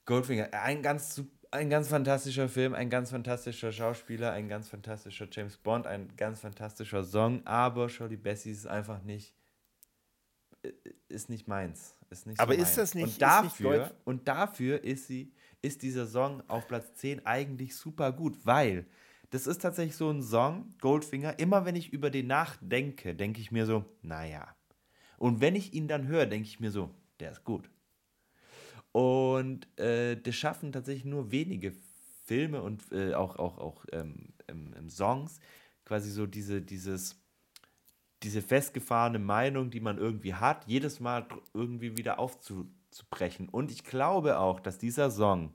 Goldfinger, 0.06 0.50
ein 0.54 0.84
ganz, 0.84 1.22
ein 1.52 1.70
ganz 1.70 1.88
fantastischer 1.88 2.48
Film, 2.48 2.74
ein 2.76 2.90
ganz 2.90 3.10
fantastischer 3.10 3.72
Schauspieler, 3.72 4.32
ein 4.32 4.48
ganz 4.48 4.70
fantastischer 4.70 5.28
James 5.32 5.58
Bond, 5.58 5.88
ein 5.88 6.16
ganz 6.16 6.42
fantastischer 6.42 7.04
Song, 7.04 7.46
aber 7.46 7.90
Shirley 7.90 8.18
Bassey 8.18 8.52
ist 8.52 8.68
einfach 8.68 9.02
nicht, 9.02 9.34
äh, 10.62 10.72
ist 11.10 11.30
nicht 11.30 11.48
meins. 11.48 11.96
Ist 12.12 12.28
nicht 12.28 12.38
so 12.38 12.44
Aber 12.44 12.54
ist 12.54 12.60
meins. 12.60 12.76
das 12.76 12.94
nicht- 12.94 13.04
und 13.04 13.10
nicht 13.10 13.22
dafür, 13.22 13.78
Gold- 13.80 13.96
und 14.04 14.28
dafür 14.28 14.84
ist 14.84 15.08
sie, 15.08 15.34
ist 15.66 15.82
dieser 15.82 16.06
Song 16.06 16.44
auf 16.48 16.68
Platz 16.68 16.94
10 16.96 17.26
eigentlich 17.26 17.76
super 17.76 18.12
gut, 18.12 18.38
weil 18.46 18.86
das 19.32 19.48
ist 19.48 19.62
tatsächlich 19.62 19.96
so 19.96 20.10
ein 20.10 20.22
Song, 20.22 20.76
Goldfinger. 20.80 21.40
Immer 21.40 21.66
wenn 21.66 21.76
ich 21.76 21.92
über 21.92 22.10
den 22.10 22.28
nachdenke, 22.28 23.16
denke 23.16 23.42
ich 23.42 23.52
mir 23.52 23.66
so, 23.66 23.84
naja. 24.02 24.56
Und 25.18 25.42
wenn 25.42 25.56
ich 25.56 25.74
ihn 25.74 25.88
dann 25.88 26.08
höre, 26.08 26.28
denke 26.28 26.48
ich 26.48 26.60
mir 26.60 26.72
so, 26.72 26.92
der 27.20 27.32
ist 27.32 27.44
gut. 27.44 27.70
Und 28.92 29.68
äh, 29.80 30.16
das 30.16 30.36
schaffen 30.36 30.72
tatsächlich 30.72 31.06
nur 31.06 31.32
wenige 31.32 31.74
Filme 32.24 32.62
und 32.62 32.92
äh, 32.92 33.14
auch, 33.14 33.38
auch, 33.38 33.58
auch 33.58 33.86
ähm, 33.92 34.34
ähm, 34.48 34.90
Songs, 34.90 35.40
quasi 35.84 36.12
so 36.12 36.28
diese, 36.28 36.62
dieses, 36.62 37.20
diese 38.24 38.42
festgefahrene 38.42 39.20
Meinung, 39.20 39.70
die 39.70 39.80
man 39.80 39.98
irgendwie 39.98 40.36
hat, 40.36 40.66
jedes 40.68 41.00
Mal 41.00 41.28
irgendwie 41.54 41.98
wieder 41.98 42.20
aufzubrechen. 42.96 43.50
Und 43.50 43.72
ich 43.72 43.84
glaube 43.84 44.40
auch, 44.40 44.60
dass 44.60 44.78
dieser 44.78 45.12
Song, 45.12 45.54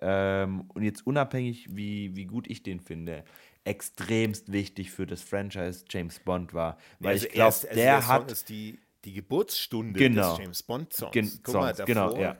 ähm, 0.00 0.70
und 0.74 0.82
jetzt 0.82 1.06
unabhängig, 1.06 1.68
wie, 1.70 2.16
wie 2.16 2.24
gut 2.26 2.48
ich 2.48 2.62
den 2.62 2.80
finde, 2.80 3.24
extremst 3.64 4.50
wichtig 4.50 4.90
für 4.90 5.06
das 5.06 5.22
Franchise 5.22 5.84
James 5.88 6.18
Bond 6.18 6.52
war. 6.52 6.78
Weil 6.98 7.12
also 7.12 7.26
ich 7.26 7.32
glaube, 7.32 7.56
der, 7.62 7.70
also 7.70 7.74
der 7.74 8.08
hat. 8.08 8.32
Ist 8.32 8.48
die, 8.48 8.80
die 9.04 9.12
Geburtsstunde 9.12 9.98
genau. 9.98 10.30
des 10.30 10.38
James 10.38 10.62
Bond 10.62 10.92
Songs. 10.92 11.12
Gen 11.12 11.30
Guck 11.42 11.54
mal, 11.54 11.72
davor, 11.72 11.86
genau, 11.86 12.16
ja. 12.16 12.36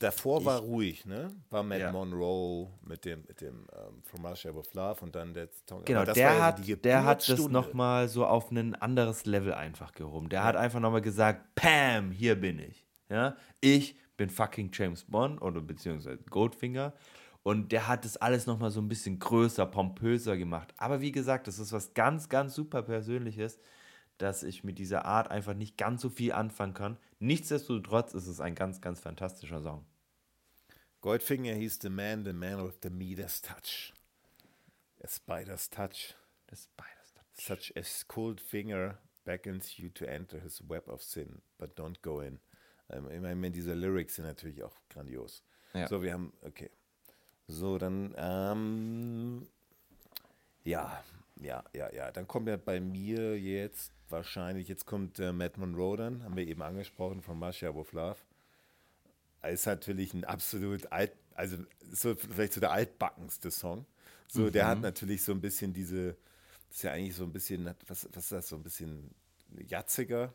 davor 0.00 0.44
war 0.44 0.58
ich, 0.58 0.64
ruhig, 0.64 1.06
ne? 1.06 1.28
War 1.50 1.62
Matt 1.62 1.80
ja. 1.80 1.92
Monroe 1.92 2.70
mit 2.86 3.04
dem, 3.04 3.24
mit 3.28 3.40
dem 3.40 3.66
ähm, 3.72 4.02
From 4.04 4.26
Russia 4.26 4.54
with 4.54 4.74
Love 4.74 5.00
und 5.02 5.14
dann 5.14 5.34
der 5.34 5.48
Song. 5.68 5.84
Genau, 5.84 6.04
der, 6.04 6.14
ja 6.16 6.44
hat, 6.44 6.84
der 6.84 7.04
hat 7.04 7.28
das 7.28 7.48
nochmal 7.48 8.08
so 8.08 8.26
auf 8.26 8.50
ein 8.50 8.74
anderes 8.76 9.26
Level 9.26 9.54
einfach 9.54 9.92
gehoben. 9.92 10.28
Der 10.28 10.40
ja. 10.40 10.44
hat 10.46 10.56
einfach 10.56 10.80
nochmal 10.80 11.02
gesagt, 11.02 11.54
Pam, 11.54 12.10
hier 12.10 12.34
bin 12.34 12.58
ich. 12.58 12.87
Ja, 13.08 13.36
ich 13.60 13.96
bin 14.16 14.30
fucking 14.30 14.70
James 14.72 15.04
Bond 15.04 15.40
oder 15.40 15.60
beziehungsweise 15.60 16.18
Goldfinger. 16.24 16.92
Und 17.42 17.72
der 17.72 17.88
hat 17.88 18.04
das 18.04 18.16
alles 18.16 18.46
nochmal 18.46 18.70
so 18.70 18.80
ein 18.80 18.88
bisschen 18.88 19.18
größer, 19.18 19.64
pompöser 19.64 20.36
gemacht. 20.36 20.74
Aber 20.76 21.00
wie 21.00 21.12
gesagt, 21.12 21.46
das 21.46 21.58
ist 21.58 21.72
was 21.72 21.94
ganz, 21.94 22.28
ganz 22.28 22.54
super 22.54 22.82
Persönliches, 22.82 23.58
dass 24.18 24.42
ich 24.42 24.64
mit 24.64 24.78
dieser 24.78 25.04
Art 25.04 25.30
einfach 25.30 25.54
nicht 25.54 25.78
ganz 25.78 26.02
so 26.02 26.10
viel 26.10 26.32
anfangen 26.32 26.74
kann. 26.74 26.98
Nichtsdestotrotz 27.20 28.12
ist 28.12 28.26
es 28.26 28.40
ein 28.40 28.54
ganz, 28.54 28.80
ganz 28.80 29.00
fantastischer 29.00 29.62
Song. 29.62 29.86
Goldfinger 31.00 31.54
hieß 31.54 31.78
The 31.80 31.90
Man, 31.90 32.24
the 32.24 32.32
Man 32.32 32.66
with 32.66 32.80
the 32.82 32.90
Midas 32.90 33.40
Touch. 33.40 33.94
The 35.00 35.08
Spider's 35.08 35.70
Touch. 35.70 36.16
The 36.50 36.56
Spider's 36.56 37.14
Touch. 37.14 37.72
Such 37.72 37.72
a 37.76 37.82
cold 38.08 38.40
finger 38.40 38.98
beckons 39.24 39.78
you 39.78 39.88
to 39.90 40.06
enter 40.06 40.40
his 40.40 40.60
web 40.68 40.88
of 40.88 41.02
sin, 41.02 41.40
but 41.56 41.76
don't 41.76 42.02
go 42.02 42.20
in. 42.20 42.40
Ähm, 42.90 43.10
ich 43.10 43.20
meine, 43.20 43.50
diese 43.50 43.74
Lyrics 43.74 44.16
sind 44.16 44.24
natürlich 44.24 44.62
auch 44.62 44.74
grandios. 44.88 45.42
Ja. 45.74 45.88
So, 45.88 46.02
wir 46.02 46.12
haben, 46.12 46.32
okay. 46.42 46.70
So, 47.46 47.78
dann, 47.78 48.14
ähm, 48.16 49.46
ja, 50.64 51.02
ja, 51.40 51.64
ja, 51.72 51.92
ja. 51.92 52.10
Dann 52.10 52.26
kommt 52.26 52.48
ja 52.48 52.56
bei 52.56 52.80
mir 52.80 53.38
jetzt 53.38 53.92
wahrscheinlich, 54.08 54.68
jetzt 54.68 54.86
kommt 54.86 55.18
äh, 55.18 55.32
Matt 55.32 55.56
Monroe 55.56 55.96
dann, 55.96 56.22
haben 56.24 56.36
wir 56.36 56.46
eben 56.46 56.62
angesprochen, 56.62 57.22
von 57.22 57.38
Masha 57.38 57.70
of 57.70 57.92
Love. 57.92 58.18
Ist 59.42 59.66
natürlich 59.66 60.14
ein 60.14 60.24
absolut 60.24 60.90
alt, 60.90 61.12
also 61.34 61.58
so 61.90 62.14
vielleicht 62.14 62.52
so 62.52 62.60
der 62.60 62.72
altbackenste 62.72 63.50
Song. 63.50 63.86
So, 64.26 64.42
mhm. 64.42 64.52
der 64.52 64.66
hat 64.66 64.80
natürlich 64.80 65.22
so 65.22 65.32
ein 65.32 65.40
bisschen 65.40 65.72
diese, 65.72 66.16
das 66.68 66.78
ist 66.78 66.82
ja 66.82 66.92
eigentlich 66.92 67.14
so 67.14 67.24
ein 67.24 67.32
bisschen, 67.32 67.66
was, 67.86 68.08
was 68.12 68.24
ist 68.24 68.32
das, 68.32 68.48
so 68.48 68.56
ein 68.56 68.62
bisschen 68.62 69.14
jatziger. 69.66 70.34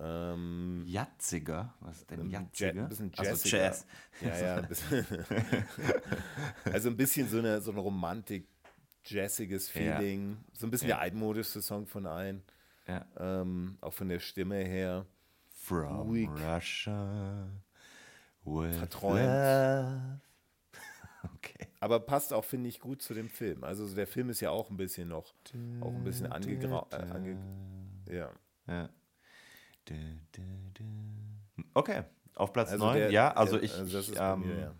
Ähm, 0.00 0.84
Jatziger? 0.86 1.74
Was 1.80 1.98
ist 1.98 2.10
denn 2.10 2.30
Jatziger? 2.30 2.82
Ein 2.82 2.88
bisschen 2.88 3.12
Jazziger. 3.12 3.30
Also 3.30 3.48
Jazz. 3.48 3.86
Ja, 4.20 4.38
ja. 4.38 4.56
Ein 4.56 4.68
bisschen 4.68 5.06
also 6.72 6.88
ein 6.88 6.96
bisschen 6.96 7.28
so 7.28 7.38
eine, 7.38 7.60
so 7.60 7.72
eine 7.72 7.80
Romantik, 7.80 8.46
jazziges 9.04 9.68
Feeling. 9.68 10.30
Ja. 10.30 10.36
So 10.52 10.66
ein 10.66 10.70
bisschen 10.70 10.88
ja. 10.88 10.96
der 10.96 11.02
altmodischste 11.02 11.62
Song 11.62 11.86
von 11.86 12.06
allen. 12.06 12.42
Ja. 12.86 13.06
Ähm, 13.18 13.78
auch 13.80 13.92
von 13.92 14.08
der 14.08 14.20
Stimme 14.20 14.56
her. 14.56 15.06
From 15.50 16.08
Ruhig. 16.08 16.30
Russia 16.30 17.48
with 18.44 18.76
Verträumt. 18.76 19.20
Love. 19.20 20.20
Okay. 21.34 21.66
Aber 21.80 21.98
passt 21.98 22.32
auch, 22.32 22.44
finde 22.44 22.68
ich, 22.68 22.78
gut 22.78 23.02
zu 23.02 23.12
dem 23.12 23.28
Film. 23.28 23.64
Also 23.64 23.92
der 23.92 24.06
Film 24.06 24.30
ist 24.30 24.40
ja 24.40 24.50
auch 24.50 24.70
ein 24.70 24.76
bisschen 24.76 25.08
noch, 25.08 25.34
auch 25.80 25.92
ein 25.92 26.04
bisschen 26.04 26.30
angegraut. 26.32 26.92
Äh, 26.92 26.96
ange, 26.96 27.36
ja. 28.08 28.30
ja. 28.68 28.88
Okay, 31.74 32.04
auf 32.34 32.52
Platz 32.52 32.72
also 32.72 32.86
9, 32.86 32.96
der, 32.96 33.10
ja, 33.10 33.32
also 33.32 33.60
ich. 33.60 33.72
Also 33.74 33.96
das 33.96 34.08
ist 34.08 34.18
ähm, 34.20 34.40
mir, 34.40 34.60
ja. 34.60 34.74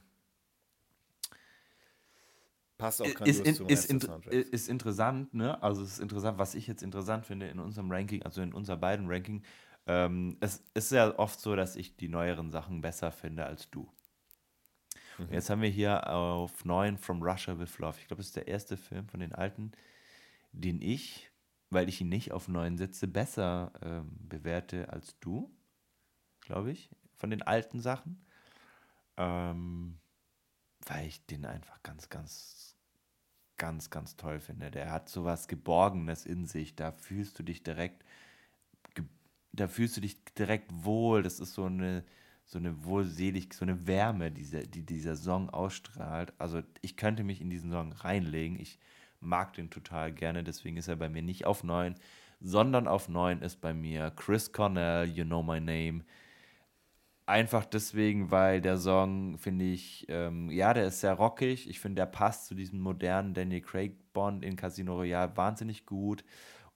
Passt 2.78 3.02
auch 3.02 3.06
ist, 3.06 3.44
in, 3.44 3.66
ist, 3.66 3.90
in, 3.90 4.00
ist 4.30 4.68
interessant, 4.68 5.34
ne? 5.34 5.60
Also 5.60 5.82
es 5.82 5.94
ist 5.94 5.98
interessant, 5.98 6.38
was 6.38 6.54
ich 6.54 6.68
jetzt 6.68 6.84
interessant 6.84 7.26
finde 7.26 7.48
in 7.48 7.58
unserem 7.58 7.90
Ranking, 7.90 8.22
also 8.22 8.40
in 8.40 8.52
unser 8.52 8.76
beiden 8.76 9.08
Ranking. 9.08 9.42
Ähm, 9.86 10.36
es 10.38 10.62
ist 10.74 10.92
ja 10.92 11.18
oft 11.18 11.40
so, 11.40 11.56
dass 11.56 11.74
ich 11.74 11.96
die 11.96 12.08
neueren 12.08 12.52
Sachen 12.52 12.80
besser 12.80 13.10
finde 13.10 13.46
als 13.46 13.68
du. 13.70 13.90
Mhm. 15.18 15.32
Jetzt 15.32 15.50
haben 15.50 15.62
wir 15.62 15.68
hier 15.68 16.08
auf 16.08 16.64
9 16.64 16.98
From 16.98 17.20
Russia 17.20 17.58
with 17.58 17.78
Love. 17.78 17.96
Ich 18.00 18.06
glaube, 18.06 18.18
das 18.18 18.26
ist 18.26 18.36
der 18.36 18.46
erste 18.46 18.76
Film 18.76 19.08
von 19.08 19.18
den 19.18 19.34
alten, 19.34 19.72
den 20.52 20.80
ich 20.80 21.27
weil 21.70 21.88
ich 21.88 22.00
ihn 22.00 22.08
nicht 22.08 22.32
auf 22.32 22.48
neun 22.48 22.76
Sitze 22.78 23.06
besser 23.08 23.72
ähm, 23.82 24.16
bewerte 24.20 24.88
als 24.90 25.18
du, 25.20 25.50
glaube 26.40 26.70
ich, 26.70 26.90
von 27.14 27.30
den 27.30 27.42
alten 27.42 27.80
Sachen. 27.80 28.24
Ähm, 29.16 29.98
weil 30.86 31.06
ich 31.06 31.24
den 31.26 31.44
einfach 31.44 31.82
ganz, 31.82 32.08
ganz, 32.08 32.76
ganz, 33.56 33.90
ganz 33.90 34.16
toll 34.16 34.40
finde. 34.40 34.70
Der 34.70 34.90
hat 34.90 35.08
so 35.08 35.24
was 35.24 35.48
Geborgenes 35.48 36.24
in 36.24 36.46
sich. 36.46 36.76
Da 36.76 36.92
fühlst 36.92 37.38
du 37.38 37.42
dich 37.42 37.62
direkt, 37.62 38.04
da 39.52 39.68
fühlst 39.68 39.96
du 39.96 40.00
dich 40.00 40.24
direkt 40.24 40.70
wohl. 40.72 41.22
Das 41.22 41.40
ist 41.40 41.54
so 41.54 41.64
eine, 41.64 42.04
so 42.44 42.58
eine 42.58 42.84
wohlselig, 42.84 43.52
so 43.52 43.64
eine 43.64 43.86
Wärme, 43.86 44.30
die, 44.30 44.44
die 44.70 44.86
dieser 44.86 45.16
Song 45.16 45.50
ausstrahlt. 45.50 46.32
Also 46.38 46.62
ich 46.80 46.96
könnte 46.96 47.24
mich 47.24 47.40
in 47.40 47.50
diesen 47.50 47.70
Song 47.70 47.92
reinlegen. 47.92 48.58
Ich 48.58 48.78
mag 49.20 49.52
den 49.54 49.70
total 49.70 50.12
gerne, 50.12 50.44
deswegen 50.44 50.76
ist 50.76 50.88
er 50.88 50.96
bei 50.96 51.08
mir 51.08 51.22
nicht 51.22 51.44
auf 51.46 51.64
9, 51.64 51.94
sondern 52.40 52.86
auf 52.88 53.08
9 53.08 53.42
ist 53.42 53.60
bei 53.60 53.74
mir 53.74 54.10
Chris 54.12 54.52
Cornell, 54.52 55.08
You 55.08 55.24
Know 55.24 55.42
My 55.42 55.60
Name. 55.60 56.04
Einfach 57.26 57.66
deswegen, 57.66 58.30
weil 58.30 58.60
der 58.62 58.78
Song, 58.78 59.36
finde 59.38 59.66
ich, 59.66 60.06
ähm, 60.08 60.50
ja, 60.50 60.72
der 60.72 60.86
ist 60.86 61.00
sehr 61.00 61.12
rockig. 61.12 61.68
Ich 61.68 61.78
finde, 61.78 62.00
der 62.00 62.06
passt 62.06 62.46
zu 62.46 62.54
diesem 62.54 62.80
modernen 62.80 63.34
Daniel 63.34 63.60
Craig 63.60 64.12
Bond 64.14 64.42
in 64.44 64.56
Casino 64.56 64.94
Royale 64.94 65.36
wahnsinnig 65.36 65.84
gut. 65.84 66.24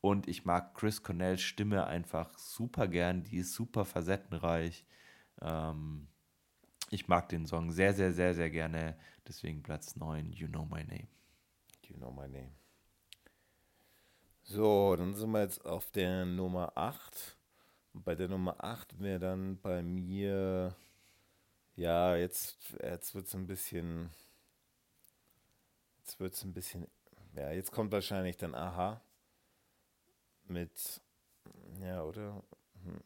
Und 0.02 0.28
ich 0.28 0.44
mag 0.44 0.74
Chris 0.74 1.02
Cornells 1.02 1.40
Stimme 1.40 1.86
einfach 1.86 2.38
super 2.38 2.88
gern. 2.88 3.22
Die 3.22 3.38
ist 3.38 3.54
super 3.54 3.84
facettenreich. 3.86 4.84
Ähm, 5.40 6.08
ich 6.90 7.08
mag 7.08 7.28
den 7.30 7.46
Song 7.46 7.70
sehr, 7.70 7.94
sehr, 7.94 8.12
sehr, 8.12 8.34
sehr 8.34 8.50
gerne. 8.50 8.96
Deswegen 9.26 9.62
Platz 9.62 9.96
9, 9.96 10.32
You 10.32 10.48
Know 10.48 10.66
My 10.66 10.84
Name. 10.84 11.08
You 11.88 11.96
know 11.96 12.10
my 12.10 12.28
name. 12.28 12.52
So, 14.42 14.96
dann 14.96 15.14
sind 15.14 15.30
wir 15.30 15.42
jetzt 15.42 15.64
auf 15.64 15.90
der 15.90 16.24
Nummer 16.24 16.72
8. 16.76 17.36
Und 17.94 18.04
bei 18.04 18.14
der 18.14 18.28
Nummer 18.28 18.62
8 18.62 18.98
wäre 19.00 19.18
dann 19.18 19.60
bei 19.60 19.82
mir, 19.82 20.74
ja, 21.76 22.16
jetzt, 22.16 22.58
jetzt 22.82 23.14
wird 23.14 23.26
es 23.26 23.34
ein 23.34 23.46
bisschen, 23.46 24.10
jetzt 25.98 26.18
wird 26.18 26.34
es 26.34 26.42
ein 26.44 26.52
bisschen, 26.52 26.86
ja, 27.34 27.50
jetzt 27.50 27.70
kommt 27.70 27.92
wahrscheinlich 27.92 28.36
dann 28.36 28.54
Aha 28.54 29.00
mit, 30.44 31.00
ja, 31.80 32.02
oder? 32.02 32.42
Hm. 32.84 33.02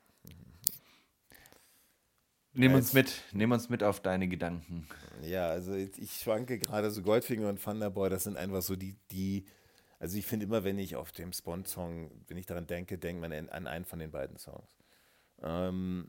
Nimm 2.56 2.74
uns 2.74 2.92
mit, 2.92 3.22
nimm 3.32 3.52
uns 3.52 3.68
mit 3.68 3.82
auf 3.82 4.00
deine 4.00 4.28
Gedanken. 4.28 4.86
Ja, 5.22 5.48
also 5.48 5.74
ich 5.74 6.12
schwanke 6.22 6.58
gerade 6.58 6.90
so 6.90 7.02
Goldfinger 7.02 7.48
und 7.48 7.62
Thunderboy, 7.62 8.08
das 8.08 8.24
sind 8.24 8.36
einfach 8.36 8.62
so 8.62 8.76
die, 8.76 8.96
die, 9.10 9.44
also 9.98 10.16
ich 10.16 10.26
finde 10.26 10.46
immer, 10.46 10.64
wenn 10.64 10.78
ich 10.78 10.96
auf 10.96 11.12
dem 11.12 11.32
Spawn-Song, 11.32 12.10
wenn 12.28 12.36
ich 12.36 12.46
daran 12.46 12.66
denke, 12.66 12.98
denkt 12.98 13.20
man 13.20 13.32
an 13.50 13.66
einen 13.66 13.84
von 13.84 13.98
den 13.98 14.10
beiden 14.10 14.38
Songs. 14.38 14.76
Ähm, 15.42 16.08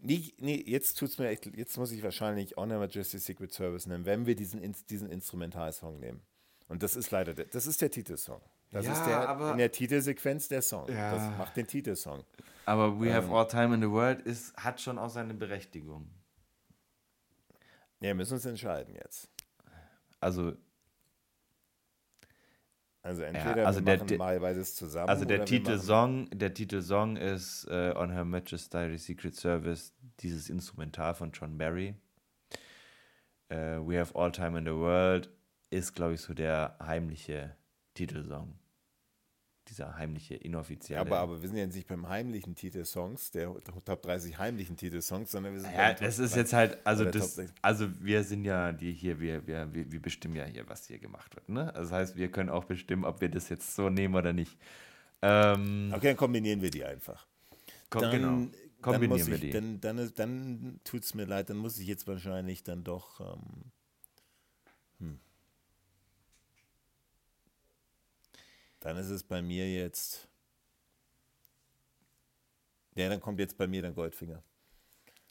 nee, 0.00 0.32
nee, 0.38 0.64
jetzt 0.66 0.98
tut's 0.98 1.18
mir 1.18 1.28
echt, 1.28 1.46
jetzt 1.54 1.76
muss 1.76 1.92
ich 1.92 2.02
wahrscheinlich 2.02 2.56
Honor 2.56 2.78
Majesty 2.78 3.18
Secret 3.18 3.52
Service 3.52 3.86
nehmen, 3.86 4.06
wenn 4.06 4.26
wir 4.26 4.34
diesen, 4.34 4.74
diesen 4.88 5.10
Instrumentalsong 5.10 6.00
nehmen. 6.00 6.22
Und 6.68 6.82
das 6.82 6.96
ist 6.96 7.10
leider, 7.10 7.34
der, 7.34 7.46
das 7.46 7.66
ist 7.66 7.82
der 7.82 7.90
Titelsong. 7.90 8.40
Das 8.70 8.86
ja, 8.86 8.92
ist 8.92 9.04
der, 9.04 9.50
in 9.52 9.58
der 9.58 9.72
Titelsequenz 9.72 10.46
der 10.48 10.62
Song. 10.62 10.88
Ja. 10.88 11.12
Das 11.12 11.38
macht 11.38 11.56
den 11.56 11.66
Titelsong. 11.66 12.24
Aber 12.66 13.00
We 13.00 13.12
Have 13.12 13.26
ähm, 13.26 13.34
All 13.34 13.48
Time 13.48 13.74
in 13.74 13.80
the 13.80 13.90
World 13.90 14.20
ist, 14.22 14.56
hat 14.56 14.80
schon 14.80 14.96
auch 14.96 15.10
seine 15.10 15.34
Berechtigung. 15.34 16.08
Ja, 17.98 18.08
wir 18.08 18.14
müssen 18.14 18.34
uns 18.34 18.44
entscheiden 18.44 18.94
jetzt. 18.94 19.28
Also. 20.20 20.56
Also 23.02 23.22
entweder 23.22 23.62
ja, 23.62 23.64
also 23.64 23.84
wir 23.84 23.96
machen 23.96 24.16
mal 24.18 24.38
beides 24.38 24.76
zusammen. 24.76 25.08
Also 25.08 25.24
der 25.24 25.46
Titelsong, 25.46 26.28
der 26.30 26.52
Titelsong 26.52 27.16
ist 27.16 27.66
uh, 27.66 27.96
On 27.96 28.10
Her 28.10 28.26
Majesty's 28.26 29.04
Secret 29.04 29.34
Service, 29.34 29.94
dieses 30.20 30.50
Instrumental 30.50 31.14
von 31.14 31.32
John 31.32 31.56
Barry. 31.56 31.94
Uh, 33.50 33.84
We 33.84 33.98
Have 33.98 34.14
All 34.14 34.30
Time 34.30 34.58
in 34.58 34.66
the 34.66 34.72
World 34.72 35.30
ist, 35.70 35.94
glaube 35.94 36.14
ich, 36.14 36.20
so 36.20 36.34
der 36.34 36.76
heimliche 36.80 37.56
Titelsong. 37.94 38.59
Dieser 39.70 39.96
heimliche, 39.96 40.34
inoffizielle. 40.34 41.00
Aber, 41.00 41.20
aber 41.20 41.40
wir 41.40 41.48
sind 41.48 41.56
ja 41.56 41.66
nicht 41.66 41.86
beim 41.86 42.08
heimlichen 42.08 42.56
Titelsongs, 42.56 43.30
der 43.30 43.54
Top 43.84 44.02
30 44.02 44.36
heimlichen 44.36 44.76
Titelsongs, 44.76 45.30
sondern 45.30 45.52
wir 45.54 45.60
sind 45.60 45.72
ja, 45.72 45.94
das 45.94 46.18
ist 46.18 46.32
30 46.34 46.36
jetzt 46.36 46.52
halt, 46.52 46.78
also 46.84 47.04
das, 47.04 47.12
Top 47.36 47.46
60. 47.46 47.56
also 47.62 47.88
wir 48.00 48.24
sind 48.24 48.44
ja 48.44 48.72
die 48.72 48.92
hier, 48.92 49.20
wir, 49.20 49.46
wir, 49.46 49.72
wir, 49.72 49.92
wir 49.92 50.02
bestimmen 50.02 50.34
ja 50.34 50.44
hier, 50.44 50.68
was 50.68 50.86
hier 50.86 50.98
gemacht 50.98 51.36
wird. 51.36 51.48
Ne? 51.48 51.70
Das 51.72 51.92
heißt, 51.92 52.16
wir 52.16 52.30
können 52.32 52.50
auch 52.50 52.64
bestimmen, 52.64 53.04
ob 53.04 53.20
wir 53.20 53.28
das 53.28 53.48
jetzt 53.48 53.76
so 53.76 53.88
nehmen 53.90 54.16
oder 54.16 54.32
nicht. 54.32 54.58
Ähm, 55.22 55.92
Okay, 55.94 56.08
dann 56.08 56.16
kombinieren 56.16 56.60
wir 56.62 56.70
die 56.70 56.84
einfach. 56.84 57.26
komm, 57.90 58.02
Dann, 58.02 58.10
genau. 58.10 58.28
dann, 58.28 58.50
Kombinieren 58.82 59.26
wir 59.28 59.34
ich, 59.34 59.40
die. 59.40 59.50
dann, 59.50 59.80
dann, 59.80 60.12
dann 60.16 60.80
tut 60.84 61.04
es 61.04 61.14
mir 61.14 61.26
leid, 61.26 61.50
dann 61.50 61.58
muss 61.58 61.78
ich 61.78 61.86
jetzt 61.86 62.08
wahrscheinlich 62.08 62.64
dann 62.64 62.82
doch. 62.82 63.20
Ähm, 63.20 63.70
Dann 68.80 68.96
ist 68.96 69.10
es 69.10 69.22
bei 69.22 69.42
mir 69.42 69.70
jetzt. 69.70 70.28
Ja, 72.94 73.08
dann 73.08 73.20
kommt 73.20 73.38
jetzt 73.38 73.56
bei 73.56 73.66
mir 73.66 73.82
dann 73.82 73.94
Goldfinger. 73.94 74.42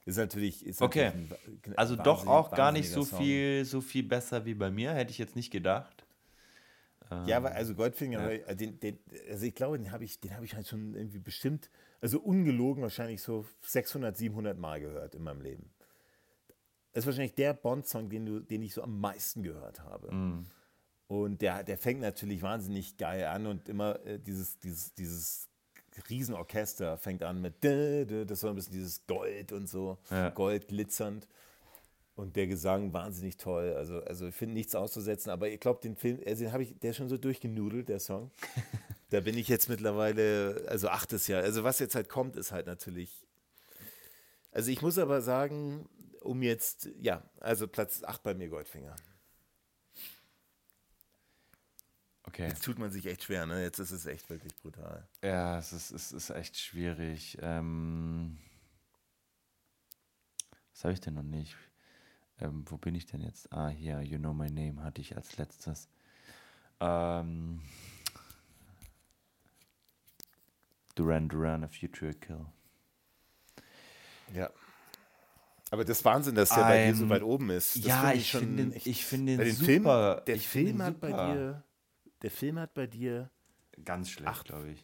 Ist 0.05 0.17
natürlich. 0.17 0.65
Ist 0.65 0.81
Okay. 0.81 1.11
natürlich 1.11 1.77
Also 1.77 1.95
doch 1.95 2.25
auch 2.27 2.51
gar 2.51 2.71
nicht 2.71 2.89
so 2.89 3.03
Song. 3.03 3.19
viel, 3.19 3.65
so 3.65 3.81
viel 3.81 4.03
besser 4.03 4.45
wie 4.45 4.53
bei 4.53 4.71
mir, 4.71 4.93
hätte 4.93 5.11
ich 5.11 5.17
jetzt 5.17 5.35
nicht 5.35 5.51
gedacht. 5.51 6.05
Ja, 7.25 7.37
aber 7.37 7.51
also 7.53 7.75
Goldfinger, 7.75 8.23
weil, 8.25 8.43
äh, 8.47 8.55
den, 8.55 8.79
den, 8.79 8.97
also 9.29 9.45
ich 9.45 9.53
glaube, 9.53 9.77
den 9.77 9.91
habe 9.91 10.03
ich, 10.03 10.19
den 10.19 10.33
habe 10.35 10.45
ich 10.45 10.55
halt 10.55 10.67
schon 10.67 10.93
irgendwie 10.95 11.19
bestimmt, 11.19 11.69
also 12.01 12.19
ungelogen 12.19 12.81
wahrscheinlich 12.81 13.21
so 13.21 13.45
600, 13.61 14.15
700 14.17 14.57
Mal 14.57 14.79
gehört 14.79 15.15
in 15.15 15.23
meinem 15.23 15.41
Leben. 15.41 15.69
Das 16.93 17.03
ist 17.03 17.05
wahrscheinlich 17.07 17.35
der 17.35 17.53
Bond-Song, 17.53 18.09
den, 18.09 18.25
du- 18.25 18.39
den 18.39 18.61
ich 18.61 18.73
so 18.73 18.81
am 18.81 18.99
meisten 18.99 19.43
gehört 19.43 19.81
habe. 19.81 20.09
Und 21.09 21.41
der, 21.41 21.63
der 21.63 21.79
fängt 21.79 22.01
natürlich 22.01 22.43
wahnsinnig 22.43 22.95
geil 22.97 23.25
an 23.25 23.47
und 23.47 23.67
immer 23.67 23.99
äh, 24.05 24.19
dieses, 24.19 24.59
dieses, 24.59 24.93
dieses 24.93 25.49
Riesenorchester 26.07 26.99
fängt 26.99 27.23
an 27.23 27.41
mit 27.41 27.55
das 27.63 28.41
so 28.41 28.47
ein 28.47 28.53
bisschen 28.55 28.73
dieses 28.73 29.07
Gold 29.07 29.51
und 29.51 29.67
so, 29.67 29.97
Ja. 30.11 30.29
Gold 30.29 30.67
glitzernd. 30.67 31.27
Und 32.13 32.35
der 32.35 32.45
Gesang 32.45 32.93
wahnsinnig 32.93 33.37
toll. 33.37 33.73
Also, 33.75 34.03
also 34.03 34.27
ich 34.27 34.35
finde 34.35 34.53
nichts 34.53 34.75
auszusetzen, 34.75 35.31
aber 35.31 35.49
ich 35.49 35.59
glaube, 35.59 35.79
den 35.81 35.95
Film, 35.95 36.19
also 36.27 36.43
den 36.43 36.53
habe 36.53 36.61
ich, 36.61 36.77
der 36.77 36.91
ist 36.91 36.97
schon 36.97 37.09
so 37.09 37.17
durchgenudelt, 37.17 37.89
der 37.89 37.99
Song. 37.99 38.29
da 39.09 39.21
bin 39.21 39.35
ich 39.35 39.47
jetzt 39.47 39.67
mittlerweile, 39.67 40.63
also 40.67 40.89
achtes 40.89 41.25
Jahr. 41.25 41.41
Also 41.41 41.63
was 41.63 41.79
jetzt 41.79 41.95
halt 41.95 42.07
kommt, 42.07 42.35
ist 42.35 42.51
halt 42.51 42.67
natürlich. 42.67 43.25
Also 44.51 44.69
ich 44.69 44.83
muss 44.83 44.99
aber 44.99 45.21
sagen, 45.21 45.89
um 46.21 46.43
jetzt, 46.43 46.89
ja, 47.01 47.23
also 47.39 47.67
Platz 47.67 48.03
8 48.03 48.21
bei 48.21 48.35
mir 48.35 48.49
Goldfinger. 48.49 48.95
Okay. 52.29 52.47
Jetzt 52.47 52.63
tut 52.63 52.77
man 52.77 52.91
sich 52.91 53.05
echt 53.07 53.23
schwer, 53.23 53.45
ne? 53.47 53.61
Jetzt 53.63 53.79
ist 53.79 53.91
es 53.91 54.05
echt 54.05 54.29
wirklich 54.29 54.55
brutal. 54.55 55.07
Ja, 55.23 55.57
es 55.57 55.73
ist, 55.73 55.89
es 55.91 56.11
ist 56.11 56.29
echt 56.29 56.57
schwierig. 56.57 57.37
Ähm, 57.41 58.37
was 60.73 60.83
habe 60.83 60.93
ich 60.93 61.01
denn 61.01 61.15
noch 61.15 61.23
nicht? 61.23 61.55
Ähm, 62.39 62.63
wo 62.67 62.77
bin 62.77 62.93
ich 62.95 63.05
denn 63.07 63.21
jetzt? 63.21 63.51
Ah, 63.51 63.67
hier, 63.69 64.01
You 64.01 64.17
Know 64.19 64.33
My 64.33 64.49
Name 64.49 64.83
hatte 64.83 65.01
ich 65.01 65.15
als 65.17 65.37
letztes. 65.37 65.89
Ähm, 66.79 67.61
Duran 70.95 71.27
Duran, 71.29 71.63
A 71.63 71.67
Future 71.67 72.13
Kill. 72.13 72.45
Ja. 74.33 74.49
Aber 75.71 75.85
das 75.85 76.03
Wahnsinn, 76.05 76.35
dass 76.35 76.49
der 76.49 76.63
bei 76.63 76.87
dir 76.87 76.95
so 76.95 77.03
Ähm, 77.03 77.09
weit 77.09 77.23
oben 77.23 77.49
ist. 77.49 77.75
Das 77.77 77.83
ja, 77.85 78.01
finde 78.01 78.15
ich 78.17 78.29
schon 78.29 78.39
finde 78.41 78.75
echt- 78.75 78.87
ich 78.87 79.05
finde 79.05 79.37
Weil 79.37 79.45
den 79.45 79.55
den 79.55 79.65
Film, 79.65 79.83
super. 79.83 80.21
der 80.27 80.35
ich 80.35 80.47
Film 80.47 80.81
hat 80.81 80.99
bei 80.99 81.09
super. 81.09 81.33
dir, 81.35 81.63
der 82.21 82.31
Film 82.31 82.59
hat 82.59 82.73
bei 82.73 82.87
dir, 82.87 83.29
Ganz 83.85 84.09
schlecht, 84.09 84.45
glaube 84.45 84.71
ich. 84.71 84.83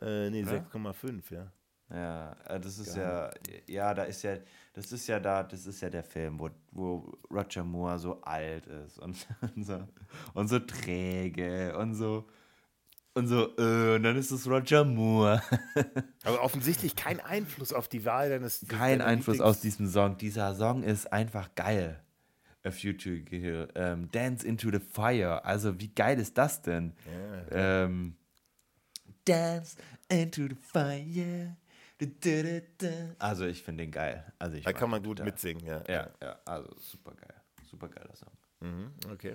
äh, 0.00 0.30
nee, 0.30 0.42
Oder? 0.42 0.66
6,5, 0.72 1.34
ja. 1.34 1.52
Ja, 1.90 2.32
äh, 2.46 2.58
das 2.58 2.78
ist 2.78 2.96
ja, 2.96 3.30
ja, 3.66 3.92
da 3.92 4.04
ist 4.04 4.22
ja, 4.22 4.38
das 4.72 4.90
ist 4.90 5.06
ja 5.06 5.20
da, 5.20 5.42
das 5.42 5.66
ist 5.66 5.82
ja 5.82 5.90
der 5.90 6.02
Film, 6.02 6.40
wo, 6.40 6.48
wo 6.72 7.12
Roger 7.30 7.62
Moore 7.62 7.98
so 7.98 8.22
alt 8.22 8.66
ist 8.66 8.98
und, 8.98 9.26
und, 9.54 9.64
so, 9.64 9.86
und 10.32 10.48
so 10.48 10.58
träge 10.60 11.76
und 11.76 11.94
so, 11.94 12.26
und 13.12 13.28
so, 13.28 13.54
äh, 13.58 13.96
und 13.96 14.02
dann 14.02 14.16
ist 14.16 14.30
es 14.30 14.48
Roger 14.48 14.82
Moore. 14.84 15.42
Aber 16.24 16.42
offensichtlich 16.42 16.96
kein 16.96 17.20
Einfluss 17.20 17.72
auf 17.72 17.86
die 17.86 18.04
Wahl 18.04 18.30
deines. 18.30 18.64
Kein 18.66 19.00
Einfluss 19.00 19.36
Lieblings- 19.36 19.42
aus 19.42 19.60
diesem 19.60 19.86
Song. 19.86 20.16
Dieser 20.16 20.54
Song 20.56 20.82
ist 20.82 21.12
einfach 21.12 21.54
geil. 21.54 22.02
A 22.64 22.70
Future 22.70 23.20
Kill. 23.20 23.68
Ähm, 23.74 24.10
Dance 24.10 24.46
into 24.46 24.70
the 24.70 24.80
Fire. 24.80 25.44
Also, 25.44 25.78
wie 25.80 25.88
geil 25.88 26.18
ist 26.18 26.36
das 26.38 26.62
denn? 26.62 26.94
Ähm, 27.50 28.16
Dance 29.24 29.76
into 30.08 30.48
the 30.48 30.56
Fire. 30.56 31.56
Also, 33.18 33.44
ich 33.46 33.62
finde 33.62 33.84
den 33.84 33.90
geil. 33.90 34.32
Also, 34.38 34.56
ich 34.56 34.64
Da 34.64 34.72
kann 34.72 34.90
man 34.90 35.02
gut 35.02 35.18
total. 35.18 35.26
mitsingen, 35.32 35.64
ja. 35.64 35.82
Ja, 35.88 36.10
ja, 36.22 36.38
also 36.44 36.68
super 36.78 37.12
geil. 37.14 37.34
Super 37.70 37.88
geiler 37.88 38.14
Song. 38.16 38.32
Mhm, 38.60 38.90
okay. 39.12 39.34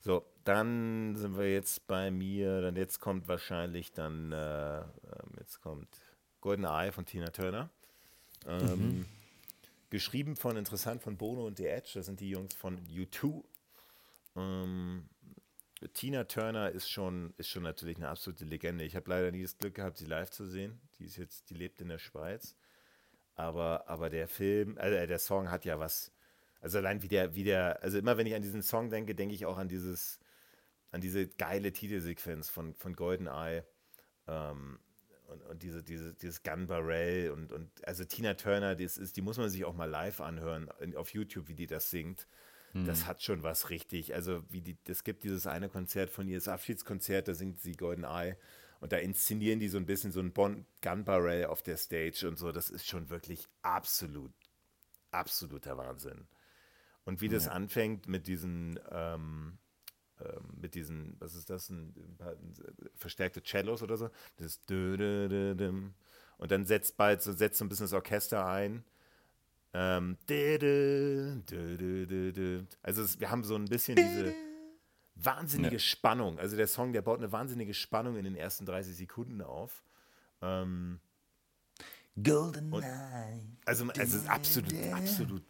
So, 0.00 0.24
dann 0.44 1.16
sind 1.16 1.36
wir 1.36 1.52
jetzt 1.52 1.86
bei 1.86 2.10
mir, 2.10 2.60
dann 2.62 2.76
jetzt 2.76 3.00
kommt 3.00 3.26
wahrscheinlich 3.28 3.92
dann, 3.92 4.32
äh, 4.32 4.78
ähm, 4.78 4.84
jetzt 5.38 5.60
kommt 5.60 5.88
Golden 6.40 6.64
Eye 6.64 6.92
von 6.92 7.04
Tina 7.04 7.30
Turner. 7.30 7.70
Ähm, 8.46 9.04
Geschrieben 9.96 10.36
von, 10.36 10.58
interessant, 10.58 11.00
von 11.00 11.16
Bono 11.16 11.46
und 11.46 11.56
The 11.56 11.68
Edge, 11.68 11.92
das 11.94 12.04
sind 12.04 12.20
die 12.20 12.28
Jungs 12.28 12.52
von 12.52 12.78
U2. 12.86 13.42
Ähm, 14.36 15.08
Tina 15.94 16.24
Turner 16.24 16.70
ist 16.70 16.90
schon, 16.90 17.32
ist 17.38 17.48
schon 17.48 17.62
natürlich 17.62 17.96
eine 17.96 18.10
absolute 18.10 18.44
Legende. 18.44 18.84
Ich 18.84 18.94
habe 18.94 19.08
leider 19.08 19.30
nie 19.30 19.40
das 19.40 19.56
Glück 19.56 19.76
gehabt, 19.76 19.96
sie 19.96 20.04
live 20.04 20.28
zu 20.28 20.44
sehen. 20.44 20.78
Die 20.98 21.06
ist 21.06 21.16
jetzt, 21.16 21.48
die 21.48 21.54
lebt 21.54 21.80
in 21.80 21.88
der 21.88 21.98
Schweiz. 21.98 22.58
Aber, 23.36 23.88
aber 23.88 24.10
der 24.10 24.28
Film, 24.28 24.76
äh, 24.76 25.06
der 25.06 25.18
Song 25.18 25.50
hat 25.50 25.64
ja 25.64 25.78
was. 25.78 26.12
Also 26.60 26.76
allein 26.76 27.00
wie 27.00 27.08
der, 27.08 27.34
wie 27.34 27.44
der, 27.44 27.82
also 27.82 27.96
immer 27.96 28.18
wenn 28.18 28.26
ich 28.26 28.34
an 28.34 28.42
diesen 28.42 28.62
Song 28.62 28.90
denke, 28.90 29.14
denke 29.14 29.34
ich 29.34 29.46
auch 29.46 29.56
an 29.56 29.68
dieses, 29.68 30.20
an 30.90 31.00
diese 31.00 31.26
geile 31.26 31.72
Titelsequenz 31.72 32.50
von, 32.50 32.74
von 32.74 32.94
Golden 32.94 33.28
Eye. 33.28 33.62
Ähm, 34.26 34.78
und, 35.28 35.42
und 35.42 35.62
diese, 35.62 35.82
diese, 35.82 36.14
dieses 36.14 36.42
Gun 36.42 36.66
Barrel 36.66 37.30
und, 37.30 37.52
und 37.52 37.70
also 37.86 38.04
Tina 38.04 38.34
Turner, 38.34 38.74
das 38.74 38.96
ist, 38.96 39.16
die 39.16 39.22
muss 39.22 39.38
man 39.38 39.48
sich 39.48 39.64
auch 39.64 39.74
mal 39.74 39.88
live 39.88 40.20
anhören 40.20 40.68
auf 40.96 41.10
YouTube, 41.10 41.48
wie 41.48 41.54
die 41.54 41.66
das 41.66 41.90
singt. 41.90 42.26
Das 42.84 43.06
hat 43.06 43.22
schon 43.22 43.42
was 43.42 43.70
richtig. 43.70 44.14
Also 44.14 44.42
wie 44.50 44.60
die, 44.60 44.76
es 44.86 45.02
gibt 45.02 45.22
dieses 45.22 45.46
eine 45.46 45.68
Konzert 45.68 46.10
von 46.10 46.28
ihr, 46.28 46.36
das 46.36 46.48
Abschiedskonzert, 46.48 47.26
da 47.26 47.34
singt 47.34 47.60
sie 47.60 47.72
Golden 47.72 48.04
Eye 48.04 48.36
und 48.80 48.92
da 48.92 48.98
inszenieren 48.98 49.60
die 49.60 49.68
so 49.68 49.78
ein 49.78 49.86
bisschen 49.86 50.12
so 50.12 50.20
ein 50.20 50.32
bon 50.32 50.66
Gun 50.82 51.04
Barrel 51.04 51.46
auf 51.46 51.62
der 51.62 51.78
Stage 51.78 52.26
und 52.28 52.36
so. 52.38 52.52
Das 52.52 52.68
ist 52.68 52.86
schon 52.86 53.08
wirklich 53.08 53.48
absolut, 53.62 54.32
absoluter 55.10 55.78
Wahnsinn. 55.78 56.26
Und 57.04 57.20
wie 57.20 57.28
das 57.28 57.48
anfängt 57.48 58.08
mit 58.08 58.26
diesen, 58.26 58.78
ähm, 58.90 59.58
mit 60.60 60.74
diesen, 60.74 61.16
was 61.20 61.34
ist 61.34 61.50
das, 61.50 61.68
ein, 61.70 61.94
ein 61.96 62.16
paar 62.16 62.34
verstärkte 62.94 63.42
Cellos 63.42 63.82
oder 63.82 63.96
so, 63.96 64.10
das 64.38 64.64
dö, 64.66 64.96
dö, 64.96 65.28
dö, 65.28 65.54
düm. 65.54 65.94
und 66.38 66.50
dann 66.50 66.64
setzt 66.64 66.96
bald 66.96 67.22
so, 67.22 67.32
setzt 67.32 67.58
so 67.58 67.64
ein 67.64 67.68
bisschen 67.68 67.84
das 67.84 67.92
Orchester 67.92 68.46
ein. 68.46 68.84
Ähm, 69.74 70.16
dö, 70.28 70.58
dö, 70.58 71.36
dö, 71.50 71.76
dö, 71.76 72.06
dö, 72.06 72.32
dö. 72.32 72.62
Also 72.82 73.02
es, 73.02 73.20
wir 73.20 73.30
haben 73.30 73.44
so 73.44 73.54
ein 73.56 73.66
bisschen 73.66 73.96
diese 73.96 74.32
wahnsinnige 75.16 75.74
Ja. 75.76 75.80
Spannung. 75.80 76.38
Also 76.38 76.56
der 76.56 76.66
Song, 76.66 76.92
der 76.94 77.02
baut 77.02 77.18
eine 77.18 77.30
wahnsinnige 77.32 77.74
Spannung 77.74 78.16
in 78.16 78.24
den 78.24 78.36
ersten 78.36 78.64
30 78.64 78.96
Sekunden 78.96 79.42
auf. 79.42 79.82
Ähm, 80.40 80.98
Golden 82.22 82.72
Und- 82.72 82.84
Eye. 82.84 83.42
also 83.66 83.86
es 83.98 84.14
ist 84.14 84.28
absolut, 84.28 84.72
absolut 84.92 85.42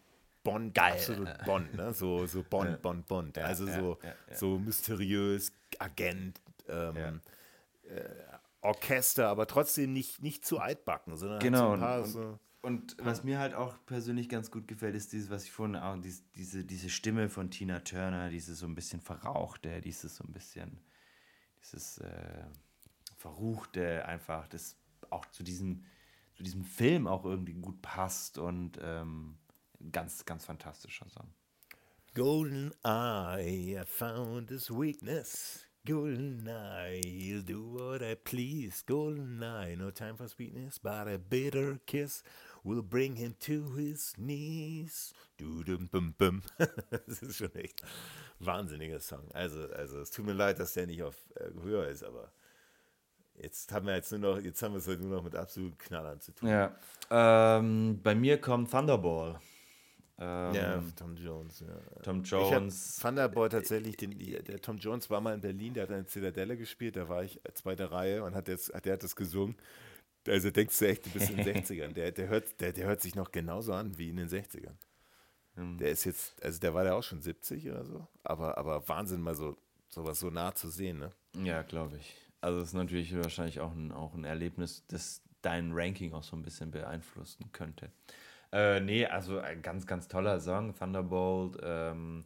Bond, 0.46 0.74
Geil. 0.74 0.92
absolut 0.92 1.44
Bond, 1.44 1.74
ne? 1.74 1.92
So, 1.92 2.26
so 2.26 2.42
Bond, 2.42 2.80
Bond, 2.82 3.06
Bond. 3.06 3.38
Also 3.38 3.66
ja, 3.66 3.80
so, 3.80 3.98
ja, 4.02 4.08
ja. 4.30 4.34
so 4.36 4.58
mysteriös, 4.58 5.52
Agent, 5.78 6.40
ähm, 6.68 6.96
Ja. 6.96 7.08
äh, 7.94 8.14
Orchester, 8.62 9.28
aber 9.28 9.46
trotzdem 9.46 9.92
nicht, 9.92 10.22
nicht 10.22 10.44
zu 10.44 10.58
altbacken, 10.58 11.16
sondern 11.16 11.38
Genau, 11.40 11.70
halt 11.70 11.70
so 11.70 11.74
ein 11.74 11.80
paar 11.80 12.02
und- 12.02 12.10
so. 12.10 12.38
Und 12.62 12.96
was 13.00 13.22
mir 13.22 13.38
halt 13.38 13.54
auch 13.54 13.76
persönlich 13.86 14.28
ganz 14.28 14.50
gut 14.50 14.66
gefällt, 14.66 14.96
ist 14.96 15.12
dieses, 15.12 15.30
was 15.30 15.44
ich 15.44 15.52
vorhin 15.52 15.76
auch, 15.76 15.96
dies, 16.00 16.24
diese, 16.32 16.64
diese 16.64 16.90
Stimme 16.90 17.28
von 17.28 17.48
Tina 17.48 17.78
Turner, 17.78 18.28
dieses 18.28 18.58
so 18.58 18.66
ein 18.66 18.74
bisschen 18.74 19.00
verrauchte, 19.00 19.80
dieses 19.80 20.16
so 20.16 20.24
ein 20.24 20.32
bisschen, 20.32 20.80
dieses 21.62 21.98
äh, 21.98 22.44
verruchte 23.16 24.04
einfach, 24.06 24.48
das 24.48 24.76
auch 25.10 25.26
zu 25.26 25.44
diesem, 25.44 25.84
zu 26.34 26.42
diesem 26.42 26.64
Film 26.64 27.06
auch 27.06 27.24
irgendwie 27.24 27.54
gut 27.54 27.80
passt 27.82 28.36
und 28.38 28.78
ähm, 28.82 29.38
ganz, 29.92 30.24
ganz 30.24 30.44
fantastischer 30.44 31.08
Song. 31.08 31.32
Golden 32.14 32.72
Eye, 32.84 33.76
I 33.78 33.84
found 33.84 34.50
his 34.50 34.70
weakness. 34.70 35.66
Golden 35.86 36.48
Eye, 36.48 37.00
he'll 37.04 37.42
do 37.42 37.62
what 37.62 38.02
I 38.02 38.16
please. 38.16 38.82
Golden 38.86 39.42
Eye, 39.42 39.76
no 39.76 39.90
time 39.90 40.16
for 40.16 40.26
sweetness, 40.26 40.78
but 40.78 41.06
a 41.06 41.18
bitter 41.18 41.78
kiss. 41.86 42.22
will 42.66 42.82
bring 42.82 43.16
him 43.16 43.34
to 43.40 43.70
his 43.76 44.12
knees. 44.18 45.14
Du 45.38 45.62
dum 45.62 45.88
bum 45.90 46.14
bum. 46.18 46.42
das 46.90 47.22
ist 47.22 47.36
schon 47.36 47.54
echt 47.54 47.82
ein 47.82 48.46
wahnsinniger 48.46 49.00
Song. 49.00 49.30
Also, 49.32 49.68
also 49.72 50.00
es 50.00 50.10
tut 50.10 50.26
mir 50.26 50.32
leid, 50.32 50.58
dass 50.58 50.74
der 50.74 50.86
nicht 50.86 51.02
auf 51.02 51.14
äh, 51.36 51.50
höher 51.62 51.86
ist, 51.88 52.02
aber 52.02 52.32
jetzt 53.40 53.72
haben 53.72 53.86
wir 53.86 53.94
jetzt 53.94 54.10
nur 54.10 54.20
noch, 54.20 54.40
jetzt 54.40 54.62
haben 54.62 54.74
wir 54.74 54.78
es 54.78 54.88
halt 54.88 55.00
nur 55.00 55.16
noch 55.16 55.22
mit 55.22 55.36
absoluten 55.36 55.78
Knallern 55.78 56.20
zu 56.20 56.32
tun. 56.32 56.48
Ja. 56.48 56.76
Ähm, 57.10 58.00
bei 58.02 58.14
mir 58.14 58.40
kommt 58.40 58.70
Thunderball. 58.70 59.38
Ähm, 60.18 60.54
ja, 60.54 60.82
Tom 60.96 61.16
Jones. 61.16 61.60
Ja. 61.60 62.02
Tom 62.02 62.22
Jones. 62.22 62.96
Ich 62.96 63.02
Thunderboy 63.02 63.48
tatsächlich, 63.48 63.96
den, 63.96 64.18
der 64.18 64.60
Tom 64.60 64.78
Jones 64.78 65.10
war 65.10 65.20
mal 65.20 65.34
in 65.34 65.40
Berlin, 65.40 65.74
der 65.74 65.84
hat 65.84 65.90
eine 65.90 66.06
Zitadelle 66.06 66.56
gespielt, 66.56 66.96
da 66.96 67.08
war 67.08 67.22
ich 67.22 67.40
zweite 67.52 67.90
Reihe 67.90 68.24
und 68.24 68.34
hat 68.34 68.48
jetzt, 68.48 68.72
der 68.84 68.94
hat 68.94 69.02
das 69.02 69.14
gesungen. 69.14 69.56
Also 70.26 70.50
denkst 70.50 70.78
du 70.78 70.88
echt, 70.88 71.06
du 71.06 71.10
bist 71.10 71.30
in 71.30 71.36
den 71.36 71.46
60ern. 71.64 71.92
Der, 71.92 72.12
der, 72.12 72.28
hört, 72.28 72.60
der, 72.60 72.72
der 72.72 72.86
hört 72.86 73.02
sich 73.02 73.14
noch 73.14 73.30
genauso 73.30 73.74
an 73.74 73.96
wie 73.98 74.08
in 74.08 74.16
den 74.16 74.28
60ern. 74.28 74.74
Hm. 75.54 75.78
Der 75.78 75.90
ist 75.90 76.04
jetzt, 76.04 76.42
also 76.42 76.58
der 76.60 76.72
war 76.74 76.84
ja 76.84 76.94
auch 76.94 77.02
schon 77.02 77.20
70 77.20 77.70
oder 77.70 77.84
so, 77.84 78.06
aber, 78.24 78.56
aber 78.58 78.88
Wahnsinn, 78.88 79.20
mal 79.20 79.34
so 79.34 79.56
sowas 79.88 80.20
so 80.20 80.30
nah 80.30 80.54
zu 80.54 80.68
sehen, 80.68 80.98
ne? 80.98 81.10
Ja, 81.42 81.62
glaube 81.62 81.96
ich. 81.96 82.14
Also 82.40 82.60
es 82.60 82.68
ist 82.68 82.74
natürlich 82.74 83.14
wahrscheinlich 83.16 83.60
auch 83.60 83.72
ein, 83.72 83.92
auch 83.92 84.14
ein 84.14 84.24
Erlebnis, 84.24 84.84
das 84.88 85.22
dein 85.42 85.72
Ranking 85.72 86.12
auch 86.12 86.22
so 86.22 86.36
ein 86.36 86.42
bisschen 86.42 86.70
beeinflussen 86.70 87.50
könnte. 87.52 87.90
Äh, 88.56 88.80
nee, 88.80 89.04
also 89.04 89.38
ein 89.38 89.60
ganz, 89.60 89.86
ganz 89.86 90.08
toller 90.08 90.40
Song, 90.40 90.74
Thunderbolt. 90.74 91.58
Ähm, 91.62 92.24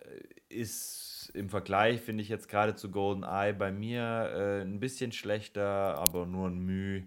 äh, 0.00 0.52
ist 0.52 1.30
im 1.34 1.48
Vergleich, 1.48 2.00
finde 2.00 2.22
ich 2.22 2.28
jetzt 2.28 2.48
gerade 2.48 2.74
zu 2.74 2.90
Golden 2.90 3.22
Eye 3.22 3.52
bei 3.52 3.70
mir 3.70 4.02
äh, 4.02 4.62
ein 4.62 4.80
bisschen 4.80 5.12
schlechter, 5.12 5.96
aber 5.98 6.26
nur 6.26 6.48
ein 6.48 6.58
Mühe. 6.58 7.06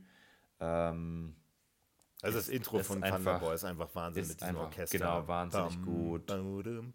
Ähm, 0.61 1.35
also 2.21 2.37
das 2.37 2.47
Intro 2.47 2.79
von 2.79 3.03
einfach, 3.03 3.17
Thunderbolt 3.17 3.55
ist 3.55 3.65
einfach 3.65 3.93
Wahnsinn 3.93 4.23
ist 4.23 4.29
mit 4.29 4.39
diesem 4.39 4.55
einfach, 4.55 4.67
Orchester. 4.67 4.97
Genau, 4.97 5.27
wahnsinnig 5.27 5.75
bam, 5.75 5.85
gut. 5.85 6.25
Bam, 6.27 6.93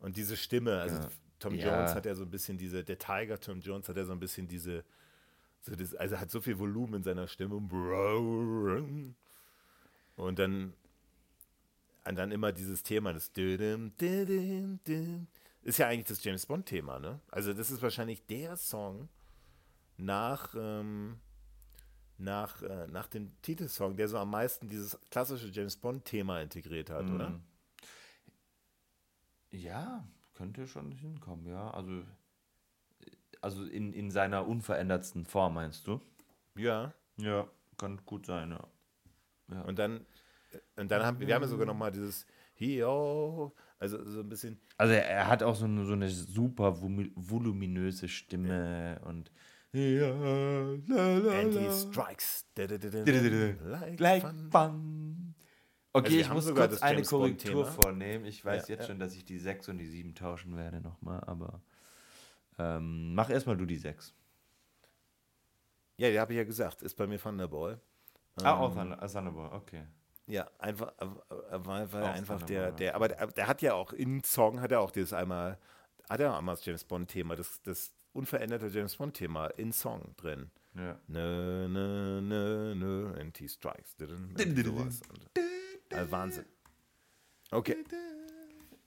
und 0.00 0.16
diese 0.16 0.36
Stimme, 0.36 0.80
also 0.80 0.96
ja. 0.96 1.08
Tom 1.38 1.54
ja. 1.54 1.76
Jones 1.76 1.94
hat 1.94 2.04
ja 2.04 2.16
so 2.16 2.24
ein 2.24 2.30
bisschen 2.30 2.58
diese, 2.58 2.82
der 2.82 2.98
Tiger 2.98 3.38
Tom 3.38 3.60
Jones 3.60 3.88
hat 3.88 3.96
ja 3.96 4.04
so 4.04 4.12
ein 4.12 4.18
bisschen 4.20 4.48
diese 4.48 4.82
so 5.60 5.74
das, 5.74 5.94
also 5.94 6.18
hat 6.18 6.30
so 6.30 6.40
viel 6.40 6.58
Volumen 6.58 6.94
in 6.94 7.02
seiner 7.02 7.28
Stimme. 7.28 7.56
Und 10.16 10.38
dann, 10.38 10.74
und 12.04 12.16
dann 12.16 12.32
immer 12.32 12.52
dieses 12.52 12.82
Thema, 12.82 13.12
das 13.12 13.30
ist 15.62 15.78
ja 15.78 15.88
eigentlich 15.88 16.06
das 16.06 16.24
James 16.24 16.46
Bond-Thema, 16.46 16.98
ne? 16.98 17.20
Also 17.30 17.52
das 17.52 17.70
ist 17.70 17.82
wahrscheinlich 17.82 18.24
der 18.26 18.56
Song 18.56 19.08
nach, 19.98 20.54
ähm, 20.56 21.20
nach, 22.16 22.62
äh, 22.62 22.86
nach 22.86 23.08
dem 23.08 23.32
Titelsong, 23.42 23.96
der 23.96 24.08
so 24.08 24.16
am 24.18 24.30
meisten 24.30 24.68
dieses 24.68 24.98
klassische 25.10 25.48
James 25.48 25.76
Bond-Thema 25.76 26.40
integriert 26.40 26.88
hat, 26.90 27.06
mhm. 27.06 27.14
oder? 27.14 27.40
Ja, 29.52 30.08
könnte 30.34 30.66
schon 30.66 30.92
hinkommen, 30.92 31.46
ja. 31.46 31.70
Also 31.70 32.02
also 33.40 33.64
in, 33.64 33.92
in 33.92 34.10
seiner 34.10 34.46
unverändertsten 34.46 35.24
Form, 35.24 35.54
meinst 35.54 35.86
du? 35.86 36.00
Ja. 36.56 36.92
Ja, 37.16 37.48
kann 37.78 38.00
gut 38.06 38.26
sein, 38.26 38.50
ja. 38.50 38.66
ja. 39.52 39.62
Und 39.62 39.78
dann, 39.78 40.06
und 40.76 40.90
dann 40.90 41.02
haben 41.02 41.20
wir, 41.20 41.34
haben 41.34 41.42
ja 41.42 41.48
sogar 41.48 41.66
nochmal 41.66 41.92
dieses 41.92 42.26
Hio, 42.54 43.54
also 43.78 44.04
so 44.04 44.20
ein 44.20 44.28
bisschen. 44.28 44.60
Also 44.76 44.94
er, 44.94 45.06
er, 45.06 45.26
hat 45.28 45.42
auch 45.42 45.54
so 45.54 45.66
eine, 45.66 45.84
so 45.84 45.92
eine 45.92 46.08
super 46.08 46.80
voluminöse 46.80 48.08
Stimme 48.08 48.98
ja. 49.00 49.06
und 49.06 49.30
ja, 49.72 50.10
Anti-Strikes. 51.40 52.46
Like, 52.56 54.00
like 54.00 54.22
fun. 54.22 54.48
fun. 54.50 55.34
Okay, 55.92 56.06
also 56.06 56.18
ich 56.18 56.32
muss 56.32 56.54
kurz 56.54 56.82
eine 56.82 57.02
Korrektur 57.02 57.66
vornehmen. 57.66 58.24
Ich 58.24 58.44
weiß 58.44 58.68
ja, 58.68 58.76
jetzt 58.76 58.86
schon, 58.86 58.98
dass 58.98 59.14
ich 59.14 59.24
die 59.24 59.38
6 59.38 59.68
und 59.70 59.78
die 59.78 59.86
7 59.86 60.14
tauschen 60.14 60.56
werde 60.56 60.80
nochmal, 60.80 61.22
aber 61.24 61.62
ähm, 62.60 63.14
mach 63.14 63.30
erstmal 63.30 63.56
du 63.56 63.64
die 63.64 63.78
6. 63.78 64.14
Ja, 65.96 66.10
die 66.10 66.20
habe 66.20 66.32
ich 66.32 66.36
ja 66.36 66.44
gesagt. 66.44 66.82
Ist 66.82 66.94
bei 66.94 67.06
mir 67.06 67.18
Thunderball. 67.18 67.80
Ah, 68.42 68.58
auch 68.58 68.76
ähm, 68.76 68.92
äh, 68.92 69.08
Thunderball, 69.08 69.52
okay. 69.52 69.86
Ja, 70.26 70.48
einfach, 70.58 70.92
weil, 71.50 71.92
weil 71.92 72.04
einfach 72.04 72.42
der, 72.42 72.70
der, 72.72 72.94
aber 72.94 73.08
der, 73.08 73.26
der, 73.28 73.46
hat 73.48 73.62
ja 73.62 73.74
auch 73.74 73.92
in 73.92 74.22
Song 74.22 74.60
hat 74.60 74.70
er 74.70 74.80
auch 74.80 74.90
dieses 74.92 75.12
einmal, 75.12 75.58
hat 76.08 76.20
er 76.20 76.32
auch 76.32 76.38
einmal 76.38 76.54
das 76.54 76.64
James 76.64 76.84
Bond-Thema, 76.84 77.34
das, 77.34 77.60
das 77.62 77.92
unveränderte 78.12 78.66
James 78.68 78.96
Bond-Thema 78.96 79.48
in 79.48 79.72
Song 79.72 80.14
drin. 80.16 80.50
Ja. 80.74 81.00
Nö, 81.08 81.68
nö, 81.68 82.20
nö, 82.20 82.74
nö, 82.74 83.20
Anti-Strikes. 83.20 83.96
Sowas. 83.98 85.00
Also 85.92 86.12
Wahnsinn. 86.12 86.44
Okay. 87.50 87.76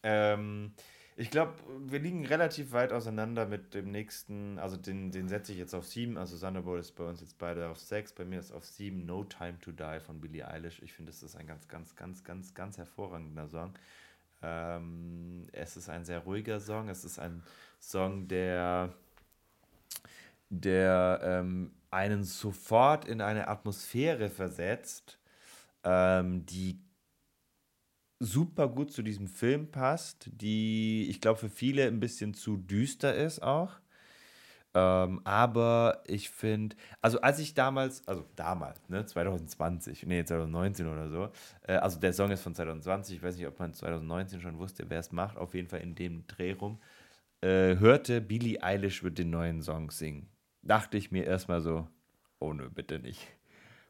Ähm, 0.03 0.73
ich 1.15 1.29
glaube, 1.29 1.53
wir 1.85 1.99
liegen 1.99 2.25
relativ 2.25 2.71
weit 2.71 2.91
auseinander 2.91 3.45
mit 3.45 3.73
dem 3.73 3.91
nächsten, 3.91 4.57
also 4.57 4.77
den, 4.77 5.11
den 5.11 5.27
setze 5.27 5.51
ich 5.51 5.59
jetzt 5.59 5.75
auf 5.75 5.85
7, 5.85 6.17
also 6.17 6.37
Thunderbolt 6.37 6.81
ist 6.81 6.95
bei 6.95 7.03
uns 7.03 7.21
jetzt 7.21 7.37
beide 7.37 7.69
auf 7.69 7.77
6, 7.77 8.13
bei 8.13 8.25
mir 8.25 8.39
ist 8.39 8.51
auf 8.51 8.65
7 8.65 9.05
No 9.05 9.23
Time 9.23 9.59
to 9.59 9.71
Die 9.71 9.99
von 9.99 10.19
Billie 10.19 10.47
Eilish. 10.47 10.81
Ich 10.81 10.93
finde, 10.93 11.11
es 11.11 11.21
ist 11.21 11.35
ein 11.35 11.45
ganz, 11.45 11.67
ganz, 11.67 11.95
ganz, 11.95 12.23
ganz, 12.23 12.53
ganz 12.53 12.77
hervorragender 12.77 13.47
Song. 13.47 13.73
Ähm, 14.41 15.47
es 15.51 15.77
ist 15.77 15.89
ein 15.89 16.03
sehr 16.03 16.19
ruhiger 16.19 16.59
Song, 16.59 16.89
es 16.89 17.05
ist 17.05 17.19
ein 17.19 17.43
Song, 17.79 18.27
der, 18.27 18.93
der 20.49 21.19
ähm, 21.23 21.71
einen 21.91 22.23
sofort 22.23 23.05
in 23.05 23.21
eine 23.21 23.47
Atmosphäre 23.47 24.29
versetzt, 24.29 25.19
ähm, 25.83 26.45
die 26.47 26.79
super 28.19 28.67
gut 28.67 28.91
zu 28.91 29.01
diesem 29.01 29.27
Film 29.27 29.69
passt, 29.71 30.29
die 30.31 31.07
ich 31.09 31.21
glaube 31.21 31.39
für 31.39 31.49
viele 31.49 31.87
ein 31.87 31.99
bisschen 31.99 32.33
zu 32.33 32.57
düster 32.57 33.15
ist 33.15 33.41
auch. 33.41 33.79
Ähm, 34.75 35.21
aber 35.23 36.01
ich 36.07 36.31
finde, 36.31 36.75
also 37.01 37.21
als 37.21 37.37
ich 37.39 37.53
damals, 37.53 38.07
also 38.07 38.25
damals, 38.35 38.81
ne, 38.89 39.05
2020, 39.05 40.05
nee, 40.07 40.23
2019 40.25 40.87
oder 40.87 41.09
so, 41.09 41.29
äh, 41.67 41.73
also 41.73 41.99
der 41.99 42.13
Song 42.13 42.31
ist 42.31 42.41
von 42.41 42.55
2020, 42.55 43.17
ich 43.17 43.23
weiß 43.23 43.37
nicht, 43.37 43.45
ob 43.47 43.59
man 43.59 43.73
2019 43.73 44.41
schon 44.41 44.57
wusste, 44.57 44.89
wer 44.89 44.99
es 44.99 45.11
macht, 45.11 45.37
auf 45.37 45.53
jeden 45.53 45.67
Fall 45.67 45.81
in 45.81 45.93
dem 45.93 46.25
Dreh 46.25 46.53
rum, 46.53 46.79
äh, 47.41 47.77
hörte, 47.77 48.19
Billie 48.21 48.63
Eilish 48.63 49.03
wird 49.03 49.19
den 49.19 49.29
neuen 49.29 49.61
Song 49.61 49.91
singen. 49.91 50.27
Dachte 50.63 50.97
ich 50.97 51.11
mir 51.11 51.25
erstmal 51.25 51.61
so, 51.61 51.87
oh 52.39 52.53
nö, 52.53 52.69
bitte 52.69 52.99
nicht. 52.99 53.27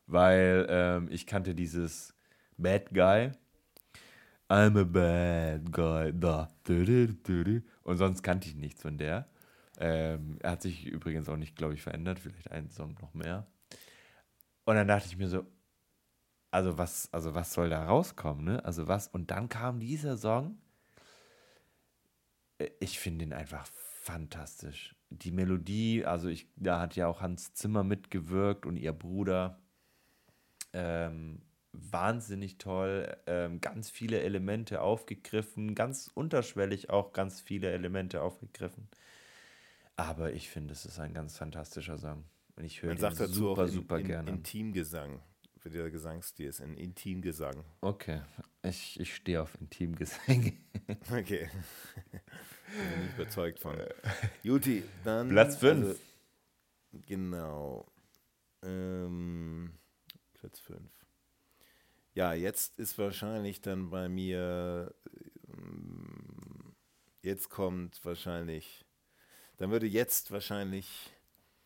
Weil 0.07 0.67
ähm, 0.69 1.07
ich 1.11 1.27
kannte 1.27 1.55
dieses 1.55 2.13
Bad 2.57 2.93
Guy 2.93 3.31
I'm 4.53 4.77
a 4.77 4.83
bad 4.83 5.71
guy. 5.71 6.13
Da. 6.13 6.47
Und 7.83 7.97
sonst 7.97 8.21
kannte 8.21 8.47
ich 8.47 8.55
nichts 8.55 8.83
von 8.83 8.99
der. 8.99 9.27
Ähm, 9.79 10.37
er 10.41 10.51
hat 10.51 10.61
sich 10.61 10.85
übrigens 10.85 11.27
auch 11.27 11.37
nicht, 11.37 11.55
glaube 11.55 11.73
ich, 11.73 11.81
verändert. 11.81 12.19
Vielleicht 12.19 12.51
einen 12.51 12.69
Song 12.69 12.95
noch 13.01 13.15
mehr. 13.15 13.47
Und 14.65 14.75
dann 14.75 14.87
dachte 14.87 15.07
ich 15.07 15.17
mir 15.17 15.27
so, 15.27 15.43
also 16.51 16.77
was, 16.77 17.11
also 17.11 17.33
was 17.33 17.51
soll 17.51 17.71
da 17.71 17.83
rauskommen, 17.83 18.45
ne? 18.45 18.63
Also 18.63 18.87
was? 18.87 19.07
Und 19.07 19.31
dann 19.31 19.49
kam 19.49 19.79
dieser 19.79 20.17
Song. 20.17 20.59
Äh, 22.59 22.69
ich 22.79 22.99
finde 22.99 23.25
ihn 23.25 23.33
einfach 23.33 23.65
fantastisch. 23.65 24.95
Die 25.09 25.31
Melodie, 25.31 26.05
also 26.05 26.27
ich, 26.27 26.47
da 26.57 26.79
hat 26.79 26.95
ja 26.95 27.07
auch 27.07 27.21
Hans 27.21 27.55
Zimmer 27.55 27.83
mitgewirkt 27.83 28.67
und 28.67 28.77
ihr 28.77 28.93
Bruder. 28.93 29.59
Ähm, 30.73 31.41
wahnsinnig 31.73 32.59
toll, 32.59 33.17
ähm, 33.25 33.59
ganz 33.59 33.89
viele 33.89 34.21
Elemente 34.21 34.81
aufgegriffen, 34.81 35.75
ganz 35.75 36.09
unterschwellig 36.13 36.89
auch 36.89 37.13
ganz 37.13 37.41
viele 37.41 37.71
Elemente 37.71 38.21
aufgegriffen. 38.21 38.87
Aber 39.95 40.33
ich 40.33 40.49
finde, 40.49 40.73
es 40.73 40.85
ist 40.85 40.99
ein 40.99 41.13
ganz 41.13 41.37
fantastischer 41.37 41.97
Song. 41.97 42.23
Und 42.55 42.63
ich 42.63 42.81
höre 42.81 42.91
ihn 42.91 42.97
sagt 42.97 43.19
dazu 43.19 43.33
super, 43.33 43.65
in, 43.65 43.71
super 43.71 43.99
in, 43.99 44.07
gerne. 44.07 44.29
Intimgesang, 44.29 45.19
für 45.57 45.69
der 45.69 45.89
Gesangsstil 45.89 46.47
ist 46.47 46.61
ein 46.61 46.77
Intimgesang. 46.77 47.63
Okay, 47.81 48.21
ich, 48.61 48.99
ich 48.99 49.15
stehe 49.15 49.41
auf 49.41 49.59
Intimgesang. 49.59 50.53
okay. 51.11 51.49
Bin 52.73 53.03
nicht 53.03 53.13
überzeugt 53.17 53.59
von. 53.59 53.77
Juti, 54.41 54.83
dann. 55.03 55.29
Platz 55.29 55.57
5. 55.57 55.85
Also, 55.85 55.99
genau. 57.05 57.85
Ähm, 58.63 59.73
Platz 60.33 60.59
5. 60.59 60.79
Ja, 62.13 62.33
jetzt 62.33 62.77
ist 62.77 62.97
wahrscheinlich 62.97 63.61
dann 63.61 63.89
bei 63.89 64.07
mir, 64.07 64.93
ähm, 65.51 66.75
jetzt 67.21 67.49
kommt 67.49 68.03
wahrscheinlich, 68.05 68.85
dann 69.57 69.71
würde 69.71 69.87
jetzt 69.87 70.31
wahrscheinlich, 70.31 71.11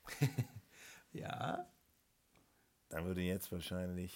ja, 1.12 1.68
dann 2.90 3.06
würde 3.06 3.22
jetzt 3.22 3.52
wahrscheinlich. 3.52 4.16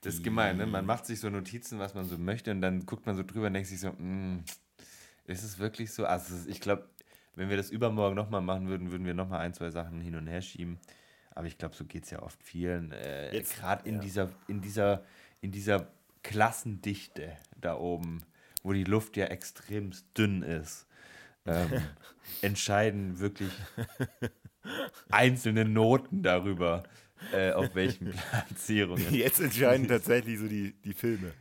Das 0.00 0.14
ist 0.14 0.24
gemein, 0.24 0.56
ne? 0.56 0.66
Man 0.66 0.86
macht 0.86 1.06
sich 1.06 1.20
so 1.20 1.28
Notizen, 1.28 1.78
was 1.78 1.94
man 1.94 2.04
so 2.04 2.18
möchte, 2.18 2.50
und 2.50 2.62
dann 2.62 2.86
guckt 2.86 3.06
man 3.06 3.14
so 3.14 3.22
drüber 3.22 3.46
und 3.46 3.52
denkt 3.52 3.68
sich 3.68 3.80
so, 3.80 3.92
mm, 3.92 4.42
ist 5.24 5.44
es 5.44 5.58
wirklich 5.58 5.92
so? 5.92 6.06
Also 6.06 6.48
ich 6.48 6.60
glaube, 6.60 6.88
wenn 7.34 7.50
wir 7.50 7.56
das 7.56 7.70
übermorgen 7.70 8.16
nochmal 8.16 8.40
machen 8.40 8.68
würden, 8.68 8.90
würden 8.90 9.06
wir 9.06 9.14
nochmal 9.14 9.40
ein, 9.40 9.54
zwei 9.54 9.70
Sachen 9.70 10.00
hin 10.00 10.16
und 10.16 10.26
her 10.26 10.42
schieben. 10.42 10.80
Aber 11.38 11.46
ich 11.46 11.56
glaube, 11.56 11.76
so 11.76 11.84
geht 11.84 12.02
es 12.02 12.10
ja 12.10 12.20
oft 12.20 12.42
vielen. 12.42 12.90
Äh, 12.90 13.44
Gerade 13.54 13.88
in 13.88 13.94
ja. 13.94 14.00
dieser, 14.00 14.30
in 14.48 14.60
dieser, 14.60 15.04
in 15.40 15.52
dieser 15.52 15.86
Klassendichte 16.24 17.30
da 17.56 17.76
oben, 17.76 18.24
wo 18.64 18.72
die 18.72 18.82
Luft 18.82 19.16
ja 19.16 19.26
extrem 19.26 19.92
dünn 20.16 20.42
ist, 20.42 20.88
ähm, 21.46 21.80
entscheiden 22.42 23.20
wirklich 23.20 23.52
einzelne 25.10 25.64
Noten 25.64 26.24
darüber, 26.24 26.82
äh, 27.32 27.52
auf 27.52 27.72
welchen 27.76 28.10
Platzierungen. 28.30 29.14
Jetzt 29.14 29.38
entscheiden 29.38 29.86
tatsächlich 29.86 30.40
so 30.40 30.48
die, 30.48 30.72
die 30.72 30.92
Filme. 30.92 31.32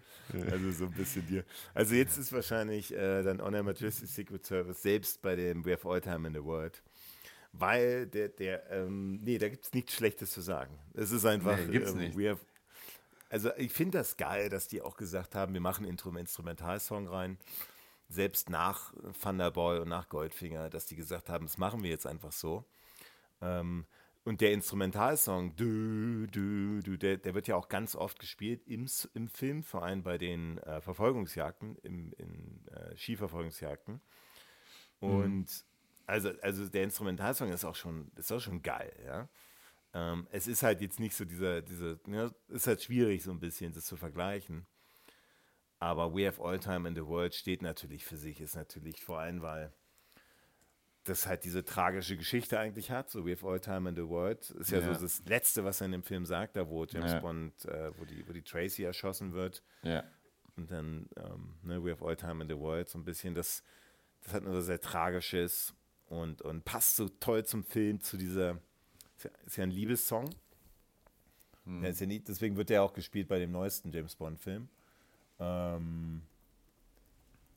Also 0.52 0.72
so 0.74 0.86
ein 0.86 0.92
bisschen 0.92 1.26
dir. 1.26 1.44
Also 1.74 1.96
jetzt 1.96 2.18
ist 2.18 2.32
wahrscheinlich 2.32 2.94
äh, 2.94 3.24
dann 3.24 3.42
On 3.42 3.54
Majestic 3.66 4.10
Secret 4.10 4.46
Service 4.46 4.84
selbst 4.84 5.24
bei 5.24 5.36
dem 5.36 5.66
We 5.66 5.72
Have 5.72 5.90
All 5.90 6.02
Time 6.02 6.28
in 6.28 6.36
the 6.36 6.44
World. 6.44 6.84
Weil 7.60 8.08
der, 8.08 8.30
der, 8.30 8.70
ähm, 8.72 9.20
nee, 9.24 9.38
da 9.38 9.50
gibt 9.50 9.66
es 9.66 9.74
nichts 9.74 9.94
Schlechtes 9.94 10.32
zu 10.32 10.42
sagen. 10.42 10.78
Es 10.94 11.12
ist 11.12 11.26
einfach, 11.26 11.58
nee, 11.58 11.72
gibt's 11.72 11.92
ähm, 11.92 11.98
nicht. 11.98 12.18
Have, 12.18 12.40
also 13.30 13.52
ich 13.58 13.72
finde 13.72 13.98
das 13.98 14.18
geil, 14.18 14.50
dass 14.50 14.68
die 14.68 14.82
auch 14.82 14.98
gesagt 14.98 15.36
haben, 15.36 15.54
wir 15.54 15.62
machen 15.62 15.86
einen 15.86 15.98
Instrumentalsong 16.18 17.08
rein. 17.08 17.38
Selbst 18.10 18.50
nach 18.50 18.94
Thunderboy 19.22 19.80
und 19.80 19.90
nach 19.90 20.08
Goldfinger, 20.08 20.70
dass 20.70 20.86
die 20.86 20.96
gesagt 20.96 21.30
haben, 21.30 21.46
das 21.46 21.58
machen 21.58 21.84
wir 21.84 21.90
jetzt 21.90 22.08
einfach 22.08 22.32
so. 22.32 22.64
Ähm, 23.42 23.86
und 24.24 24.42
der 24.42 24.52
Instrumentalsong, 24.52 25.56
du, 25.56 26.28
du, 26.28 26.82
du, 26.82 26.98
der, 26.98 27.18
der 27.18 27.34
wird 27.34 27.48
ja 27.48 27.56
auch 27.56 27.70
ganz 27.70 27.96
oft 27.96 28.20
gespielt 28.20 28.62
im, 28.68 28.86
im 29.14 29.30
Film, 29.30 29.64
vor 29.64 29.84
allem 29.84 30.04
bei 30.04 30.18
den 30.18 30.58
äh, 30.60 30.82
Verfolgungsjagden, 30.82 31.78
im, 31.84 32.14
in 32.18 32.68
äh, 32.68 32.96
Skiverfolgungsjagden. 32.98 34.02
Mhm. 35.00 35.10
Und 35.10 35.38
mhm. 35.38 35.77
Also, 36.08 36.32
also 36.42 36.68
der 36.68 36.84
Instrumentalsong 36.84 37.52
ist 37.52 37.66
auch 37.66 37.76
schon, 37.76 38.10
ist 38.16 38.32
auch 38.32 38.40
schon 38.40 38.64
geil, 38.64 38.94
ja. 39.06 39.30
Ähm, 39.94 40.28
es 40.32 40.48
ist 40.48 40.64
halt 40.64 40.82
jetzt 40.82 41.00
nicht 41.00 41.16
so 41.16 41.26
dieser, 41.26 41.62
diese, 41.62 42.00
ja, 42.08 42.32
ist 42.50 42.68
halt 42.68 42.82
schwierig 42.82 43.24
so 43.24 43.32
ein 43.32 43.40
bisschen, 43.40 43.74
das 43.74 43.86
zu 43.86 43.98
vergleichen. 43.98 44.66
Aber 45.80 46.16
We 46.16 46.26
Have 46.26 46.42
All 46.42 46.60
Time 46.60 46.88
in 46.88 46.96
the 46.96 47.06
World 47.06 47.36
steht 47.36 47.62
natürlich 47.62 48.04
für 48.06 48.18
sich, 48.18 48.42
ist 48.42 48.56
natürlich 48.56 49.04
vor 49.04 49.20
allem, 49.20 49.42
weil 49.42 49.72
das 51.04 51.28
halt 51.28 51.44
diese 51.44 51.64
tragische 51.64 52.18
Geschichte 52.18 52.60
eigentlich 52.60 52.92
hat, 52.92 53.10
so 53.10 53.26
We 53.26 53.32
Have 53.32 53.48
All 53.48 53.60
Time 53.60 53.90
in 53.90 53.96
the 53.96 54.08
World. 54.08 54.50
Ist 54.52 54.72
ja, 54.72 54.80
ja. 54.80 54.94
so 54.94 55.02
das 55.02 55.26
Letzte, 55.26 55.64
was 55.64 55.82
er 55.82 55.86
in 55.86 55.92
dem 55.94 56.04
Film 56.04 56.26
sagt, 56.26 56.56
da 56.56 56.68
wo 56.68 56.86
James 56.86 57.12
ja. 57.12 57.20
Bond, 57.20 57.66
äh, 57.66 57.92
wo, 57.98 58.06
die, 58.06 58.28
wo 58.28 58.34
die 58.34 58.42
Tracy 58.42 58.84
erschossen 58.84 59.34
wird. 59.34 59.64
Ja. 59.84 60.04
Und 60.56 60.72
dann 60.72 61.10
ähm, 61.18 61.56
ne, 61.64 61.84
We 61.84 61.92
Have 61.92 62.06
All 62.06 62.16
Time 62.16 62.44
in 62.44 62.50
the 62.50 62.58
World, 62.58 62.90
so 62.90 62.98
ein 62.98 63.06
bisschen, 63.06 63.36
das, 63.36 63.64
das 64.24 64.34
hat 64.34 64.44
nur 64.44 64.54
so 64.54 64.62
sehr 64.62 64.82
Tragisches 64.82 65.77
und, 66.08 66.42
und 66.42 66.66
passt 66.66 66.96
so 66.96 67.10
toll 67.10 67.46
zum 67.46 67.64
Film, 67.64 68.02
zu 68.02 68.18
dieser, 68.18 68.58
ist 69.18 69.26
ja, 69.26 69.32
ist 69.46 69.58
ja 69.58 69.64
ein 69.64 69.72
Liebessong. 69.72 70.30
Hm. 71.66 71.84
Ja, 71.84 71.90
ist 71.90 72.02
ja 72.02 72.08
nie, 72.08 72.20
deswegen 72.20 72.56
wird 72.56 72.70
der 72.70 72.84
auch 72.84 72.94
gespielt 72.94 73.28
bei 73.28 73.40
dem 73.40 73.52
neuesten 73.52 73.92
James 73.92 74.16
Bond-Film. 74.16 74.70
Ähm, 75.40 76.22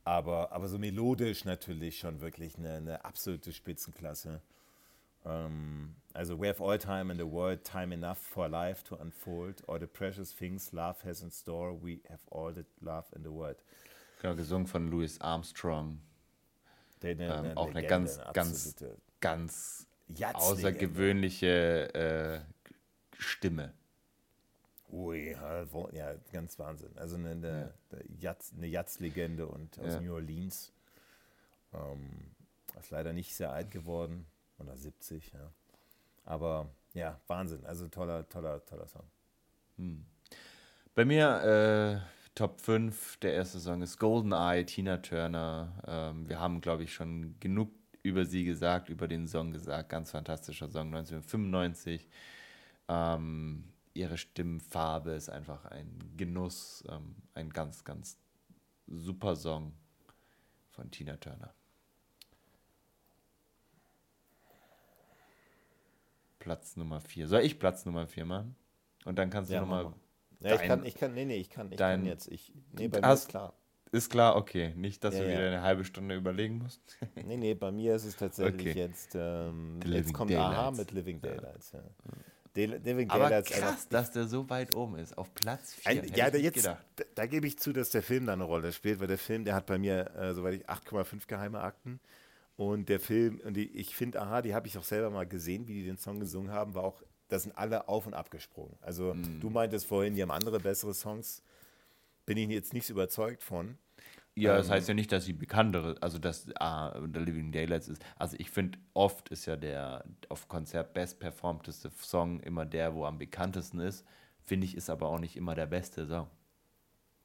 aber, 0.05 0.52
aber 0.52 0.68
so 0.68 0.78
melodisch 0.78 1.44
natürlich 1.44 1.98
schon 1.98 2.20
wirklich 2.20 2.56
eine, 2.59 2.74
eine 2.74 3.05
absolute 3.05 3.52
Spitzenklasse. 3.52 4.40
Ähm, 5.24 5.94
also, 6.12 6.40
we 6.40 6.48
have 6.48 6.62
all 6.62 6.78
time 6.78 7.12
in 7.12 7.18
the 7.18 7.31
world, 7.31 7.62
time 7.64 7.94
enough 7.94 8.18
for 8.18 8.48
life 8.48 8.82
to 8.85 8.97
unfold. 8.97 9.62
All 9.68 9.78
the 9.78 9.86
precious 9.86 10.32
things 10.32 10.72
love 10.72 11.05
has 11.05 11.22
in 11.22 11.31
store, 11.31 11.72
we 11.72 12.01
have 12.09 12.20
all 12.31 12.52
the 12.52 12.64
love 12.81 13.06
in 13.14 13.22
the 13.22 13.31
world. 13.31 13.56
Genau, 14.20 14.35
gesungen 14.35 14.66
von 14.66 14.90
Louis 14.90 15.20
Armstrong. 15.20 16.01
Der, 17.02 17.18
ähm, 17.18 17.56
auch 17.56 17.70
eine 17.70 17.86
ganz, 17.86 18.20
ganz, 18.32 18.77
ganz 19.20 19.86
außergewöhnliche 20.35 21.94
äh, 21.94 22.40
Stimme. 23.18 23.72
Ui, 24.93 25.36
ja, 25.93 26.14
ganz 26.32 26.59
Wahnsinn. 26.59 26.90
Also 26.97 27.16
eine, 27.16 27.31
eine, 27.31 27.74
eine 27.90 28.66
Jazz-Legende 28.66 29.47
und 29.47 29.78
aus 29.78 29.94
ja. 29.94 30.01
New 30.01 30.14
Orleans. 30.14 30.72
Ähm, 31.72 32.32
ist 32.78 32.90
leider 32.90 33.12
nicht 33.12 33.35
sehr 33.35 33.52
alt 33.52 33.70
geworden, 33.70 34.27
oder 34.59 34.77
70, 34.77 35.32
ja. 35.32 35.52
Aber 36.24 36.68
ja, 36.94 37.20
Wahnsinn. 37.27 37.64
Also 37.66 37.89
toller, 37.89 38.28
toller, 38.28 38.64
toller 38.64 38.86
Song. 38.89 39.05
Hm. 39.77 40.05
Bei 40.94 41.05
mir 41.05 42.02
äh, 42.05 42.19
Top 42.35 42.61
5, 42.61 43.19
der 43.19 43.35
erste 43.35 43.59
Song 43.61 43.82
ist 43.82 43.98
Golden 43.98 44.32
Eye, 44.32 44.65
Tina 44.65 44.98
Turner. 44.98 45.73
Ähm, 45.86 46.28
wir 46.28 46.39
haben, 46.39 46.61
glaube 46.61 46.85
ich, 46.85 46.94
schon 46.94 47.35
genug 47.40 47.70
über 48.02 48.24
sie 48.24 48.44
gesagt, 48.44 48.89
über 48.89 49.09
den 49.09 49.27
Song 49.27 49.52
gesagt. 49.52 49.90
Ganz 49.90 50.12
fantastischer 50.12 50.69
Song, 50.69 50.86
1995. 50.94 52.09
Ähm, 52.89 53.65
ihre 53.94 54.16
Stimmfarbe 54.16 55.11
ist 55.11 55.28
einfach 55.28 55.66
ein 55.66 55.98
Genuss, 56.16 56.85
ähm, 56.89 57.16
ein 57.35 57.51
ganz, 57.51 57.85
ganz 57.85 58.16
super 58.86 59.36
Song 59.36 59.73
von 60.70 60.90
Tina 60.90 61.16
Turner. 61.16 61.52
Platz 66.39 66.77
Nummer 66.77 67.01
4. 67.01 67.28
Soll 67.28 67.43
ich 67.43 67.59
Platz 67.59 67.85
Nummer 67.85 68.07
4 68.07 68.24
machen? 68.24 68.57
Und 69.05 69.19
dann 69.19 69.31
kannst 69.31 69.51
du 69.51 69.55
ja, 69.55 69.61
nochmal. 69.61 69.93
Ja, 70.40 70.54
ich 70.54 70.62
kann, 70.62 70.84
ich 70.84 70.94
kann, 70.94 71.14
nee, 71.14 71.24
nee, 71.24 71.36
ich 71.36 71.50
kann, 71.50 71.70
ich 71.70 71.78
dein, 71.78 72.00
kann 72.00 72.06
jetzt. 72.06 72.28
Ich, 72.28 72.52
nee, 72.72 72.88
bei 72.88 73.00
mir 73.00 73.12
ist 73.12 73.28
klar. 73.28 73.54
Ist 73.92 74.08
klar, 74.08 74.36
okay. 74.36 74.72
Nicht, 74.76 75.02
dass 75.02 75.14
ja, 75.14 75.22
du 75.22 75.28
wieder 75.28 75.46
eine 75.48 75.62
halbe 75.62 75.84
Stunde 75.84 76.14
überlegen 76.14 76.58
musst. 76.58 76.80
nee, 77.26 77.36
nee, 77.36 77.54
bei 77.54 77.72
mir 77.72 77.96
ist 77.96 78.04
es 78.04 78.16
tatsächlich 78.16 78.70
okay. 78.70 78.78
jetzt. 78.78 79.16
Ähm, 79.16 79.80
jetzt 79.84 80.14
kommt 80.14 80.30
Daylights. 80.30 80.56
Aha 80.56 80.70
mit 80.70 80.92
Living 80.92 81.20
Daylights. 81.20 81.72
Ja. 81.72 81.82
Living 82.54 83.10
Aber 83.10 83.28
Daylights 83.28 83.50
krass, 83.50 83.88
dass 83.88 84.12
der 84.12 84.26
so 84.26 84.48
weit 84.48 84.74
oben 84.74 84.96
ist, 84.96 85.16
auf 85.18 85.34
Platz 85.34 85.74
4. 85.74 86.06
ja, 86.16 86.28
jetzt, 86.28 86.64
da, 86.64 86.78
da, 87.14 87.26
gebe 87.26 87.46
ich 87.46 87.58
zu, 87.58 87.72
dass 87.72 87.90
der 87.90 88.02
Film 88.02 88.26
da 88.26 88.32
eine 88.32 88.44
Rolle 88.44 88.72
spielt, 88.72 89.00
weil 89.00 89.06
der 89.08 89.18
Film, 89.18 89.44
der 89.44 89.54
hat 89.54 89.66
bei 89.66 89.78
mir, 89.78 90.10
äh, 90.16 90.34
soweit 90.34 90.54
ich, 90.54 90.68
8,5 90.68 91.26
geheime 91.26 91.60
Akten. 91.60 92.00
Und 92.56 92.88
der 92.88 93.00
Film, 93.00 93.40
und 93.44 93.54
die, 93.54 93.70
ich 93.70 93.94
finde, 93.94 94.20
aha, 94.20 94.42
die 94.42 94.54
habe 94.54 94.66
ich 94.66 94.76
auch 94.76 94.84
selber 94.84 95.10
mal 95.10 95.26
gesehen, 95.26 95.66
wie 95.66 95.74
die 95.74 95.84
den 95.84 95.96
Song 95.96 96.20
gesungen 96.20 96.52
haben, 96.52 96.74
war 96.74 96.84
auch, 96.84 97.02
da 97.31 97.39
sind 97.39 97.57
alle 97.57 97.89
auf 97.89 98.07
und 98.07 98.15
ab 98.15 98.31
gesprungen. 98.31 98.77
Also 98.81 99.15
mm. 99.15 99.40
du 99.40 99.51
meintest 99.51 99.86
vorhin, 99.86 100.15
die 100.15 100.23
haben 100.23 100.31
andere 100.31 100.61
bessere 100.61 100.94
Songs. 100.94 101.43
Bin 102.27 102.36
ich 102.36 102.48
jetzt 102.51 102.74
nicht 102.74 102.86
so 102.86 102.93
überzeugt 102.93 103.43
von. 103.43 103.78
Ja, 104.35 104.57
das 104.57 104.66
ähm, 104.66 104.73
heißt 104.73 104.89
ja 104.89 104.94
nicht, 104.94 105.12
dass 105.12 105.24
sie 105.24 105.32
bekanntere, 105.32 105.97
also 106.01 106.19
dass 106.19 106.47
ah, 106.57 106.98
The 107.01 107.20
Living 107.20 107.52
Daylights 107.52 107.89
ist. 107.89 108.05
Also 108.16 108.36
ich 108.39 108.51
finde, 108.51 108.78
oft 108.94 109.28
ist 109.28 109.47
ja 109.47 109.57
der 109.57 110.05
auf 110.28 110.48
Konzert 110.48 110.94
best 110.94 111.19
performteste 111.19 111.90
Song 112.01 112.40
immer 112.40 112.65
der, 112.65 112.94
wo 112.94 113.05
am 113.05 113.19
bekanntesten 113.19 113.81
ist. 113.81 114.05
Finde 114.43 114.66
ich, 114.66 114.77
ist 114.77 114.90
aber 114.90 115.09
auch 115.09 115.19
nicht 115.19 115.36
immer 115.36 115.55
der 115.55 115.66
beste 115.66 116.07
Song. 116.07 116.28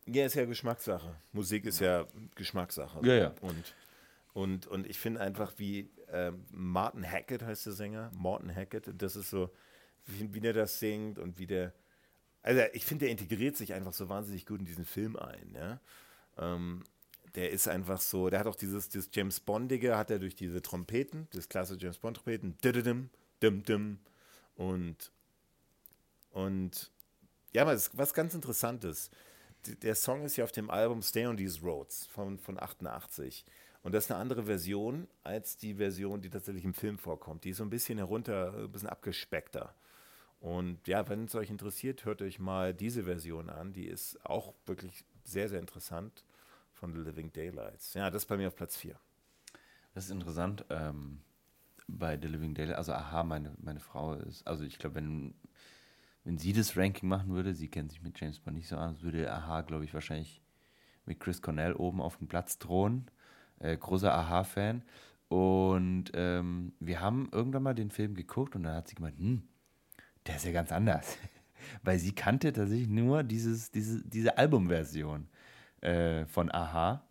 Ja, 0.07 0.25
ist 0.25 0.35
ja 0.35 0.45
Geschmackssache. 0.45 1.15
Musik 1.31 1.65
ist 1.65 1.79
ja 1.79 2.05
Geschmackssache. 2.35 3.05
Ja, 3.05 3.15
ja. 3.15 3.33
Und, 3.41 3.73
und, 4.33 4.67
und 4.67 4.87
ich 4.87 4.99
finde 4.99 5.21
einfach, 5.21 5.53
wie 5.57 5.89
äh, 6.11 6.31
Martin 6.51 7.09
Hackett 7.09 7.43
heißt 7.43 7.65
der 7.65 7.73
Sänger, 7.73 8.11
Morton 8.13 8.53
Hackett, 8.53 8.91
das 9.01 9.15
ist 9.15 9.29
so, 9.29 9.49
wie, 10.05 10.33
wie 10.33 10.39
der 10.39 10.53
das 10.53 10.79
singt 10.79 11.19
und 11.19 11.39
wie 11.39 11.47
der, 11.47 11.73
also 12.41 12.61
ich 12.73 12.85
finde, 12.85 13.05
der 13.05 13.11
integriert 13.11 13.57
sich 13.57 13.73
einfach 13.73 13.93
so 13.93 14.09
wahnsinnig 14.09 14.45
gut 14.45 14.59
in 14.59 14.65
diesen 14.65 14.85
Film 14.85 15.15
ein, 15.15 15.53
ja. 15.53 15.79
Ähm, 16.37 16.83
der 17.35 17.51
ist 17.51 17.67
einfach 17.67 17.99
so, 17.99 18.29
der 18.29 18.39
hat 18.39 18.47
auch 18.47 18.55
dieses, 18.55 18.87
dieses 18.89 19.09
James 19.13 19.39
Bondige, 19.39 19.97
hat 19.97 20.09
er 20.09 20.19
durch 20.19 20.35
diese 20.35 20.61
Trompeten, 20.61 21.27
das 21.33 21.49
klasse 21.49 21.75
James 21.77 21.97
Bond 21.97 22.17
Trompeten, 22.17 23.09
und, 24.55 25.11
und, 26.31 26.91
ja, 27.51 27.65
was, 27.65 27.97
was 27.97 28.13
ganz 28.13 28.33
Interessantes. 28.33 29.09
Der 29.81 29.95
Song 29.95 30.23
ist 30.23 30.37
ja 30.37 30.43
auf 30.43 30.51
dem 30.51 30.69
Album 30.69 31.01
Stay 31.01 31.25
on 31.25 31.37
These 31.37 31.61
Roads 31.61 32.05
von, 32.07 32.37
von 32.37 32.59
88. 32.59 33.43
Und 33.83 33.93
das 33.93 34.05
ist 34.05 34.11
eine 34.11 34.19
andere 34.19 34.45
Version 34.45 35.07
als 35.23 35.57
die 35.57 35.75
Version, 35.75 36.21
die 36.21 36.29
tatsächlich 36.29 36.63
im 36.63 36.73
Film 36.73 36.97
vorkommt. 36.97 37.43
Die 37.43 37.49
ist 37.49 37.57
so 37.57 37.63
ein 37.63 37.69
bisschen 37.69 37.97
herunter, 37.97 38.53
ein 38.53 38.71
bisschen 38.71 38.89
abgespeckter. 38.89 39.75
Und 40.39 40.87
ja, 40.87 41.07
wenn 41.09 41.25
es 41.25 41.35
euch 41.35 41.49
interessiert, 41.49 42.05
hört 42.05 42.21
euch 42.21 42.39
mal 42.39 42.73
diese 42.73 43.03
Version 43.03 43.49
an. 43.49 43.73
Die 43.73 43.85
ist 43.85 44.23
auch 44.25 44.53
wirklich 44.65 45.03
sehr, 45.23 45.49
sehr 45.49 45.59
interessant 45.59 46.23
von 46.71 46.93
The 46.93 46.99
Living 46.99 47.31
Daylights. 47.31 47.93
Ja, 47.93 48.09
das 48.09 48.23
ist 48.23 48.27
bei 48.27 48.37
mir 48.37 48.47
auf 48.47 48.55
Platz 48.55 48.77
4. 48.77 48.99
Das 49.93 50.05
ist 50.05 50.11
interessant. 50.11 50.65
Ähm, 50.69 51.21
bei 51.87 52.19
The 52.19 52.27
Living 52.27 52.53
Daylights, 52.53 52.77
also 52.77 52.93
aha, 52.93 53.23
meine, 53.23 53.53
meine 53.57 53.79
Frau 53.79 54.13
ist, 54.13 54.45
also 54.45 54.63
ich 54.63 54.77
glaube, 54.77 54.95
wenn, 54.95 55.33
wenn 56.23 56.37
sie 56.37 56.53
das 56.53 56.75
Ranking 56.77 57.09
machen 57.09 57.33
würde, 57.33 57.53
sie 57.53 57.69
kennt 57.69 57.91
sich 57.91 58.01
mit 58.01 58.19
James 58.19 58.39
Bond 58.39 58.57
nicht 58.57 58.67
so 58.67 58.75
aus, 58.75 59.01
würde 59.01 59.31
aha, 59.31 59.61
glaube 59.61 59.85
ich, 59.85 59.93
wahrscheinlich 59.93 60.41
mit 61.05 61.19
Chris 61.19 61.41
Cornell 61.41 61.73
oben 61.73 62.01
auf 62.01 62.17
dem 62.17 62.27
Platz 62.27 62.57
drohen. 62.57 63.09
Äh, 63.59 63.77
großer 63.77 64.13
aha-Fan. 64.13 64.83
Und 65.27 66.11
ähm, 66.13 66.73
wir 66.79 66.99
haben 67.01 67.29
irgendwann 67.31 67.63
mal 67.63 67.75
den 67.75 67.89
Film 67.89 68.15
geguckt 68.15 68.55
und 68.55 68.63
dann 68.63 68.75
hat 68.75 68.87
sie 68.87 68.95
gemeint, 68.95 69.17
hm, 69.17 69.43
der 70.27 70.35
ist 70.37 70.45
ja 70.45 70.51
ganz 70.51 70.71
anders. 70.71 71.17
Weil 71.83 71.99
sie 71.99 72.13
kannte 72.13 72.53
tatsächlich 72.53 72.87
nur 72.87 73.23
dieses, 73.23 73.71
diese, 73.71 74.03
diese 74.07 74.37
Albumversion 74.37 75.27
äh, 75.81 76.25
von 76.25 76.51
Aha. 76.51 77.05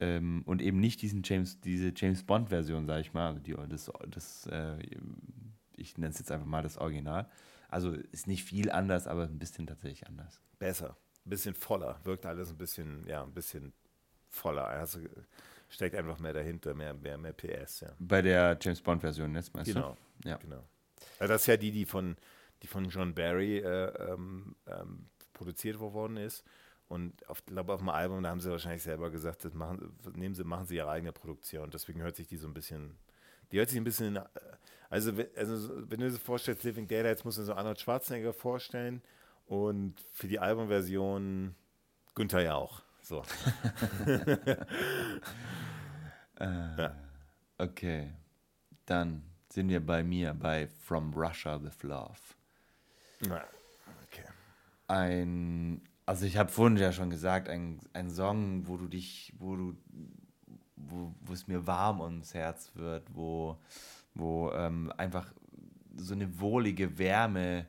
Ähm, 0.00 0.42
und 0.46 0.62
eben 0.62 0.80
nicht 0.80 1.02
diesen 1.02 1.22
James, 1.22 1.60
diese 1.60 1.92
James 1.94 2.22
Bond-Version, 2.22 2.86
sag 2.86 3.00
ich 3.00 3.12
mal, 3.12 3.28
also 3.28 3.40
die, 3.40 3.54
das, 3.68 3.90
das 4.08 4.46
äh, 4.46 4.78
ich 5.76 5.98
nenne 5.98 6.10
es 6.10 6.18
jetzt 6.18 6.32
einfach 6.32 6.46
mal 6.46 6.62
das 6.62 6.78
Original. 6.78 7.28
Also 7.68 7.92
ist 7.92 8.26
nicht 8.26 8.44
viel 8.44 8.70
anders, 8.70 9.06
aber 9.06 9.24
ein 9.24 9.38
bisschen 9.38 9.66
tatsächlich 9.66 10.06
anders. 10.06 10.40
Besser. 10.58 10.96
Ein 11.26 11.30
bisschen 11.30 11.54
voller. 11.54 12.00
Wirkt 12.04 12.26
alles 12.26 12.50
ein 12.50 12.56
bisschen, 12.56 13.06
ja, 13.06 13.22
ein 13.22 13.32
bisschen 13.32 13.72
voller. 14.28 14.66
Also 14.66 15.00
steckt 15.68 15.94
einfach 15.94 16.18
mehr 16.18 16.32
dahinter, 16.32 16.74
mehr, 16.74 16.94
mehr, 16.94 17.18
mehr 17.18 17.32
PS, 17.32 17.80
ja. 17.80 17.90
Bei 17.98 18.22
der 18.22 18.58
James 18.60 18.80
Bond-Version 18.80 19.34
jetzt, 19.34 19.54
meinst 19.54 19.72
Genau. 19.72 19.96
du? 20.22 20.28
Ja. 20.28 20.36
Genau. 20.38 20.64
Also 21.18 21.32
das 21.32 21.42
ist 21.42 21.46
ja 21.46 21.56
die, 21.56 21.72
die 21.72 21.86
von, 21.86 22.16
die 22.62 22.66
von 22.66 22.88
John 22.88 23.14
Barry 23.14 23.58
äh, 23.58 24.12
ähm, 24.12 24.54
ähm, 24.66 25.06
produziert 25.32 25.78
worden 25.80 26.16
ist. 26.16 26.44
Und 26.88 27.22
ich 27.22 27.46
glaube, 27.46 27.72
auf 27.72 27.80
dem 27.80 27.88
Album, 27.88 28.22
da 28.22 28.30
haben 28.30 28.40
sie 28.40 28.50
wahrscheinlich 28.50 28.82
selber 28.82 29.10
gesagt, 29.10 29.44
das 29.44 29.54
machen, 29.54 29.96
nehmen 30.14 30.34
sie, 30.34 30.42
machen 30.42 30.66
sie 30.66 30.76
ihre 30.76 30.90
eigene 30.90 31.12
Produktion. 31.12 31.70
Deswegen 31.70 32.02
hört 32.02 32.16
sich 32.16 32.26
die 32.26 32.36
so 32.36 32.48
ein 32.48 32.54
bisschen, 32.54 32.98
die 33.52 33.58
hört 33.58 33.68
sich 33.68 33.78
ein 33.78 33.84
bisschen, 33.84 34.16
äh, 34.16 34.24
also, 34.88 35.12
also 35.36 35.70
wenn 35.88 36.00
du 36.00 36.06
dir 36.06 36.10
so 36.10 36.18
vorstellst, 36.18 36.64
Living 36.64 36.88
Daylights 36.88 37.24
musst 37.24 37.38
du 37.38 37.44
so 37.44 37.54
Arnold 37.54 37.78
Schwarzenegger 37.78 38.32
vorstellen 38.32 39.02
und 39.46 40.00
für 40.12 40.26
die 40.26 40.40
Albumversion 40.40 41.54
Günther 42.14 42.42
Jauch. 42.42 42.82
So. 43.02 43.22
Ja. 46.40 46.96
Okay. 47.58 48.14
Dann 48.86 49.22
sind 49.52 49.68
wir 49.68 49.84
bei 49.84 50.02
mir 50.02 50.34
bei 50.34 50.68
From 50.68 51.12
Russia 51.12 51.62
with 51.62 51.82
Love. 51.82 52.20
Na, 53.20 53.44
okay. 54.04 54.24
Ein, 54.86 55.82
also 56.06 56.24
ich 56.24 56.36
habe 56.36 56.50
vorhin 56.50 56.76
ja 56.76 56.92
schon 56.92 57.10
gesagt, 57.10 57.48
ein, 57.48 57.80
ein 57.92 58.10
Song, 58.10 58.66
wo 58.66 58.76
du 58.76 58.86
dich, 58.86 59.32
wo 59.38 59.56
du, 59.56 59.76
wo, 60.76 61.14
wo 61.20 61.32
es 61.32 61.46
mir 61.46 61.66
warm 61.66 62.00
ums 62.00 62.34
Herz 62.34 62.70
wird, 62.74 63.14
wo, 63.14 63.60
wo 64.14 64.50
ähm, 64.52 64.92
einfach 64.96 65.32
so 65.96 66.14
eine 66.14 66.40
wohlige 66.40 66.98
Wärme 66.98 67.66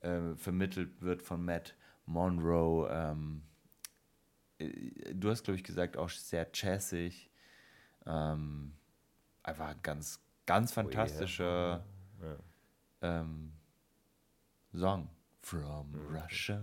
äh, 0.00 0.34
vermittelt 0.36 1.02
wird 1.02 1.22
von 1.22 1.44
Matt 1.44 1.74
Monroe. 2.06 2.88
Ähm, 2.90 3.42
äh, 4.58 5.14
du 5.14 5.30
hast, 5.30 5.44
glaube 5.44 5.56
ich, 5.56 5.64
gesagt, 5.64 5.96
auch 5.96 6.10
sehr 6.10 6.48
jazzig. 6.52 7.30
Ähm, 8.06 8.72
einfach 9.42 9.68
ein 9.68 9.82
ganz, 9.82 10.20
ganz 10.46 10.72
fantastischer 10.72 11.84
Ja. 12.22 12.36
ähm, 13.02 13.52
Song. 14.72 15.08
From 15.42 15.94
Russia 16.10 16.62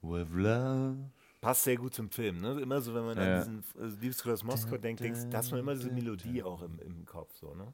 with 0.00 0.28
Love. 0.32 1.10
Passt 1.40 1.64
sehr 1.64 1.76
gut 1.76 1.94
zum 1.94 2.10
Film, 2.10 2.40
ne? 2.40 2.60
Immer 2.60 2.80
so, 2.80 2.94
wenn 2.94 3.04
man 3.04 3.16
Ja. 3.18 3.42
an 3.42 3.62
diesen 3.62 3.82
also 3.82 3.96
Liebesgrüße 4.00 4.32
aus 4.34 4.42
Moskau 4.42 4.76
denkt, 4.76 5.00
denkst, 5.00 5.26
da 5.30 5.38
hast 5.38 5.50
man 5.52 5.60
immer 5.60 5.74
diese 5.74 5.90
Melodie 5.90 6.42
auch 6.42 6.62
im, 6.62 6.78
im 6.80 7.04
Kopf, 7.04 7.36
so, 7.36 7.54
ne? 7.54 7.72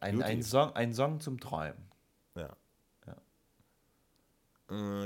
Ein, 0.00 0.22
ein, 0.22 0.42
Song, 0.42 0.72
ein 0.74 0.92
Song 0.94 1.18
zum 1.18 1.40
Träumen. 1.40 1.90
Ja. 2.36 2.54
Ja. 3.06 3.16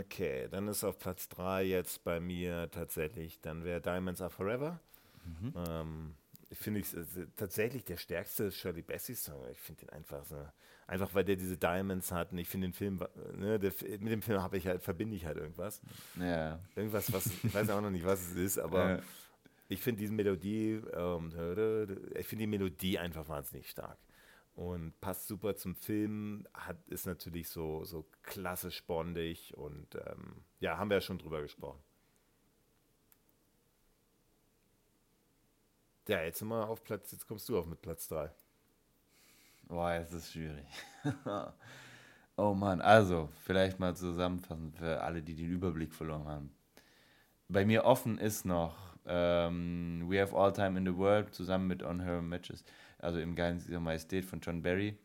Okay, 0.01 0.49
dann 0.51 0.69
ist 0.69 0.85
auf 0.85 0.99
Platz 0.99 1.29
3 1.31 1.63
jetzt 1.63 2.05
bei 2.05 2.21
mir 2.21 2.71
tatsächlich, 2.71 3.41
dann 3.41 3.65
wäre 3.65 3.81
Diamonds 3.81 4.21
Are 4.21 4.29
Forever. 4.31 4.81
Mhm. 5.25 5.55
Ähm, 5.57 6.15
finde 6.59 6.81
es 6.81 6.95
äh, 6.95 7.27
tatsächlich 7.37 7.85
der 7.85 7.97
stärkste 7.97 8.51
Shirley 8.51 8.83
Bassey 8.83 9.15
Song. 9.15 9.43
Ich 9.51 9.59
finde 9.61 9.87
den 9.87 9.91
einfach 9.91 10.25
so, 10.25 10.37
einfach 10.87 11.15
weil 11.15 11.25
der 11.25 11.37
diese 11.37 11.57
Diamonds 11.57 12.13
hat 12.13 12.33
und 12.33 12.39
ich 12.39 12.49
finde 12.49 12.69
den 12.69 12.73
Film, 12.75 13.01
ne, 13.37 13.59
der, 13.59 13.73
mit 14.01 14.13
dem 14.13 14.23
Film 14.23 14.43
habe 14.43 14.57
ich 14.59 14.67
halt, 14.67 14.83
verbinde 14.83 15.17
ich 15.17 15.25
halt 15.25 15.39
irgendwas. 15.39 15.81
Ja. 16.19 16.61
Irgendwas, 16.77 17.13
was, 17.13 17.27
ich 17.27 17.55
weiß 17.55 17.71
auch 17.71 17.81
noch 17.81 17.91
nicht, 17.91 18.05
was 18.05 18.21
es 18.21 18.37
ist, 18.37 18.59
aber 18.59 18.97
Ja. 18.97 19.03
ich 19.69 19.81
finde 19.81 20.01
diese 20.01 20.13
Melodie, 20.13 20.83
ähm, 20.93 21.29
ich 22.15 22.27
finde 22.27 22.43
die 22.43 22.47
Melodie 22.47 22.99
einfach 22.99 23.29
wahnsinnig 23.29 23.71
stark. 23.71 23.99
Und 24.55 25.01
passt 25.01 25.29
super 25.29 25.57
zum 25.57 25.75
Film, 25.75 26.47
hat, 26.53 26.77
ist 26.89 27.07
natürlich 27.07 27.49
so, 27.49 27.85
so 27.85 28.07
klassisch 28.23 28.85
bondig 28.85 29.57
und 29.57 29.95
ähm, 29.95 30.45
ja, 30.61 30.77
haben 30.77 30.91
wir 30.91 30.99
ja 30.99 31.01
schon 31.01 31.17
drüber 31.19 31.41
gesprochen. 31.41 31.81
Ja, 36.09 36.21
jetzt 36.23 36.41
sind 36.41 36.49
wir 36.49 36.69
auf 36.69 36.83
Platz, 36.83 37.13
jetzt 37.13 37.27
kommst 37.29 37.49
du 37.49 37.59
auf 37.59 37.67
mit 37.67 37.81
Platz 37.81 38.09
3. 38.09 38.31
Boah, 39.69 39.93
es 39.93 40.13
ist 40.13 40.33
schwierig. 40.33 40.67
oh 42.37 42.55
Mann, 42.55 42.81
also, 42.81 43.29
vielleicht 43.45 43.79
mal 43.79 43.95
zusammenfassend 43.95 44.77
für 44.77 45.01
alle, 45.01 45.23
die 45.23 45.37
den 45.37 45.49
Überblick 45.49 45.95
verloren 45.95 46.27
haben. 46.27 46.57
Bei 47.49 47.65
mir 47.65 47.85
offen 47.85 48.19
ist 48.19 48.45
noch 48.45 48.97
ähm, 49.07 50.05
We 50.09 50.21
Have 50.21 50.37
All 50.37 50.53
Time 50.53 50.77
in 50.79 50.87
the 50.87 50.97
World 50.97 51.33
zusammen 51.35 51.69
mit 51.69 51.85
On 51.85 52.01
Her 52.01 52.21
Matches, 52.21 52.65
also 52.99 53.21
im 53.21 53.37
Geheimnis 53.37 53.69
ihrer 53.69 53.81
Majestät 53.81 54.25
von 54.25 54.41
John 54.41 54.63
Barry. 54.63 54.99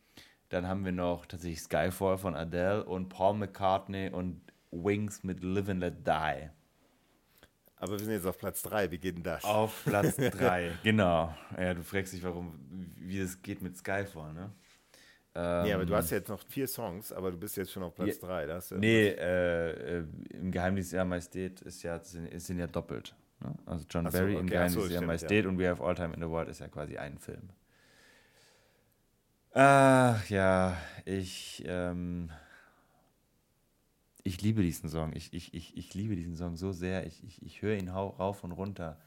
Dann 0.49 0.67
haben 0.67 0.83
wir 0.83 0.93
noch 0.93 1.25
tatsächlich 1.25 1.61
Skyfall 1.61 2.17
von 2.17 2.35
Adele 2.35 2.83
und 2.85 3.09
Paul 3.09 3.35
McCartney 3.35 4.09
und 4.09 4.41
Wings 4.71 5.23
mit 5.23 5.43
Live 5.43 5.69
and 5.69 5.81
Let 5.81 6.07
Die. 6.07 6.49
Aber 7.79 7.91
wir 7.93 7.99
sind 7.99 8.11
jetzt 8.11 8.25
auf 8.25 8.37
Platz 8.37 8.63
3, 8.63 8.91
wie 8.91 8.97
geht 8.97 9.17
denn 9.17 9.23
das? 9.23 9.43
Auf 9.43 9.83
Platz 9.85 10.15
3, 10.31 10.79
genau. 10.83 11.33
Ja, 11.57 11.73
du 11.73 11.83
fragst 11.83 12.13
dich, 12.13 12.23
warum, 12.23 12.59
wie 12.97 13.19
es 13.19 13.41
geht 13.41 13.61
mit 13.61 13.77
Skyfall, 13.77 14.33
ne? 14.33 14.51
nee, 15.35 15.71
aber 15.71 15.85
du 15.85 15.93
Ähm, 15.93 15.97
hast 15.97 16.09
jetzt 16.09 16.29
noch 16.29 16.41
vier 16.47 16.67
Songs, 16.67 17.13
aber 17.13 17.29
du 17.31 17.37
bist 17.37 17.55
jetzt 17.57 17.71
schon 17.71 17.83
auf 17.83 17.93
Platz 17.93 18.19
3. 18.19 18.47
Da 18.47 18.55
hast 18.55 18.71
du 18.71 18.77
Nee, 18.77 19.09
äh, 19.09 19.99
äh, 19.99 20.05
im 20.31 20.51
Geheimnis 20.51 20.91
ihrer 20.93 21.05
Majestät 21.05 21.61
ist 21.61 21.83
ja, 21.83 21.99
sind, 22.03 22.41
sind 22.41 22.57
ja 22.57 22.65
doppelt. 22.65 23.15
Ne? 23.41 23.53
Also 23.67 23.85
John 23.87 24.09
so, 24.09 24.17
Barry 24.17 24.33
im 24.33 24.45
okay, 24.45 24.47
ach 24.47 24.51
Geheimnis 24.51 24.73
so, 24.73 24.87
ihrer 24.87 25.01
Majestät 25.03 25.45
und 25.45 25.59
We 25.59 25.69
Have 25.69 25.83
All 25.83 25.93
Time 25.93 26.13
in 26.15 26.21
the 26.21 26.27
World 26.27 26.49
ist 26.49 26.59
ja 26.59 26.67
quasi 26.69 26.97
ein 26.97 27.19
Film. 27.19 27.49
Ach 29.53 30.27
ja, 30.29 30.77
ich, 31.05 31.63
ähm, 31.67 32.31
ich 34.27 34.41
liebe 34.41 34.61
diesen 34.61 34.89
Song. 34.89 35.13
Ich, 35.13 35.33
ich, 35.33 35.53
ich, 35.53 35.77
ich 35.77 35.93
liebe 35.93 36.15
diesen 36.15 36.35
Song 36.35 36.57
so 36.57 36.73
sehr. 36.73 37.05
Ich, 37.05 37.23
ich, 37.23 37.41
ich 37.41 37.61
höre 37.61 37.77
ihn 37.77 37.87
rauf 37.87 38.43
und 38.43 38.51
runter. 38.51 38.99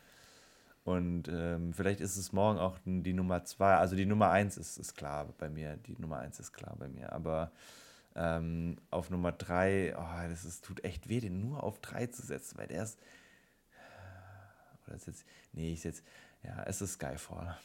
Und 0.82 1.28
ähm, 1.28 1.74
vielleicht 1.74 2.00
ist 2.00 2.16
es 2.16 2.32
morgen 2.32 2.58
auch 2.58 2.78
die 2.84 3.12
Nummer 3.12 3.44
zwei. 3.44 3.74
Also 3.74 3.96
die 3.96 4.06
Nummer 4.06 4.30
eins 4.30 4.56
ist, 4.56 4.78
ist 4.78 4.94
klar 4.96 5.32
bei 5.36 5.50
mir. 5.50 5.76
Die 5.76 6.00
Nummer 6.00 6.18
eins 6.18 6.40
ist 6.40 6.52
klar 6.52 6.74
bei 6.78 6.88
mir. 6.88 7.12
Aber 7.12 7.52
ähm, 8.16 8.78
auf 8.90 9.10
Nummer 9.10 9.30
drei, 9.30 9.94
oh, 9.94 10.28
das 10.28 10.46
ist, 10.46 10.64
tut 10.64 10.84
echt 10.84 11.08
weh, 11.10 11.20
den 11.20 11.40
nur 11.40 11.62
auf 11.62 11.80
drei 11.80 12.06
zu 12.06 12.22
setzen, 12.22 12.56
weil 12.56 12.68
der 12.68 12.84
ist. 12.84 12.98
Oder 14.86 14.96
ist 14.96 15.06
jetzt. 15.06 15.26
Nee, 15.52 15.74
ich 15.74 15.82
setze. 15.82 16.02
Ja, 16.42 16.62
es 16.62 16.80
ist 16.80 16.94
Skyfall. 16.94 17.58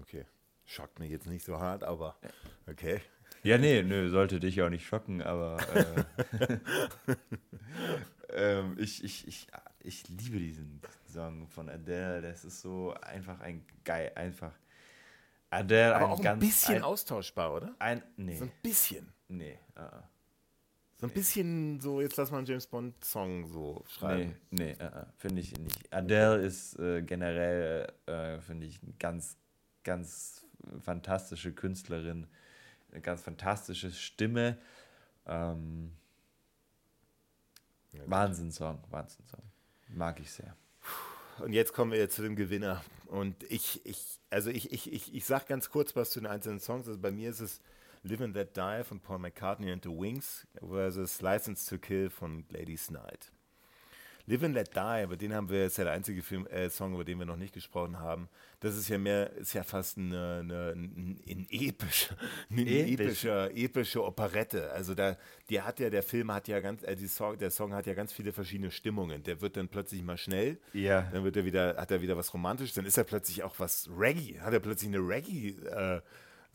Okay. 0.00 0.24
Schockt 0.64 0.98
mich 1.00 1.10
jetzt 1.10 1.26
nicht 1.26 1.44
so 1.44 1.58
hart, 1.58 1.84
aber 1.84 2.16
okay. 2.66 3.02
Ja, 3.42 3.56
nee, 3.58 3.82
nö, 3.82 4.10
sollte 4.10 4.38
dich 4.38 4.60
auch 4.62 4.68
nicht 4.68 4.86
schocken, 4.86 5.22
aber 5.22 5.56
äh, 5.74 6.04
ähm, 8.32 8.76
ich, 8.78 9.02
ich, 9.02 9.26
ich, 9.26 9.46
ich 9.80 10.08
liebe 10.08 10.38
diesen 10.38 10.80
Song 11.06 11.48
von 11.48 11.68
Adele. 11.68 12.20
Das 12.22 12.44
ist 12.44 12.60
so 12.60 12.94
einfach 13.00 13.40
ein 13.40 13.64
geil, 13.84 14.12
einfach. 14.14 14.52
Adele, 15.48 15.96
Aber 15.96 16.04
ein 16.06 16.10
auch 16.12 16.24
ein 16.24 16.38
bisschen 16.38 16.76
ein, 16.76 16.82
austauschbar, 16.82 17.54
oder? 17.54 17.74
ein, 17.78 18.02
nee, 18.16 18.36
So 18.36 18.44
ein 18.44 18.52
bisschen. 18.62 19.12
nee, 19.28 19.58
uh, 19.76 19.80
uh, 19.82 20.02
So 20.98 21.06
ein 21.06 21.12
bisschen 21.12 21.80
so, 21.80 22.00
jetzt 22.00 22.16
lass 22.18 22.30
mal 22.30 22.38
einen 22.38 22.46
James 22.46 22.66
Bond-Song 22.66 23.46
so 23.48 23.82
schreiben. 23.88 24.36
nee, 24.50 24.76
nee, 24.78 24.84
uh, 24.84 25.06
finde 25.16 25.40
ich 25.40 25.56
nicht. 25.58 25.92
Adele 25.92 26.36
ist 26.42 26.78
äh, 26.78 27.02
generell, 27.02 27.90
äh, 28.06 28.38
finde 28.40 28.66
ich, 28.66 28.82
eine 28.82 28.92
ganz, 28.98 29.36
ganz 29.82 30.44
fantastische 30.82 31.52
Künstlerin, 31.52 32.26
eine 32.92 33.00
ganz 33.00 33.22
fantastische 33.22 33.90
Stimme. 33.92 34.58
Ähm, 35.26 35.92
Ja, 37.92 38.00
gut. 38.00 38.10
Wahnsinnssong, 38.10 38.82
Wahnsinnssong. 38.90 39.42
Mag 39.88 40.20
ich 40.20 40.30
sehr. 40.30 40.56
Und 41.38 41.52
jetzt 41.52 41.72
kommen 41.72 41.92
wir 41.92 41.98
jetzt 41.98 42.16
zu 42.16 42.22
dem 42.22 42.36
Gewinner. 42.36 42.84
Und 43.06 43.42
ich, 43.44 43.84
ich, 43.84 44.20
also 44.30 44.50
ich, 44.50 44.72
ich, 44.72 44.92
ich, 44.92 45.14
ich 45.14 45.24
sag 45.24 45.48
ganz 45.48 45.70
kurz 45.70 45.96
was 45.96 46.10
zu 46.10 46.20
den 46.20 46.26
einzelnen 46.26 46.60
Songs. 46.60 46.86
Also 46.86 47.00
bei 47.00 47.10
mir 47.10 47.30
ist 47.30 47.40
es 47.40 47.60
Live 48.02 48.20
and 48.20 48.34
Let 48.34 48.56
Die 48.56 48.84
von 48.84 49.00
Paul 49.00 49.18
McCartney 49.18 49.72
and 49.72 49.82
the 49.82 49.90
Wings 49.90 50.46
versus 50.60 51.20
License 51.20 51.68
to 51.68 51.78
Kill 51.78 52.10
von 52.10 52.46
Gladys 52.46 52.88
Knight. 52.88 53.32
Live 54.26 54.42
and 54.44 54.54
Let 54.54 54.74
Die, 54.74 54.78
aber 54.78 55.16
den 55.16 55.34
haben 55.34 55.48
wir, 55.48 55.66
ist 55.66 55.78
ja 55.78 55.84
der 55.84 55.92
einzige 55.94 56.22
Film, 56.22 56.46
äh, 56.46 56.68
Song, 56.70 56.94
über 56.94 57.04
den 57.04 57.18
wir 57.18 57.26
noch 57.26 57.36
nicht 57.36 57.52
gesprochen 57.54 57.98
haben. 57.98 58.28
Das 58.60 58.76
ist 58.76 58.88
ja 58.88 58.98
mehr, 58.98 59.32
ist 59.34 59.54
ja 59.54 59.62
fast 59.62 59.96
eine, 59.98 60.40
eine, 60.40 60.72
ein, 60.76 61.20
ein 61.26 61.46
episch, 61.50 62.10
eine 62.50 62.60
Episch. 62.62 63.24
epische, 63.24 63.50
epische 63.54 64.04
Operette. 64.04 64.70
Also 64.72 64.94
da, 64.94 65.16
die 65.48 65.60
hat 65.62 65.80
ja, 65.80 65.88
der 65.90 66.02
Film 66.02 66.32
hat 66.32 66.46
ja 66.48 66.60
ganz, 66.60 66.82
äh, 66.82 66.94
die 66.94 67.08
Song, 67.08 67.38
der 67.38 67.50
Song 67.50 67.72
hat 67.74 67.86
ja 67.86 67.94
ganz 67.94 68.12
viele 68.12 68.32
verschiedene 68.32 68.70
Stimmungen. 68.70 69.22
Der 69.22 69.40
wird 69.40 69.56
dann 69.56 69.68
plötzlich 69.68 70.02
mal 70.02 70.18
schnell, 70.18 70.58
Ja. 70.74 71.08
dann 71.12 71.24
wird 71.24 71.36
er 71.36 71.44
wieder, 71.44 71.76
hat 71.76 71.90
er 71.90 72.02
wieder 72.02 72.16
was 72.16 72.32
Romantisches, 72.34 72.74
dann 72.74 72.84
ist 72.86 72.98
er 72.98 73.04
plötzlich 73.04 73.42
auch 73.42 73.54
was 73.58 73.88
Reggae, 73.98 74.38
hat 74.40 74.52
er 74.52 74.60
plötzlich 74.60 74.88
eine 74.88 74.98
Reggae, 74.98 75.56
äh, 75.66 76.00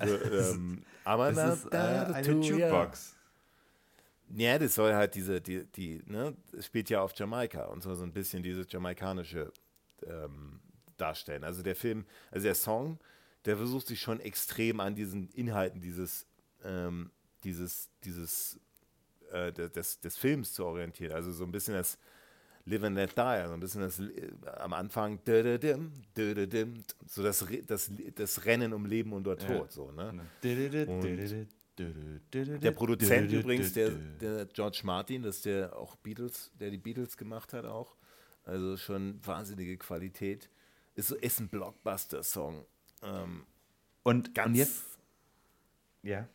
so, 0.06 0.16
ähm, 0.54 0.84
aber 1.06 1.32
Das 1.32 1.60
ist 1.64 1.74
äh, 1.74 1.78
eine 1.78 2.28
Jukebox. 2.42 3.16
ja, 3.16 3.25
das 4.60 4.76
soll 4.76 4.94
halt 4.94 5.16
diese, 5.16 5.42
die, 5.42 5.66
die, 5.66 6.02
ne, 6.06 6.36
spielt 6.60 6.90
ja 6.90 7.02
auf 7.02 7.14
Jamaika 7.16 7.66
und 7.66 7.84
soll 7.84 7.96
so 7.96 8.04
ein 8.04 8.14
bisschen 8.14 8.44
dieses 8.44 8.72
jamaikanische 8.72 9.52
ähm, 10.06 10.60
darstellen. 10.98 11.44
Also 11.44 11.62
der 11.64 11.76
Film, 11.76 12.06
also 12.32 12.46
der 12.46 12.56
Song 12.56 13.00
der 13.46 13.58
versucht 13.58 13.88
sich 13.88 14.02
schon 14.02 14.20
extrem 14.20 14.80
an 14.80 14.96
diesen 14.96 15.30
Inhalten 15.30 15.80
dieses, 15.80 16.26
ähm, 16.64 17.12
dieses, 17.44 17.90
dieses, 18.04 18.60
äh, 19.32 19.52
des, 19.52 20.00
des 20.02 20.18
Films 20.18 20.54
zu 20.54 20.66
orientieren. 20.66 21.14
Also 21.14 21.32
so 21.32 21.44
ein 21.44 21.52
bisschen 21.52 21.76
das 21.76 21.98
Live 22.66 22.84
and 22.84 22.96
Let 22.96 23.16
Die, 23.16 23.22
also 23.22 23.54
ein 23.54 23.60
bisschen 23.60 23.82
das 23.82 24.00
äh, 24.00 24.32
am 24.58 24.74
Anfang 24.74 25.20
so 27.08 27.22
das, 27.22 27.46
das, 27.68 27.92
das 28.16 28.46
Rennen 28.46 28.74
um 28.74 28.86
Leben 28.88 29.14
und 29.14 29.28
Tod, 29.38 29.50
ja. 29.50 29.68
so, 29.70 29.92
ne? 29.92 30.12
Und 31.38 31.42
der 31.78 32.72
Produzent 32.72 33.32
übrigens, 33.32 33.74
der, 33.74 33.90
der 33.90 34.46
George 34.46 34.82
Martin, 34.84 35.24
das 35.24 35.38
ist 35.38 35.46
der 35.46 35.76
auch 35.76 35.96
Beatles, 35.98 36.52
der 36.60 36.72
die 36.72 36.78
Beatles 36.78 37.18
gemacht 37.18 37.54
hat 37.54 37.66
auch. 37.66 37.96
Also 38.44 38.78
schon 38.78 39.20
wahnsinnige 39.26 39.78
Qualität. 39.78 40.50
Ist, 40.94 41.08
so, 41.08 41.16
ist 41.16 41.40
ein 41.40 41.50
Blockbuster-Song. 41.50 42.66
Ähm, 43.02 43.46
und, 44.04 44.34
ganz 44.34 44.48
und 44.48 44.56
jetzt. 44.56 45.00
Ja. 46.04 46.28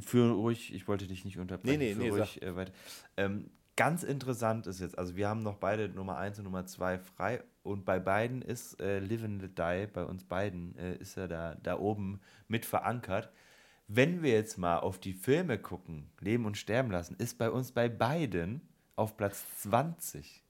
Für 0.00 0.30
ruhig, 0.32 0.72
ich 0.72 0.88
wollte 0.88 1.06
dich 1.06 1.24
nicht 1.24 1.38
unterbrechen. 1.38 1.78
Nee, 1.78 1.94
nee, 1.94 2.04
nee, 2.04 2.10
ruhig, 2.10 2.40
äh. 2.42 2.66
Ähm, 3.16 3.50
ganz 3.76 4.02
interessant 4.02 4.66
ist 4.66 4.80
jetzt, 4.80 4.98
also 4.98 5.16
wir 5.16 5.28
haben 5.28 5.42
noch 5.42 5.56
beide 5.56 5.88
Nummer 5.88 6.16
1 6.16 6.38
und 6.38 6.44
Nummer 6.44 6.66
2 6.66 6.98
frei 6.98 7.42
und 7.62 7.84
bei 7.84 7.98
beiden 7.98 8.42
ist 8.42 8.80
äh, 8.80 9.00
Live 9.00 9.24
and 9.24 9.42
Let 9.42 9.58
Die, 9.58 9.86
bei 9.92 10.04
uns 10.04 10.24
beiden 10.24 10.76
äh, 10.76 10.96
ist 10.96 11.16
er 11.16 11.28
da, 11.28 11.56
da 11.62 11.78
oben 11.78 12.20
mit 12.48 12.64
verankert. 12.64 13.30
Wenn 13.86 14.22
wir 14.22 14.32
jetzt 14.32 14.56
mal 14.56 14.78
auf 14.78 14.98
die 14.98 15.12
Filme 15.12 15.58
gucken, 15.58 16.10
Leben 16.20 16.46
und 16.46 16.56
Sterben 16.56 16.90
lassen, 16.90 17.16
ist 17.16 17.38
bei 17.38 17.50
uns 17.50 17.72
bei 17.72 17.88
beiden 17.88 18.62
auf 18.96 19.16
Platz 19.16 19.44
20. 19.62 20.44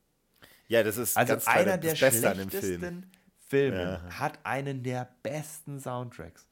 Ja, 0.68 0.82
das 0.82 0.98
ist 0.98 1.16
also 1.16 1.36
einer 1.46 1.78
der 1.78 1.96
schlechtesten 1.96 2.50
Film. 2.50 3.04
Filme 3.38 3.82
ja. 4.04 4.18
hat 4.20 4.38
einen 4.44 4.84
der 4.84 5.08
besten 5.24 5.80
Soundtracks. 5.80 6.46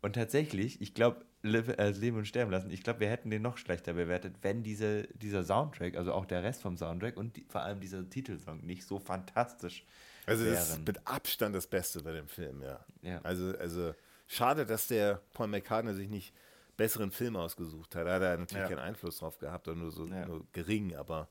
Und 0.00 0.14
tatsächlich, 0.14 0.80
ich 0.80 0.94
glaube, 0.94 1.26
Leben 1.42 2.16
und 2.16 2.26
Sterben 2.26 2.50
lassen, 2.52 2.70
ich 2.70 2.82
glaube, 2.82 3.00
wir 3.00 3.10
hätten 3.10 3.30
den 3.30 3.42
noch 3.42 3.58
schlechter 3.58 3.94
bewertet, 3.94 4.36
wenn 4.42 4.62
diese, 4.62 5.08
dieser 5.14 5.42
Soundtrack, 5.44 5.96
also 5.96 6.12
auch 6.12 6.24
der 6.24 6.42
Rest 6.42 6.62
vom 6.62 6.76
Soundtrack 6.76 7.16
und 7.16 7.36
die, 7.36 7.44
vor 7.48 7.62
allem 7.62 7.80
dieser 7.80 8.08
Titelsong 8.08 8.64
nicht 8.64 8.86
so 8.86 8.98
fantastisch 9.00 9.84
Also 10.26 10.44
das 10.44 10.70
wären. 10.70 10.80
ist 10.80 10.86
mit 10.86 11.06
Abstand 11.06 11.54
das 11.54 11.66
Beste 11.66 12.02
bei 12.02 12.12
dem 12.12 12.28
Film, 12.28 12.62
ja. 12.62 12.84
ja. 13.02 13.20
Also, 13.22 13.56
also 13.58 13.92
schade, 14.28 14.64
dass 14.64 14.86
der 14.86 15.20
Paul 15.32 15.48
McCartney 15.48 15.94
sich 15.94 16.08
nicht 16.08 16.32
besseren 16.76 17.10
Film 17.10 17.36
ausgesucht 17.36 17.94
hat. 17.96 18.06
Da 18.06 18.14
hat 18.14 18.22
er 18.22 18.38
natürlich 18.38 18.62
ja. 18.62 18.68
keinen 18.68 18.86
Einfluss 18.86 19.18
drauf 19.18 19.38
gehabt, 19.38 19.68
oder 19.68 19.76
nur 19.76 19.90
so 19.90 20.06
ja. 20.06 20.24
nur 20.26 20.46
gering, 20.52 20.94
aber, 20.96 21.28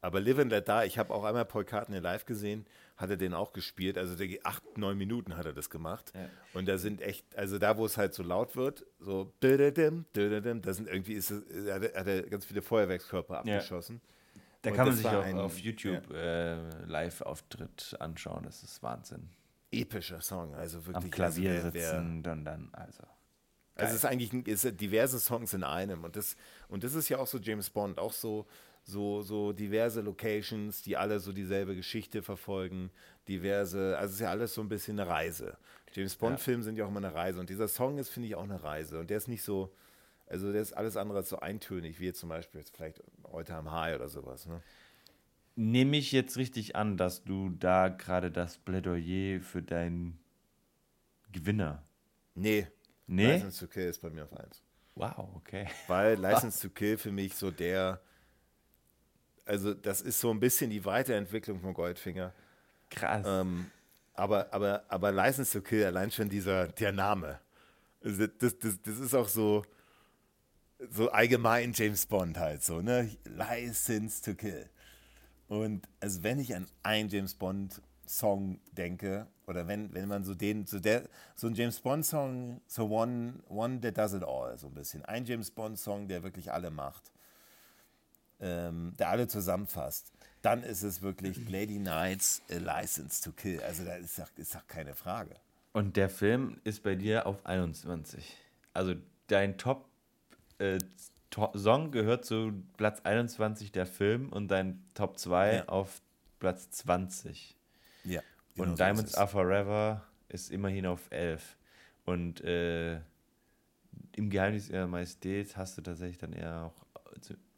aber 0.00 0.20
Live 0.20 0.38
and 0.38 0.50
Let 0.50 0.68
Die, 0.68 0.86
ich 0.86 0.98
habe 0.98 1.12
auch 1.12 1.24
einmal 1.24 1.44
Paul 1.44 1.64
Cartney 1.64 1.98
live 1.98 2.24
gesehen, 2.24 2.64
hat 2.96 3.10
er 3.10 3.16
den 3.16 3.34
auch 3.34 3.52
gespielt, 3.52 3.98
also 3.98 4.14
der, 4.14 4.38
acht, 4.44 4.62
neun 4.78 4.96
Minuten 4.96 5.36
hat 5.36 5.46
er 5.46 5.52
das 5.52 5.70
gemacht 5.70 6.12
und 6.54 6.68
da 6.68 6.78
sind 6.78 7.00
echt, 7.02 7.24
also 7.36 7.58
da, 7.58 7.76
wo 7.76 7.86
es 7.86 7.96
halt 7.96 8.14
so 8.14 8.22
laut 8.22 8.56
wird, 8.56 8.84
so 9.00 9.32
da 9.40 10.72
sind 10.74 10.88
irgendwie, 10.88 11.14
ist 11.14 11.30
es, 11.30 11.42
hat, 11.70 11.82
er, 11.82 12.00
hat 12.00 12.06
er 12.06 12.22
ganz 12.22 12.44
viele 12.44 12.62
Feuerwerkskörper 12.62 13.38
abgeschossen. 13.38 14.00
Da 14.62 14.70
kann 14.70 14.86
man 14.86 14.96
sich 14.96 15.06
auch 15.06 15.24
ein, 15.24 15.38
auf 15.38 15.58
YouTube 15.58 16.10
äh, 16.12 16.84
Live-Auftritt 16.86 17.96
anschauen, 17.98 18.44
das 18.44 18.62
ist 18.62 18.82
Wahnsinn. 18.82 19.30
Epischer 19.72 20.20
Song, 20.20 20.54
also 20.54 20.86
wirklich. 20.86 21.04
Am 21.04 21.10
Klavier 21.10 21.50
also, 21.52 21.74
wer, 21.74 21.90
sitzen 21.90 22.26
und 22.26 22.44
dann, 22.44 22.68
also. 22.72 23.02
Geil. 23.74 23.86
Also 23.86 23.96
es 23.96 24.04
ist 24.04 24.10
eigentlich 24.10 24.46
ist 24.46 24.80
diverse 24.80 25.18
Songs 25.18 25.54
in 25.54 25.64
einem 25.64 26.04
und 26.04 26.14
das 26.14 26.36
und 26.68 26.84
das 26.84 26.94
ist 26.94 27.08
ja 27.08 27.16
auch 27.16 27.26
so 27.26 27.38
James 27.38 27.70
Bond, 27.70 27.98
auch 27.98 28.12
so 28.12 28.46
so 28.84 29.22
so 29.22 29.52
diverse 29.52 30.00
Locations, 30.00 30.82
die 30.82 30.96
alle 30.96 31.20
so 31.20 31.32
dieselbe 31.32 31.74
Geschichte 31.76 32.22
verfolgen, 32.22 32.90
diverse, 33.28 33.96
also 33.96 34.10
es 34.10 34.14
ist 34.14 34.20
ja 34.20 34.30
alles 34.30 34.54
so 34.54 34.60
ein 34.60 34.68
bisschen 34.68 34.98
eine 34.98 35.08
Reise. 35.08 35.56
James 35.92 36.16
Bond 36.16 36.40
Filme 36.40 36.60
ja. 36.60 36.64
sind 36.64 36.76
ja 36.76 36.84
auch 36.84 36.88
immer 36.88 36.98
eine 36.98 37.14
Reise 37.14 37.38
und 37.40 37.50
dieser 37.50 37.68
Song 37.68 37.98
ist 37.98 38.08
finde 38.08 38.28
ich 38.28 38.34
auch 38.34 38.44
eine 38.44 38.62
Reise 38.62 38.98
und 38.98 39.10
der 39.10 39.18
ist 39.18 39.28
nicht 39.28 39.42
so 39.42 39.72
also 40.26 40.50
der 40.50 40.62
ist 40.62 40.72
alles 40.72 40.96
andere 40.96 41.18
als 41.18 41.28
so 41.28 41.38
eintönig 41.40 42.00
wie 42.00 42.06
jetzt 42.06 42.20
zum 42.20 42.30
Beispiel 42.30 42.60
jetzt 42.60 42.74
vielleicht 42.74 43.02
heute 43.24 43.54
am 43.54 43.70
High 43.70 43.96
oder 43.96 44.08
sowas, 44.08 44.46
ne? 44.46 44.62
Nehme 45.54 45.98
ich 45.98 46.12
jetzt 46.12 46.38
richtig 46.38 46.76
an, 46.76 46.96
dass 46.96 47.24
du 47.24 47.50
da 47.50 47.88
gerade 47.88 48.30
das 48.30 48.56
Plädoyer 48.56 49.42
für 49.42 49.62
deinen 49.62 50.18
Gewinner. 51.30 51.84
Nee, 52.34 52.68
Nee? 53.06 53.32
License 53.32 53.60
to 53.60 53.70
Kill 53.70 53.88
ist 53.88 53.98
bei 53.98 54.10
mir 54.10 54.24
auf 54.24 54.32
1. 54.32 54.62
Wow, 54.94 55.28
okay. 55.36 55.66
Weil 55.86 56.16
License 56.18 56.60
to 56.60 56.72
Kill 56.72 56.96
für 56.96 57.12
mich 57.12 57.34
so 57.34 57.50
der, 57.50 58.00
also 59.44 59.74
das 59.74 60.00
ist 60.00 60.20
so 60.20 60.30
ein 60.30 60.40
bisschen 60.40 60.70
die 60.70 60.84
Weiterentwicklung 60.84 61.60
von 61.60 61.74
Goldfinger. 61.74 62.32
Krass. 62.90 63.24
Ähm, 63.26 63.70
aber, 64.14 64.52
aber, 64.52 64.84
aber 64.88 65.12
License 65.12 65.52
to 65.52 65.62
Kill, 65.62 65.86
allein 65.86 66.10
schon 66.10 66.28
dieser, 66.28 66.68
der 66.68 66.92
Name. 66.92 67.40
Also 68.04 68.26
das, 68.26 68.58
das, 68.58 68.82
das 68.82 68.98
ist 68.98 69.14
auch 69.14 69.28
so, 69.28 69.64
so 70.90 71.10
allgemein 71.10 71.72
James 71.72 72.06
Bond 72.06 72.38
halt 72.38 72.62
so, 72.62 72.80
ne? 72.82 73.10
License 73.24 74.22
to 74.22 74.34
Kill. 74.34 74.68
Und 75.48 75.88
also 76.00 76.22
wenn 76.22 76.38
ich 76.38 76.54
an 76.54 76.66
einen 76.82 77.08
James 77.08 77.34
Bond 77.34 77.80
Song 78.06 78.60
denke, 78.72 79.26
oder 79.46 79.66
wenn, 79.66 79.92
wenn 79.94 80.08
man 80.08 80.24
so 80.24 80.34
den, 80.34 80.66
so 80.66 80.78
der, 80.78 81.08
so 81.34 81.46
ein 81.46 81.54
James 81.54 81.80
Bond-Song, 81.80 82.60
so 82.66 82.88
one, 82.88 83.42
one 83.48 83.80
that 83.80 83.96
does 83.96 84.12
it 84.12 84.22
all, 84.22 84.56
so 84.58 84.68
ein 84.68 84.74
bisschen. 84.74 85.04
Ein 85.04 85.24
James 85.24 85.50
Bond-Song, 85.50 86.08
der 86.08 86.22
wirklich 86.22 86.52
alle 86.52 86.70
macht, 86.70 87.12
ähm, 88.42 88.94
der 88.98 89.08
alle 89.08 89.28
zusammenfasst, 89.28 90.12
dann 90.42 90.62
ist 90.62 90.82
es 90.82 91.00
wirklich 91.00 91.48
Lady 91.48 91.78
Knights 91.78 92.42
A 92.50 92.56
License 92.56 93.22
to 93.22 93.32
Kill. 93.32 93.62
Also 93.62 93.84
da 93.84 93.94
ist 93.94 94.18
doch, 94.18 94.28
ist 94.36 94.54
doch 94.54 94.66
keine 94.66 94.94
Frage. 94.94 95.36
Und 95.72 95.96
der 95.96 96.10
Film 96.10 96.60
ist 96.64 96.82
bei 96.82 96.96
dir 96.96 97.26
auf 97.26 97.46
21. 97.46 98.36
Also 98.74 98.94
dein 99.28 99.56
Top 99.56 99.88
äh, 100.58 100.78
Song 101.54 101.92
gehört 101.92 102.26
zu 102.26 102.52
Platz 102.76 103.00
21 103.04 103.72
der 103.72 103.86
Film 103.86 104.30
und 104.30 104.48
dein 104.48 104.84
Top 104.92 105.18
2 105.18 105.54
ja. 105.54 105.68
auf 105.68 106.02
Platz 106.40 106.70
20. 106.70 107.56
Ja. 108.04 108.20
Genau 108.54 108.68
und 108.68 108.78
Diamonds 108.78 109.14
Are 109.14 109.28
Forever 109.28 110.02
ist 110.28 110.50
immerhin 110.50 110.84
auf 110.84 111.10
11. 111.10 111.56
Und 112.04 112.42
äh, 112.42 112.96
im 114.16 114.28
Geheimnis 114.28 114.68
ihrer 114.68 114.86
Majestät 114.86 115.56
hast 115.56 115.78
du 115.78 115.82
tatsächlich 115.82 116.18
dann 116.18 116.34
eher 116.34 116.64
auch 116.64 116.81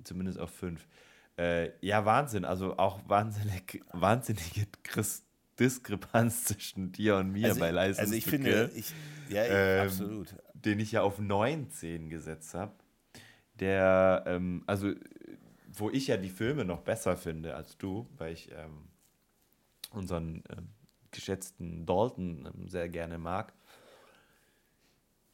zumindest 0.05 0.39
auf 0.39 0.51
5. 0.51 0.87
Äh, 1.37 1.71
ja, 1.81 2.05
Wahnsinn. 2.05 2.45
Also 2.45 2.77
auch 2.77 3.01
wahnsinnig, 3.09 3.83
wahnsinnige 3.93 4.67
Christ 4.83 5.25
Diskrepanz 5.59 6.45
zwischen 6.45 6.93
dir 6.93 7.17
und 7.17 7.31
mir 7.31 7.49
also 7.49 7.61
bei 7.61 7.71
Leistung. 7.71 8.05
Also 8.05 8.15
ich 8.15 8.25
finde, 8.25 8.71
ich, 8.75 8.93
ja, 9.29 9.45
ähm, 9.45 9.87
absolut. 9.87 10.35
Den 10.55 10.81
ich 10.81 10.93
ja 10.93 11.03
auf 11.03 11.19
19 11.19 12.09
gesetzt 12.11 12.55
habe. 12.55 12.73
Der, 13.61 14.25
ähm, 14.27 14.65
also, 14.67 14.93
wo 15.73 15.91
ich 15.91 16.09
ja 16.09 16.17
die 16.17 16.29
Filme 16.29 16.65
noch 16.65 16.81
besser 16.81 17.17
finde 17.17 17.55
als 17.55 17.79
du, 17.79 18.09
weil 18.19 18.33
ich 18.33 18.51
ähm, 18.51 18.89
unseren 19.91 20.45
äh, 20.49 20.57
geschätzten 21.13 21.87
Dalton 21.87 22.47
äh, 22.47 22.69
sehr 22.69 22.89
gerne 22.89 23.19
mag. 23.19 23.53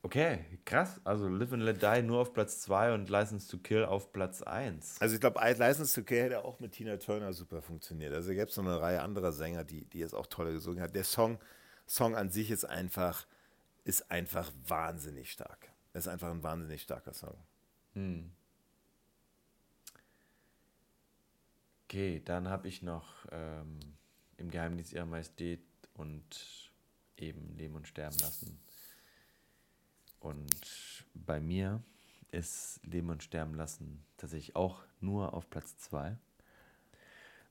Okay, 0.03 0.59
krass. 0.65 0.99
Also 1.05 1.29
Live 1.29 1.53
and 1.53 1.63
Let 1.63 1.83
Die 1.83 2.03
nur 2.03 2.21
auf 2.21 2.33
Platz 2.33 2.61
2 2.63 2.95
und 2.95 3.11
License 3.11 3.51
to 3.51 3.59
Kill 3.59 3.85
auf 3.85 4.13
Platz 4.13 4.41
1. 4.41 5.01
Also 5.01 5.15
ich 5.15 5.21
glaube, 5.21 5.41
License 5.41 5.95
to 5.95 6.07
Kill 6.07 6.23
hätte 6.23 6.43
auch 6.43 6.59
mit 6.59 6.73
Tina 6.73 6.97
Turner 6.97 7.35
super 7.35 7.61
funktioniert. 7.61 8.15
Also 8.15 8.31
gäbe 8.31 8.47
es 8.47 8.57
noch 8.57 8.65
eine 8.65 8.81
Reihe 8.81 9.03
anderer 9.03 9.33
Sänger, 9.33 9.63
die, 9.63 9.85
die 9.85 9.99
jetzt 9.99 10.15
auch 10.15 10.27
tolle 10.27 10.53
gesungen 10.53 10.83
hat. 10.83 10.95
Der 10.95 11.05
Song, 11.05 11.39
Song 11.87 12.17
an 12.17 12.31
sich 12.31 12.51
ist 12.51 12.65
einfach, 12.65 13.27
ist 13.85 14.11
einfach 14.11 14.51
wahnsinnig 14.67 15.33
stark. 15.33 15.71
Ist 15.93 16.09
einfach 16.09 16.31
ein 16.31 16.43
wahnsinnig 16.43 16.81
starker 16.81 17.13
Song. 17.13 17.37
Hm. 17.93 18.31
Okay, 21.85 22.23
dann 22.25 22.49
habe 22.49 22.69
ich 22.69 22.83
noch 22.83 23.27
ähm, 23.33 23.79
im 24.39 24.51
Geheimnis 24.51 24.95
ihrer 24.95 25.07
Majestät 25.07 25.61
und 25.93 26.71
eben 27.19 27.55
leben 27.59 27.75
und 27.75 27.87
sterben 27.87 28.17
lassen. 28.21 28.59
Und 30.21 31.05
bei 31.15 31.41
mir 31.41 31.83
ist 32.31 32.81
Leben 32.85 33.11
und 33.11 33.23
Sterben 33.23 33.55
lassen 33.55 34.05
tatsächlich 34.17 34.55
auch 34.55 34.83
nur 35.01 35.35
auf 35.35 35.51
Platz 35.51 35.77
2. 35.79 36.17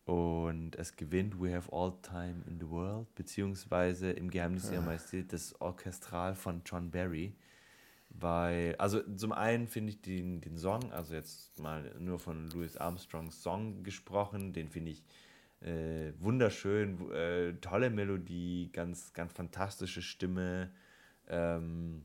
Und 0.05 0.75
es 0.75 0.95
gewinnt 0.95 1.39
We 1.39 1.53
Have 1.53 1.71
All 1.71 1.93
Time 2.01 2.43
in 2.47 2.59
the 2.59 2.69
World, 2.69 3.13
beziehungsweise 3.15 4.11
im 4.11 4.31
Geheimnis 4.31 4.71
ihrer 4.71 4.81
ah. 4.81 4.85
Majestät 4.85 5.33
das 5.33 5.59
Orchestral 5.61 6.35
von 6.35 6.61
John 6.65 6.89
Barry. 6.89 7.35
Weil, 8.09 8.75
also 8.77 9.01
zum 9.15 9.31
einen 9.31 9.67
finde 9.67 9.91
ich 9.91 10.01
den, 10.01 10.41
den 10.41 10.57
Song, 10.57 10.91
also 10.91 11.13
jetzt 11.13 11.59
mal 11.59 11.93
nur 11.99 12.17
von 12.17 12.49
Louis 12.49 12.75
Armstrongs 12.75 13.43
Song 13.43 13.83
gesprochen, 13.83 14.51
den 14.51 14.69
finde 14.69 14.91
ich 14.91 15.03
äh, 15.61 16.13
wunderschön, 16.19 17.11
äh, 17.11 17.53
tolle 17.61 17.91
Melodie, 17.91 18.71
ganz, 18.73 19.13
ganz 19.13 19.33
fantastische 19.33 20.01
Stimme. 20.01 20.71
Ähm, 21.27 22.03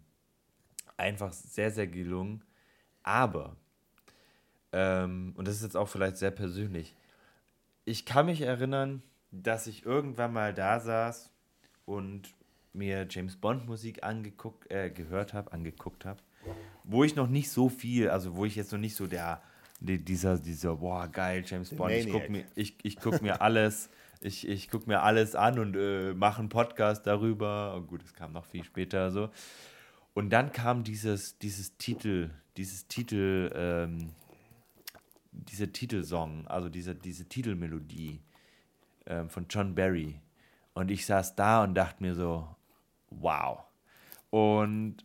einfach 0.96 1.32
sehr, 1.32 1.70
sehr 1.70 1.86
gelungen. 1.86 2.42
Aber, 3.02 3.56
ähm, 4.72 5.32
und 5.36 5.46
das 5.46 5.56
ist 5.56 5.62
jetzt 5.62 5.76
auch 5.76 5.88
vielleicht 5.88 6.16
sehr 6.16 6.30
persönlich, 6.30 6.94
ich 7.84 8.06
kann 8.06 8.26
mich 8.26 8.40
erinnern, 8.40 9.02
dass 9.30 9.66
ich 9.66 9.84
irgendwann 9.84 10.32
mal 10.32 10.54
da 10.54 10.80
saß 10.80 11.30
und 11.84 12.34
mir 12.72 13.06
James 13.08 13.36
Bond 13.36 13.66
Musik 13.66 14.02
angeguckt, 14.02 14.70
äh, 14.70 14.90
gehört 14.90 15.34
habe, 15.34 15.52
angeguckt 15.52 16.04
habe, 16.04 16.20
wo 16.82 17.04
ich 17.04 17.14
noch 17.14 17.28
nicht 17.28 17.50
so 17.50 17.68
viel, 17.68 18.08
also 18.08 18.36
wo 18.36 18.44
ich 18.44 18.56
jetzt 18.56 18.72
noch 18.72 18.78
nicht 18.78 18.96
so 18.96 19.06
der, 19.06 19.42
die, 19.80 20.02
dieser, 20.02 20.38
dieser, 20.38 20.76
boah, 20.76 21.08
geil, 21.08 21.44
James 21.46 21.70
Bond, 21.74 21.92
ich 21.92 22.10
gucke 22.10 22.30
mir, 22.30 22.44
ich, 22.54 22.76
ich 22.82 22.96
guck 22.96 23.20
mir 23.20 23.42
alles, 23.42 23.90
ich, 24.20 24.48
ich 24.48 24.70
gucke 24.70 24.88
mir 24.88 25.02
alles 25.02 25.34
an 25.34 25.58
und 25.58 25.76
äh, 25.76 26.14
mache 26.14 26.40
einen 26.40 26.48
Podcast 26.48 27.06
darüber. 27.06 27.74
Und 27.74 27.86
gut, 27.88 28.02
es 28.02 28.14
kam 28.14 28.32
noch 28.32 28.46
viel 28.46 28.64
später 28.64 29.10
so. 29.10 29.28
Und 30.14 30.30
dann 30.30 30.52
kam 30.52 30.84
dieses, 30.84 31.38
dieses 31.38 31.76
Titel, 31.76 32.30
dieses 32.56 32.86
Titel, 32.86 33.50
ähm, 33.54 34.12
dieser 35.32 35.72
Titelsong, 35.72 36.46
also 36.46 36.68
diese, 36.68 36.94
diese 36.94 37.28
Titelmelodie 37.28 38.20
ähm, 39.06 39.28
von 39.28 39.46
John 39.50 39.74
Barry. 39.74 40.20
Und 40.72 40.90
ich 40.90 41.04
saß 41.06 41.34
da 41.34 41.64
und 41.64 41.74
dachte 41.74 42.02
mir 42.02 42.14
so, 42.14 42.48
wow. 43.10 43.64
Und 44.30 45.04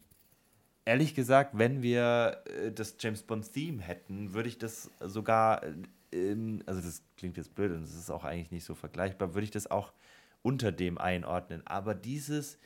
ehrlich 0.86 1.16
gesagt, 1.16 1.58
wenn 1.58 1.82
wir 1.82 2.44
äh, 2.46 2.72
das 2.72 2.96
James 3.00 3.24
Bond 3.24 3.52
Theme 3.52 3.82
hätten, 3.82 4.34
würde 4.34 4.50
ich 4.50 4.58
das 4.60 4.92
sogar, 5.00 5.64
äh, 6.12 6.60
also 6.68 6.82
das 6.82 7.04
klingt 7.18 7.38
jetzt 7.38 7.56
blöd 7.56 7.72
und 7.72 7.84
es 7.84 7.96
ist 7.96 8.12
auch 8.12 8.24
eigentlich 8.24 8.52
nicht 8.52 8.64
so 8.64 8.76
vergleichbar, 8.76 9.34
würde 9.34 9.46
ich 9.46 9.52
das 9.52 9.70
auch 9.70 9.92
unter 10.42 10.72
dem 10.72 10.98
einordnen. 10.98 11.66
Aber 11.66 11.96
dieses, 11.96 12.60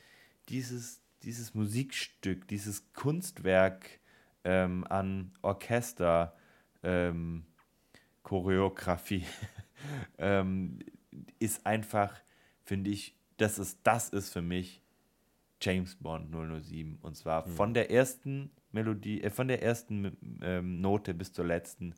dieses, 0.48 1.00
dieses 1.24 1.54
Musikstück, 1.54 2.46
dieses 2.48 2.92
Kunstwerk 2.92 4.00
ähm, 4.44 4.84
an 4.88 5.32
Orchester, 5.42 6.36
ähm, 6.82 7.46
Choreografie, 8.22 9.24
ähm, 10.18 10.78
ist 11.38 11.66
einfach, 11.66 12.14
finde 12.64 12.90
ich, 12.90 13.16
das 13.36 13.58
ist, 13.58 13.80
das 13.82 14.10
ist 14.10 14.32
für 14.32 14.42
mich 14.42 14.82
James 15.60 15.96
Bond 15.96 16.30
007. 16.30 16.98
Und 17.02 17.16
zwar 17.16 17.46
mhm. 17.46 17.52
von 17.52 17.74
der 17.74 17.90
ersten 17.90 18.50
Melodie, 18.72 19.22
äh, 19.22 19.30
von 19.30 19.48
der 19.48 19.62
ersten 19.62 20.16
ähm, 20.42 20.80
Note 20.80 21.14
bis 21.14 21.32
zur 21.32 21.46
letzten 21.46 21.94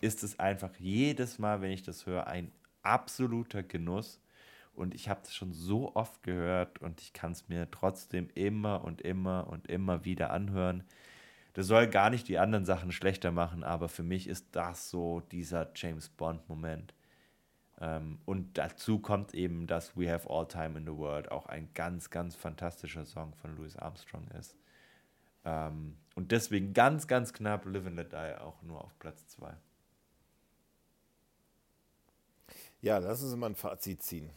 ist 0.00 0.22
es 0.22 0.38
einfach 0.38 0.74
jedes 0.78 1.38
Mal, 1.38 1.60
wenn 1.60 1.72
ich 1.72 1.82
das 1.82 2.06
höre, 2.06 2.26
ein 2.26 2.52
absoluter 2.82 3.62
Genuss. 3.62 4.20
Und 4.80 4.94
ich 4.94 5.10
habe 5.10 5.20
es 5.24 5.34
schon 5.34 5.52
so 5.52 5.94
oft 5.94 6.22
gehört 6.22 6.80
und 6.80 7.02
ich 7.02 7.12
kann 7.12 7.32
es 7.32 7.48
mir 7.50 7.70
trotzdem 7.70 8.30
immer 8.34 8.82
und 8.82 9.02
immer 9.02 9.46
und 9.48 9.66
immer 9.68 10.06
wieder 10.06 10.30
anhören. 10.30 10.84
Das 11.52 11.66
soll 11.66 11.86
gar 11.86 12.08
nicht 12.08 12.28
die 12.28 12.38
anderen 12.38 12.64
Sachen 12.64 12.90
schlechter 12.90 13.30
machen, 13.30 13.62
aber 13.62 13.90
für 13.90 14.02
mich 14.02 14.26
ist 14.26 14.46
das 14.52 14.88
so 14.88 15.20
dieser 15.20 15.70
James 15.74 16.08
Bond-Moment. 16.08 16.94
Ähm, 17.78 18.20
und 18.24 18.56
dazu 18.56 19.00
kommt 19.00 19.34
eben, 19.34 19.66
dass 19.66 19.98
We 19.98 20.10
Have 20.10 20.30
All 20.30 20.48
Time 20.48 20.78
in 20.78 20.86
the 20.86 20.96
World 20.96 21.30
auch 21.30 21.44
ein 21.46 21.68
ganz, 21.74 22.08
ganz 22.08 22.34
fantastischer 22.34 23.04
Song 23.04 23.34
von 23.34 23.54
Louis 23.56 23.76
Armstrong 23.76 24.28
ist. 24.38 24.56
Ähm, 25.44 25.98
und 26.14 26.32
deswegen 26.32 26.72
ganz, 26.72 27.06
ganz 27.06 27.34
knapp 27.34 27.66
Live 27.66 27.86
and 27.86 27.96
Let 27.96 28.12
Die 28.12 28.40
auch 28.40 28.62
nur 28.62 28.82
auf 28.82 28.98
Platz 28.98 29.26
2. 29.28 29.54
Ja, 32.80 32.96
lass 32.96 33.22
uns 33.22 33.36
mal 33.36 33.48
ein 33.48 33.54
Fazit 33.54 34.02
ziehen. 34.02 34.30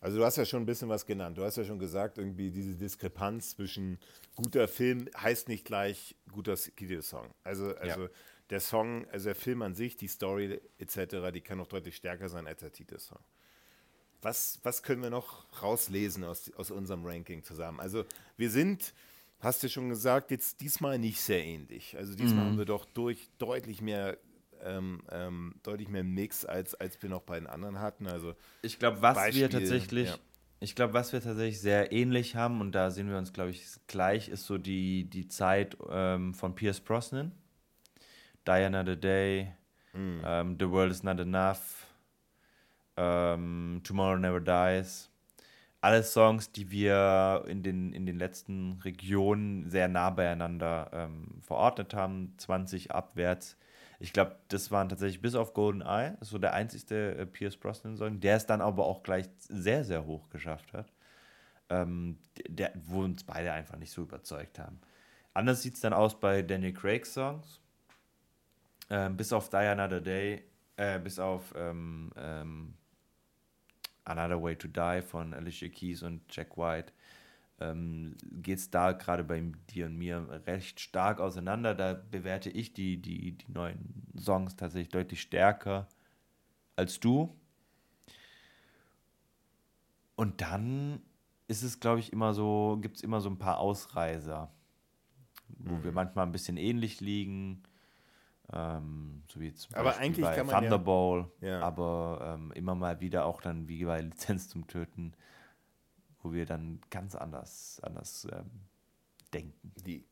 Also 0.00 0.18
du 0.18 0.24
hast 0.24 0.36
ja 0.36 0.44
schon 0.44 0.62
ein 0.62 0.66
bisschen 0.66 0.88
was 0.88 1.06
genannt. 1.06 1.38
Du 1.38 1.44
hast 1.44 1.56
ja 1.56 1.64
schon 1.64 1.78
gesagt, 1.78 2.18
irgendwie 2.18 2.50
diese 2.50 2.74
Diskrepanz 2.74 3.56
zwischen 3.56 3.98
guter 4.36 4.68
Film 4.68 5.08
heißt 5.16 5.48
nicht 5.48 5.64
gleich 5.64 6.14
guter 6.30 6.56
Videosong. 6.56 7.34
Also, 7.42 7.74
also 7.76 8.02
ja 8.02 8.08
der 8.50 8.60
Song, 8.60 9.06
also 9.10 9.26
der 9.26 9.34
Film 9.34 9.62
an 9.62 9.74
sich, 9.74 9.96
die 9.96 10.08
Story 10.08 10.60
etc., 10.78 11.32
die 11.32 11.40
kann 11.40 11.58
noch 11.58 11.66
deutlich 11.66 11.96
stärker 11.96 12.28
sein 12.28 12.46
als 12.46 12.60
der 12.60 12.72
Titelsong. 12.72 13.18
Was, 14.22 14.58
was 14.62 14.82
können 14.82 15.02
wir 15.02 15.10
noch 15.10 15.46
rauslesen 15.62 16.24
aus, 16.24 16.50
aus 16.54 16.70
unserem 16.70 17.04
Ranking 17.04 17.44
zusammen? 17.44 17.78
Also 17.78 18.04
wir 18.36 18.50
sind, 18.50 18.94
hast 19.40 19.62
du 19.62 19.68
schon 19.68 19.88
gesagt, 19.90 20.30
jetzt 20.30 20.60
diesmal 20.60 20.98
nicht 20.98 21.20
sehr 21.20 21.44
ähnlich. 21.44 21.96
Also 21.96 22.14
diesmal 22.14 22.44
mhm. 22.44 22.48
haben 22.48 22.58
wir 22.58 22.64
doch 22.64 22.84
durch 22.86 23.28
deutlich 23.38 23.80
mehr 23.80 24.18
ähm, 24.64 25.02
ähm, 25.10 25.54
deutlich 25.62 25.88
mehr 25.88 26.04
Mix, 26.04 26.44
als, 26.44 26.74
als 26.74 27.02
wir 27.02 27.10
noch 27.10 27.22
bei 27.22 27.38
den 27.38 27.46
anderen 27.46 27.80
hatten. 27.80 28.06
Also 28.06 28.34
ich 28.62 28.78
glaube, 28.78 29.02
was 29.02 29.16
Beispiel, 29.16 29.42
wir 29.42 29.50
tatsächlich, 29.50 30.08
ja. 30.10 30.16
ich 30.60 30.74
glaube, 30.74 30.94
was 30.94 31.12
wir 31.12 31.20
tatsächlich 31.20 31.60
sehr 31.60 31.92
ähnlich 31.92 32.36
haben, 32.36 32.60
und 32.60 32.72
da 32.72 32.90
sehen 32.90 33.08
wir 33.08 33.18
uns, 33.18 33.32
glaube 33.32 33.50
ich, 33.50 33.64
gleich, 33.86 34.28
ist 34.28 34.46
so 34.46 34.58
die, 34.58 35.04
die 35.04 35.28
Zeit 35.28 35.76
ähm, 35.90 36.34
von 36.34 36.54
Pierce 36.54 36.80
Brosnan. 36.80 37.32
Die 38.46 38.52
Another 38.52 38.96
Day, 38.96 39.52
um, 39.92 40.56
The 40.58 40.70
World 40.70 40.90
is 40.90 41.02
Not 41.02 41.20
Enough, 41.20 41.86
um, 42.96 43.80
Tomorrow 43.84 44.18
Never 44.18 44.40
Dies. 44.40 45.10
Alles 45.80 46.12
Songs, 46.12 46.50
die 46.50 46.70
wir 46.70 47.44
in 47.46 47.62
den, 47.62 47.92
in 47.92 48.04
den 48.04 48.18
letzten 48.18 48.80
Regionen 48.84 49.70
sehr 49.70 49.86
nah 49.86 50.10
beieinander 50.10 50.90
ähm, 50.92 51.40
verordnet 51.40 51.94
haben, 51.94 52.34
20 52.36 52.90
abwärts. 52.90 53.56
Ich 54.00 54.12
glaube, 54.12 54.36
das 54.48 54.70
waren 54.70 54.88
tatsächlich 54.88 55.20
bis 55.20 55.34
auf 55.34 55.54
Golden 55.54 55.80
Eye, 55.80 56.16
so 56.20 56.38
der 56.38 56.54
einzigste 56.54 57.16
äh, 57.16 57.26
Pierce 57.26 57.56
Brosnan-Song, 57.56 58.20
der 58.20 58.36
es 58.36 58.46
dann 58.46 58.60
aber 58.60 58.86
auch 58.86 59.02
gleich 59.02 59.28
sehr, 59.48 59.84
sehr 59.84 60.06
hoch 60.06 60.30
geschafft 60.30 60.72
hat. 60.72 60.92
Ähm, 61.70 62.18
der, 62.48 62.72
wo 62.86 63.02
uns 63.02 63.24
beide 63.24 63.52
einfach 63.52 63.76
nicht 63.76 63.90
so 63.90 64.02
überzeugt 64.02 64.58
haben. 64.58 64.80
Anders 65.34 65.62
sieht 65.62 65.74
es 65.74 65.80
dann 65.80 65.92
aus 65.92 66.18
bei 66.18 66.42
Daniel 66.42 66.72
Craig's 66.72 67.12
Songs. 67.12 67.60
Ähm, 68.90 69.16
bis 69.16 69.32
auf 69.32 69.50
Die 69.50 69.56
Another 69.56 70.00
Day, 70.00 70.44
äh, 70.76 70.98
bis 70.98 71.18
auf 71.18 71.52
ähm, 71.56 72.10
ähm, 72.16 72.74
Another 74.04 74.42
Way 74.42 74.56
to 74.56 74.68
Die 74.68 75.02
von 75.02 75.34
Alicia 75.34 75.68
Keys 75.68 76.02
und 76.02 76.22
Jack 76.34 76.56
White, 76.56 76.92
ähm, 77.60 78.16
geht 78.22 78.58
es 78.58 78.70
da 78.70 78.92
gerade 78.92 79.24
bei 79.24 79.42
dir 79.70 79.86
und 79.86 79.96
mir 79.96 80.42
recht 80.46 80.80
stark 80.80 81.20
auseinander. 81.20 81.74
Da 81.74 81.94
bewerte 81.94 82.50
ich 82.50 82.72
die, 82.72 83.00
die, 83.00 83.32
die 83.32 83.52
neuen 83.52 84.06
Songs 84.16 84.56
tatsächlich 84.56 84.90
deutlich 84.90 85.20
stärker 85.20 85.88
als 86.76 87.00
du. 87.00 87.36
Und 90.14 90.40
dann 90.40 91.00
ist 91.48 91.62
es, 91.62 91.80
glaube 91.80 92.00
ich, 92.00 92.12
immer 92.12 92.34
so, 92.34 92.78
gibt 92.80 92.96
es 92.96 93.02
immer 93.02 93.20
so 93.20 93.30
ein 93.30 93.38
paar 93.38 93.58
Ausreißer, 93.58 94.50
wo 95.48 95.74
mhm. 95.74 95.84
wir 95.84 95.92
manchmal 95.92 96.26
ein 96.26 96.32
bisschen 96.32 96.56
ähnlich 96.56 97.00
liegen. 97.00 97.62
Ähm, 98.52 99.22
so 99.28 99.40
wie 99.40 99.52
zum 99.52 99.74
aber 99.74 99.98
eigentlich 99.98 100.24
bei 100.24 100.34
kann 100.34 100.46
man 100.46 100.62
Thunderball, 100.62 101.30
ja, 101.40 101.48
ja. 101.48 101.60
aber 101.60 102.36
ähm, 102.38 102.52
immer 102.52 102.74
mal 102.74 103.00
wieder 103.00 103.26
auch 103.26 103.42
dann 103.42 103.68
wie 103.68 103.84
bei 103.84 104.00
Lizenz 104.00 104.48
zum 104.48 104.66
Töten, 104.66 105.12
wo 106.22 106.32
wir 106.32 106.46
dann 106.46 106.80
ganz 106.90 107.14
anders, 107.14 107.80
anders 107.82 108.26
ähm, 108.30 108.50
denken. 109.32 109.72
Die. 109.86 110.04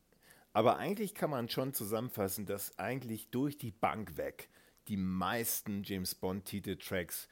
Aber 0.52 0.78
eigentlich 0.78 1.14
kann 1.14 1.30
man 1.30 1.48
schon 1.48 1.74
zusammenfassen, 1.74 2.46
dass 2.46 2.78
eigentlich 2.78 3.28
durch 3.30 3.58
die 3.58 3.72
Bank 3.72 4.16
weg 4.16 4.48
die 4.88 4.96
meisten 4.96 5.82
James 5.82 6.14
Bond-Titeltracks 6.14 7.28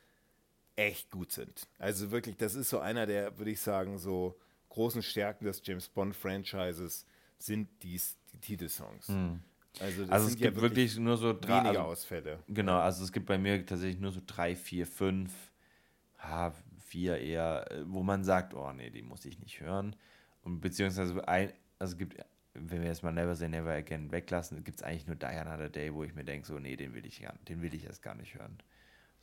echt 0.76 1.10
gut 1.10 1.32
sind. 1.32 1.68
Also 1.78 2.10
wirklich, 2.10 2.36
das 2.36 2.54
ist 2.54 2.68
so 2.68 2.80
einer 2.80 3.06
der, 3.06 3.38
würde 3.38 3.52
ich 3.52 3.60
sagen, 3.60 3.98
so 3.98 4.38
großen 4.70 5.02
Stärken 5.02 5.44
des 5.44 5.62
James 5.64 5.88
Bond-Franchises 5.88 7.06
sind 7.38 7.68
dies, 7.82 8.16
die 8.32 8.38
Titelsongs. 8.38 9.08
Mhm. 9.08 9.40
Also, 9.80 10.04
also 10.08 10.28
es 10.28 10.36
gibt 10.36 10.56
ja 10.56 10.62
wirklich, 10.62 10.92
wirklich, 10.92 10.98
nur 10.98 11.16
so 11.16 11.32
drei 11.32 11.64
wenige 11.64 11.80
also, 11.80 11.80
Ausfälle. 11.82 12.38
Genau, 12.48 12.78
also 12.78 13.04
es 13.04 13.10
gibt 13.10 13.26
bei 13.26 13.38
mir 13.38 13.64
tatsächlich 13.64 14.00
nur 14.00 14.12
so 14.12 14.20
drei, 14.24 14.54
vier, 14.54 14.86
fünf, 14.86 15.32
ha, 16.18 16.54
vier 16.94 17.18
eher, 17.18 17.66
wo 17.86 18.04
man 18.04 18.22
sagt, 18.22 18.54
oh 18.54 18.72
nee, 18.72 18.88
die 18.88 19.02
muss 19.02 19.24
ich 19.24 19.40
nicht 19.40 19.60
hören. 19.60 19.96
Und 20.42 20.60
beziehungsweise 20.60 21.26
ein, 21.26 21.52
also 21.80 21.96
gibt, 21.96 22.24
wenn 22.54 22.82
wir 22.82 22.88
jetzt 22.88 23.02
mal 23.02 23.12
Never 23.12 23.34
Say 23.34 23.48
Never 23.48 23.72
Again 23.72 24.12
weglassen, 24.12 24.62
gibt 24.62 24.78
es 24.78 24.84
eigentlich 24.84 25.08
nur 25.08 25.16
Die 25.16 25.26
Another 25.26 25.68
Day, 25.68 25.92
wo 25.92 26.04
ich 26.04 26.14
mir 26.14 26.22
denke, 26.22 26.46
so 26.46 26.60
nee, 26.60 26.76
den 26.76 26.94
will 26.94 27.04
ich 27.04 27.20
gar, 27.20 27.34
den 27.48 27.62
will 27.62 27.74
ich 27.74 27.84
erst 27.84 28.00
gar 28.00 28.14
nicht 28.14 28.36
hören. 28.36 28.58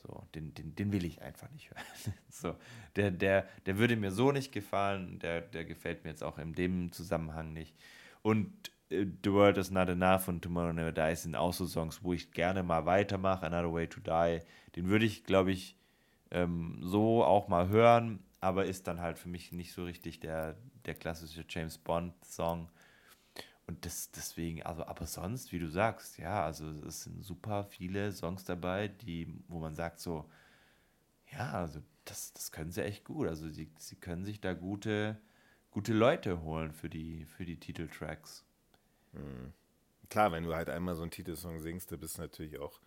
So, 0.03 0.21
den, 0.35 0.53
den, 0.53 0.75
den 0.75 0.91
will 0.91 1.05
ich 1.05 1.21
einfach 1.21 1.49
nicht 1.51 1.69
hören. 1.69 1.85
so, 2.29 2.55
der, 2.97 3.09
der, 3.09 3.47
der 3.65 3.77
würde 3.77 3.95
mir 3.95 4.11
so 4.11 4.33
nicht 4.33 4.51
gefallen, 4.51 5.19
der, 5.19 5.39
der 5.39 5.63
gefällt 5.63 6.03
mir 6.03 6.09
jetzt 6.09 6.23
auch 6.23 6.39
in 6.39 6.51
dem 6.53 6.91
Zusammenhang 6.91 7.53
nicht. 7.53 7.73
Und 8.21 8.69
The 8.89 9.31
World 9.31 9.57
is 9.57 9.71
Not 9.71 9.87
Enough 9.87 10.27
und 10.27 10.41
Tomorrow 10.41 10.73
Never 10.73 10.91
Dies 10.91 11.23
sind 11.23 11.37
auch 11.37 11.53
so 11.53 11.65
Songs, 11.65 12.03
wo 12.03 12.11
ich 12.11 12.31
gerne 12.31 12.63
mal 12.63 12.85
weitermache. 12.85 13.45
Another 13.45 13.71
Way 13.71 13.87
to 13.87 14.01
Die, 14.01 14.39
den 14.75 14.89
würde 14.89 15.05
ich, 15.05 15.23
glaube 15.23 15.51
ich, 15.53 15.77
ähm, 16.31 16.77
so 16.81 17.23
auch 17.23 17.47
mal 17.47 17.67
hören, 17.69 18.23
aber 18.39 18.65
ist 18.65 18.87
dann 18.87 19.01
halt 19.01 19.19
für 19.19 19.29
mich 19.29 19.51
nicht 19.51 19.73
so 19.73 19.83
richtig 19.83 20.19
der, 20.19 20.57
der 20.85 20.95
klassische 20.95 21.45
James 21.47 21.77
Bond-Song. 21.77 22.69
Und 23.67 23.85
das, 23.85 24.11
deswegen, 24.11 24.63
also, 24.63 24.85
aber 24.85 25.05
sonst, 25.05 25.51
wie 25.51 25.59
du 25.59 25.69
sagst, 25.69 26.17
ja, 26.17 26.43
also 26.43 26.67
es 26.85 27.03
sind 27.03 27.23
super 27.23 27.63
viele 27.63 28.11
Songs 28.11 28.43
dabei, 28.43 28.87
die, 28.87 29.33
wo 29.47 29.59
man 29.59 29.75
sagt 29.75 29.99
so, 29.99 30.29
ja, 31.31 31.53
also 31.53 31.81
das, 32.05 32.33
das 32.33 32.51
können 32.51 32.71
sie 32.71 32.83
echt 32.83 33.05
gut. 33.05 33.27
Also 33.27 33.47
sie, 33.49 33.71
sie 33.77 33.95
können 33.95 34.25
sich 34.25 34.41
da 34.41 34.53
gute, 34.53 35.17
gute 35.69 35.93
Leute 35.93 36.41
holen 36.41 36.73
für 36.73 36.89
die, 36.89 37.25
für 37.25 37.45
die 37.45 37.57
Titeltracks. 37.57 38.43
Mhm. 39.13 39.53
Klar, 40.09 40.31
wenn 40.33 40.43
du 40.43 40.53
halt 40.53 40.69
einmal 40.69 40.95
so 40.95 41.03
einen 41.03 41.11
Titelsong 41.11 41.61
singst, 41.61 41.91
du 41.91 41.97
bist 41.97 42.17
natürlich 42.17 42.59
auch 42.59 42.81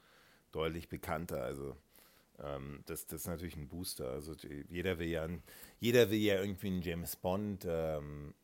deutlich 0.53 0.89
bekannter. 0.89 1.43
Also 1.43 1.77
Ähm, 2.43 2.83
das, 2.87 3.07
das 3.07 3.23
ist 3.23 3.27
natürlich 3.27 3.57
ein 3.57 3.69
Booster. 3.69 4.11
Also 4.11 4.35
jeder 4.69 4.99
will 4.99 5.09
ja, 5.09 5.29
jeder 5.81 6.11
will 6.11 6.19
ja 6.19 6.41
irgendwie 6.41 6.69
einen 6.69 6.83
James 6.83 7.17
Bond, 7.17 7.67
ähm, 7.69 8.35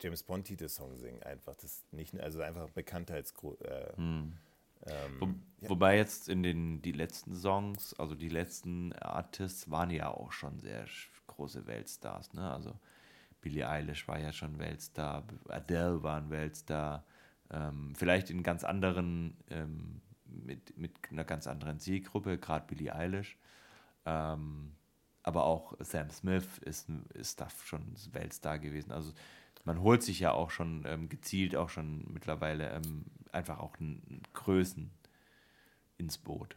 James 0.00 0.22
Bond 0.22 0.46
Titelsong 0.46 0.96
singen. 0.96 1.22
Einfach 1.22 1.54
das 1.56 1.84
nicht, 1.92 2.18
also 2.20 2.40
einfach 2.40 2.70
Bekanntheitsgrund. 2.70 3.60
Äh, 3.62 3.92
hm. 3.96 4.32
ähm, 4.86 5.16
Wo, 5.20 5.26
ja. 5.60 5.70
Wobei 5.70 5.96
jetzt 5.96 6.28
in 6.28 6.42
den 6.42 6.82
die 6.82 6.92
letzten 6.92 7.34
Songs, 7.34 7.94
also 7.94 8.14
die 8.14 8.28
letzten 8.28 8.92
Artists 8.94 9.70
waren 9.70 9.90
ja 9.90 10.10
auch 10.10 10.32
schon 10.32 10.58
sehr 10.60 10.86
große 11.26 11.66
Weltstars. 11.66 12.32
Ne? 12.32 12.50
Also 12.50 12.72
Billie 13.40 13.68
Eilish 13.68 14.08
war 14.08 14.18
ja 14.18 14.32
schon 14.32 14.58
Weltstar, 14.58 15.24
Adele 15.48 16.02
war 16.02 16.18
ein 16.18 16.30
Weltstar. 16.30 17.04
Ähm, 17.50 17.94
vielleicht 17.94 18.30
in 18.30 18.42
ganz 18.42 18.64
anderen 18.64 19.36
ähm, 19.50 20.00
mit, 20.44 20.76
mit 20.76 20.92
einer 21.10 21.24
ganz 21.24 21.46
anderen 21.46 21.78
Zielgruppe, 21.78 22.38
gerade 22.38 22.66
Billie 22.66 22.94
Eilish. 22.94 23.36
Ähm, 24.04 24.72
aber 25.22 25.44
auch 25.44 25.74
Sam 25.80 26.10
Smith 26.10 26.58
ist, 26.58 26.88
ist 27.14 27.40
da 27.40 27.48
schon 27.64 27.94
Weltstar 28.12 28.58
gewesen. 28.58 28.92
Also 28.92 29.12
man 29.64 29.80
holt 29.80 30.02
sich 30.02 30.20
ja 30.20 30.32
auch 30.32 30.50
schon 30.50 30.84
ähm, 30.86 31.08
gezielt 31.08 31.56
auch 31.56 31.68
schon 31.68 32.04
mittlerweile 32.12 32.70
ähm, 32.70 33.04
einfach 33.32 33.58
auch 33.58 33.76
Größen 34.32 34.90
ins 35.98 36.18
Boot. 36.18 36.56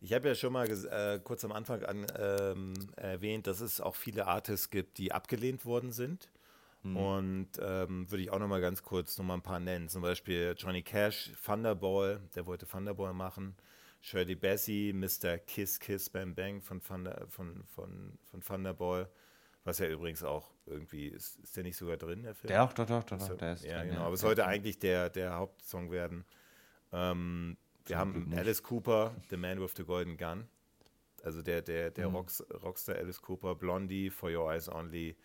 Ich 0.00 0.12
habe 0.12 0.28
ja 0.28 0.34
schon 0.34 0.52
mal 0.52 0.68
äh, 0.68 1.20
kurz 1.22 1.44
am 1.44 1.52
Anfang 1.52 1.84
an, 1.84 2.06
ähm, 2.18 2.74
erwähnt, 2.96 3.46
dass 3.46 3.60
es 3.60 3.80
auch 3.80 3.94
viele 3.94 4.26
Artists 4.26 4.70
gibt, 4.70 4.98
die 4.98 5.12
abgelehnt 5.12 5.64
worden 5.64 5.92
sind. 5.92 6.28
Mhm. 6.90 6.96
Und 6.96 7.48
ähm, 7.60 8.10
würde 8.10 8.22
ich 8.22 8.30
auch 8.30 8.38
noch 8.38 8.48
mal 8.48 8.60
ganz 8.60 8.82
kurz 8.82 9.18
noch 9.18 9.24
mal 9.24 9.34
ein 9.34 9.42
paar 9.42 9.60
nennen. 9.60 9.88
Zum 9.88 10.02
Beispiel 10.02 10.54
Johnny 10.56 10.82
Cash, 10.82 11.32
Thunderball, 11.44 12.20
der 12.34 12.46
wollte 12.46 12.66
Thunderball 12.66 13.12
machen. 13.12 13.56
Shirley 14.00 14.36
Bassey, 14.36 14.92
Mr. 14.94 15.38
Kiss 15.38 15.80
Kiss 15.80 16.08
Bang 16.08 16.34
Bang 16.34 16.60
von, 16.60 16.80
Thunder, 16.80 17.26
von, 17.28 17.64
von, 17.74 18.18
von 18.30 18.40
Thunderball. 18.40 19.08
Was 19.64 19.80
ja 19.80 19.88
übrigens 19.88 20.22
auch 20.22 20.52
irgendwie, 20.66 21.08
ist, 21.08 21.40
ist 21.40 21.56
der 21.56 21.64
nicht 21.64 21.76
sogar 21.76 21.96
drin, 21.96 22.22
der 22.22 22.34
Film? 22.34 22.48
Der 22.48 22.62
auch, 22.62 22.72
doch, 22.72 22.86
doch, 22.86 23.02
doch, 23.02 23.18
doch 23.18 23.36
der 23.36 23.54
ist 23.54 23.64
Ja, 23.64 23.78
drin, 23.78 23.88
genau. 23.88 24.00
Ja. 24.00 24.06
Aber 24.06 24.14
es 24.14 24.20
sollte 24.20 24.46
eigentlich 24.46 24.78
der, 24.78 25.10
der 25.10 25.34
Hauptsong 25.34 25.90
werden. 25.90 26.24
Ähm, 26.92 27.56
wir 27.86 27.98
haben 27.98 28.32
Alice 28.36 28.62
Cooper, 28.62 29.14
The 29.28 29.36
Man 29.36 29.60
with 29.60 29.72
the 29.76 29.84
Golden 29.84 30.16
Gun. 30.16 30.46
Also 31.24 31.42
der, 31.42 31.62
der, 31.62 31.90
der 31.90 32.08
mhm. 32.08 32.26
Rockstar 32.62 32.96
Alice 32.96 33.20
Cooper, 33.20 33.56
Blondie, 33.56 34.10
For 34.10 34.30
Your 34.30 34.52
Eyes 34.52 34.68
Only, 34.68 35.16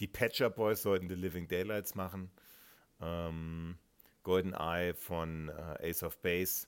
die 0.00 0.08
Patcher 0.08 0.50
Boys 0.50 0.82
sollten 0.82 1.08
The 1.08 1.14
Living 1.14 1.46
Daylights 1.46 1.94
machen. 1.94 2.30
Ähm, 3.00 3.78
Golden 4.22 4.54
Eye 4.54 4.94
von 4.94 5.48
äh, 5.48 5.90
Ace 5.90 6.02
of 6.02 6.18
Base. 6.18 6.66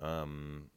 Ähm, 0.00 0.70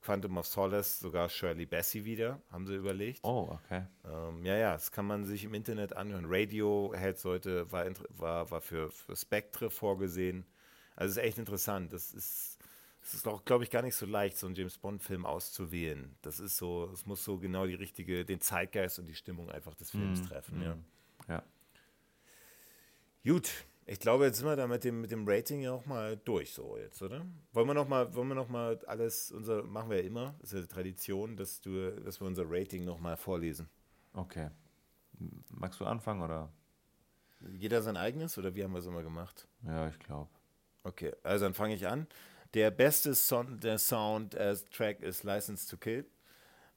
Quantum 0.00 0.38
of 0.38 0.46
Solace, 0.46 0.98
sogar 0.98 1.28
Shirley 1.28 1.66
Bassey 1.66 2.04
wieder, 2.04 2.40
haben 2.50 2.66
sie 2.66 2.74
überlegt. 2.74 3.20
Oh, 3.22 3.58
okay. 3.64 3.86
Ähm, 4.04 4.44
ja, 4.46 4.56
ja, 4.56 4.72
das 4.72 4.90
kann 4.92 5.06
man 5.06 5.26
sich 5.26 5.44
im 5.44 5.52
Internet 5.52 5.94
anhören. 5.94 6.24
Radiohead 6.26 7.18
sollte, 7.18 7.70
war, 7.70 7.86
war, 8.10 8.50
war 8.50 8.60
für, 8.60 8.90
für 8.90 9.14
Spectre 9.14 9.70
vorgesehen. 9.70 10.46
Also 10.96 11.12
es 11.12 11.16
ist 11.18 11.22
echt 11.22 11.38
interessant. 11.38 11.92
Das 11.92 12.12
ist, 12.12 12.58
es 13.02 13.14
ist 13.14 13.28
auch, 13.28 13.44
glaube 13.44 13.64
ich, 13.64 13.70
gar 13.70 13.82
nicht 13.82 13.94
so 13.94 14.06
leicht, 14.06 14.38
so 14.38 14.46
einen 14.46 14.54
James 14.54 14.78
Bond-Film 14.78 15.26
auszuwählen. 15.26 16.16
Das 16.22 16.40
ist 16.40 16.56
so, 16.56 16.90
es 16.92 17.04
muss 17.04 17.22
so 17.22 17.38
genau 17.38 17.66
die 17.66 17.74
richtige, 17.74 18.24
den 18.24 18.40
Zeitgeist 18.40 18.98
und 18.98 19.06
die 19.06 19.14
Stimmung 19.14 19.50
einfach 19.50 19.74
des 19.74 19.90
Films 19.90 20.22
mm, 20.22 20.24
treffen, 20.24 20.60
mm. 20.60 20.62
ja. 20.62 20.76
Ja. 21.30 21.42
Gut, 23.24 23.50
ich 23.86 23.98
glaube, 23.98 24.24
jetzt 24.24 24.38
sind 24.38 24.46
wir 24.46 24.56
da 24.56 24.66
mit 24.66 24.84
dem, 24.84 25.00
mit 25.00 25.10
dem 25.10 25.26
Rating 25.26 25.62
ja 25.62 25.72
auch 25.72 25.86
mal 25.86 26.16
durch, 26.16 26.52
so 26.52 26.76
jetzt, 26.76 27.00
oder? 27.02 27.24
Wollen 27.52 27.66
wir 27.66 27.74
noch 27.74 27.88
mal, 27.88 28.14
wollen 28.14 28.28
wir 28.28 28.34
noch 28.34 28.48
mal 28.48 28.78
alles, 28.86 29.32
unser, 29.32 29.62
machen 29.62 29.90
wir 29.90 29.98
ja 29.98 30.06
immer, 30.06 30.34
das 30.40 30.52
ist 30.52 30.60
ja 30.60 30.66
Tradition, 30.66 31.36
dass, 31.36 31.60
du, 31.60 31.92
dass 32.02 32.20
wir 32.20 32.26
unser 32.26 32.44
Rating 32.46 32.84
noch 32.84 32.98
mal 32.98 33.16
vorlesen. 33.16 33.68
Okay. 34.12 34.50
Magst 35.50 35.80
du 35.80 35.86
anfangen, 35.86 36.22
oder? 36.22 36.52
Jeder 37.52 37.82
sein 37.82 37.96
eigenes, 37.96 38.36
oder 38.38 38.54
wie 38.54 38.64
haben 38.64 38.72
wir 38.72 38.78
es 38.78 38.86
immer 38.86 39.02
gemacht? 39.02 39.46
Ja, 39.62 39.88
ich 39.88 39.98
glaube. 39.98 40.30
Okay, 40.82 41.12
also 41.22 41.44
dann 41.44 41.54
fange 41.54 41.74
ich 41.74 41.86
an. 41.86 42.06
Der 42.54 42.70
beste 42.70 43.14
Son 43.14 43.60
der 43.60 43.78
Sound 43.78 44.36
as 44.36 44.68
Track 44.70 45.00
ist 45.02 45.24
License 45.24 45.68
to 45.68 45.76
Kill. 45.76 46.04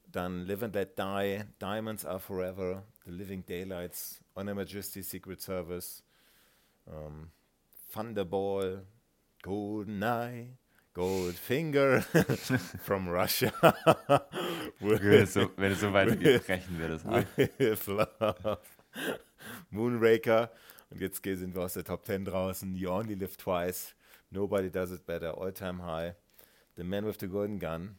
Dann 0.06 0.46
Live 0.46 0.62
and 0.62 0.74
Let 0.74 0.98
Die, 0.98 1.42
Diamonds 1.60 2.04
Are 2.04 2.20
Forever, 2.20 2.84
The 3.04 3.12
Living 3.12 3.42
Daylights, 3.42 4.20
On 4.36 4.46
Her 4.46 4.54
Majesty 4.54 5.02
Secret 5.02 5.42
Service, 5.42 6.02
um, 6.90 7.30
Thunderball, 7.92 8.80
Goldeneye, 9.42 10.48
Goldfinger 10.94 12.02
from 12.80 13.08
Russia. 13.08 13.52
so, 15.26 15.50
wenn 15.56 15.72
es 15.72 15.80
so 15.80 15.92
weitergeht, 15.92 16.46
brechen 16.46 16.78
wir 16.78 16.88
das 16.88 17.04
ab. 17.04 18.62
Moonraker. 19.70 20.50
Und 20.90 21.00
jetzt 21.00 21.22
sind 21.24 21.54
wir 21.54 21.62
aus 21.62 21.74
der 21.74 21.84
Top 21.84 22.06
10 22.06 22.24
draußen. 22.24 22.74
You 22.76 22.90
Only 22.90 23.14
Live 23.14 23.36
Twice. 23.36 23.94
Nobody 24.30 24.70
Does 24.70 24.92
It 24.92 25.04
Better. 25.04 25.36
All 25.36 25.52
Time 25.52 25.82
High. 25.82 26.14
The 26.76 26.84
Man 26.84 27.04
with 27.04 27.18
the 27.18 27.26
Golden 27.26 27.58
Gun. 27.58 27.96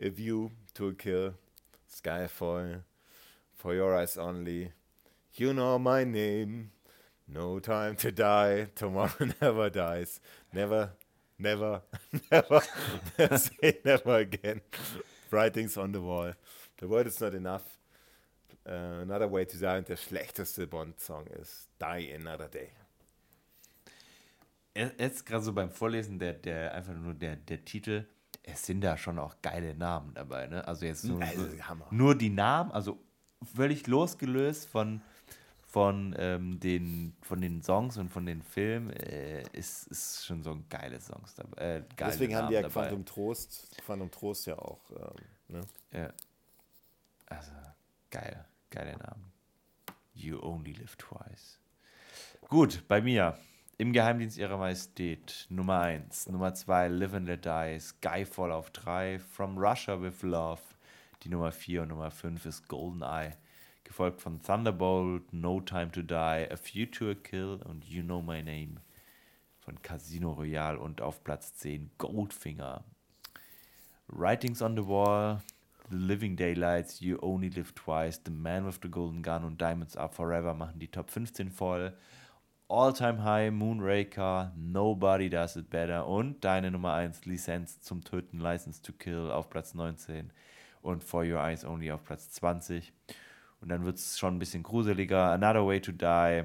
A 0.00 0.08
View 0.08 0.50
to 0.74 0.88
a 0.88 0.94
Kill. 0.94 1.34
Skyfall. 1.90 2.82
For 3.62 3.76
Your 3.76 3.94
Eyes 3.94 4.18
Only. 4.18 4.72
You 5.34 5.52
know 5.52 5.78
my 5.78 6.02
name. 6.02 6.72
No 7.28 7.60
time 7.60 7.94
to 7.94 8.10
die. 8.10 8.66
Tomorrow 8.74 9.28
never 9.40 9.70
dies. 9.70 10.18
Never, 10.52 10.90
never, 11.38 11.82
never, 12.28 12.60
say 13.38 13.78
never 13.84 14.16
again. 14.16 14.62
Writings 15.30 15.76
on 15.76 15.92
the 15.92 16.00
wall. 16.00 16.32
The 16.78 16.88
world 16.88 17.06
is 17.06 17.20
not 17.20 17.34
enough. 17.34 17.62
Uh, 18.68 19.02
another 19.02 19.28
way 19.28 19.44
to 19.44 19.56
die. 19.56 19.78
Und 19.78 19.88
der 19.88 19.96
schlechteste 19.96 20.66
Bond-Song 20.66 21.28
ist 21.28 21.68
Die 21.80 22.12
Another 22.12 22.48
Day. 22.48 22.70
Jetzt 24.74 25.24
gerade 25.24 25.44
so 25.44 25.52
beim 25.52 25.70
Vorlesen, 25.70 26.18
der, 26.18 26.32
der 26.32 26.74
einfach 26.74 26.94
nur 26.94 27.14
der, 27.14 27.36
der 27.36 27.64
Titel, 27.64 28.06
es 28.42 28.66
sind 28.66 28.80
da 28.80 28.96
schon 28.96 29.20
auch 29.20 29.36
geile 29.40 29.76
Namen 29.76 30.14
dabei, 30.14 30.48
ne? 30.48 30.66
Also 30.66 30.84
jetzt 30.84 31.04
nur, 31.04 31.22
also, 31.22 31.46
nur 31.92 32.16
die 32.16 32.30
Namen, 32.30 32.72
also 32.72 32.98
völlig 33.44 33.86
losgelöst 33.86 34.66
von 34.68 35.02
von, 35.72 36.14
ähm, 36.18 36.60
den, 36.60 37.16
von 37.22 37.40
den 37.40 37.62
Songs 37.62 37.96
und 37.96 38.10
von 38.10 38.26
den 38.26 38.42
Filmen 38.42 38.90
äh, 38.90 39.42
ist, 39.54 39.86
ist 39.86 40.26
schon 40.26 40.42
so 40.42 40.50
ein 40.50 40.66
geile 40.68 41.00
Songs 41.00 41.34
dabei. 41.34 41.76
Äh, 41.76 41.82
Deswegen 41.98 42.36
haben 42.36 42.48
die 42.48 42.54
ja 42.54 42.60
dabei. 42.60 42.88
Quantum 42.88 43.06
Trost, 43.06 43.74
Quantum 43.82 44.10
Trost 44.10 44.46
ja 44.46 44.58
auch. 44.58 44.82
Ähm, 44.90 45.24
ne? 45.48 45.60
Ja. 45.92 46.12
Also, 47.24 47.52
geil, 48.10 48.44
geile 48.68 48.98
Namen. 48.98 49.32
You 50.12 50.42
only 50.42 50.72
live 50.72 50.94
twice. 50.96 51.58
Gut, 52.50 52.86
bei 52.86 53.00
mir. 53.00 53.38
Im 53.78 53.94
Geheimdienst 53.94 54.36
ihrer 54.36 54.58
Majestät 54.58 55.46
Nummer 55.48 55.80
1. 55.80 56.28
Nummer 56.28 56.52
2 56.52 56.88
Live 56.88 57.14
and 57.14 57.26
Let 57.26 57.46
Die. 57.46 57.78
Skyfall 57.80 58.52
auf 58.52 58.70
3. 58.72 59.18
From 59.18 59.56
Russia 59.56 59.98
with 59.98 60.20
Love. 60.20 60.60
Die 61.22 61.28
Nummer 61.28 61.52
4 61.52 61.82
und 61.82 61.88
Nummer 61.88 62.10
5 62.10 62.46
ist 62.46 62.68
Golden 62.68 63.02
Eye 63.02 63.36
gefolgt 63.84 64.20
von 64.20 64.40
Thunderbolt, 64.40 65.32
No 65.32 65.60
Time 65.60 65.90
to 65.92 66.02
Die, 66.02 66.14
A 66.14 66.56
Future 66.56 67.14
Kill 67.14 67.60
und 67.64 67.84
You 67.84 68.02
Know 68.02 68.22
My 68.22 68.42
Name 68.42 68.80
von 69.60 69.80
Casino 69.82 70.32
Royale 70.32 70.78
und 70.78 71.00
auf 71.00 71.22
Platz 71.22 71.54
10 71.56 71.90
Goldfinger. 71.98 72.84
Writings 74.08 74.62
on 74.62 74.76
the 74.76 74.86
Wall, 74.86 75.42
The 75.90 75.96
Living 75.96 76.36
Daylights, 76.36 77.00
You 77.00 77.18
Only 77.20 77.48
Live 77.48 77.72
Twice, 77.72 78.20
The 78.24 78.32
Man 78.32 78.66
with 78.66 78.80
the 78.82 78.90
Golden 78.90 79.22
Gun 79.22 79.44
und 79.44 79.60
Diamonds 79.60 79.96
Are 79.96 80.08
Forever 80.08 80.54
machen 80.54 80.78
die 80.78 80.88
Top 80.88 81.10
15 81.10 81.50
voll. 81.50 81.96
All 82.68 82.92
Time 82.94 83.22
High, 83.22 83.52
Moonraker, 83.52 84.52
Nobody 84.56 85.28
Does 85.28 85.56
It 85.56 85.68
Better 85.68 86.06
und 86.06 86.42
deine 86.42 86.70
Nummer 86.70 86.94
1 86.94 87.26
Lizenz 87.26 87.80
zum 87.80 88.02
Töten, 88.02 88.38
License 88.38 88.80
to 88.80 88.92
Kill 88.92 89.30
auf 89.30 89.50
Platz 89.50 89.74
19 89.74 90.32
und 90.82 91.02
For 91.02 91.24
Your 91.24 91.40
Eyes 91.40 91.64
Only 91.64 91.90
auf 91.90 92.04
Platz 92.04 92.30
20. 92.32 92.92
Und 93.60 93.68
dann 93.68 93.84
wird 93.84 93.96
es 93.96 94.18
schon 94.18 94.36
ein 94.36 94.38
bisschen 94.38 94.62
gruseliger. 94.62 95.32
Another 95.32 95.66
Way 95.66 95.80
to 95.80 95.92
Die, 95.92 96.44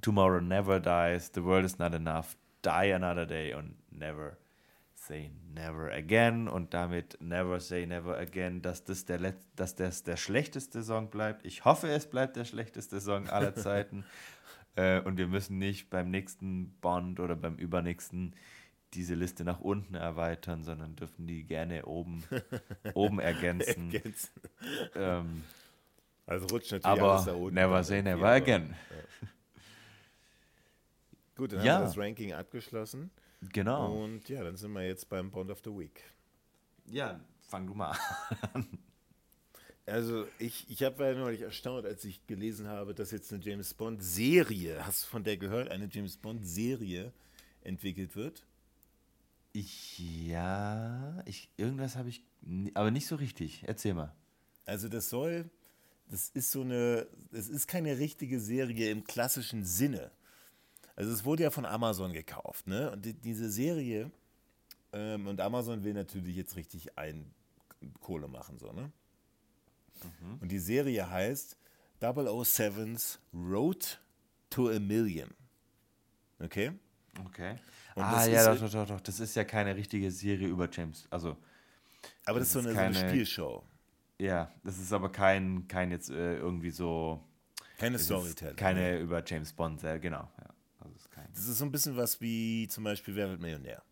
Tomorrow 0.00 0.40
Never 0.40 0.80
Dies, 0.80 1.30
The 1.34 1.44
World 1.44 1.66
is 1.66 1.78
Not 1.78 1.94
Enough, 1.94 2.36
Die 2.64 2.92
Another 2.92 3.26
Day 3.26 3.54
und 3.54 3.76
Never 3.90 4.38
Say 4.94 5.30
Never 5.52 5.92
Again. 5.92 6.48
Und 6.48 6.72
damit 6.72 7.18
Never 7.20 7.60
Say 7.60 7.86
Never 7.86 8.16
Again, 8.16 8.62
dass 8.62 8.84
das 8.84 9.04
der, 9.04 9.18
Let 9.18 9.36
dass 9.54 9.74
das 9.74 10.02
der 10.02 10.16
schlechteste 10.16 10.82
Song 10.82 11.10
bleibt. 11.10 11.44
Ich 11.44 11.64
hoffe, 11.66 11.88
es 11.88 12.06
bleibt 12.08 12.36
der 12.36 12.46
schlechteste 12.46 13.00
Song 13.00 13.28
aller 13.28 13.54
Zeiten. 13.54 14.04
äh, 14.76 15.00
und 15.00 15.18
wir 15.18 15.28
müssen 15.28 15.58
nicht 15.58 15.90
beim 15.90 16.10
nächsten 16.10 16.74
Bond 16.80 17.20
oder 17.20 17.36
beim 17.36 17.56
übernächsten 17.56 18.34
diese 18.94 19.14
Liste 19.14 19.44
nach 19.44 19.60
unten 19.60 19.94
erweitern, 19.94 20.64
sondern 20.64 20.96
dürfen 20.96 21.26
die 21.26 21.44
gerne 21.44 21.84
oben, 21.86 22.24
oben 22.94 23.20
ergänzen. 23.20 23.90
ergänzen. 23.92 24.30
Ähm, 24.94 25.44
also 26.26 26.46
rutscht 26.46 26.72
natürlich 26.72 27.00
Aber 27.00 27.12
alles 27.14 27.26
da 27.26 27.34
unten. 27.34 27.54
Never 27.54 27.84
say 27.84 28.02
never 28.02 28.28
again. 28.28 28.74
Ja. 28.90 29.28
Gut, 31.36 31.52
dann 31.52 31.64
ja. 31.64 31.74
haben 31.74 31.82
wir 31.82 31.86
das 31.86 31.98
Ranking 31.98 32.32
abgeschlossen. 32.32 33.10
Genau. 33.52 34.04
Und 34.04 34.28
ja, 34.28 34.42
dann 34.42 34.56
sind 34.56 34.72
wir 34.72 34.86
jetzt 34.86 35.08
beim 35.08 35.30
Bond 35.30 35.50
of 35.50 35.60
the 35.64 35.70
Week. 35.70 36.02
Ja, 36.86 37.20
fang 37.48 37.66
du 37.66 37.74
mal 37.74 37.96
an. 38.52 38.66
Also 39.86 40.26
ich, 40.38 40.70
ich 40.70 40.82
habe 40.82 41.04
ja 41.04 41.14
neulich 41.14 41.42
erstaunt, 41.42 41.84
als 41.84 42.04
ich 42.04 42.26
gelesen 42.26 42.68
habe, 42.68 42.94
dass 42.94 43.10
jetzt 43.10 43.32
eine 43.32 43.42
James 43.42 43.74
Bond-Serie, 43.74 44.86
hast 44.86 45.04
du 45.04 45.08
von 45.08 45.24
der 45.24 45.36
gehört, 45.36 45.70
eine 45.70 45.88
James 45.90 46.16
Bond-Serie 46.16 47.12
entwickelt 47.62 48.16
wird? 48.16 48.46
Ich, 49.56 50.00
ja, 50.00 51.22
ich, 51.26 51.48
irgendwas 51.56 51.94
habe 51.94 52.08
ich, 52.08 52.24
aber 52.74 52.90
nicht 52.90 53.06
so 53.06 53.14
richtig. 53.14 53.62
Erzähl 53.68 53.94
mal. 53.94 54.12
Also 54.66 54.88
das 54.88 55.08
soll, 55.08 55.48
das 56.10 56.28
ist 56.30 56.50
so 56.50 56.62
eine, 56.62 57.06
es 57.30 57.48
ist 57.48 57.68
keine 57.68 57.98
richtige 57.98 58.40
Serie 58.40 58.90
im 58.90 59.04
klassischen 59.04 59.64
Sinne. 59.64 60.10
Also 60.96 61.12
es 61.12 61.24
wurde 61.24 61.44
ja 61.44 61.52
von 61.52 61.66
Amazon 61.66 62.12
gekauft, 62.12 62.66
ne? 62.66 62.90
Und 62.90 63.04
die, 63.04 63.14
diese 63.14 63.48
Serie, 63.48 64.10
ähm, 64.92 65.28
und 65.28 65.40
Amazon 65.40 65.84
will 65.84 65.94
natürlich 65.94 66.34
jetzt 66.34 66.56
richtig 66.56 66.98
ein 66.98 67.32
Kohle 68.00 68.26
machen, 68.26 68.58
so, 68.58 68.72
ne? 68.72 68.90
Mhm. 70.02 70.38
Und 70.40 70.50
die 70.50 70.58
Serie 70.58 71.08
heißt 71.08 71.56
007's 72.00 73.20
Road 73.32 74.00
to 74.50 74.68
a 74.68 74.80
Million. 74.80 75.30
Okay? 76.40 76.72
Okay. 77.24 77.56
Und 77.94 78.02
ah, 78.02 78.26
ja, 78.26 78.44
doch, 78.52 78.60
doch, 78.60 78.70
doch, 78.70 78.88
doch. 78.88 79.00
Das 79.00 79.20
ist 79.20 79.36
ja 79.36 79.44
keine 79.44 79.76
richtige 79.76 80.10
Serie 80.10 80.48
über 80.48 80.68
James. 80.70 81.06
Also. 81.10 81.36
Aber 82.26 82.38
das, 82.38 82.48
das 82.48 82.56
ist 82.56 82.62
so 82.62 82.68
eine, 82.68 82.74
keine, 82.74 82.94
so 82.94 83.00
eine, 83.00 83.08
Spielshow. 83.08 83.64
Ja, 84.18 84.50
das 84.62 84.78
ist 84.78 84.92
aber 84.92 85.10
kein, 85.10 85.66
kein 85.68 85.90
jetzt 85.90 86.10
äh, 86.10 86.36
irgendwie 86.36 86.70
so. 86.70 87.22
Keine 87.78 87.98
Storytelling. 87.98 88.56
Keine 88.56 88.98
über 88.98 89.22
James 89.24 89.52
Bond, 89.52 89.80
sehr, 89.80 89.98
genau. 89.98 90.30
Ja, 90.38 90.54
also 90.80 90.94
ist 90.96 91.10
kein 91.10 91.28
das 91.32 91.48
ist 91.48 91.58
so 91.58 91.64
ein 91.64 91.72
bisschen 91.72 91.96
was 91.96 92.20
wie 92.20 92.68
zum 92.68 92.84
Beispiel 92.84 93.14
Wer 93.16 93.28
wird 93.30 93.40
Millionär? 93.40 93.82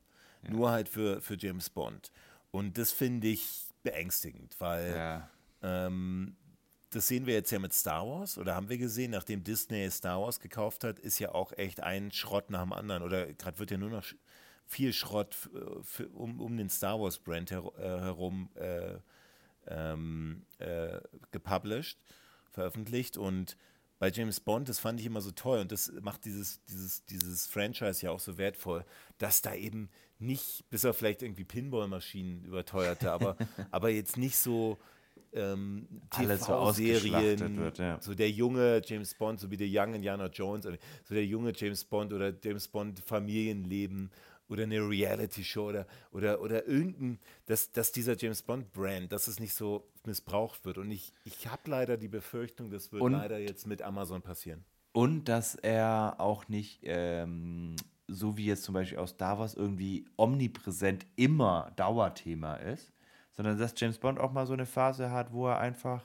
Ja. 0.43 0.51
Nur 0.51 0.70
halt 0.70 0.89
für, 0.89 1.20
für 1.20 1.37
James 1.37 1.70
Bond. 1.70 2.12
Und 2.51 2.79
das 2.79 2.93
finde 2.93 3.29
ich 3.29 3.66
beängstigend, 3.83 4.55
weil 4.61 4.95
ja. 4.95 5.29
ähm, 5.62 6.37
das 6.93 7.09
sehen 7.09 7.27
wir 7.27 7.35
jetzt 7.35 7.51
ja 7.51 7.59
mit 7.59 7.73
Star 7.73 8.06
Wars 8.06 8.39
oder 8.39 8.55
haben 8.55 8.69
wir 8.69 8.78
gesehen, 8.78 9.12
nachdem 9.12 9.43
Disney 9.43 9.90
Star 9.90 10.20
Wars 10.20 10.40
gekauft 10.40 10.85
hat, 10.85 10.98
ist 10.98 11.19
ja 11.19 11.32
auch 11.32 11.52
echt 11.52 11.81
ein 11.81 12.12
Schrott 12.12 12.51
nach 12.51 12.62
dem 12.62 12.73
anderen 12.73 13.02
oder 13.02 13.32
gerade 13.32 13.59
wird 13.59 13.70
ja 13.70 13.78
nur 13.78 13.90
noch 13.90 14.05
viel 14.66 14.93
Schrott 14.93 15.35
für, 15.82 16.09
um, 16.10 16.40
um 16.40 16.56
den 16.56 16.69
Star 16.69 17.01
Wars 17.01 17.19
Brand 17.19 17.51
her, 17.51 17.64
äh, 17.78 17.82
herum 17.82 18.51
äh, 18.55 18.98
ähm, 19.66 20.44
äh, 20.59 21.01
gepublished, 21.31 21.98
veröffentlicht 22.51 23.16
und 23.16 23.56
bei 23.98 24.10
James 24.10 24.40
Bond, 24.40 24.69
das 24.69 24.81
fand 24.81 24.98
ich 24.98 25.06
immer 25.06 25.20
so 25.20 25.31
toll 25.31 25.60
und 25.60 25.70
das 25.70 25.93
macht 26.01 26.24
dieses, 26.24 26.62
dieses, 26.64 27.05
dieses 27.05 27.47
Franchise 27.47 28.05
ja 28.05 28.10
auch 28.10 28.19
so 28.20 28.36
wertvoll, 28.36 28.85
dass 29.19 29.43
da 29.43 29.55
eben 29.55 29.89
nicht, 30.19 30.69
bis 30.70 30.85
er 30.85 30.93
vielleicht 30.93 31.23
irgendwie 31.23 31.44
Pinballmaschinen 31.44 32.44
überteuerte, 32.44 33.12
aber, 33.12 33.36
aber 33.70 33.90
jetzt 33.90 34.16
nicht 34.16 34.36
so 34.36 34.78
ähm, 35.33 35.87
TV-Serien, 36.11 37.57
wird, 37.57 37.79
ja. 37.79 38.01
so 38.01 38.15
der 38.15 38.31
junge 38.31 38.83
James 38.85 39.15
Bond, 39.15 39.41
so 39.41 39.51
wie 39.51 39.57
der 39.57 39.69
Young 39.71 39.95
Indiana 39.95 40.27
Jones, 40.27 40.65
so 40.65 41.15
der 41.15 41.25
junge 41.25 41.53
James 41.55 41.85
Bond 41.85 42.13
oder 42.13 42.33
James 42.43 42.69
Bond 42.69 43.01
Familienleben 43.01 44.11
oder 44.53 44.65
eine 44.65 44.87
Reality-Show 44.87 45.69
oder, 45.69 45.87
oder, 46.13 46.41
oder 46.41 46.67
irgendein, 46.67 47.19
dass, 47.47 47.73
dass 47.73 47.91
dieser 47.91 48.17
James 48.17 48.43
Bond-Brand, 48.43 49.11
dass 49.11 49.27
es 49.27 49.41
nicht 49.41 49.55
so 49.55 49.89
missbraucht 50.05 50.65
wird. 50.65 50.79
Und 50.79 50.91
ich, 50.91 51.13
ich 51.25 51.49
habe 51.49 51.71
leider 51.71 51.97
die 51.97 52.09
Befürchtung, 52.09 52.71
das 52.71 52.93
wird 52.93 53.03
und, 53.03 53.13
leider 53.13 53.39
jetzt 53.39 53.67
mit 53.67 53.83
Amazon 53.83 54.21
passieren. 54.21 54.65
Und 54.93 55.25
dass 55.25 55.55
er 55.55 56.17
auch 56.19 56.49
nicht, 56.49 56.81
ähm, 56.83 57.77
so 58.09 58.37
wie 58.37 58.45
jetzt 58.45 58.65
zum 58.65 58.75
Beispiel 58.75 58.99
aus 58.99 59.11
Star 59.11 59.39
Wars, 59.39 59.55
irgendwie 59.55 60.05
omnipräsent 60.17 61.07
immer 61.17 61.73
Dauerthema 61.77 62.57
ist, 62.57 62.93
sondern 63.33 63.59
dass 63.59 63.75
James 63.77 63.99
Bond 63.99 64.21
auch 64.21 64.33
mal 64.33 64.47
so 64.47 64.53
eine 64.53 64.67
Phase 64.67 65.11
hat, 65.11 65.33
wo 65.33 65.49
er 65.49 65.59
einfach, 65.59 66.05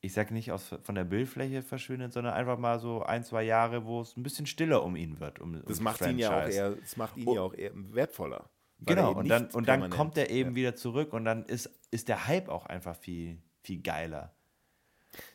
ich 0.00 0.12
sage 0.12 0.32
nicht 0.32 0.52
aus, 0.52 0.74
von 0.82 0.94
der 0.94 1.04
Bildfläche 1.04 1.62
verschwindet, 1.62 2.12
sondern 2.12 2.34
einfach 2.34 2.58
mal 2.58 2.78
so 2.78 3.02
ein, 3.02 3.24
zwei 3.24 3.42
Jahre, 3.42 3.84
wo 3.84 4.00
es 4.02 4.16
ein 4.16 4.22
bisschen 4.22 4.46
stiller 4.46 4.82
um 4.82 4.96
ihn 4.96 5.20
wird. 5.20 5.40
Um, 5.40 5.62
das, 5.66 5.78
um 5.78 5.84
macht 5.84 6.00
ihn 6.02 6.18
ja 6.18 6.42
auch 6.42 6.48
eher, 6.48 6.72
das 6.72 6.96
macht 6.96 7.16
ihn 7.16 7.28
oh. 7.28 7.34
ja 7.34 7.40
auch 7.42 7.54
eher 7.54 7.72
wertvoller. 7.74 8.48
Genau, 8.82 9.12
und 9.12 9.28
dann, 9.28 9.46
und 9.50 9.68
dann 9.68 9.90
kommt 9.90 10.16
er 10.16 10.30
eben 10.30 10.50
ja. 10.50 10.56
wieder 10.56 10.76
zurück 10.76 11.12
und 11.12 11.24
dann 11.24 11.44
ist, 11.44 11.70
ist 11.90 12.08
der 12.08 12.26
Hype 12.26 12.48
auch 12.48 12.64
einfach 12.64 12.96
viel, 12.96 13.42
viel 13.62 13.82
geiler. 13.82 14.34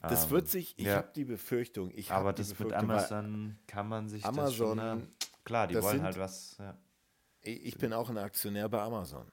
Das 0.02 0.26
um, 0.26 0.32
wird 0.32 0.48
sich, 0.48 0.80
ich 0.80 0.86
ja. 0.86 0.96
habe 0.96 1.10
die 1.16 1.26
Befürchtung, 1.26 1.92
ich 1.94 2.12
Aber 2.12 2.34
das 2.34 2.58
mit 2.58 2.74
Amazon 2.74 3.60
kann 3.68 3.88
man 3.88 4.10
sich 4.10 4.26
Amazon, 4.26 4.78
das 4.78 4.98
schon, 4.98 5.08
klar, 5.44 5.68
die 5.68 5.76
wollen 5.76 5.98
sind, 5.98 6.04
halt 6.04 6.18
was. 6.18 6.58
Ja. 6.58 6.78
Ich 7.42 7.78
bin 7.78 7.94
auch 7.94 8.10
ein 8.10 8.18
Aktionär 8.18 8.68
bei 8.70 8.82
Amazon. 8.82 9.28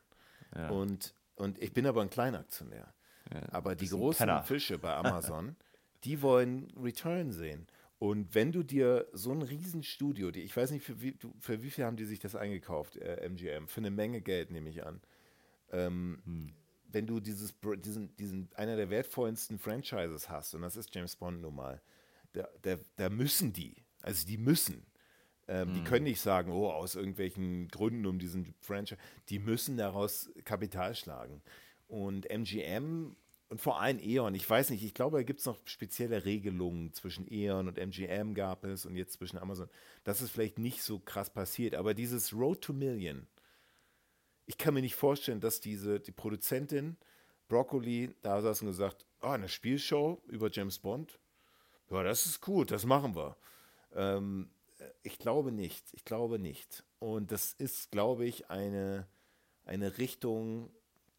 Und 0.69 1.15
und 1.43 1.60
ich 1.60 1.73
bin 1.73 1.86
aber 1.86 2.02
ein 2.02 2.10
Kleinaktionär. 2.10 2.94
Ja, 3.32 3.40
aber 3.51 3.74
die 3.74 3.89
großen 3.89 4.43
Fische 4.44 4.78
bei 4.78 4.94
Amazon, 4.97 5.56
die 6.05 6.23
wollen 6.23 6.73
Return 6.81 7.32
sehen. 7.32 7.66
Und 7.98 8.35
wenn 8.35 8.52
du 8.52 8.62
dir 8.62 9.06
so 9.12 9.32
ein 9.32 9.43
Riesenstudio, 9.43 10.31
die, 10.31 10.43
ich 10.43 10.56
weiß 10.56 10.70
nicht, 10.70 10.85
für 10.85 11.01
wie, 11.01 11.16
für 11.40 11.62
wie 11.62 11.70
viel 11.70 11.85
haben 11.85 11.97
die 11.97 12.05
sich 12.05 12.20
das 12.20 12.36
eingekauft, 12.36 12.97
äh, 12.97 13.28
MGM? 13.28 13.69
Für 13.69 13.81
eine 13.81 13.90
Menge 13.90 14.20
Geld, 14.20 14.51
nehme 14.51 14.70
ich 14.70 14.86
an. 14.86 15.01
Ähm, 15.70 16.20
hm. 16.24 16.52
Wenn 16.89 17.06
du 17.06 17.20
dieses, 17.20 17.55
diesen, 17.85 18.14
diesen, 18.16 18.48
einer 18.55 18.77
der 18.77 18.90
wertvollsten 18.90 19.59
Franchises 19.59 20.28
hast, 20.28 20.55
und 20.55 20.62
das 20.62 20.77
ist 20.77 20.94
James 20.94 21.16
Bond 21.16 21.40
nun 21.40 21.55
mal, 21.55 21.81
da, 22.35 22.48
da, 22.62 22.77
da 22.97 23.09
müssen 23.09 23.52
die, 23.52 23.85
also 24.02 24.27
die 24.27 24.36
müssen, 24.36 24.85
ähm, 25.53 25.69
mhm. 25.69 25.74
Die 25.74 25.85
können 25.85 26.05
nicht 26.05 26.20
sagen, 26.20 26.51
oh, 26.51 26.70
aus 26.70 26.95
irgendwelchen 26.95 27.69
Gründen 27.69 28.07
um 28.07 28.19
diesen 28.19 28.55
Franchise. 28.61 28.99
Die 29.29 29.39
müssen 29.39 29.77
daraus 29.77 30.31
Kapital 30.45 30.95
schlagen. 30.95 31.43
Und 31.89 32.31
MGM 32.31 33.15
und 33.51 33.61
vor 33.61 33.83
allem 33.83 33.99
E.ON, 34.03 34.35
ich 34.35 34.49
weiß 34.49 34.70
nicht, 34.70 34.83
ich 34.83 34.95
glaube, 34.95 35.19
da 35.19 35.23
gibt 35.24 35.41
es 35.41 35.47
noch 35.47 35.59
spezielle 35.66 36.24
Regelungen 36.24 36.95
zwischen 36.95 37.31
E.ON 37.31 37.69
und 37.69 37.77
MGM 37.77 38.33
gab 38.33 38.65
es 38.65 38.87
und 38.87 38.97
jetzt 38.97 39.12
zwischen 39.12 39.37
Amazon. 39.37 39.69
Das 40.05 40.23
ist 40.23 40.31
vielleicht 40.31 40.59
nicht 40.59 40.83
so 40.83 40.99
krass 40.99 41.29
passiert, 41.29 41.74
aber 41.74 41.93
dieses 41.93 42.33
Road 42.33 42.62
to 42.62 42.73
Million, 42.73 43.27
ich 44.47 44.57
kann 44.57 44.73
mir 44.73 44.81
nicht 44.81 44.95
vorstellen, 44.95 45.41
dass 45.41 45.61
diese, 45.61 46.01
die 46.01 46.12
Produzentin 46.12 46.97
Broccoli 47.49 48.16
da 48.23 48.41
saß 48.41 48.62
und 48.62 48.69
gesagt, 48.69 49.05
oh, 49.20 49.27
eine 49.27 49.51
Spielshow 49.51 50.23
über 50.29 50.51
James 50.51 50.79
Bond, 50.79 51.19
ja, 51.91 52.03
das 52.03 52.24
ist 52.24 52.41
gut, 52.41 52.70
das 52.70 52.87
machen 52.87 53.15
wir. 53.15 53.37
Ähm, 53.95 54.49
ich 55.03 55.19
glaube 55.19 55.53
nicht. 55.53 55.85
Ich 55.93 56.05
glaube 56.05 56.39
nicht. 56.39 56.85
Und 56.99 57.33
das 57.33 57.53
ist, 57.53 57.91
glaube 57.91 58.25
ich, 58.25 58.51
eine, 58.51 59.07
eine 59.65 59.99
Richtung, 59.99 60.71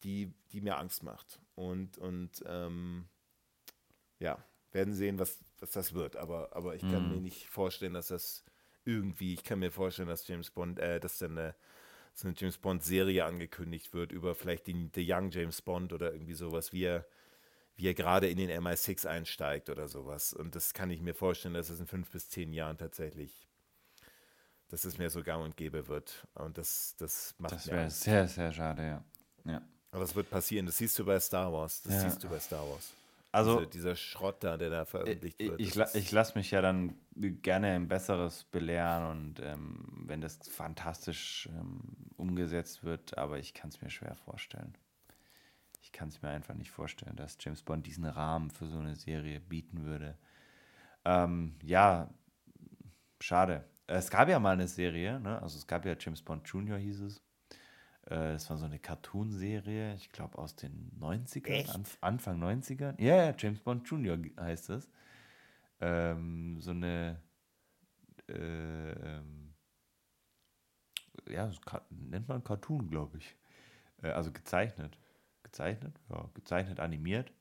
die, 0.02 0.32
die 0.52 0.60
mir 0.60 0.78
Angst 0.78 1.02
macht. 1.02 1.40
Und, 1.54 1.98
und 1.98 2.42
ähm, 2.46 3.06
ja, 4.18 4.44
werden 4.72 4.94
sehen, 4.94 5.18
was, 5.18 5.38
was 5.60 5.70
das 5.72 5.94
wird. 5.94 6.16
Aber, 6.16 6.54
aber 6.54 6.74
ich 6.74 6.82
kann 6.82 7.08
mhm. 7.08 7.14
mir 7.14 7.20
nicht 7.20 7.46
vorstellen, 7.46 7.94
dass 7.94 8.08
das 8.08 8.44
irgendwie, 8.84 9.34
ich 9.34 9.44
kann 9.44 9.60
mir 9.60 9.70
vorstellen, 9.70 10.08
dass 10.08 10.26
James 10.26 10.50
Bond, 10.50 10.78
äh, 10.78 11.00
dass 11.00 11.18
dann 11.18 11.38
eine, 11.38 11.54
so 12.12 12.28
eine 12.28 12.36
James 12.36 12.58
Bond-Serie 12.58 13.24
angekündigt 13.24 13.92
wird 13.92 14.12
über 14.12 14.34
vielleicht 14.34 14.66
den 14.66 14.90
The 14.94 15.04
Young 15.06 15.30
James 15.30 15.62
Bond 15.62 15.92
oder 15.92 16.12
irgendwie 16.12 16.34
sowas, 16.34 16.72
wie 16.72 16.84
er, 16.84 17.06
wie 17.76 17.88
er 17.88 17.94
gerade 17.94 18.28
in 18.28 18.36
den 18.36 18.50
MI6 18.50 19.06
einsteigt 19.06 19.70
oder 19.70 19.88
sowas. 19.88 20.32
Und 20.32 20.54
das 20.54 20.74
kann 20.74 20.90
ich 20.90 21.00
mir 21.00 21.14
vorstellen, 21.14 21.54
dass 21.54 21.70
es 21.70 21.80
in 21.80 21.86
fünf 21.86 22.10
bis 22.10 22.28
zehn 22.28 22.52
Jahren 22.52 22.78
tatsächlich 22.78 23.48
dass 24.68 24.84
es 24.84 24.98
mehr 24.98 25.10
so 25.10 25.22
gang 25.22 25.44
und 25.44 25.56
gäbe 25.56 25.86
wird. 25.88 26.26
Und 26.34 26.58
das, 26.58 26.94
das 26.98 27.34
macht 27.38 27.52
Das 27.52 27.66
wäre 27.68 27.90
sehr, 27.90 28.28
sehr 28.28 28.52
schade, 28.52 28.82
ja. 28.82 29.04
ja. 29.50 29.62
Aber 29.90 30.00
das 30.02 30.14
wird 30.14 30.28
passieren. 30.30 30.66
Das 30.66 30.78
siehst 30.78 30.98
du 30.98 31.04
bei 31.04 31.20
Star 31.20 31.52
Wars. 31.52 31.82
Das 31.82 31.94
ja. 31.94 32.00
siehst 32.00 32.24
du 32.24 32.28
bei 32.28 32.40
Star 32.40 32.68
Wars. 32.68 32.92
Also, 33.34 33.58
Diese, 33.58 33.70
dieser 33.70 33.96
Schrott 33.96 34.44
da, 34.44 34.56
der 34.56 34.70
da 34.70 34.84
veröffentlicht 34.84 35.40
wird. 35.40 35.60
Ich, 35.60 35.74
ich, 35.76 35.94
ich 35.94 36.12
lasse 36.12 36.38
mich 36.38 36.52
ja 36.52 36.62
dann 36.62 36.94
gerne 37.16 37.72
ein 37.72 37.88
Besseres 37.88 38.44
belehren 38.44 39.10
und 39.10 39.40
ähm, 39.40 40.04
wenn 40.06 40.20
das 40.20 40.38
fantastisch 40.48 41.48
ähm, 41.52 41.80
umgesetzt 42.16 42.84
wird, 42.84 43.18
aber 43.18 43.40
ich 43.40 43.52
kann 43.52 43.70
es 43.70 43.82
mir 43.82 43.90
schwer 43.90 44.14
vorstellen. 44.14 44.76
Ich 45.82 45.90
kann 45.90 46.10
es 46.10 46.22
mir 46.22 46.28
einfach 46.28 46.54
nicht 46.54 46.70
vorstellen, 46.70 47.16
dass 47.16 47.36
James 47.40 47.62
Bond 47.62 47.86
diesen 47.86 48.04
Rahmen 48.04 48.50
für 48.50 48.68
so 48.68 48.78
eine 48.78 48.94
Serie 48.94 49.40
bieten 49.40 49.84
würde. 49.84 50.16
Ähm, 51.04 51.56
ja, 51.62 52.08
schade. 53.20 53.64
Es 53.86 54.10
gab 54.10 54.28
ja 54.28 54.38
mal 54.38 54.52
eine 54.52 54.68
Serie, 54.68 55.20
ne? 55.20 55.40
also 55.42 55.58
es 55.58 55.66
gab 55.66 55.84
ja 55.84 55.94
James 55.98 56.22
Bond 56.22 56.48
Jr. 56.48 56.78
hieß 56.78 57.00
es. 57.00 57.18
Äh, 58.06 58.32
das 58.32 58.48
war 58.48 58.56
so 58.56 58.64
eine 58.64 58.78
Cartoon-Serie, 58.78 59.94
ich 59.94 60.10
glaube 60.10 60.38
aus 60.38 60.56
den 60.56 60.90
90ern, 60.98 61.70
Anf 61.74 61.98
Anfang 62.00 62.42
90ern. 62.42 63.00
Ja, 63.00 63.24
ja, 63.24 63.34
James 63.36 63.60
Bond 63.60 63.88
Jr. 63.88 64.18
heißt 64.38 64.70
es. 64.70 64.90
Ähm, 65.80 66.60
so 66.60 66.70
eine, 66.70 67.20
äh, 68.28 68.92
ähm, 68.92 69.54
ja, 71.28 71.50
nennt 71.90 72.28
man 72.28 72.42
Cartoon, 72.42 72.88
glaube 72.88 73.18
ich. 73.18 73.36
Äh, 74.02 74.10
also 74.10 74.32
gezeichnet. 74.32 74.98
Gezeichnet? 75.42 76.00
Ja, 76.08 76.30
gezeichnet, 76.34 76.80
animiert. 76.80 77.32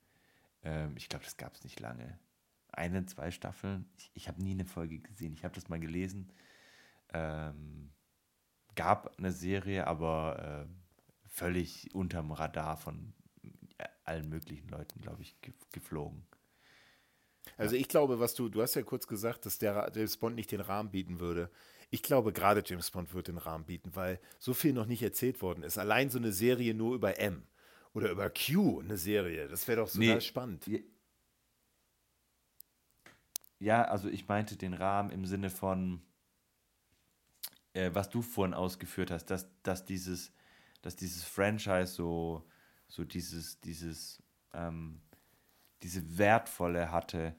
Ähm, 0.64 0.96
ich 0.98 1.08
glaube, 1.08 1.24
das 1.24 1.38
gab 1.38 1.54
es 1.54 1.64
nicht 1.64 1.80
lange 1.80 2.20
eine, 2.74 3.06
zwei 3.06 3.32
Staffeln. 3.32 3.90
Ich, 3.98 4.12
ich 4.14 4.28
habe 4.28 4.42
nie 4.42 4.52
eine 4.52 4.66
Folge 4.66 5.00
gesehen. 5.00 5.34
Ich 5.34 5.44
habe 5.44 5.56
das 5.56 5.70
mal 5.70 5.80
gelesen. 5.80 6.32
Ähm, 7.14 7.92
gab 8.76 9.18
eine 9.18 9.32
Serie, 9.32 9.88
aber 9.88 10.68
äh, 10.68 11.30
völlig 11.30 11.94
unterm 11.94 12.32
Radar 12.32 12.78
von 12.78 13.14
allen 14.04 14.30
möglichen 14.30 14.68
Leuten, 14.70 15.02
glaube 15.02 15.22
ich, 15.22 15.36
geflogen. 15.72 16.26
Also 17.58 17.76
ich 17.76 17.88
glaube, 17.88 18.20
was 18.20 18.36
du, 18.36 18.50
du 18.50 18.62
hast 18.62 18.76
ja 18.76 18.84
kurz 18.84 19.08
gesagt, 19.08 19.46
dass 19.46 19.58
der 19.58 19.92
James 19.94 20.18
Bond 20.18 20.36
nicht 20.36 20.52
den 20.52 20.62
Rahmen 20.62 20.92
bieten 20.92 21.20
würde. 21.20 21.50
Ich 21.90 22.02
glaube, 22.02 22.34
gerade 22.34 22.64
James 22.66 22.90
Bond 22.92 23.14
wird 23.14 23.28
den 23.28 23.38
Rahmen 23.38 23.66
bieten, 23.66 23.96
weil 23.96 24.20
so 24.40 24.54
viel 24.54 24.74
noch 24.74 24.86
nicht 24.86 25.04
erzählt 25.04 25.42
worden 25.42 25.64
ist. 25.64 25.78
Allein 25.78 26.10
so 26.10 26.18
eine 26.18 26.32
Serie 26.32 26.74
nur 26.74 26.96
über 26.96 27.20
M 27.20 27.44
oder 27.94 28.10
über 28.10 28.30
Q, 28.30 28.80
eine 28.80 28.98
Serie, 28.98 29.48
das 29.48 29.68
wäre 29.68 29.82
doch 29.82 29.92
total 29.92 30.16
nee, 30.16 30.22
spannend. 30.22 30.66
Ja, 33.64 33.86
also 33.86 34.10
ich 34.10 34.28
meinte 34.28 34.58
den 34.58 34.74
Rahmen 34.74 35.10
im 35.10 35.26
Sinne 35.26 35.50
von, 35.50 36.02
äh, 37.72 37.92
was 37.94 38.10
du 38.10 38.22
vorhin 38.22 38.54
ausgeführt 38.54 39.10
hast, 39.10 39.28
dass, 39.28 39.48
dass, 39.64 39.86
dieses, 39.86 40.34
dass 40.82 40.98
dieses 40.98 41.24
Franchise 41.24 41.88
so, 41.88 42.46
so 42.90 43.06
dieses, 43.06 43.62
dieses, 43.62 44.22
ähm, 44.54 45.02
diese 45.82 46.18
wertvolle 46.18 46.92
hatte. 46.92 47.38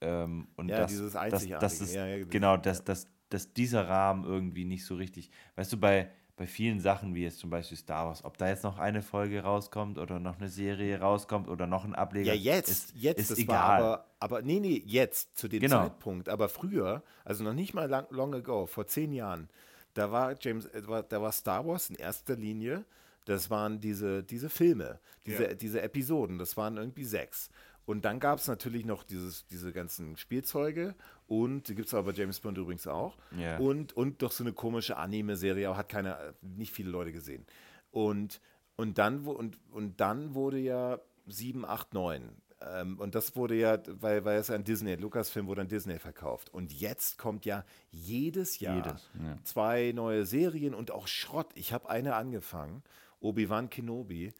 Ähm, 0.00 0.48
und 0.56 0.70
ja, 0.70 0.78
das, 0.78 0.90
dieses 0.90 1.14
Einzigartige. 1.14 1.60
Das, 1.60 1.78
das 1.78 1.88
ist, 1.88 1.94
ja, 1.94 2.04
ja, 2.04 2.24
genau, 2.24 2.56
dass, 2.56 2.82
dass, 2.82 3.06
dass 3.28 3.52
dieser 3.52 3.88
Rahmen 3.88 4.24
irgendwie 4.24 4.64
nicht 4.64 4.84
so 4.84 4.96
richtig, 4.96 5.30
weißt 5.54 5.72
du, 5.72 5.76
bei, 5.78 6.10
bei 6.36 6.46
vielen 6.46 6.80
Sachen, 6.80 7.14
wie 7.14 7.22
jetzt 7.22 7.38
zum 7.38 7.50
Beispiel 7.50 7.76
Star 7.76 8.06
Wars, 8.06 8.24
ob 8.24 8.38
da 8.38 8.48
jetzt 8.48 8.64
noch 8.64 8.78
eine 8.78 9.02
Folge 9.02 9.42
rauskommt 9.42 9.98
oder 9.98 10.18
noch 10.18 10.38
eine 10.38 10.48
Serie 10.48 11.00
rauskommt 11.00 11.48
oder 11.48 11.66
noch 11.66 11.84
ein 11.84 11.94
Ableger. 11.94 12.32
Ja, 12.32 12.54
jetzt, 12.54 12.68
ist, 12.68 12.92
jetzt, 12.94 13.30
ist 13.30 13.38
egal. 13.38 13.82
aber, 13.82 14.06
aber, 14.20 14.42
nee, 14.42 14.60
nee, 14.60 14.82
jetzt, 14.86 15.36
zu 15.36 15.48
dem 15.48 15.60
genau. 15.60 15.82
Zeitpunkt. 15.82 16.28
Aber 16.28 16.48
früher, 16.48 17.02
also 17.24 17.44
noch 17.44 17.54
nicht 17.54 17.74
mal 17.74 17.88
lang, 17.88 18.06
long 18.10 18.34
ago, 18.34 18.66
vor 18.66 18.86
zehn 18.86 19.12
Jahren, 19.12 19.48
da 19.94 20.10
war 20.10 20.34
James, 20.40 20.66
äh, 20.66 20.82
da 20.82 21.20
war 21.20 21.32
Star 21.32 21.66
Wars 21.66 21.90
in 21.90 21.96
erster 21.96 22.36
Linie, 22.36 22.84
das 23.24 23.50
waren 23.50 23.80
diese, 23.80 24.22
diese 24.22 24.48
Filme, 24.48 24.98
diese, 25.26 25.48
ja. 25.48 25.54
diese 25.54 25.82
Episoden, 25.82 26.38
das 26.38 26.56
waren 26.56 26.76
irgendwie 26.76 27.04
sechs. 27.04 27.50
Und 27.86 28.04
dann 28.04 28.20
gab 28.20 28.38
es 28.38 28.46
natürlich 28.46 28.84
noch 28.84 29.02
dieses, 29.02 29.46
diese 29.46 29.72
ganzen 29.72 30.16
Spielzeuge 30.16 30.94
und 31.30 31.68
die 31.68 31.76
gibt 31.76 31.86
es 31.86 31.94
aber 31.94 32.10
bei 32.10 32.18
James 32.18 32.40
Bond 32.40 32.58
übrigens 32.58 32.88
auch. 32.88 33.16
Yeah. 33.38 33.60
Und, 33.60 33.92
und 33.92 34.20
doch 34.20 34.32
so 34.32 34.42
eine 34.42 34.52
komische 34.52 34.96
Anime-Serie, 34.96 35.76
hat 35.76 35.88
keiner, 35.88 36.34
nicht 36.42 36.72
viele 36.72 36.90
Leute 36.90 37.12
gesehen. 37.12 37.46
Und, 37.92 38.40
und, 38.74 38.98
dann, 38.98 39.24
und, 39.24 39.56
und 39.70 40.00
dann 40.00 40.34
wurde 40.34 40.58
ja 40.58 40.98
7, 41.28 41.64
8, 41.64 41.94
9. 41.94 42.30
Ähm, 42.62 42.98
und 42.98 43.14
das 43.14 43.36
wurde 43.36 43.54
ja, 43.54 43.78
weil, 43.86 44.24
weil 44.24 44.40
es 44.40 44.50
ein 44.50 44.64
Disney, 44.64 44.96
Lucasfilm 44.96 45.46
wurde 45.46 45.60
an 45.60 45.68
Disney 45.68 46.00
verkauft. 46.00 46.52
Und 46.52 46.72
jetzt 46.72 47.16
kommt 47.16 47.46
ja 47.46 47.64
jedes 47.92 48.58
Jahr 48.58 48.74
jedes, 48.74 49.08
ja. 49.14 49.38
zwei 49.44 49.92
neue 49.94 50.26
Serien 50.26 50.74
und 50.74 50.90
auch 50.90 51.06
Schrott. 51.06 51.52
Ich 51.54 51.72
habe 51.72 51.88
eine 51.88 52.16
angefangen, 52.16 52.82
Obi-Wan 53.20 53.70
Kenobi 53.70 54.34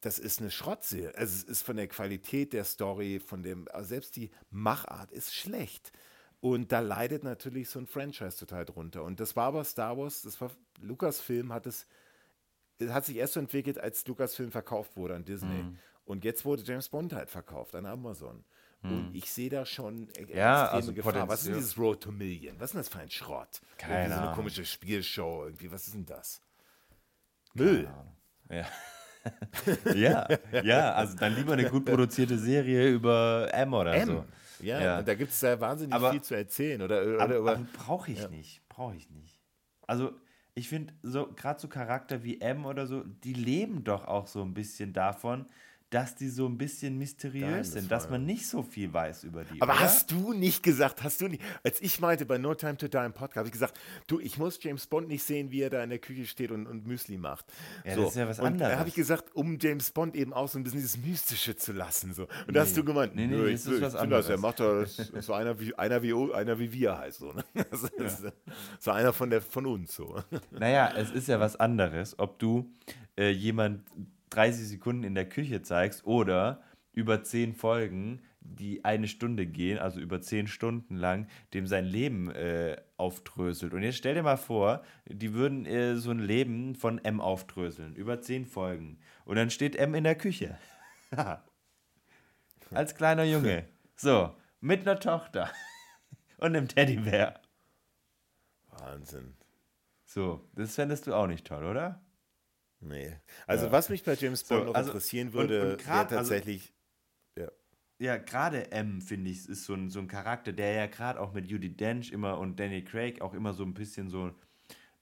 das 0.00 0.18
ist 0.18 0.40
eine 0.40 0.50
Schrottserie. 0.50 1.12
Also 1.16 1.34
es 1.36 1.42
ist 1.44 1.62
von 1.62 1.76
der 1.76 1.88
Qualität 1.88 2.52
der 2.52 2.64
Story, 2.64 3.18
von 3.18 3.42
dem, 3.42 3.66
also 3.72 3.88
selbst 3.88 4.16
die 4.16 4.30
Machart 4.50 5.10
ist 5.10 5.34
schlecht. 5.34 5.92
Und 6.40 6.70
da 6.70 6.80
leidet 6.80 7.24
natürlich 7.24 7.68
so 7.68 7.80
ein 7.80 7.86
Franchise 7.86 8.38
total 8.38 8.64
drunter. 8.64 9.02
Und 9.02 9.18
das 9.18 9.34
war 9.34 9.46
aber 9.46 9.64
Star 9.64 9.98
Wars, 9.98 10.22
das 10.22 10.40
war, 10.40 10.50
Lucasfilm 10.80 11.52
hat 11.52 11.66
es, 11.66 11.86
hat 12.88 13.04
sich 13.04 13.16
erst 13.16 13.32
so 13.34 13.40
entwickelt, 13.40 13.78
als 13.78 14.06
Lucasfilm 14.06 14.52
verkauft 14.52 14.96
wurde 14.96 15.16
an 15.16 15.24
Disney. 15.24 15.62
Mhm. 15.62 15.78
Und 16.04 16.24
jetzt 16.24 16.44
wurde 16.44 16.62
James 16.62 16.88
Bond 16.88 17.12
halt 17.12 17.28
verkauft 17.28 17.74
an 17.74 17.86
Amazon. 17.86 18.44
Mhm. 18.82 18.90
Und 18.92 19.14
ich 19.14 19.30
sehe 19.30 19.50
da 19.50 19.66
schon 19.66 20.08
e- 20.16 20.36
ja, 20.36 20.66
also 20.68 20.92
Gefahr. 20.92 21.28
Was 21.28 21.40
ist 21.40 21.48
dieses 21.48 21.76
Road 21.76 22.02
to 22.02 22.12
Million? 22.12 22.54
Was 22.58 22.70
ist 22.70 22.74
denn 22.74 22.80
das 22.80 22.88
für 22.88 23.00
ein 23.00 23.10
Schrott? 23.10 23.60
Keine 23.76 24.14
so 24.14 24.20
eine 24.20 24.34
komische 24.34 24.64
Spielshow. 24.64 25.44
Irgendwie, 25.44 25.72
was 25.72 25.86
ist 25.86 25.94
denn 25.94 26.06
das? 26.06 26.40
Müll. 27.54 27.90
Ja. 28.48 28.66
ja, 29.94 30.28
ja, 30.62 30.92
also 30.92 31.16
dann 31.16 31.34
lieber 31.34 31.52
eine 31.54 31.68
gut 31.68 31.84
produzierte 31.84 32.38
Serie 32.38 32.88
über 32.88 33.48
M 33.52 33.74
oder 33.74 33.94
M. 33.94 34.06
so. 34.06 34.24
Ja, 34.60 34.80
ja. 34.80 35.02
da 35.02 35.14
gibt 35.14 35.30
es 35.30 35.40
ja 35.40 35.60
wahnsinnig 35.60 35.94
aber, 35.94 36.10
viel 36.10 36.22
zu 36.22 36.34
erzählen. 36.34 36.82
Oder, 36.82 37.02
oder, 37.02 37.20
aber, 37.20 37.36
aber 37.36 37.66
brauche 37.72 38.10
ich 38.10 38.20
ja. 38.20 38.28
nicht. 38.28 38.62
Brauche 38.68 38.96
ich 38.96 39.10
nicht. 39.10 39.40
Also, 39.86 40.12
ich 40.54 40.68
finde, 40.68 40.92
so, 41.02 41.32
gerade 41.34 41.60
so 41.60 41.68
Charakter 41.68 42.24
wie 42.24 42.40
M 42.40 42.66
oder 42.66 42.86
so, 42.86 43.02
die 43.02 43.34
leben 43.34 43.84
doch 43.84 44.06
auch 44.06 44.26
so 44.26 44.42
ein 44.42 44.54
bisschen 44.54 44.92
davon, 44.92 45.46
dass 45.90 46.14
die 46.14 46.28
so 46.28 46.46
ein 46.46 46.58
bisschen 46.58 46.98
mysteriös 46.98 47.72
sind, 47.72 47.90
dass 47.90 48.10
man 48.10 48.26
nicht 48.26 48.46
so 48.46 48.62
viel 48.62 48.92
weiß 48.92 49.24
über 49.24 49.44
die. 49.44 49.60
Aber 49.62 49.72
oder? 49.72 49.80
hast 49.80 50.10
du 50.10 50.34
nicht 50.34 50.62
gesagt, 50.62 51.02
hast 51.02 51.20
du 51.20 51.28
nicht, 51.28 51.42
als 51.64 51.80
ich 51.80 51.98
meinte 51.98 52.26
bei 52.26 52.36
No 52.36 52.54
Time 52.54 52.76
to 52.76 52.88
Die 52.88 52.98
im 52.98 53.14
Podcast, 53.14 53.36
habe 53.38 53.48
ich 53.48 53.52
gesagt, 53.52 53.78
du, 54.06 54.20
ich 54.20 54.36
muss 54.36 54.62
James 54.62 54.86
Bond 54.86 55.08
nicht 55.08 55.22
sehen, 55.22 55.50
wie 55.50 55.62
er 55.62 55.70
da 55.70 55.82
in 55.82 55.88
der 55.88 55.98
Küche 55.98 56.26
steht 56.26 56.50
und, 56.50 56.66
und 56.66 56.86
Müsli 56.86 57.16
macht. 57.16 57.46
Ja, 57.84 57.94
so. 57.94 58.02
das 58.02 58.10
ist 58.10 58.16
ja 58.16 58.28
was 58.28 58.38
anderes. 58.38 58.52
Und 58.52 58.60
da 58.60 58.78
habe 58.78 58.88
ich 58.88 58.94
gesagt, 58.94 59.34
um 59.34 59.58
James 59.58 59.90
Bond 59.90 60.14
eben 60.14 60.34
auch 60.34 60.48
so 60.48 60.58
ein 60.58 60.62
bisschen 60.62 60.80
dieses 60.80 60.98
Mystische 60.98 61.56
zu 61.56 61.72
lassen. 61.72 62.12
So. 62.12 62.24
Und 62.24 62.48
nee. 62.48 62.52
da 62.52 62.60
hast 62.60 62.76
du 62.76 62.84
gemeint, 62.84 63.16
nee, 63.16 63.26
nee, 63.26 63.36
nö, 63.36 63.50
das 63.50 63.66
ich, 63.66 63.72
ist 63.72 63.80
was 63.80 63.94
anderes. 63.94 64.26
Das, 64.26 64.36
er 64.36 64.40
macht 64.40 64.60
das, 64.60 64.96
so 65.20 65.32
einer 65.32 65.58
wie, 65.58 65.74
einer 65.74 66.02
wie, 66.02 66.34
einer 66.34 66.58
wie 66.58 66.70
wir 66.70 66.98
heißt. 66.98 67.18
So, 67.18 67.32
ne? 67.32 67.44
das 67.70 67.84
ist, 67.84 68.24
ja. 68.24 68.32
so 68.78 68.90
einer 68.90 69.14
von, 69.14 69.30
der, 69.30 69.40
von 69.40 69.64
uns. 69.64 69.94
So. 69.94 70.22
Naja, 70.50 70.92
es 70.96 71.10
ist 71.10 71.28
ja 71.28 71.40
was 71.40 71.56
anderes, 71.56 72.18
ob 72.18 72.38
du 72.38 72.70
äh, 73.16 73.30
jemand 73.30 73.82
30 74.30 74.68
Sekunden 74.68 75.04
in 75.04 75.14
der 75.14 75.28
Küche 75.28 75.62
zeigst 75.62 76.04
oder 76.04 76.62
über 76.92 77.22
10 77.22 77.54
Folgen, 77.54 78.22
die 78.40 78.84
eine 78.84 79.08
Stunde 79.08 79.46
gehen, 79.46 79.78
also 79.78 80.00
über 80.00 80.20
10 80.20 80.48
Stunden 80.48 80.96
lang, 80.96 81.28
dem 81.54 81.66
sein 81.66 81.84
Leben 81.84 82.30
äh, 82.30 82.76
aufdröselt. 82.96 83.72
Und 83.74 83.82
jetzt 83.82 83.98
stell 83.98 84.14
dir 84.14 84.22
mal 84.22 84.36
vor, 84.36 84.82
die 85.06 85.34
würden 85.34 85.66
äh, 85.66 85.96
so 85.96 86.10
ein 86.10 86.18
Leben 86.18 86.74
von 86.74 86.98
M 87.04 87.20
aufdröseln, 87.20 87.94
über 87.94 88.20
10 88.20 88.46
Folgen. 88.46 88.98
Und 89.24 89.36
dann 89.36 89.50
steht 89.50 89.76
M 89.76 89.94
in 89.94 90.04
der 90.04 90.16
Küche. 90.16 90.58
Als 92.70 92.94
kleiner 92.94 93.24
Junge. 93.24 93.66
So, 93.96 94.34
mit 94.60 94.86
einer 94.86 94.98
Tochter. 94.98 95.50
Und 96.38 96.56
einem 96.56 96.68
Teddybär. 96.68 97.40
Wahnsinn. 98.70 99.34
So, 100.04 100.48
das 100.54 100.74
fändest 100.74 101.06
du 101.06 101.14
auch 101.14 101.26
nicht 101.26 101.46
toll, 101.46 101.64
oder? 101.64 102.00
Nee. 102.80 103.12
Also, 103.46 103.66
ja. 103.66 103.72
was 103.72 103.88
mich 103.88 104.04
bei 104.04 104.14
James 104.14 104.44
Bond 104.44 104.60
so, 104.60 104.66
noch 104.66 104.74
also, 104.74 104.90
interessieren 104.90 105.32
würde, 105.32 105.78
wäre 105.78 105.98
also 105.98 106.14
tatsächlich. 106.14 106.72
Also, 107.36 107.50
ja, 107.98 108.12
ja 108.14 108.16
gerade 108.18 108.70
M, 108.70 109.00
finde 109.00 109.30
ich, 109.30 109.48
ist 109.48 109.64
so 109.64 109.74
ein, 109.74 109.90
so 109.90 109.98
ein 109.98 110.08
Charakter, 110.08 110.52
der 110.52 110.72
ja 110.72 110.86
gerade 110.86 111.20
auch 111.20 111.32
mit 111.32 111.46
Judy 111.46 111.76
Dench 111.76 112.12
immer 112.12 112.38
und 112.38 112.60
Danny 112.60 112.84
Craig 112.84 113.20
auch 113.20 113.34
immer 113.34 113.52
so 113.52 113.64
ein 113.64 113.74
bisschen 113.74 114.08
so 114.08 114.32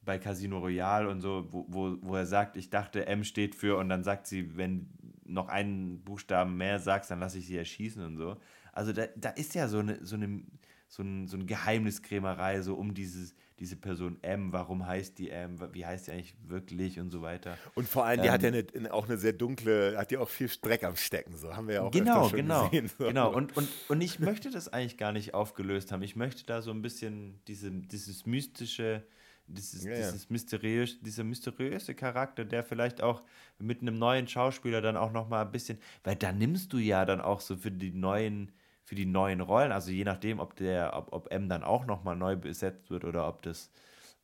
bei 0.07 0.19
Casino 0.19 0.59
Royale 0.59 1.09
und 1.11 1.21
so, 1.21 1.47
wo, 1.51 1.67
wo, 1.69 1.97
wo 2.01 2.17
er 2.17 2.27
sagt, 2.27 2.57
ich 2.57 2.71
dachte, 2.71 3.07
M 3.07 3.25
steht 3.25 3.55
für, 3.55 3.77
und 3.77 3.89
dann 3.89 4.05
sagt 4.05 4.27
sie, 4.27 4.57
wenn 4.57 4.89
noch 5.25 5.49
einen 5.49 6.03
Buchstaben 6.03 6.57
mehr 6.57 6.79
sagst, 6.79 7.11
dann 7.11 7.21
lasse 7.21 7.39
ich 7.39 7.47
sie 7.47 7.57
erschießen 7.57 8.03
und 8.03 8.17
so. 8.17 8.37
Also 8.73 8.93
da, 8.93 9.07
da 9.17 9.31
ist 9.31 9.55
ja 9.55 9.69
so 9.69 9.81
eine, 9.81 10.05
so 10.05 10.15
eine, 10.15 10.43
so 10.89 11.03
ein, 11.03 11.27
so 11.27 11.37
eine 11.37 11.47
Geheimniskrämerei 11.47 12.61
so 12.63 12.75
um 12.75 12.95
dieses, 12.95 13.35
diese 13.59 13.77
Person 13.77 14.19
M, 14.23 14.53
warum 14.53 14.87
heißt 14.87 15.19
die 15.19 15.31
M, 15.31 15.59
wie 15.73 15.85
heißt 15.85 16.07
die 16.07 16.13
eigentlich 16.13 16.35
wirklich 16.47 17.01
und 17.01 17.11
so 17.11 17.23
weiter. 17.23 17.57
Und 17.75 17.89
vor 17.89 18.05
allem, 18.05 18.23
die 18.23 18.29
ähm, 18.29 18.35
hat 18.35 18.43
ja 18.43 18.49
eine, 18.49 18.93
auch 18.93 19.07
eine 19.07 19.17
sehr 19.19 19.33
dunkle, 19.33 19.97
hat 19.97 20.13
ja 20.13 20.21
auch 20.21 20.29
viel 20.29 20.49
Streck 20.49 20.85
am 20.85 20.97
Stecken, 20.97 21.37
so 21.37 21.57
haben 21.57 21.69
wir 21.69 21.77
ja 21.77 21.83
auch 21.83 21.91
genau, 21.91 22.29
schon 22.29 22.39
genau, 22.39 22.69
gesehen. 22.69 22.91
So. 22.99 23.07
Genau, 23.07 23.33
und, 23.33 23.57
und, 23.57 23.69
und 23.89 24.01
ich 24.01 24.19
möchte 24.21 24.51
das 24.51 24.69
eigentlich 24.69 24.99
gar 24.99 25.13
nicht 25.13 25.35
aufgelöst 25.35 25.91
haben. 25.91 26.03
Ich 26.03 26.17
möchte 26.17 26.45
da 26.45 26.63
so 26.63 26.71
ein 26.71 26.83
bisschen 26.83 27.41
diese, 27.49 27.71
dieses 27.71 28.27
mystische, 28.27 29.03
dieses, 29.49 29.85
ja, 29.85 29.95
dieses 29.95 30.25
ja. 30.25 30.29
mysteriös, 30.31 31.01
dieser 31.01 31.25
mysteriöse 31.25 31.95
Charakter, 31.95 32.45
der 32.45 32.63
vielleicht 32.63 33.03
auch 33.03 33.23
mit 33.59 33.81
einem 33.81 33.99
neuen 33.99 34.29
Schauspieler 34.29 34.81
dann 34.83 34.97
auch 34.97 35.13
nochmal 35.13 35.45
ein 35.47 35.53
bisschen, 35.53 35.79
weil 36.05 36.17
da 36.17 36.33
nimmst 36.33 36.73
du 36.73 36.79
ja 36.79 37.05
dann 37.05 37.21
auch 37.21 37.41
so 37.41 37.57
für 37.57 37.71
die 37.71 37.93
neuen 37.93 38.53
für 38.87 38.95
die 38.95 39.05
neuen 39.05 39.41
Rollen, 39.41 39.73
also 39.73 39.91
je 39.91 40.05
nachdem, 40.05 40.39
ob 40.39 40.55
der, 40.55 40.97
ob, 40.97 41.13
ob 41.13 41.33
M 41.33 41.49
dann 41.49 41.65
auch 41.65 41.87
nochmal 41.87 42.15
neu 42.15 42.37
besetzt 42.37 42.89
wird 42.89 43.05
oder 43.05 43.27
ob 43.27 43.43
das 43.43 43.73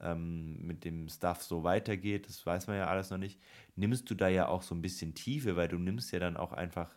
ähm, 0.01 0.65
mit 0.65 0.85
dem 0.85 1.09
Stuff 1.09 1.43
so 1.43 1.65
weitergeht, 1.65 2.29
das 2.29 2.47
weiß 2.47 2.69
man 2.69 2.77
ja 2.77 2.87
alles 2.87 3.11
noch 3.11 3.19
nicht, 3.19 3.41
nimmst 3.75 4.09
du 4.09 4.15
da 4.15 4.29
ja 4.29 4.47
auch 4.47 4.63
so 4.63 4.77
ein 4.77 4.81
bisschen 4.81 5.15
Tiefe, 5.15 5.57
weil 5.57 5.67
du 5.67 5.79
nimmst 5.79 6.13
ja 6.13 6.21
dann 6.21 6.37
auch 6.37 6.53
einfach, 6.53 6.95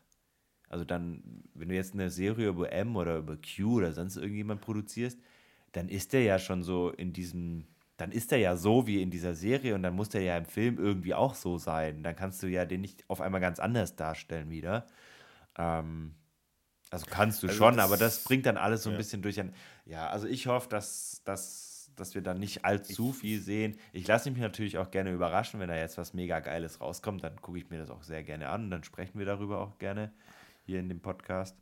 also 0.69 0.85
dann, 0.85 1.43
wenn 1.55 1.69
du 1.69 1.75
jetzt 1.75 1.95
eine 1.95 2.11
Serie 2.11 2.49
über 2.49 2.71
M 2.71 2.95
oder 2.95 3.17
über 3.17 3.35
Q 3.37 3.77
oder 3.77 3.93
sonst 3.93 4.17
irgendjemand 4.17 4.61
produzierst, 4.61 5.19
dann 5.71 5.89
ist 5.89 6.13
der 6.13 6.21
ja 6.21 6.37
schon 6.37 6.61
so 6.61 6.91
in 6.91 7.13
diesem, 7.13 7.65
dann 7.97 8.11
ist 8.11 8.31
er 8.31 8.37
ja 8.37 8.55
so 8.57 8.85
wie 8.85 9.01
in 9.01 9.09
dieser 9.09 9.33
Serie 9.33 9.73
und 9.73 9.81
dann 9.81 9.95
muss 9.95 10.09
der 10.09 10.21
ja 10.21 10.37
im 10.37 10.45
Film 10.45 10.77
irgendwie 10.77 11.15
auch 11.15 11.33
so 11.33 11.57
sein. 11.57 12.03
Dann 12.03 12.15
kannst 12.15 12.43
du 12.43 12.47
ja 12.47 12.65
den 12.65 12.81
nicht 12.81 13.03
auf 13.09 13.21
einmal 13.21 13.41
ganz 13.41 13.59
anders 13.59 13.95
darstellen 13.95 14.51
wieder. 14.51 14.85
Ähm, 15.57 16.13
also 16.95 17.05
kannst 17.09 17.43
du 17.43 17.47
also 17.47 17.57
schon, 17.57 17.77
das, 17.77 17.85
aber 17.85 17.97
das 17.97 18.23
bringt 18.23 18.45
dann 18.45 18.57
alles 18.57 18.83
so 18.83 18.89
ein 18.89 18.93
ja. 18.93 18.97
bisschen 18.97 19.21
durch. 19.21 19.39
Ja, 19.85 20.07
also 20.07 20.27
ich 20.27 20.47
hoffe, 20.47 20.69
dass, 20.69 21.21
dass, 21.25 21.91
dass 21.95 22.15
wir 22.15 22.21
dann 22.21 22.39
nicht 22.39 22.65
allzu 22.65 23.11
ich, 23.11 23.19
viel 23.19 23.41
sehen. 23.41 23.77
Ich 23.93 24.07
lasse 24.07 24.29
mich 24.31 24.39
natürlich 24.39 24.77
auch 24.77 24.91
gerne 24.91 25.11
überraschen, 25.11 25.59
wenn 25.59 25.69
da 25.69 25.75
jetzt 25.75 25.97
was 25.97 26.13
mega 26.13 26.39
Geiles 26.39 26.81
rauskommt, 26.81 27.23
dann 27.23 27.41
gucke 27.41 27.57
ich 27.57 27.69
mir 27.69 27.79
das 27.79 27.89
auch 27.89 28.03
sehr 28.03 28.23
gerne 28.23 28.49
an 28.49 28.65
und 28.65 28.71
dann 28.71 28.83
sprechen 28.83 29.19
wir 29.19 29.25
darüber 29.25 29.59
auch 29.59 29.77
gerne 29.77 30.11
hier 30.65 30.79
in 30.79 30.89
dem 30.89 31.01
Podcast. 31.01 31.55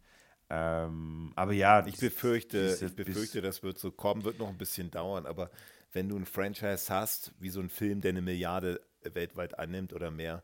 Ähm, 0.49 1.31
aber 1.35 1.53
ja, 1.53 1.85
ich 1.85 1.97
befürchte, 1.97 2.77
ich 2.79 2.95
befürchte, 2.95 3.41
das 3.41 3.63
wird 3.63 3.79
so 3.79 3.91
kommen, 3.91 4.23
wird 4.23 4.39
noch 4.39 4.49
ein 4.49 4.57
bisschen 4.57 4.91
dauern, 4.91 5.25
aber 5.25 5.49
wenn 5.93 6.09
du 6.09 6.17
ein 6.17 6.25
Franchise 6.25 6.93
hast, 6.93 7.31
wie 7.39 7.49
so 7.49 7.59
ein 7.59 7.69
Film, 7.69 8.01
der 8.01 8.09
eine 8.09 8.21
Milliarde 8.21 8.81
weltweit 9.03 9.57
annimmt 9.57 9.93
oder 9.93 10.11
mehr, 10.11 10.43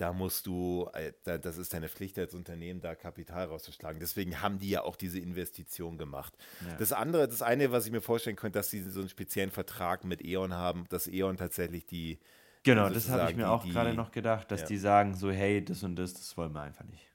da 0.00 0.14
musst 0.14 0.46
du, 0.46 0.88
äh, 0.94 1.12
das 1.38 1.58
ist 1.58 1.74
deine 1.74 1.88
Pflicht 1.88 2.18
als 2.18 2.34
Unternehmen, 2.34 2.80
da 2.80 2.94
Kapital 2.94 3.46
rauszuschlagen. 3.46 4.00
Deswegen 4.00 4.40
haben 4.40 4.58
die 4.58 4.70
ja 4.70 4.82
auch 4.82 4.96
diese 4.96 5.18
Investition 5.18 5.98
gemacht. 5.98 6.34
Ja. 6.66 6.76
Das 6.78 6.92
andere, 6.92 7.28
das 7.28 7.42
eine, 7.42 7.70
was 7.70 7.84
ich 7.84 7.92
mir 7.92 8.00
vorstellen 8.00 8.36
könnte, 8.36 8.58
dass 8.58 8.70
sie 8.70 8.82
so 8.82 9.00
einen 9.00 9.10
speziellen 9.10 9.50
Vertrag 9.50 10.04
mit 10.04 10.24
E.ON 10.24 10.54
haben, 10.54 10.86
dass 10.88 11.06
E.ON 11.06 11.36
tatsächlich 11.36 11.84
die. 11.84 12.18
Genau, 12.62 12.88
das 12.88 13.10
habe 13.10 13.30
ich 13.30 13.36
mir 13.36 13.44
die, 13.44 13.48
auch 13.48 13.64
gerade 13.64 13.94
noch 13.94 14.10
gedacht, 14.10 14.50
dass 14.50 14.62
ja. 14.62 14.66
die 14.68 14.78
sagen 14.78 15.14
so, 15.14 15.30
hey, 15.30 15.62
das 15.62 15.82
und 15.82 15.96
das, 15.96 16.14
das 16.14 16.36
wollen 16.36 16.52
wir 16.52 16.62
einfach 16.62 16.84
nicht. 16.84 17.06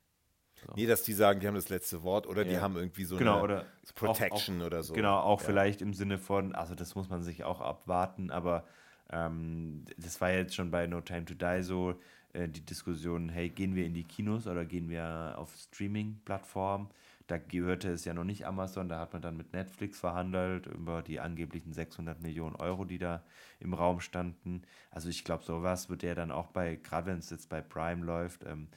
So. 0.56 0.74
Nee, 0.76 0.86
dass 0.86 1.04
die 1.04 1.14
sagen, 1.14 1.40
die 1.40 1.48
haben 1.48 1.56
das 1.56 1.70
letzte 1.70 2.04
Wort 2.04 2.28
oder 2.28 2.44
ja. 2.44 2.50
die 2.50 2.58
haben 2.60 2.76
irgendwie 2.76 3.06
so 3.06 3.18
genau, 3.18 3.36
eine 3.36 3.44
oder 3.44 3.66
Protection 3.96 4.58
auch, 4.58 4.62
auch, 4.62 4.68
oder 4.68 4.84
so. 4.84 4.94
Genau, 4.94 5.20
auch 5.20 5.42
vielleicht 5.42 5.82
im 5.82 5.94
Sinne 5.94 6.18
von, 6.18 6.54
also 6.54 6.76
das 6.76 6.96
muss 6.96 7.10
man 7.10 7.24
sich 7.24 7.44
auch 7.44 7.62
abwarten, 7.62 8.32
aber 8.32 8.66
ähm, 9.12 9.86
das 9.98 10.20
war 10.22 10.32
jetzt 10.32 10.56
schon 10.56 10.72
bei 10.72 10.88
No 10.88 11.02
Time 11.02 11.26
to 11.26 11.34
Die 11.34 11.62
so, 11.62 12.00
äh, 12.36 12.50
die 12.50 12.66
Diskussion, 12.66 13.30
hey, 13.30 13.50
gehen 13.50 13.76
wir 13.76 13.86
in 13.86 13.94
die 13.94 14.04
Kinos 14.04 14.48
oder 14.48 14.66
gehen 14.66 14.90
wir 14.90 15.36
auf 15.38 15.56
Streaming-Plattformen? 15.56 16.90
Da 17.28 17.38
gehörte 17.38 17.90
es 17.90 18.06
ja 18.06 18.14
noch 18.14 18.24
nicht 18.24 18.46
Amazon, 18.46 18.88
da 18.88 19.00
hat 19.00 19.14
man 19.14 19.22
dann 19.22 19.38
mit 19.38 19.54
Netflix 19.54 20.00
verhandelt 20.00 20.68
über 20.68 21.02
die 21.02 21.20
angeblichen 21.20 21.74
600 21.74 22.22
Millionen 22.22 22.56
Euro, 22.56 22.86
die 22.86 23.00
da 23.00 23.24
im 23.60 23.74
Raum 23.74 24.00
standen. 24.00 24.62
Also 24.92 25.10
ich 25.10 25.24
glaube, 25.24 25.44
sowas 25.44 25.90
wird 25.90 26.04
ja 26.04 26.14
dann 26.14 26.32
auch 26.32 26.48
bei, 26.48 26.76
gerade 26.76 27.08
wenn 27.08 27.18
es 27.18 27.32
jetzt 27.32 27.50
bei 27.50 27.62
Prime 27.62 28.06
läuft, 28.06 28.46
ähm, 28.46 28.68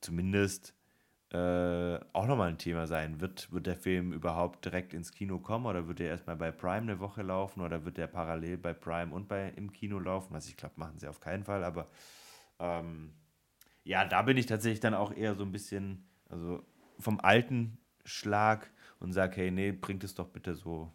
zumindest 0.00 0.74
äh, 1.32 1.98
auch 2.12 2.26
nochmal 2.26 2.50
ein 2.50 2.58
Thema 2.58 2.86
sein. 2.86 3.20
Wird, 3.20 3.52
wird 3.52 3.66
der 3.66 3.76
Film 3.76 4.12
überhaupt 4.12 4.64
direkt 4.64 4.94
ins 4.94 5.12
Kino 5.12 5.38
kommen 5.38 5.66
oder 5.66 5.88
wird 5.88 6.00
er 6.00 6.08
erstmal 6.08 6.36
bei 6.36 6.52
Prime 6.52 6.82
eine 6.82 7.00
Woche 7.00 7.22
laufen 7.22 7.60
oder 7.60 7.84
wird 7.84 7.98
der 7.98 8.06
parallel 8.06 8.58
bei 8.58 8.72
Prime 8.72 9.12
und 9.14 9.28
bei 9.28 9.50
im 9.56 9.72
Kino 9.72 9.98
laufen? 9.98 10.34
Was 10.34 10.48
ich 10.48 10.56
glaube, 10.56 10.74
machen 10.76 10.98
sie 10.98 11.08
auf 11.08 11.20
keinen 11.20 11.44
Fall, 11.44 11.64
aber 11.64 11.88
ähm, 12.58 13.12
ja, 13.84 14.04
da 14.04 14.22
bin 14.22 14.36
ich 14.36 14.46
tatsächlich 14.46 14.80
dann 14.80 14.94
auch 14.94 15.12
eher 15.12 15.34
so 15.34 15.44
ein 15.44 15.52
bisschen, 15.52 16.08
also 16.28 16.62
vom 16.98 17.20
alten 17.20 17.78
Schlag 18.04 18.70
und 18.98 19.12
sage, 19.12 19.36
hey, 19.36 19.50
nee, 19.50 19.72
bringt 19.72 20.04
es 20.04 20.14
doch 20.14 20.28
bitte 20.28 20.54
so 20.54 20.92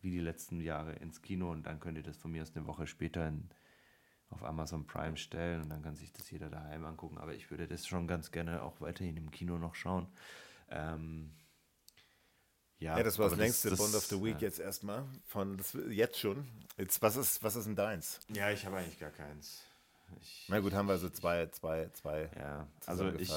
wie 0.00 0.10
die 0.10 0.20
letzten 0.20 0.60
Jahre 0.60 0.94
ins 0.94 1.22
Kino 1.22 1.50
und 1.50 1.64
dann 1.64 1.80
könnt 1.80 1.96
ihr 1.96 2.02
das 2.02 2.16
von 2.16 2.32
mir 2.32 2.42
aus 2.42 2.54
eine 2.54 2.66
Woche 2.66 2.86
später 2.86 3.26
in, 3.26 3.48
auf 4.28 4.42
Amazon 4.42 4.86
Prime 4.86 5.16
stellen 5.16 5.62
und 5.62 5.70
dann 5.70 5.82
kann 5.82 5.96
sich 5.96 6.12
das 6.12 6.30
jeder 6.30 6.50
daheim 6.50 6.84
angucken. 6.84 7.18
Aber 7.18 7.34
ich 7.34 7.50
würde 7.50 7.68
das 7.68 7.86
schon 7.86 8.06
ganz 8.06 8.30
gerne 8.30 8.62
auch 8.62 8.80
weiterhin 8.80 9.16
im 9.16 9.30
Kino 9.30 9.58
noch 9.58 9.74
schauen. 9.74 10.08
Ähm, 10.70 11.32
ja, 12.78 12.96
ja, 12.96 13.04
das 13.04 13.18
war 13.18 13.28
das 13.28 13.38
längste 13.38 13.70
das, 13.70 13.78
Bond 13.78 13.94
of 13.94 14.04
the 14.06 14.20
Week 14.20 14.34
ja. 14.34 14.48
jetzt 14.48 14.58
erstmal. 14.58 15.06
Von 15.26 15.56
das, 15.56 15.76
jetzt 15.90 16.18
schon. 16.18 16.48
Jetzt, 16.76 17.00
was, 17.00 17.16
ist, 17.16 17.42
was 17.42 17.54
ist 17.54 17.66
denn 17.66 17.76
deins? 17.76 18.18
Ja, 18.28 18.50
ich 18.50 18.66
habe 18.66 18.78
eigentlich 18.78 18.98
gar 18.98 19.12
keins. 19.12 19.64
Ich, 20.20 20.46
Na 20.48 20.60
gut, 20.60 20.72
haben 20.72 20.88
wir 20.88 20.98
so 20.98 21.08
zwei, 21.08 21.46
zwei, 21.46 21.88
zwei. 21.92 22.30
Ja, 22.38 22.68
also 22.86 23.12
ich, 23.18 23.30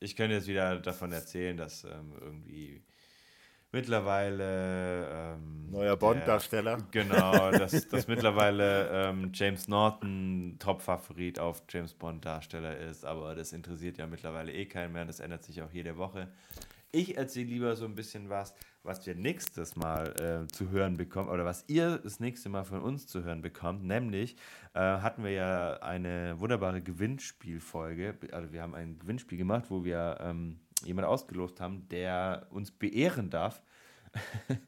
ich 0.00 0.16
könnte 0.16 0.34
jetzt 0.36 0.46
wieder 0.46 0.78
davon 0.80 1.12
erzählen, 1.12 1.56
dass 1.56 1.84
ähm, 1.84 2.12
irgendwie 2.20 2.82
mittlerweile. 3.72 5.08
Ähm, 5.10 5.70
Neuer 5.70 5.96
Bond-Darsteller. 5.96 6.78
Genau, 6.90 7.50
dass, 7.50 7.88
dass 7.88 8.06
mittlerweile 8.06 8.88
ähm, 8.90 9.30
James 9.34 9.66
Norton 9.68 10.56
Top-Favorit 10.58 11.38
auf 11.38 11.62
James 11.68 11.94
Bond-Darsteller 11.94 12.76
ist, 12.78 13.04
aber 13.04 13.34
das 13.34 13.52
interessiert 13.52 13.98
ja 13.98 14.06
mittlerweile 14.06 14.52
eh 14.52 14.66
keinen 14.66 14.92
mehr. 14.92 15.04
Das 15.04 15.20
ändert 15.20 15.42
sich 15.42 15.62
auch 15.62 15.72
jede 15.72 15.96
Woche. 15.96 16.28
Ich 16.92 17.16
erzähle 17.16 17.48
lieber 17.48 17.74
so 17.74 17.86
ein 17.86 17.94
bisschen 17.94 18.28
was, 18.28 18.54
was 18.82 19.06
wir 19.06 19.14
nächstes 19.14 19.76
Mal 19.76 20.14
äh, 20.20 20.46
zu 20.48 20.70
hören 20.70 20.96
bekommen 20.96 21.28
oder 21.28 21.44
was 21.44 21.64
ihr 21.68 21.98
das 21.98 22.20
nächste 22.20 22.48
Mal 22.48 22.64
von 22.64 22.80
uns 22.80 23.06
zu 23.06 23.22
hören 23.22 23.42
bekommt. 23.42 23.84
Nämlich 23.84 24.36
äh, 24.74 24.80
hatten 24.80 25.24
wir 25.24 25.30
ja 25.30 25.74
eine 25.82 26.38
wunderbare 26.40 26.82
Gewinnspielfolge. 26.82 28.14
Also 28.32 28.52
wir 28.52 28.62
haben 28.62 28.74
ein 28.74 28.98
Gewinnspiel 28.98 29.38
gemacht, 29.38 29.66
wo 29.68 29.84
wir 29.84 30.18
ähm, 30.20 30.58
jemanden 30.84 31.10
ausgelost 31.10 31.60
haben, 31.60 31.88
der 31.88 32.46
uns 32.50 32.70
beehren 32.70 33.30
darf 33.30 33.62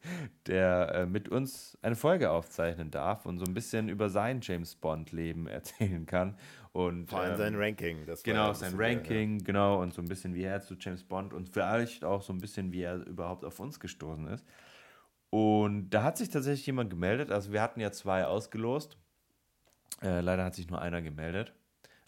der 0.46 0.94
äh, 0.94 1.06
mit 1.06 1.28
uns 1.28 1.78
eine 1.82 1.96
Folge 1.96 2.30
aufzeichnen 2.30 2.90
darf 2.90 3.26
und 3.26 3.38
so 3.38 3.44
ein 3.44 3.54
bisschen 3.54 3.88
über 3.88 4.08
sein 4.08 4.40
James 4.42 4.74
Bond-Leben 4.74 5.46
erzählen 5.48 6.06
kann. 6.06 6.36
Und, 6.74 7.08
Vor 7.08 7.20
allem 7.20 7.34
ähm, 7.34 7.38
sein 7.38 7.54
Ranking. 7.54 8.04
Das 8.04 8.24
genau, 8.24 8.52
sein 8.52 8.74
Ranking, 8.76 9.38
ja. 9.38 9.44
genau, 9.44 9.80
und 9.80 9.94
so 9.94 10.02
ein 10.02 10.08
bisschen, 10.08 10.34
wie 10.34 10.42
er 10.42 10.60
zu 10.60 10.74
James 10.74 11.04
Bond 11.04 11.32
und 11.32 11.48
vielleicht 11.48 12.04
auch 12.04 12.20
so 12.20 12.32
ein 12.32 12.40
bisschen, 12.40 12.72
wie 12.72 12.82
er 12.82 12.96
überhaupt 13.06 13.44
auf 13.44 13.60
uns 13.60 13.78
gestoßen 13.78 14.26
ist. 14.26 14.44
Und 15.30 15.90
da 15.90 16.02
hat 16.02 16.18
sich 16.18 16.30
tatsächlich 16.30 16.66
jemand 16.66 16.90
gemeldet. 16.90 17.30
Also 17.30 17.52
wir 17.52 17.62
hatten 17.62 17.78
ja 17.78 17.92
zwei 17.92 18.26
ausgelost. 18.26 18.96
Äh, 20.02 20.20
leider 20.20 20.44
hat 20.44 20.56
sich 20.56 20.68
nur 20.68 20.82
einer 20.82 21.00
gemeldet. 21.00 21.54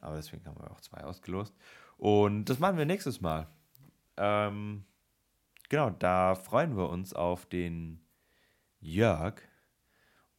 Aber 0.01 0.17
deswegen 0.17 0.45
haben 0.45 0.59
wir 0.59 0.69
auch 0.73 0.81
zwei 0.81 1.05
ausgelost. 1.05 1.55
Und 1.97 2.47
das 2.47 2.59
machen 2.59 2.77
wir 2.77 2.87
nächstes 2.87 3.21
Mal. 3.21 3.47
Ähm, 4.17 4.85
genau, 5.69 5.91
da 5.91 6.35
freuen 6.35 6.77
wir 6.77 6.89
uns 6.89 7.15
auf 7.15 7.47
den 7.47 8.01
Jörg. 8.81 9.41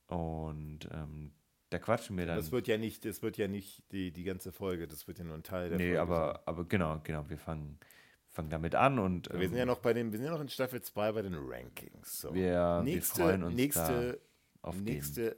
Und 0.07 0.89
ähm, 0.91 1.31
da 1.69 1.79
quatschen 1.79 2.17
wir 2.17 2.25
dann. 2.25 2.37
Das 2.37 2.51
wird 2.51 2.67
ja 2.67 2.77
nicht, 2.77 3.05
das 3.05 3.21
wird 3.21 3.37
ja 3.37 3.47
nicht 3.47 3.83
die, 3.91 4.11
die 4.11 4.23
ganze 4.23 4.51
Folge, 4.51 4.87
das 4.87 5.07
wird 5.07 5.19
ja 5.19 5.25
nur 5.25 5.35
ein 5.35 5.43
Teil 5.43 5.69
der 5.69 5.77
nee, 5.77 5.95
Folge. 5.95 5.95
Nee, 5.95 5.99
aber, 5.99 6.41
aber 6.45 6.65
genau, 6.65 6.99
genau, 7.03 7.29
wir 7.29 7.37
fangen, 7.37 7.79
fangen 8.27 8.49
damit 8.49 8.75
an 8.75 8.99
und. 8.99 9.29
Ähm, 9.31 9.39
wir 9.39 9.47
sind 9.47 9.57
ja 9.57 9.63
ähm, 9.63 9.67
noch 9.67 9.79
bei 9.79 9.93
den, 9.93 10.11
wir 10.11 10.19
sind 10.19 10.25
ja 10.25 10.33
noch 10.33 10.41
in 10.41 10.49
Staffel 10.49 10.81
2 10.81 11.11
bei 11.11 11.21
den 11.21 11.35
Rankings. 11.35 12.21
So. 12.21 12.33
Wir, 12.33 12.81
nächste, 12.83 13.17
wir 13.17 13.25
freuen 13.25 13.43
uns 13.43 13.55
nächste, 13.55 14.19
auf 14.61 14.75
nächste, 14.79 15.37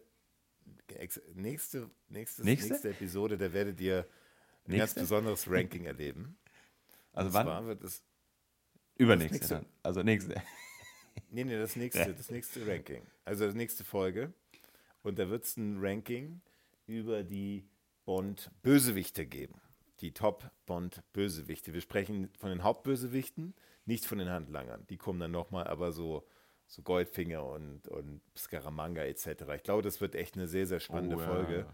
nächste, 0.98 1.22
nächste, 1.36 1.90
nächste, 2.10 2.44
nächste 2.44 2.90
Episode, 2.90 3.38
da 3.38 3.52
werdet 3.52 3.82
ihr 3.82 4.06
ein 4.66 4.72
nächste? 4.72 4.78
ganz 4.78 4.94
besonderes 4.96 5.46
Ranking 5.50 5.86
erleben. 5.86 6.38
Also 7.14 7.38
und 7.38 7.46
wann? 7.46 7.66
Wird 7.66 7.84
es 7.84 8.04
Übernächste. 9.00 9.38
Nächste, 9.38 9.66
also 9.82 10.04
nächste. 10.04 10.36
Nee, 11.32 11.46
nee, 11.46 11.58
das 11.58 11.76
nächste, 11.76 12.14
das 12.18 12.30
nächste 12.30 12.68
Ranking. 12.68 13.02
Also 13.24 13.46
das 13.46 13.56
nächste 13.56 13.84
Folge. 13.84 14.34
Und 15.02 15.20
da 15.20 15.30
wird 15.30 15.44
es 15.46 15.58
ein 15.58 15.78
Ranking 15.80 16.42
über 16.86 17.24
die 17.24 17.70
Bond-Bösewichte 18.06 19.26
geben. 19.26 19.62
Die 20.02 20.14
Top-Bond-Bösewichte. 20.14 21.74
Wir 21.74 21.82
sprechen 21.82 22.30
von 22.38 22.50
den 22.50 22.64
Hauptbösewichten, 22.64 23.54
nicht 23.86 24.06
von 24.06 24.18
den 24.18 24.30
Handlangern. 24.30 24.86
Die 24.88 24.98
kommen 24.98 25.20
dann 25.20 25.32
nochmal, 25.32 25.68
aber 25.68 25.92
so, 25.92 26.28
so 26.68 26.82
Goldfinger 26.82 27.46
und, 27.46 27.88
und 27.88 28.22
Scaramanga 28.38 29.04
etc. 29.04 29.44
Ich 29.56 29.64
glaube, 29.64 29.82
das 29.82 30.02
wird 30.02 30.16
echt 30.16 30.36
eine 30.36 30.48
sehr, 30.48 30.68
sehr 30.68 30.80
spannende 30.80 31.18
oh, 31.18 31.20
Folge. 31.20 31.60
Ja. 31.60 31.74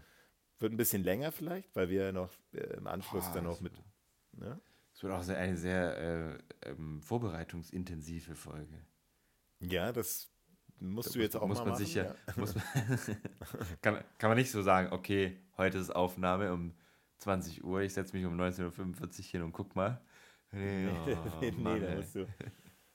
Wird 0.58 0.72
ein 0.72 0.76
bisschen 0.76 1.04
länger 1.04 1.32
vielleicht, 1.32 1.74
weil 1.76 1.88
wir 1.88 2.04
ja 2.06 2.12
noch 2.12 2.32
äh, 2.52 2.76
im 2.76 2.86
Anschluss 2.86 3.26
oh, 3.30 3.34
dann 3.34 3.44
noch 3.44 3.60
mit. 3.60 3.72
Ne? 4.32 4.60
Es 4.94 5.02
wird 5.02 5.12
auch 5.12 5.28
eine 5.28 5.56
sehr 5.56 5.98
äh, 5.98 6.70
ähm, 6.70 7.02
vorbereitungsintensive 7.02 8.34
Folge. 8.34 8.86
Ja, 9.60 9.92
das 9.92 10.30
musst 10.80 11.14
du 11.14 11.18
jetzt 11.20 11.36
auch 11.36 11.46
muss 11.46 11.58
mal 11.58 11.64
man 11.64 11.72
machen. 11.72 11.84
Sich 11.84 11.94
ja, 11.94 12.04
ja. 12.04 12.14
Muss 12.36 12.54
man 12.54 12.64
kann, 13.82 14.04
kann 14.18 14.30
man 14.30 14.36
nicht 14.36 14.50
so 14.50 14.62
sagen, 14.62 14.92
okay, 14.92 15.36
heute 15.56 15.78
ist 15.78 15.94
Aufnahme 15.94 16.52
um 16.52 16.74
20 17.18 17.64
Uhr, 17.64 17.80
ich 17.80 17.94
setze 17.94 18.16
mich 18.16 18.26
um 18.26 18.38
19.45 18.38 18.64
Uhr 18.64 19.24
hin 19.32 19.42
und 19.42 19.52
guck 19.52 19.74
mal. 19.74 20.00
Nee, 20.52 20.88
oh, 20.88 21.40
nee, 21.40 21.50
Mann, 21.50 21.82
da, 21.82 21.96
musst 21.96 22.14
du, 22.14 22.26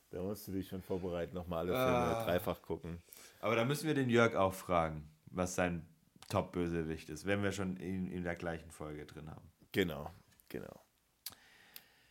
da 0.10 0.22
musst 0.22 0.48
du 0.48 0.54
dich 0.54 0.70
schon 0.70 0.82
vorbereiten, 0.82 1.36
nochmal 1.36 1.60
alle 1.60 1.74
Filme 1.74 2.18
ah. 2.18 2.24
dreifach 2.24 2.62
gucken. 2.62 3.04
Aber 3.42 3.56
da 3.58 3.66
müssen 3.66 3.88
wir 3.88 3.94
den 3.94 4.10
Jörg 4.10 4.36
auch 4.36 4.54
fragen, 4.54 5.12
was 5.26 5.54
sein 5.54 5.86
Top-Bösewicht 6.30 7.10
ist, 7.10 7.26
wenn 7.26 7.44
wir 7.44 7.52
schon 7.52 7.76
in, 7.76 8.10
in 8.10 8.24
der 8.24 8.38
gleichen 8.38 8.72
Folge 8.72 9.06
drin 9.06 9.30
haben. 9.30 9.52
Genau, 9.74 10.10
genau. 10.48 10.82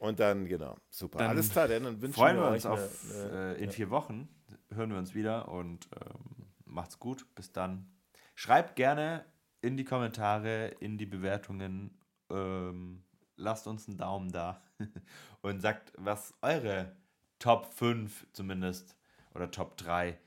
Und 0.00 0.18
dann, 0.20 0.46
genau, 0.46 0.76
super. 0.88 1.18
Dann 1.18 1.28
Alles 1.28 1.50
klar, 1.50 1.68
denn 1.68 1.84
dann 1.84 2.00
wünschen 2.00 2.14
freuen 2.14 2.36
wir 2.36 2.48
uns 2.48 2.64
auf 2.64 2.78
eine, 2.78 3.22
eine, 3.22 3.54
äh, 3.54 3.58
in 3.58 3.64
ja. 3.64 3.70
vier 3.70 3.90
Wochen. 3.90 4.28
Hören 4.72 4.90
wir 4.90 4.98
uns 4.98 5.14
wieder 5.14 5.48
und 5.48 5.88
ähm, 5.94 6.46
macht's 6.64 6.98
gut. 6.98 7.26
Bis 7.34 7.52
dann. 7.52 7.90
Schreibt 8.34 8.76
gerne 8.76 9.24
in 9.60 9.76
die 9.76 9.84
Kommentare, 9.84 10.68
in 10.80 10.96
die 10.96 11.06
Bewertungen. 11.06 11.98
Ähm, 12.30 13.02
lasst 13.36 13.66
uns 13.66 13.88
einen 13.88 13.98
Daumen 13.98 14.30
da 14.30 14.62
und 15.42 15.60
sagt, 15.60 15.92
was 15.96 16.34
eure 16.42 16.96
Top 17.38 17.66
5 17.74 18.28
zumindest 18.32 18.96
oder 19.34 19.50
Top 19.50 19.76
3 19.76 20.18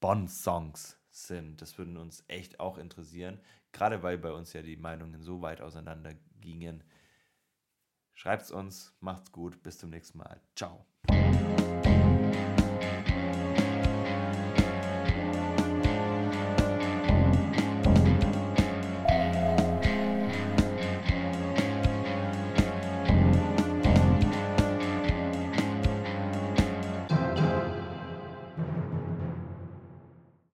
Bond-Songs 0.00 0.98
sind. 1.10 1.62
Das 1.62 1.78
würden 1.78 1.96
uns 1.96 2.24
echt 2.28 2.60
auch 2.60 2.78
interessieren. 2.78 3.40
Gerade 3.72 4.02
weil 4.02 4.18
bei 4.18 4.32
uns 4.32 4.52
ja 4.52 4.62
die 4.62 4.76
Meinungen 4.76 5.22
so 5.22 5.42
weit 5.42 5.60
auseinander 5.60 6.14
gingen. 6.40 6.82
Schreibt's 8.14 8.50
uns, 8.50 8.94
macht's 9.00 9.32
gut, 9.32 9.62
bis 9.62 9.78
zum 9.78 9.90
nächsten 9.90 10.18
Mal. 10.18 10.40
Ciao. 10.54 10.84